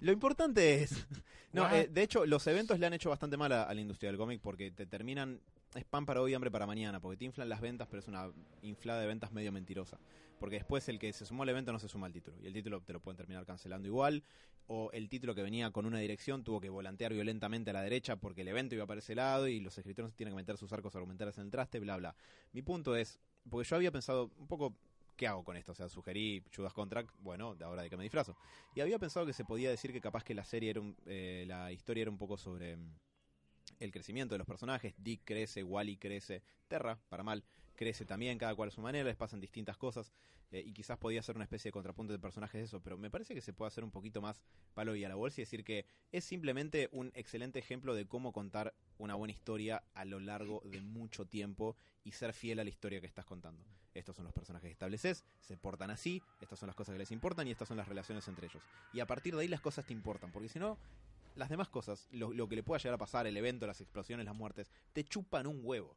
Lo 0.00 0.12
importante 0.12 0.82
es. 0.82 0.90
No, 1.50 1.66
eh, 1.74 1.88
de 1.90 2.02
hecho, 2.02 2.26
los 2.26 2.46
eventos 2.46 2.78
le 2.78 2.84
han 2.86 2.92
hecho 2.92 3.08
bastante 3.08 3.38
mal 3.38 3.50
a, 3.52 3.62
a 3.62 3.72
la 3.74 3.80
industria 3.80 4.10
del 4.10 4.18
cómic 4.18 4.38
porque 4.42 4.70
te 4.70 4.84
terminan. 4.84 5.40
Es 5.74 5.84
pan 5.84 6.06
para 6.06 6.22
hoy, 6.22 6.32
hambre 6.32 6.50
para 6.50 6.66
mañana. 6.66 7.00
Porque 7.00 7.18
te 7.18 7.24
inflan 7.24 7.48
las 7.48 7.60
ventas, 7.60 7.88
pero 7.88 8.00
es 8.00 8.08
una 8.08 8.32
inflada 8.62 9.00
de 9.00 9.06
ventas 9.06 9.32
medio 9.32 9.52
mentirosa. 9.52 9.98
Porque 10.40 10.56
después 10.56 10.88
el 10.88 10.98
que 10.98 11.12
se 11.12 11.26
sumó 11.26 11.42
al 11.42 11.50
evento 11.50 11.72
no 11.72 11.78
se 11.78 11.88
suma 11.88 12.06
al 12.06 12.12
título. 12.12 12.36
Y 12.40 12.46
el 12.46 12.52
título 12.52 12.80
te 12.80 12.92
lo 12.92 13.00
pueden 13.00 13.16
terminar 13.16 13.44
cancelando 13.44 13.86
igual. 13.86 14.22
O 14.66 14.90
el 14.92 15.08
título 15.08 15.34
que 15.34 15.42
venía 15.42 15.70
con 15.70 15.86
una 15.86 15.98
dirección 15.98 16.44
tuvo 16.44 16.60
que 16.60 16.68
volantear 16.68 17.12
violentamente 17.12 17.70
a 17.70 17.72
la 17.72 17.82
derecha 17.82 18.16
porque 18.16 18.42
el 18.42 18.48
evento 18.48 18.74
iba 18.74 18.86
para 18.86 19.00
ese 19.00 19.14
lado 19.14 19.48
y 19.48 19.60
los 19.60 19.76
escritores 19.78 20.14
tienen 20.14 20.34
que 20.34 20.36
meter 20.36 20.58
sus 20.58 20.72
arcos 20.72 20.94
argumentales 20.94 21.38
en 21.38 21.44
el 21.44 21.50
traste, 21.50 21.80
bla, 21.80 21.96
bla. 21.96 22.14
Mi 22.52 22.62
punto 22.62 22.96
es. 22.96 23.18
Porque 23.48 23.68
yo 23.68 23.76
había 23.76 23.92
pensado 23.92 24.30
un 24.38 24.46
poco. 24.46 24.74
¿Qué 25.16 25.26
hago 25.26 25.42
con 25.42 25.56
esto? 25.56 25.72
O 25.72 25.74
sea, 25.74 25.88
sugerí 25.88 26.44
Judas 26.54 26.72
Contract, 26.72 27.10
bueno, 27.18 27.56
de 27.56 27.64
ahora 27.64 27.82
de 27.82 27.90
que 27.90 27.96
me 27.96 28.04
disfrazo. 28.04 28.36
Y 28.76 28.80
había 28.80 29.00
pensado 29.00 29.26
que 29.26 29.32
se 29.32 29.44
podía 29.44 29.68
decir 29.68 29.92
que 29.92 30.00
capaz 30.00 30.22
que 30.22 30.32
la 30.32 30.44
serie 30.44 30.70
era 30.70 30.80
un, 30.80 30.96
eh, 31.06 31.44
la 31.48 31.72
historia 31.72 32.02
era 32.02 32.10
un 32.10 32.18
poco 32.18 32.36
sobre 32.36 32.76
mm, 32.76 32.94
el 33.78 33.92
crecimiento 33.92 34.34
de 34.34 34.38
los 34.38 34.46
personajes. 34.46 34.94
Dick 34.98 35.22
crece, 35.24 35.62
Wally 35.62 35.96
crece, 35.96 36.42
Terra, 36.68 36.98
para 37.08 37.22
mal, 37.22 37.44
crece 37.74 38.04
también, 38.04 38.38
cada 38.38 38.54
cual 38.54 38.68
a 38.68 38.72
su 38.72 38.80
manera, 38.80 39.08
les 39.08 39.16
pasan 39.16 39.40
distintas 39.40 39.76
cosas, 39.76 40.12
eh, 40.50 40.62
y 40.64 40.72
quizás 40.72 40.96
podía 40.96 41.22
ser 41.22 41.36
una 41.36 41.44
especie 41.44 41.68
de 41.68 41.72
contrapunto 41.72 42.12
de 42.12 42.18
personajes 42.18 42.58
de 42.58 42.64
eso, 42.64 42.80
pero 42.80 42.96
me 42.96 43.10
parece 43.10 43.34
que 43.34 43.42
se 43.42 43.52
puede 43.52 43.68
hacer 43.68 43.84
un 43.84 43.90
poquito 43.90 44.22
más 44.22 44.42
palo 44.74 44.96
y 44.96 45.04
a 45.04 45.08
la 45.08 45.14
bolsa 45.14 45.40
y 45.40 45.44
decir 45.44 45.62
que 45.62 45.84
es 46.10 46.24
simplemente 46.24 46.88
un 46.92 47.12
excelente 47.14 47.58
ejemplo 47.58 47.94
de 47.94 48.06
cómo 48.06 48.32
contar 48.32 48.74
una 48.96 49.14
buena 49.14 49.32
historia 49.32 49.84
a 49.94 50.04
lo 50.06 50.20
largo 50.20 50.62
de 50.64 50.80
mucho 50.80 51.26
tiempo 51.26 51.76
y 52.02 52.12
ser 52.12 52.32
fiel 52.32 52.60
a 52.60 52.64
la 52.64 52.70
historia 52.70 53.00
que 53.00 53.06
estás 53.06 53.26
contando. 53.26 53.62
Estos 53.92 54.16
son 54.16 54.24
los 54.24 54.32
personajes 54.32 54.68
que 54.68 54.72
estableces, 54.72 55.24
se 55.40 55.56
portan 55.58 55.90
así, 55.90 56.22
estas 56.40 56.58
son 56.58 56.68
las 56.68 56.76
cosas 56.76 56.94
que 56.94 57.00
les 57.00 57.10
importan 57.10 57.46
y 57.46 57.50
estas 57.50 57.68
son 57.68 57.76
las 57.76 57.88
relaciones 57.88 58.26
entre 58.28 58.46
ellos. 58.46 58.62
Y 58.92 59.00
a 59.00 59.06
partir 59.06 59.34
de 59.34 59.42
ahí 59.42 59.48
las 59.48 59.60
cosas 59.60 59.84
te 59.84 59.92
importan, 59.92 60.32
porque 60.32 60.48
si 60.48 60.58
no, 60.58 60.78
las 61.38 61.48
demás 61.48 61.68
cosas, 61.68 62.08
lo, 62.10 62.48
que 62.48 62.56
le 62.56 62.62
pueda 62.62 62.78
llegar 62.78 62.94
a 62.94 62.98
pasar, 62.98 63.26
el 63.26 63.36
evento, 63.36 63.66
las 63.66 63.80
explosiones, 63.80 64.26
las 64.26 64.34
muertes, 64.34 64.70
te 64.92 65.04
chupan 65.04 65.46
un 65.46 65.60
huevo. 65.62 65.96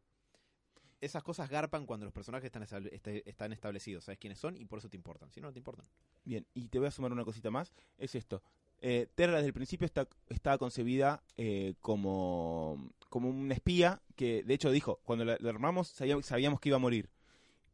Esas 1.02 1.24
cosas 1.24 1.50
garpan 1.50 1.88
cuando 1.88 2.06
los 2.06 2.14
personajes 2.14 2.46
están, 2.46 2.64
este- 2.92 3.28
están 3.28 3.52
establecidos, 3.52 4.04
sabes 4.06 4.20
quiénes 4.20 4.38
son 4.38 4.56
y 4.56 4.66
por 4.66 4.78
eso 4.78 4.88
te 4.88 4.98
importan. 4.98 5.32
Si 5.32 5.42
no, 5.42 5.48
no 5.48 5.54
te 5.54 5.58
importan. 5.58 5.86
Bien, 6.24 6.46
y 6.54 6.68
te 6.68 6.78
voy 6.78 6.88
a 6.88 6.92
sumar 6.92 7.12
una 7.12 7.26
cosita 7.26 7.50
más. 7.50 7.74
Es 7.98 8.14
esto. 8.14 8.44
Eh, 8.82 9.08
Terra 9.16 9.38
desde 9.38 9.48
el 9.48 9.54
principio 9.54 9.86
está, 9.86 10.08
estaba 10.30 10.60
concebida 10.60 11.24
eh, 11.38 11.74
como, 11.82 12.92
como 13.10 13.30
una 13.30 13.56
espía 13.56 14.02
que, 14.16 14.44
de 14.44 14.54
hecho, 14.54 14.70
dijo, 14.70 15.00
cuando 15.04 15.26
la, 15.26 15.34
armamos 15.34 15.88
sabíamos 15.88 16.60
que 16.60 16.70
iba 16.70 16.76
a 16.76 16.80
morir. 16.80 17.10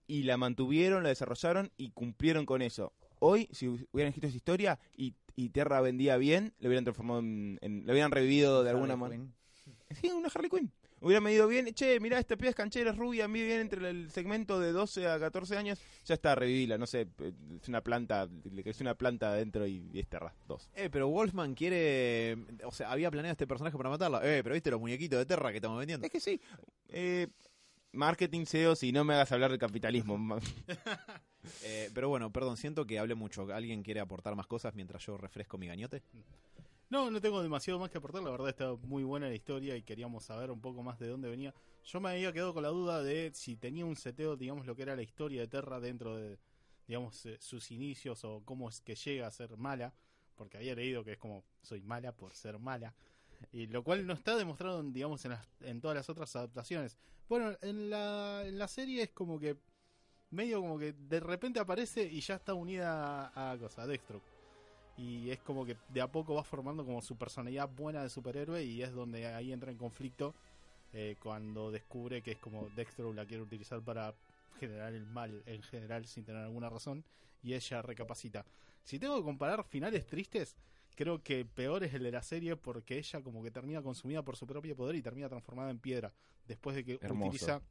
Y 0.07 0.23
la 0.23 0.37
mantuvieron, 0.37 1.03
la 1.03 1.09
desarrollaron 1.09 1.73
y 1.75 1.91
cumplieron 1.91 2.45
con 2.45 2.61
eso. 2.61 2.93
Hoy, 3.19 3.47
si 3.51 3.67
hubieran 3.67 4.09
escrito 4.09 4.27
esa 4.27 4.37
historia 4.37 4.79
y, 4.95 5.13
y 5.35 5.49
Terra 5.49 5.81
vendía 5.81 6.17
bien, 6.17 6.53
lo 6.59 6.67
hubieran 6.69 6.83
transformado 6.85 7.19
en, 7.19 7.57
en- 7.61 7.85
lo 7.85 7.91
hubieran 7.93 8.11
revivido 8.11 8.63
de 8.63 8.69
alguna 8.71 8.95
manera. 8.95 9.23
Sí, 10.01 10.09
una 10.09 10.29
Harley 10.33 10.49
Quinn. 10.49 10.71
Hubiera 10.99 11.21
medido 11.21 11.47
bien, 11.47 11.67
che, 11.75 11.99
mirá, 11.99 12.17
esta 12.17 12.35
piba 12.37 12.49
es 12.49 12.55
canchera, 12.55 12.89
es 12.89 12.97
rubia, 12.97 13.27
mide 13.27 13.45
bien 13.45 13.59
entre 13.61 13.87
el 13.87 14.09
segmento 14.09 14.59
de 14.59 14.71
12 14.71 15.07
a 15.07 15.19
14 15.19 15.55
años, 15.55 15.79
ya 16.03 16.15
está, 16.15 16.33
revivila, 16.33 16.79
no 16.79 16.87
sé, 16.87 17.01
eh, 17.19 17.33
es 17.61 17.67
una 17.67 17.81
planta, 17.81 18.27
le 18.51 18.63
creció 18.63 18.83
una 18.83 18.95
planta 18.95 19.29
adentro 19.29 19.67
y, 19.67 19.87
y 19.93 19.99
es 19.99 20.07
Terra, 20.07 20.33
dos. 20.47 20.71
Eh, 20.73 20.89
pero 20.91 21.07
Wolfman 21.07 21.53
quiere. 21.53 22.35
O 22.63 22.71
sea, 22.71 22.91
había 22.91 23.11
planeado 23.11 23.33
este 23.33 23.45
personaje 23.45 23.77
para 23.77 23.91
matarla. 23.91 24.21
Eh, 24.23 24.41
pero 24.41 24.53
viste 24.55 24.71
los 24.71 24.79
muñequitos 24.79 25.19
de 25.19 25.27
Terra 25.27 25.51
que 25.51 25.57
estamos 25.57 25.77
vendiendo. 25.77 26.03
Es 26.03 26.11
que 26.11 26.19
sí, 26.19 26.41
eh, 26.89 27.27
marketing 27.91 28.45
SEO, 28.45 28.75
si 28.75 28.91
no 28.91 29.03
me 29.03 29.13
hagas 29.13 29.31
hablar 29.31 29.51
de 29.51 29.59
capitalismo. 29.59 30.17
Eh, 31.63 31.89
pero 31.93 32.09
bueno, 32.09 32.31
perdón, 32.31 32.57
siento 32.57 32.85
que 32.85 32.99
hablé 32.99 33.15
mucho. 33.15 33.43
¿Alguien 33.53 33.83
quiere 33.83 33.99
aportar 33.99 34.35
más 34.35 34.47
cosas 34.47 34.73
mientras 34.75 35.05
yo 35.05 35.17
refresco 35.17 35.57
mi 35.57 35.67
gañote? 35.67 36.03
No, 36.89 37.11
no 37.11 37.19
tengo 37.19 37.41
demasiado 37.43 37.79
más 37.79 37.89
que 37.89 37.97
aportar. 37.97 38.23
La 38.23 38.31
verdad 38.31 38.49
está 38.49 38.73
muy 38.75 39.03
buena 39.03 39.27
la 39.27 39.35
historia 39.35 39.75
y 39.75 39.81
queríamos 39.83 40.23
saber 40.25 40.51
un 40.51 40.61
poco 40.61 40.83
más 40.83 40.97
de 40.99 41.07
dónde 41.07 41.29
venía. 41.29 41.53
Yo 41.85 41.99
me 41.99 42.09
había 42.09 42.31
quedado 42.33 42.53
con 42.53 42.63
la 42.63 42.69
duda 42.69 43.03
de 43.03 43.31
si 43.33 43.55
tenía 43.57 43.85
un 43.85 43.95
seteo, 43.95 44.35
digamos, 44.37 44.65
lo 44.65 44.75
que 44.75 44.83
era 44.83 44.95
la 44.95 45.01
historia 45.01 45.41
de 45.41 45.47
Terra 45.47 45.79
dentro 45.79 46.15
de, 46.15 46.37
digamos, 46.87 47.25
eh, 47.25 47.37
sus 47.41 47.71
inicios 47.71 48.23
o 48.23 48.41
cómo 48.45 48.69
es 48.69 48.79
que 48.81 48.95
llega 48.95 49.27
a 49.27 49.31
ser 49.31 49.57
mala. 49.57 49.93
Porque 50.35 50.57
había 50.57 50.75
leído 50.75 51.03
que 51.03 51.13
es 51.13 51.17
como, 51.17 51.43
soy 51.61 51.81
mala 51.81 52.11
por 52.11 52.33
ser 52.33 52.57
mala. 52.59 52.93
Y 53.51 53.67
lo 53.67 53.83
cual 53.83 54.05
no 54.07 54.13
está 54.13 54.35
demostrado, 54.37 54.81
digamos, 54.83 55.23
en, 55.25 55.31
las- 55.31 55.47
en 55.61 55.81
todas 55.81 55.95
las 55.97 56.09
otras 56.09 56.35
adaptaciones. 56.35 56.97
Bueno, 57.27 57.57
en 57.61 57.89
la, 57.89 58.43
en 58.45 58.57
la 58.57 58.67
serie 58.67 59.03
es 59.03 59.09
como 59.09 59.39
que, 59.39 59.57
medio 60.29 60.61
como 60.61 60.77
que 60.77 60.93
de 60.93 61.19
repente 61.19 61.59
aparece 61.59 62.03
y 62.03 62.21
ya 62.21 62.35
está 62.35 62.53
unida 62.53 63.27
a, 63.27 63.51
a 63.51 63.57
cosa, 63.57 63.83
a 63.83 63.87
Deathstroke 63.87 64.37
y 64.97 65.29
es 65.29 65.39
como 65.39 65.65
que 65.65 65.77
de 65.89 66.01
a 66.01 66.11
poco 66.11 66.33
va 66.33 66.43
formando 66.43 66.83
como 66.83 67.01
su 67.01 67.15
personalidad 67.15 67.69
buena 67.69 68.01
de 68.01 68.09
superhéroe 68.09 68.63
y 68.63 68.81
es 68.81 68.91
donde 68.91 69.27
ahí 69.27 69.53
entra 69.53 69.71
en 69.71 69.77
conflicto 69.77 70.33
eh, 70.91 71.15
cuando 71.21 71.71
descubre 71.71 72.21
que 72.23 72.31
es 72.31 72.39
como 72.39 72.67
Dexter 72.75 73.05
la 73.05 73.25
quiere 73.25 73.43
utilizar 73.43 73.81
para 73.81 74.15
generar 74.59 74.93
el 74.93 75.05
mal 75.05 75.43
en 75.45 75.61
general 75.61 76.05
sin 76.07 76.25
tener 76.25 76.41
alguna 76.41 76.69
razón 76.69 77.05
y 77.43 77.53
ella 77.53 77.81
recapacita. 77.83 78.45
Si 78.83 78.97
tengo 78.97 79.17
que 79.17 79.23
comparar 79.23 79.63
finales 79.63 80.07
tristes, 80.07 80.55
creo 80.95 81.21
que 81.21 81.45
peor 81.45 81.83
es 81.83 81.93
el 81.93 82.03
de 82.03 82.11
la 82.11 82.23
serie 82.23 82.55
porque 82.55 82.97
ella 82.97 83.21
como 83.21 83.43
que 83.43 83.51
termina 83.51 83.83
consumida 83.83 84.23
por 84.23 84.35
su 84.35 84.47
propio 84.47 84.75
poder 84.75 84.95
y 84.95 85.03
termina 85.03 85.29
transformada 85.29 85.69
en 85.69 85.77
piedra 85.77 86.11
después 86.47 86.75
de 86.75 86.83
que 86.83 86.97
Hermoso. 87.01 87.27
utiliza 87.29 87.61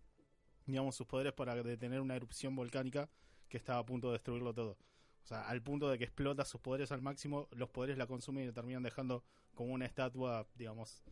digamos 0.67 0.97
sus 0.97 1.07
poderes 1.07 1.33
para 1.33 1.55
detener 1.63 2.01
una 2.01 2.17
erupción 2.17 2.55
volcánica 2.55 3.09
que 3.49 3.57
estaba 3.57 3.79
a 3.79 3.87
punto 3.87 4.09
de 4.09 4.15
destruirlo 4.15 4.53
todo. 4.53 4.79
O 5.23 5.27
sea, 5.27 5.49
al 5.49 5.63
punto 5.63 5.89
de 5.89 5.99
que 5.99 6.05
explota 6.05 6.45
sus 6.45 6.61
poderes 6.61 6.93
al 6.93 7.03
máximo, 7.03 7.49
los 7.53 7.69
poderes 7.71 7.99
la 7.99 8.07
consumen 8.07 8.45
y 8.45 8.47
la 8.47 8.53
terminan 8.53 8.83
dejando 8.83 9.25
como 9.55 9.73
una 9.73 9.87
estatua, 9.87 10.47
digamos, 10.55 11.03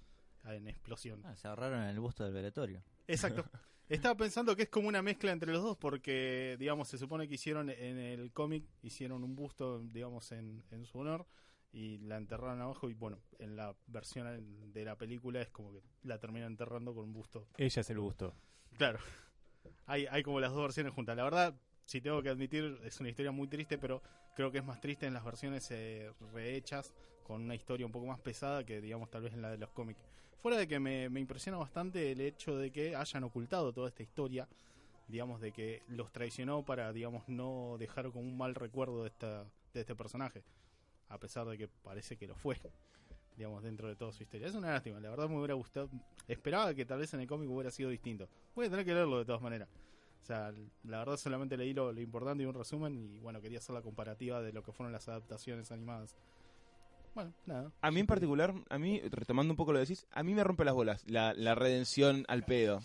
en 0.44 0.68
explosión. 0.68 1.22
Ah, 1.24 1.34
se 1.36 1.48
agarraron 1.48 1.82
en 1.82 1.88
el 1.88 2.00
busto 2.00 2.24
del 2.24 2.32
velatorio. 2.32 2.84
Exacto. 3.08 3.44
Estaba 3.88 4.16
pensando 4.16 4.56
que 4.56 4.62
es 4.62 4.68
como 4.68 4.88
una 4.88 5.02
mezcla 5.02 5.30
entre 5.32 5.52
los 5.52 5.62
dos 5.62 5.76
porque, 5.76 6.56
digamos, 6.58 6.88
se 6.88 6.96
supone 6.96 7.28
que 7.28 7.34
hicieron 7.34 7.68
en 7.70 7.98
el 7.98 8.32
cómic, 8.32 8.64
hicieron 8.82 9.24
un 9.24 9.34
busto, 9.34 9.80
digamos, 9.80 10.32
en, 10.32 10.64
en 10.70 10.86
su 10.86 10.98
honor 10.98 11.26
y 11.70 11.98
la 11.98 12.16
enterraron 12.16 12.62
abajo 12.62 12.88
y, 12.88 12.94
bueno, 12.94 13.18
en 13.38 13.56
la 13.56 13.76
versión 13.86 14.72
de 14.72 14.84
la 14.84 14.96
película 14.96 15.42
es 15.42 15.50
como 15.50 15.72
que 15.72 15.82
la 16.02 16.18
terminan 16.18 16.52
enterrando 16.52 16.94
con 16.94 17.04
un 17.04 17.12
busto. 17.12 17.48
Ella 17.58 17.82
se 17.82 17.94
lo 17.94 18.02
gustó. 18.02 18.32
Claro. 18.78 19.00
Hay, 19.86 20.06
hay 20.06 20.22
como 20.22 20.40
las 20.40 20.52
dos 20.52 20.62
versiones 20.62 20.92
juntas. 20.92 21.16
La 21.16 21.24
verdad, 21.24 21.54
si 21.84 22.00
tengo 22.00 22.22
que 22.22 22.30
admitir, 22.30 22.80
es 22.84 23.00
una 23.00 23.10
historia 23.10 23.30
muy 23.30 23.48
triste, 23.48 23.78
pero 23.78 24.02
creo 24.34 24.50
que 24.50 24.58
es 24.58 24.64
más 24.64 24.80
triste 24.80 25.06
en 25.06 25.14
las 25.14 25.24
versiones 25.24 25.70
eh, 25.70 26.10
rehechas, 26.32 26.92
con 27.22 27.42
una 27.42 27.54
historia 27.54 27.86
un 27.86 27.92
poco 27.92 28.06
más 28.06 28.20
pesada 28.20 28.64
que, 28.64 28.80
digamos, 28.80 29.10
tal 29.10 29.22
vez 29.22 29.32
en 29.32 29.42
la 29.42 29.50
de 29.50 29.58
los 29.58 29.70
cómics. 29.70 30.00
Fuera 30.38 30.58
de 30.58 30.68
que 30.68 30.78
me, 30.78 31.04
impresiona 31.18 31.56
bastante 31.56 32.12
el 32.12 32.20
hecho 32.20 32.56
de 32.56 32.70
que 32.70 32.94
hayan 32.96 33.24
ocultado 33.24 33.72
toda 33.72 33.88
esta 33.88 34.02
historia, 34.02 34.48
digamos, 35.08 35.40
de 35.40 35.52
que 35.52 35.82
los 35.88 36.12
traicionó 36.12 36.64
para, 36.64 36.92
digamos, 36.92 37.28
no 37.28 37.76
dejar 37.78 38.10
como 38.10 38.24
un 38.24 38.36
mal 38.36 38.54
recuerdo 38.54 39.02
de, 39.02 39.08
esta, 39.08 39.44
de 39.72 39.80
este 39.80 39.94
personaje, 39.94 40.44
a 41.08 41.18
pesar 41.18 41.46
de 41.46 41.56
que 41.56 41.68
parece 41.68 42.16
que 42.16 42.26
lo 42.26 42.34
fue, 42.34 42.58
digamos, 43.36 43.62
dentro 43.62 43.88
de 43.88 43.96
toda 43.96 44.12
su 44.12 44.22
historia. 44.22 44.46
Es 44.46 44.54
una 44.54 44.72
lástima, 44.72 45.00
la 45.00 45.10
verdad 45.10 45.28
me 45.28 45.36
hubiera 45.36 45.54
gustado, 45.54 45.88
esperaba 46.28 46.74
que 46.74 46.84
tal 46.84 46.98
vez 46.98 47.12
en 47.14 47.20
el 47.20 47.26
cómic 47.26 47.48
hubiera 47.50 47.70
sido 47.70 47.90
distinto. 47.90 48.28
Voy 48.54 48.66
a 48.66 48.70
tener 48.70 48.84
que 48.84 48.94
leerlo 48.94 49.18
de 49.18 49.24
todas 49.24 49.42
maneras. 49.42 49.68
O 50.22 50.26
sea, 50.26 50.52
la 50.84 50.98
verdad 51.00 51.16
solamente 51.18 51.56
leí 51.56 51.74
lo, 51.74 51.92
lo 51.92 52.00
importante 52.00 52.42
y 52.42 52.46
un 52.46 52.54
resumen 52.54 52.96
y 52.98 53.18
bueno, 53.18 53.40
quería 53.42 53.58
hacer 53.58 53.74
la 53.74 53.82
comparativa 53.82 54.40
de 54.40 54.52
lo 54.52 54.62
que 54.62 54.72
fueron 54.72 54.92
las 54.92 55.06
adaptaciones 55.08 55.70
animadas. 55.70 56.16
Bueno, 57.14 57.32
nada. 57.46 57.70
A 57.82 57.90
mí 57.90 58.00
en 58.00 58.06
particular, 58.06 58.54
a 58.70 58.78
mí, 58.78 59.00
retomando 59.10 59.52
un 59.52 59.56
poco 59.56 59.72
lo 59.72 59.78
que 59.78 59.86
decís, 59.86 60.06
a 60.10 60.22
mí 60.22 60.34
me 60.34 60.42
rompe 60.42 60.64
las 60.64 60.74
bolas 60.74 61.04
la, 61.06 61.32
la 61.34 61.54
redención 61.54 62.24
al 62.26 62.44
pedo. 62.44 62.80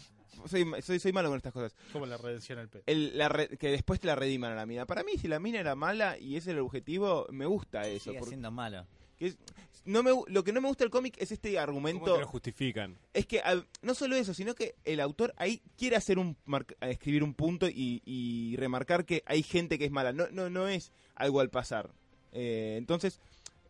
Soy, 0.46 0.66
soy, 0.82 1.00
soy 1.00 1.12
malo 1.12 1.30
con 1.30 1.38
estas 1.38 1.52
cosas. 1.52 1.76
Como 1.92 2.06
la 2.06 2.16
redención 2.18 2.60
al 2.60 2.70
pez. 2.70 2.84
El, 2.86 3.18
la 3.18 3.28
re- 3.30 3.58
que 3.58 3.70
después 3.70 4.00
te 4.00 4.08
la 4.08 4.16
rediman 4.16 4.52
a 4.52 4.56
la 4.56 4.66
mina. 4.66 4.86
Para 4.86 5.04
mí, 5.04 5.18
si 5.18 5.28
la 5.28 5.40
mina 5.40 5.60
era 5.60 5.76
mala 5.76 6.18
y 6.20 6.36
ese 6.36 6.52
era 6.52 6.60
el 6.60 6.66
objetivo, 6.66 7.26
me 7.32 7.46
gusta 7.46 7.88
eso. 7.88 8.12
Sigue 8.12 8.20
porque 8.20 8.30
siendo 8.30 8.52
malo. 8.52 8.86
Es- 9.20 9.38
no 9.86 10.04
me, 10.04 10.12
lo 10.28 10.44
que 10.44 10.52
no 10.54 10.62
me 10.62 10.68
gusta 10.68 10.84
del 10.84 10.91
cómic 10.91 11.16
es 11.18 11.32
este 11.32 11.52
¿Cómo 11.54 11.62
argumento. 11.64 12.14
te 12.14 12.20
lo 12.20 12.28
justifican? 12.28 12.98
Es 13.14 13.26
que 13.26 13.41
no 13.82 13.94
solo 13.96 14.16
eso, 14.18 14.34
sino 14.34 14.54
que 14.54 14.76
el 14.84 15.00
autor 15.00 15.34
ahí 15.38 15.62
quiere 15.78 15.96
hacer 15.96 16.20
un 16.20 16.38
mar- 16.46 16.68
escribir 16.82 17.24
un 17.24 17.34
punto 17.34 17.68
y, 17.68 18.02
y 18.06 18.56
remarcar 18.58 19.06
que 19.06 19.24
hay 19.26 19.41
gente 19.41 19.80
que 19.80 19.86
es 19.86 19.91
mala. 19.91 20.12
No, 20.14 20.28
no, 20.32 20.50
no 20.50 20.68
es 20.68 20.91
algo 21.16 21.40
al 21.40 21.50
pasar. 21.50 21.91
Eh, 22.34 22.76
entonces, 22.78 23.20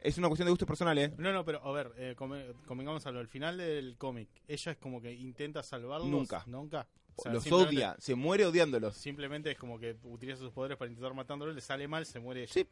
es 0.02 0.18
una 0.18 0.28
cuestión 0.28 0.48
de 0.48 0.52
gusto 0.52 0.66
personal, 0.66 0.98
¿eh? 0.98 1.14
No, 1.18 1.32
no, 1.32 1.46
pero 1.46 1.64
a 1.64 1.72
ver, 1.72 1.94
eh, 1.98 2.16
convengamos 2.18 3.06
algo. 3.06 3.20
Al 3.20 3.28
final 3.28 3.58
del 3.58 3.96
cómic, 3.98 4.30
ella 4.48 4.72
es 4.74 4.78
como 4.78 5.02
que 5.02 5.14
intenta 5.14 5.64
salvarlos. 5.64 6.10
Nunca. 6.10 6.44
Nunca. 6.48 6.88
O 7.20 7.22
sea, 7.22 7.34
Los 7.34 7.52
odia, 7.52 7.96
se 8.00 8.16
muere 8.16 8.46
odiándolos. 8.46 8.96
Simplemente 8.96 9.52
es 9.52 9.58
como 9.58 9.78
que 9.78 9.98
utiliza 10.04 10.38
sus 10.38 10.52
poderes 10.52 10.78
para 10.78 10.90
intentar 10.90 11.14
matándolos, 11.14 11.54
le 11.54 11.62
sale 11.62 11.88
mal, 11.88 12.06
se 12.06 12.20
muere. 12.20 12.48
Sí. 12.48 12.66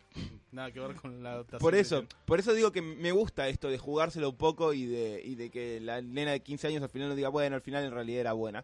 Nada 0.52 0.72
que 0.72 0.80
ver 0.80 0.96
con 0.96 1.22
la 1.22 1.34
adaptación. 1.34 1.60
Por 1.60 1.76
eso, 1.76 2.06
por 2.26 2.40
eso 2.40 2.54
digo 2.54 2.72
que 2.72 2.82
me 2.82 3.12
gusta 3.12 3.48
esto 3.50 3.70
de 3.70 3.78
jugárselo 3.78 4.30
un 4.30 4.38
poco 4.38 4.74
y 4.74 4.86
de, 4.86 5.22
y 5.24 5.36
de 5.36 5.50
que 5.50 5.80
la 5.82 6.02
nena 6.02 6.32
de 6.32 6.40
15 6.42 6.68
años 6.68 6.84
al 6.84 6.90
final 6.90 7.10
no 7.10 7.16
diga, 7.16 7.30
bueno, 7.30 7.56
al 7.56 7.62
final 7.62 7.84
en 7.84 7.92
realidad 7.92 8.22
era 8.22 8.34
buena. 8.34 8.64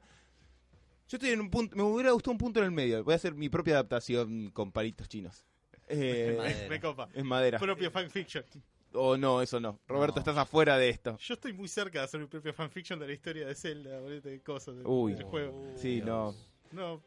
Yo 1.10 1.18
estoy 1.18 1.32
en 1.32 1.42
un 1.42 1.50
punto, 1.50 1.76
me 1.76 1.84
hubiera 1.84 2.12
gustado 2.12 2.32
un 2.32 2.38
punto 2.38 2.60
en 2.60 2.66
el 2.66 2.72
medio. 2.72 3.04
Voy 3.04 3.14
a 3.14 3.18
hacer 3.18 3.36
mi 3.36 3.50
propia 3.50 3.74
adaptación 3.74 4.52
con 4.52 4.72
palitos 4.72 5.08
chinos. 5.08 5.46
Eh, 5.90 6.36
Madera. 6.38 6.70
Me 6.70 6.80
copa. 6.80 7.10
es 7.14 7.24
madera. 7.26 7.60
Propio 7.60 7.92
fanfiction. 7.92 8.46
O 8.94 9.18
no, 9.18 9.42
eso 9.42 9.60
no. 9.60 9.80
Roberto, 9.88 10.16
No. 10.16 10.20
estás 10.20 10.38
afuera 10.38 10.78
de 10.78 10.90
esto. 10.90 11.18
Yo 11.18 11.34
estoy 11.34 11.54
muy 11.54 11.68
cerca 11.68 12.00
de 12.00 12.06
hacer 12.06 12.20
mi 12.20 12.28
propia 12.28 12.54
fanfiction 12.54 13.00
de 13.00 13.08
la 13.08 13.14
historia 13.14 13.46
de 13.48 13.56
Zelda, 13.56 14.00
boludo, 14.00 14.22
de 14.22 14.42
cosas, 14.42 14.76
de, 14.78 14.84
Uy. 14.86 15.14
del 15.14 15.24
juego. 15.24 15.72
Sí, 15.76 16.02
no. 16.04 16.36
No, 16.72 17.02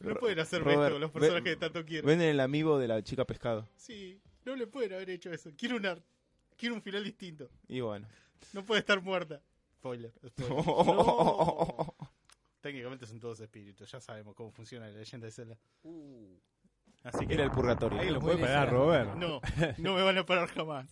no 0.00 0.14
pueden 0.16 0.38
hacer 0.40 0.62
Robert, 0.62 0.80
esto 0.82 0.92
con 0.94 1.00
los 1.00 1.10
personajes 1.10 1.44
que 1.44 1.56
tanto 1.56 1.84
quiero. 1.84 2.06
Venden 2.06 2.28
el 2.28 2.40
amigo 2.40 2.78
de 2.78 2.88
la 2.88 3.02
chica 3.02 3.24
pescado. 3.24 3.68
Sí, 3.76 4.20
no 4.44 4.56
le 4.56 4.66
pueden 4.66 4.92
haber 4.94 5.10
hecho 5.10 5.32
eso. 5.32 5.50
Quiero 5.56 5.76
una, 5.76 5.96
quiero 6.56 6.74
un 6.74 6.82
final 6.82 7.04
distinto. 7.04 7.48
Y 7.68 7.80
bueno. 7.80 8.06
No 8.52 8.64
puede 8.64 8.80
estar 8.80 9.00
muerta. 9.02 9.40
Spoiler. 9.78 10.12
spoiler. 10.28 10.56
No. 10.66 11.94
Técnicamente 12.60 13.06
son 13.06 13.18
todos 13.18 13.40
espíritus. 13.40 13.90
Ya 13.90 14.00
sabemos 14.00 14.36
cómo 14.36 14.52
funciona 14.52 14.88
la 14.88 14.96
leyenda 14.98 15.26
de 15.26 15.32
Zelda. 15.32 15.58
Así 17.02 17.26
que 17.26 17.34
Era 17.34 17.44
el 17.44 17.50
purgatorio. 17.50 17.98
Ahí 18.00 18.10
lo 18.10 18.20
puede 18.20 18.38
parar. 18.38 18.70
Robert. 18.70 19.14
no, 19.16 19.40
no 19.78 19.94
me 19.96 20.02
van 20.02 20.18
a 20.18 20.24
parar 20.26 20.48
jamás. 20.48 20.86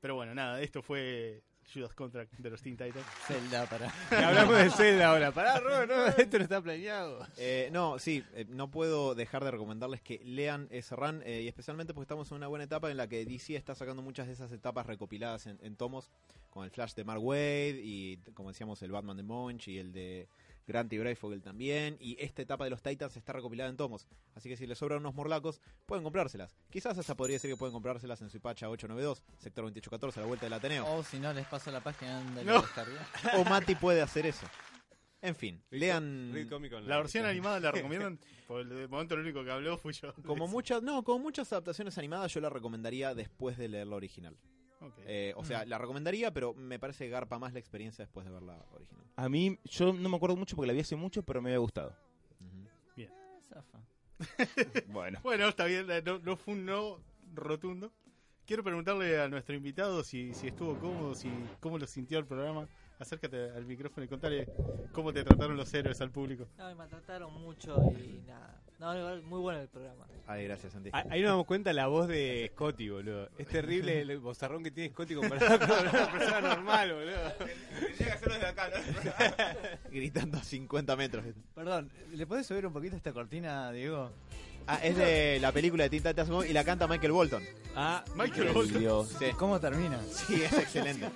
Pero 0.00 0.14
bueno, 0.14 0.34
nada, 0.34 0.60
esto 0.60 0.82
fue 0.82 1.42
Judas 1.72 1.94
Contract 1.94 2.32
de 2.38 2.50
los 2.50 2.62
Teen 2.62 2.76
Titans. 2.76 3.06
Zelda 3.26 3.66
para. 3.66 3.92
hablamos 4.28 4.56
de 4.56 4.70
Zelda 4.70 5.08
ahora. 5.08 5.32
Pará, 5.32 5.60
Robert, 5.60 5.90
no, 5.90 6.06
esto 6.22 6.38
no 6.38 6.44
está 6.44 6.60
planeado. 6.60 7.26
Eh, 7.36 7.68
no, 7.72 7.98
sí, 7.98 8.24
eh, 8.34 8.46
no 8.48 8.70
puedo 8.70 9.14
dejar 9.14 9.44
de 9.44 9.50
recomendarles 9.50 10.00
que 10.00 10.20
lean 10.24 10.68
ese 10.70 10.96
run, 10.96 11.22
eh, 11.24 11.42
y 11.42 11.48
especialmente 11.48 11.94
porque 11.94 12.04
estamos 12.04 12.30
en 12.30 12.38
una 12.38 12.48
buena 12.48 12.64
etapa 12.64 12.90
en 12.90 12.96
la 12.96 13.08
que 13.08 13.24
DC 13.24 13.56
está 13.56 13.74
sacando 13.74 14.02
muchas 14.02 14.26
de 14.26 14.32
esas 14.32 14.50
etapas 14.52 14.86
recopiladas 14.86 15.46
en, 15.46 15.58
en 15.62 15.76
tomos, 15.76 16.10
con 16.48 16.64
el 16.64 16.70
Flash 16.70 16.94
de 16.94 17.04
Mark 17.04 17.22
Wade, 17.22 17.80
y 17.82 18.16
como 18.34 18.48
decíamos, 18.50 18.82
el 18.82 18.90
Batman 18.90 19.16
de 19.16 19.22
Munch, 19.22 19.68
y 19.68 19.78
el 19.78 19.92
de 19.92 20.28
Grant 20.66 20.92
y 20.92 20.98
Breyfogle 20.98 21.40
también, 21.40 21.96
y 22.00 22.16
esta 22.22 22.42
etapa 22.42 22.64
de 22.64 22.70
los 22.70 22.82
Titans 22.82 23.16
está 23.16 23.32
recopilada 23.32 23.70
en 23.70 23.76
tomos, 23.76 24.06
así 24.34 24.48
que 24.48 24.56
si 24.56 24.66
les 24.66 24.78
sobran 24.78 25.00
unos 25.00 25.14
morlacos, 25.14 25.60
pueden 25.86 26.04
comprárselas. 26.04 26.56
Quizás 26.70 26.96
hasta 26.98 27.14
podría 27.16 27.36
decir 27.36 27.50
que 27.50 27.56
pueden 27.56 27.72
comprárselas 27.72 28.20
en 28.22 28.30
su 28.30 28.40
Pacha 28.40 28.68
892, 28.68 29.22
sector 29.38 29.64
2814, 29.64 30.20
a 30.20 30.22
la 30.22 30.26
vuelta 30.28 30.46
del 30.46 30.52
Ateneo. 30.52 30.86
O 30.94 31.02
si 31.02 31.18
no, 31.18 31.32
les 31.32 31.46
paso 31.46 31.70
la 31.70 31.80
página 31.80 32.22
donde 32.22 32.44
No. 32.44 32.54
lo. 32.54 32.64
O 33.40 33.44
Mati 33.44 33.74
puede 33.74 34.02
hacer 34.02 34.26
eso. 34.26 34.46
En 35.22 35.34
fin, 35.34 35.62
lean... 35.70 36.32
La 36.86 36.96
versión 36.96 37.26
animada 37.26 37.60
la 37.60 37.72
recomiendan, 37.72 38.18
por 38.46 38.60
el 38.62 38.88
momento 38.88 39.14
el 39.14 39.20
único 39.20 39.44
que 39.44 39.50
habló 39.50 39.76
fui 39.76 39.92
yo. 39.92 40.14
Como 40.24 40.46
muchas, 40.48 40.82
no, 40.82 41.02
como 41.04 41.18
muchas 41.18 41.52
adaptaciones 41.52 41.98
animadas, 41.98 42.32
yo 42.32 42.40
la 42.40 42.48
recomendaría 42.48 43.14
después 43.14 43.58
de 43.58 43.68
leer 43.68 43.86
la 43.86 43.96
original. 43.96 44.36
Eh, 45.06 45.32
o 45.36 45.44
sea, 45.44 45.64
la 45.64 45.78
recomendaría, 45.78 46.32
pero 46.32 46.54
me 46.54 46.78
parece 46.78 47.04
que 47.04 47.10
garpa 47.10 47.38
más 47.38 47.52
la 47.52 47.58
experiencia 47.58 48.04
después 48.04 48.26
de 48.26 48.32
ver 48.32 48.42
la 48.42 48.64
original. 48.72 49.04
A 49.16 49.28
mí, 49.28 49.58
yo 49.64 49.92
no 49.92 50.08
me 50.08 50.16
acuerdo 50.16 50.36
mucho 50.36 50.56
porque 50.56 50.68
la 50.68 50.72
vi 50.72 50.80
hace 50.80 50.96
mucho, 50.96 51.22
pero 51.22 51.42
me 51.42 51.50
había 51.50 51.58
gustado. 51.58 51.94
Ujú. 52.40 53.06
Zafa. 53.48 53.80
Bueno. 54.92 55.18
Bueno, 55.22 55.48
está 55.48 55.64
bien, 55.64 55.90
eh, 55.90 56.02
no, 56.04 56.18
no 56.18 56.36
fue 56.36 56.54
un 56.54 56.64
no 56.66 56.98
rotundo. 57.34 57.90
Quiero 58.46 58.62
preguntarle 58.64 59.20
a 59.20 59.28
nuestro 59.28 59.54
invitado 59.54 60.02
si, 60.02 60.34
si 60.34 60.48
estuvo 60.48 60.76
cómodo, 60.78 61.14
si 61.14 61.28
cómo 61.60 61.78
lo 61.78 61.86
sintió 61.86 62.18
el 62.18 62.26
programa. 62.26 62.66
Acércate 62.98 63.50
al 63.50 63.64
micrófono 63.64 64.04
y 64.04 64.08
contale 64.08 64.46
cómo 64.92 65.12
te 65.12 65.22
trataron 65.24 65.56
los 65.56 65.72
héroes 65.72 66.00
al 66.00 66.10
público. 66.10 66.46
No, 66.58 66.66
me 66.66 66.74
maltrataron 66.74 67.32
mucho 67.40 67.82
y 67.84 68.20
nada. 68.26 68.59
No, 68.80 68.96
igual, 68.98 69.22
muy 69.24 69.40
bueno 69.40 69.60
el 69.60 69.68
programa. 69.68 70.06
Ay, 70.26 70.44
gracias, 70.44 70.72
Santi. 70.72 70.88
Ah, 70.92 71.04
Ahí 71.10 71.20
nos 71.20 71.32
damos 71.32 71.44
cuenta 71.46 71.70
la 71.74 71.86
voz 71.88 72.08
de 72.08 72.50
Scotty, 72.54 72.88
boludo. 72.88 73.28
Es 73.36 73.46
terrible 73.46 74.00
el 74.00 74.18
bozarrón 74.18 74.62
que 74.64 74.70
tiene 74.70 74.88
Scotty 74.90 75.14
comparado 75.16 75.58
con 75.68 75.70
una 75.88 76.10
persona 76.10 76.40
normal, 76.40 76.92
boludo. 76.94 77.34
Gritando 79.90 80.38
a 80.38 80.42
50 80.42 80.96
metros. 80.96 81.24
Perdón, 81.54 81.90
¿le 82.12 82.26
podés 82.26 82.46
subir 82.46 82.66
un 82.66 82.72
poquito 82.72 82.96
esta 82.96 83.12
cortina, 83.12 83.70
Diego? 83.70 84.10
Ah, 84.66 84.78
es 84.82 84.96
de 84.96 85.38
la 85.40 85.52
película 85.52 85.84
de 85.84 85.90
Teen 85.90 86.02
Titans 86.02 86.30
Go 86.30 86.44
y 86.44 86.52
la 86.52 86.64
canta 86.64 86.86
Michael 86.86 87.12
Bolton. 87.12 87.42
Ah, 87.74 88.02
Michael 88.14 88.48
Bolton 88.52 88.78
Dios. 88.78 89.16
Sí, 89.18 89.26
¿Cómo 89.36 89.60
termina? 89.60 90.00
sí, 90.10 90.42
es 90.42 90.52
excelente. 90.54 91.06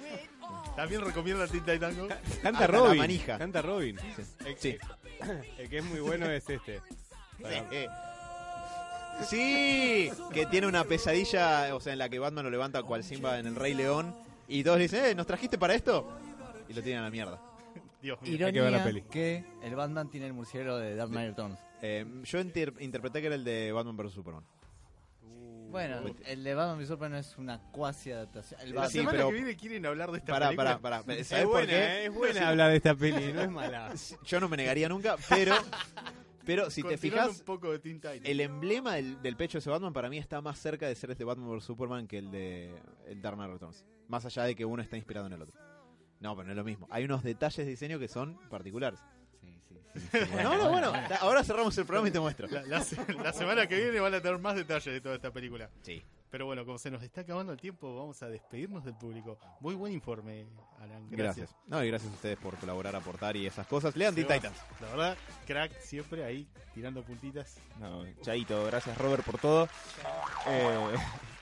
también 0.76 1.00
recomienda 1.02 1.46
Teen 1.46 1.64
Titans 1.64 1.96
Go. 1.96 2.08
canta 2.42 2.48
Hasta 2.48 2.60
la 2.60 2.66
Robin. 2.66 2.98
manija. 2.98 3.38
Canta 3.38 3.62
Robin. 3.62 3.96
El, 4.44 4.56
Sí. 4.58 4.76
el 5.58 5.68
que 5.70 5.78
es 5.78 5.84
muy 5.84 6.00
bueno 6.00 6.28
es 6.30 6.48
este. 6.50 6.80
Sí, 9.28 10.10
que 10.32 10.46
tiene 10.46 10.66
una 10.66 10.84
pesadilla, 10.84 11.74
o 11.74 11.80
sea, 11.80 11.92
en 11.92 11.98
la 12.00 12.08
que 12.08 12.18
Batman 12.18 12.44
lo 12.44 12.50
levanta 12.50 12.82
cual 12.82 13.04
Simba 13.04 13.38
en 13.38 13.46
el 13.46 13.54
Rey 13.54 13.74
León 13.74 14.14
y 14.48 14.64
todos 14.64 14.76
le 14.78 14.84
dicen, 14.84 15.04
eh, 15.04 15.14
¿nos 15.14 15.26
trajiste 15.26 15.56
para 15.56 15.74
esto? 15.74 16.18
Y 16.68 16.72
lo 16.74 16.82
tiran 16.82 17.02
a 17.02 17.04
la 17.04 17.10
mierda. 17.10 17.40
Dios 18.02 18.20
mío. 18.22 18.32
Ironía 18.34 18.52
que 18.52 18.60
ver 18.60 18.72
la 18.72 18.84
peli. 18.84 19.02
que 19.02 19.44
el 19.62 19.74
Batman 19.76 20.10
tiene 20.10 20.26
el 20.26 20.32
murciélago 20.32 20.78
de 20.78 20.94
Dark 20.96 21.10
Knight 21.10 21.28
Returns. 21.30 21.58
Eh, 21.80 22.04
yo 22.24 22.40
inter- 22.40 22.74
interpreté 22.80 23.20
que 23.20 23.26
era 23.28 23.36
el 23.36 23.44
de 23.44 23.72
Batman 23.72 23.96
vs 23.96 24.12
Superman. 24.12 24.44
Bueno, 25.70 26.02
el 26.26 26.44
de 26.44 26.54
Batman 26.54 26.78
v 26.78 26.86
Superman 26.86 27.18
es 27.18 27.36
una 27.38 27.58
cuasi 27.72 28.12
adaptación. 28.12 28.60
El 28.60 28.74
La 28.74 28.88
Sí, 28.88 28.98
semana 28.98 29.12
pero- 29.12 29.28
que 29.28 29.34
viene 29.34 29.56
quieren 29.56 29.86
hablar 29.86 30.10
de 30.12 30.18
esta 30.18 30.32
Pará, 30.32 30.46
película. 30.48 30.78
pará, 30.78 31.02
pará. 31.02 31.18
Es 31.18 31.26
¿Sabes 31.28 31.44
por 31.44 31.52
buena, 31.54 31.68
qué? 31.68 31.76
eh, 31.78 32.04
es 32.06 32.14
buena 32.14 32.48
hablar 32.48 32.70
de 32.70 32.76
esta 32.76 32.94
peli, 32.94 33.32
no 33.32 33.40
es 33.42 33.50
mala. 33.50 33.92
Yo 34.24 34.40
no 34.40 34.48
me 34.48 34.56
negaría 34.56 34.88
nunca, 34.88 35.16
pero 35.28 35.54
pero 36.44 36.70
si 36.70 36.82
te 36.82 36.96
fijas, 36.98 37.40
un 37.40 37.44
poco 37.44 37.70
de 37.72 37.78
Teen 37.78 38.00
el 38.24 38.40
emblema 38.40 38.94
del, 38.94 39.20
del 39.22 39.36
pecho 39.36 39.58
de 39.58 39.60
ese 39.60 39.70
Batman 39.70 39.92
para 39.92 40.08
mí 40.08 40.18
está 40.18 40.40
más 40.40 40.58
cerca 40.58 40.86
de 40.86 40.94
ser 40.94 41.10
este 41.10 41.24
Batman 41.24 41.48
vs 41.50 41.64
Superman 41.64 42.06
que 42.06 42.18
el 42.18 42.30
de 42.30 42.74
el 43.06 43.20
Dark 43.22 43.36
Knight 43.36 43.52
Returns. 43.52 43.84
Más 44.08 44.24
allá 44.26 44.44
de 44.44 44.54
que 44.54 44.64
uno 44.64 44.82
está 44.82 44.96
inspirado 44.96 45.26
en 45.26 45.32
el 45.32 45.42
otro. 45.42 45.54
No, 46.20 46.34
pero 46.36 46.44
no 46.46 46.52
es 46.52 46.56
lo 46.56 46.64
mismo. 46.64 46.86
Hay 46.90 47.04
unos 47.04 47.22
detalles 47.22 47.56
de 47.64 47.66
diseño 47.66 47.98
que 47.98 48.08
son 48.08 48.38
particulares. 48.48 49.00
Sí, 49.40 49.60
sí, 49.68 49.76
sí, 49.94 50.00
sí, 50.12 50.18
No, 50.42 50.56
no, 50.56 50.70
bueno, 50.70 50.92
ta- 50.92 51.16
ahora 51.16 51.42
cerramos 51.44 51.76
el 51.78 51.84
programa 51.86 52.08
y 52.08 52.12
te 52.12 52.20
muestro. 52.20 52.46
La, 52.48 52.62
la 52.62 53.32
semana 53.32 53.66
que 53.66 53.76
viene 53.76 54.00
van 54.00 54.14
a 54.14 54.20
tener 54.20 54.38
más 54.38 54.54
detalles 54.56 54.92
de 54.94 55.00
toda 55.00 55.14
esta 55.16 55.30
película. 55.32 55.70
Sí. 55.82 56.02
Pero 56.34 56.46
bueno, 56.46 56.66
como 56.66 56.78
se 56.78 56.90
nos 56.90 57.00
está 57.00 57.20
acabando 57.20 57.52
el 57.52 57.60
tiempo, 57.60 57.96
vamos 57.96 58.20
a 58.24 58.28
despedirnos 58.28 58.84
del 58.84 58.94
público. 58.94 59.38
Muy 59.60 59.76
buen 59.76 59.92
informe, 59.92 60.48
Alan. 60.80 61.08
Gracias. 61.08 61.48
Gracias. 61.52 61.56
No, 61.68 61.84
y 61.84 61.86
gracias 61.86 62.10
a 62.10 62.14
ustedes 62.16 62.36
por 62.38 62.56
colaborar, 62.56 62.96
aportar 62.96 63.36
y 63.36 63.46
esas 63.46 63.64
cosas. 63.68 63.94
Lean 63.94 64.16
Teen 64.16 64.26
Titans. 64.26 64.56
La 64.80 64.88
verdad, 64.88 65.16
crack 65.46 65.78
siempre 65.78 66.24
ahí, 66.24 66.48
tirando 66.74 67.04
puntitas. 67.04 67.60
No, 67.78 68.04
chaito, 68.20 68.64
gracias 68.66 68.98
Robert 68.98 69.24
por 69.24 69.38
todo. 69.38 69.68
Eh, 70.48 70.96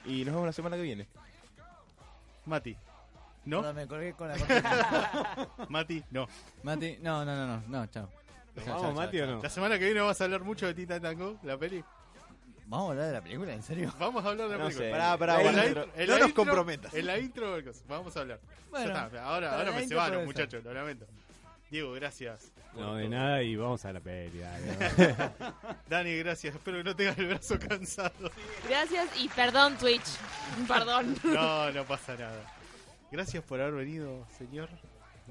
y 0.04 0.26
nos 0.26 0.34
vemos 0.34 0.44
la 0.44 0.52
semana 0.52 0.76
que 0.76 0.82
viene. 0.82 1.08
Mati. 2.44 2.76
¿No? 3.46 3.62
Perdón, 3.62 3.76
me 3.76 3.86
colgué 3.86 4.12
con 4.12 4.28
la. 4.28 5.46
Mati, 5.70 6.04
no. 6.10 6.28
Mati, 6.64 6.98
no, 7.00 7.24
no, 7.24 7.34
no, 7.34 7.46
no, 7.46 7.62
no, 7.66 7.86
chao. 7.86 8.10
¿Nos 8.54 8.64
Chao, 8.66 8.74
vamos, 8.74 8.82
chao, 8.82 9.06
Mati, 9.06 9.16
chao, 9.16 9.26
o 9.26 9.30
no? 9.36 9.42
La 9.42 9.48
semana 9.48 9.78
que 9.78 9.86
viene 9.86 10.00
vamos 10.00 10.20
a 10.20 10.24
hablar 10.24 10.42
mucho 10.42 10.66
de 10.66 10.74
Teen 10.74 10.86
Titans 10.86 11.18
Go, 11.18 11.38
la 11.44 11.56
peli. 11.56 11.82
¿Vamos 12.66 12.88
a 12.88 12.90
hablar 12.92 13.06
de 13.08 13.12
la 13.12 13.20
película? 13.22 13.52
¿En 13.52 13.62
serio? 13.62 13.92
Vamos 13.98 14.24
a 14.24 14.28
hablar 14.28 14.48
de 14.48 14.56
la 14.56 14.58
No 14.62 14.68
película. 14.68 14.86
sé. 14.86 14.90
Pará, 14.92 15.18
pará, 15.18 15.34
En 15.36 15.42
bueno, 15.42 15.56
la 15.58 15.62
pero 15.64 15.84
intro- 15.84 15.92
en 16.00 16.06
no 16.08 16.18
nos 16.18 16.28
intro- 16.28 16.34
comprometas. 16.44 16.94
En 16.94 17.06
la 17.06 17.18
intro, 17.18 17.56
vamos 17.88 18.16
a 18.16 18.20
hablar. 18.20 18.40
Bueno, 18.70 18.86
Ya 18.86 18.92
está, 18.92 19.02
ahora, 19.02 19.14
para 19.20 19.52
ahora 19.52 19.64
la 19.64 19.76
me 19.76 19.82
intro 19.82 19.88
cebaron, 19.98 20.14
puede 20.14 20.26
muchachos, 20.26 20.64
lo 20.64 20.72
lamento. 20.74 21.06
Diego, 21.70 21.92
gracias. 21.92 22.52
No, 22.74 22.94
de 22.96 23.04
todo. 23.04 23.14
nada 23.14 23.42
y 23.42 23.56
vamos 23.56 23.84
a 23.84 23.92
la 23.92 24.00
peli. 24.00 24.38
dale. 24.38 25.14
Dani, 25.88 26.16
gracias. 26.18 26.54
Espero 26.54 26.78
que 26.78 26.84
no 26.84 26.96
tengas 26.96 27.18
el 27.18 27.26
brazo 27.28 27.58
cansado. 27.58 28.30
Gracias 28.68 29.08
y 29.18 29.28
perdón 29.28 29.76
Twitch. 29.78 30.04
Perdón. 30.68 31.16
No, 31.24 31.70
no 31.72 31.84
pasa 31.84 32.14
nada. 32.14 32.44
Gracias 33.10 33.42
por 33.44 33.60
haber 33.60 33.74
venido, 33.74 34.26
señor. 34.38 34.68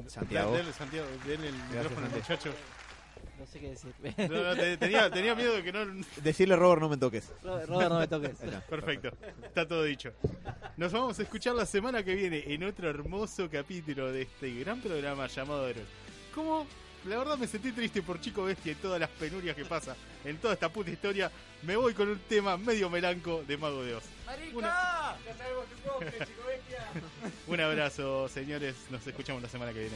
Santiago. 0.07 0.55
Dale, 0.55 0.71
Santiago, 0.73 1.07
denle 1.25 1.49
el 1.49 1.53
micrófono 1.55 2.05
al 2.07 2.11
muchacho. 2.11 2.53
No 3.41 3.47
sé 3.47 3.59
qué 3.59 3.69
decir. 3.71 3.91
No, 4.29 4.43
no, 4.43 4.55
te- 4.55 4.77
tenía, 4.77 5.09
tenía 5.09 5.33
miedo 5.33 5.53
de 5.55 5.63
que 5.63 5.71
no... 5.71 5.79
Decirle 6.17 6.55
Robert, 6.55 6.79
no 6.81 6.89
me 6.89 6.97
toques. 6.97 7.31
Robert, 7.43 7.67
Robert, 7.67 7.89
no 7.89 7.99
me 7.99 8.07
toques. 8.07 8.37
Perfecto, 8.69 9.09
está 9.43 9.67
todo 9.67 9.83
dicho. 9.83 10.13
Nos 10.77 10.91
vamos 10.91 11.17
a 11.17 11.23
escuchar 11.23 11.55
la 11.55 11.65
semana 11.65 12.03
que 12.03 12.13
viene 12.13 12.43
en 12.53 12.63
otro 12.63 12.87
hermoso 12.89 13.49
capítulo 13.49 14.11
de 14.11 14.23
este 14.23 14.53
gran 14.59 14.79
programa 14.79 15.25
llamado 15.27 15.67
Héroes. 15.67 15.87
Como 16.35 16.67
la 17.07 17.17
verdad 17.17 17.35
me 17.35 17.47
sentí 17.47 17.71
triste 17.71 18.03
por 18.03 18.21
Chico 18.21 18.43
Bestia 18.43 18.73
y 18.73 18.75
todas 18.75 18.99
las 18.99 19.09
penurias 19.09 19.55
que 19.55 19.65
pasa 19.65 19.95
en 20.23 20.37
toda 20.37 20.53
esta 20.53 20.69
puta 20.69 20.91
historia, 20.91 21.31
me 21.63 21.75
voy 21.75 21.95
con 21.95 22.09
un 22.09 22.19
tema 22.29 22.57
medio 22.57 22.91
melanco 22.91 23.43
de 23.47 23.57
Mago 23.57 23.83
de 23.83 23.95
Oz. 23.95 24.03
Una- 24.53 25.15
Un 27.47 27.59
abrazo, 27.59 28.29
señores. 28.29 28.75
Nos 28.91 29.05
escuchamos 29.07 29.41
la 29.41 29.49
semana 29.49 29.73
que 29.73 29.79
viene. 29.79 29.95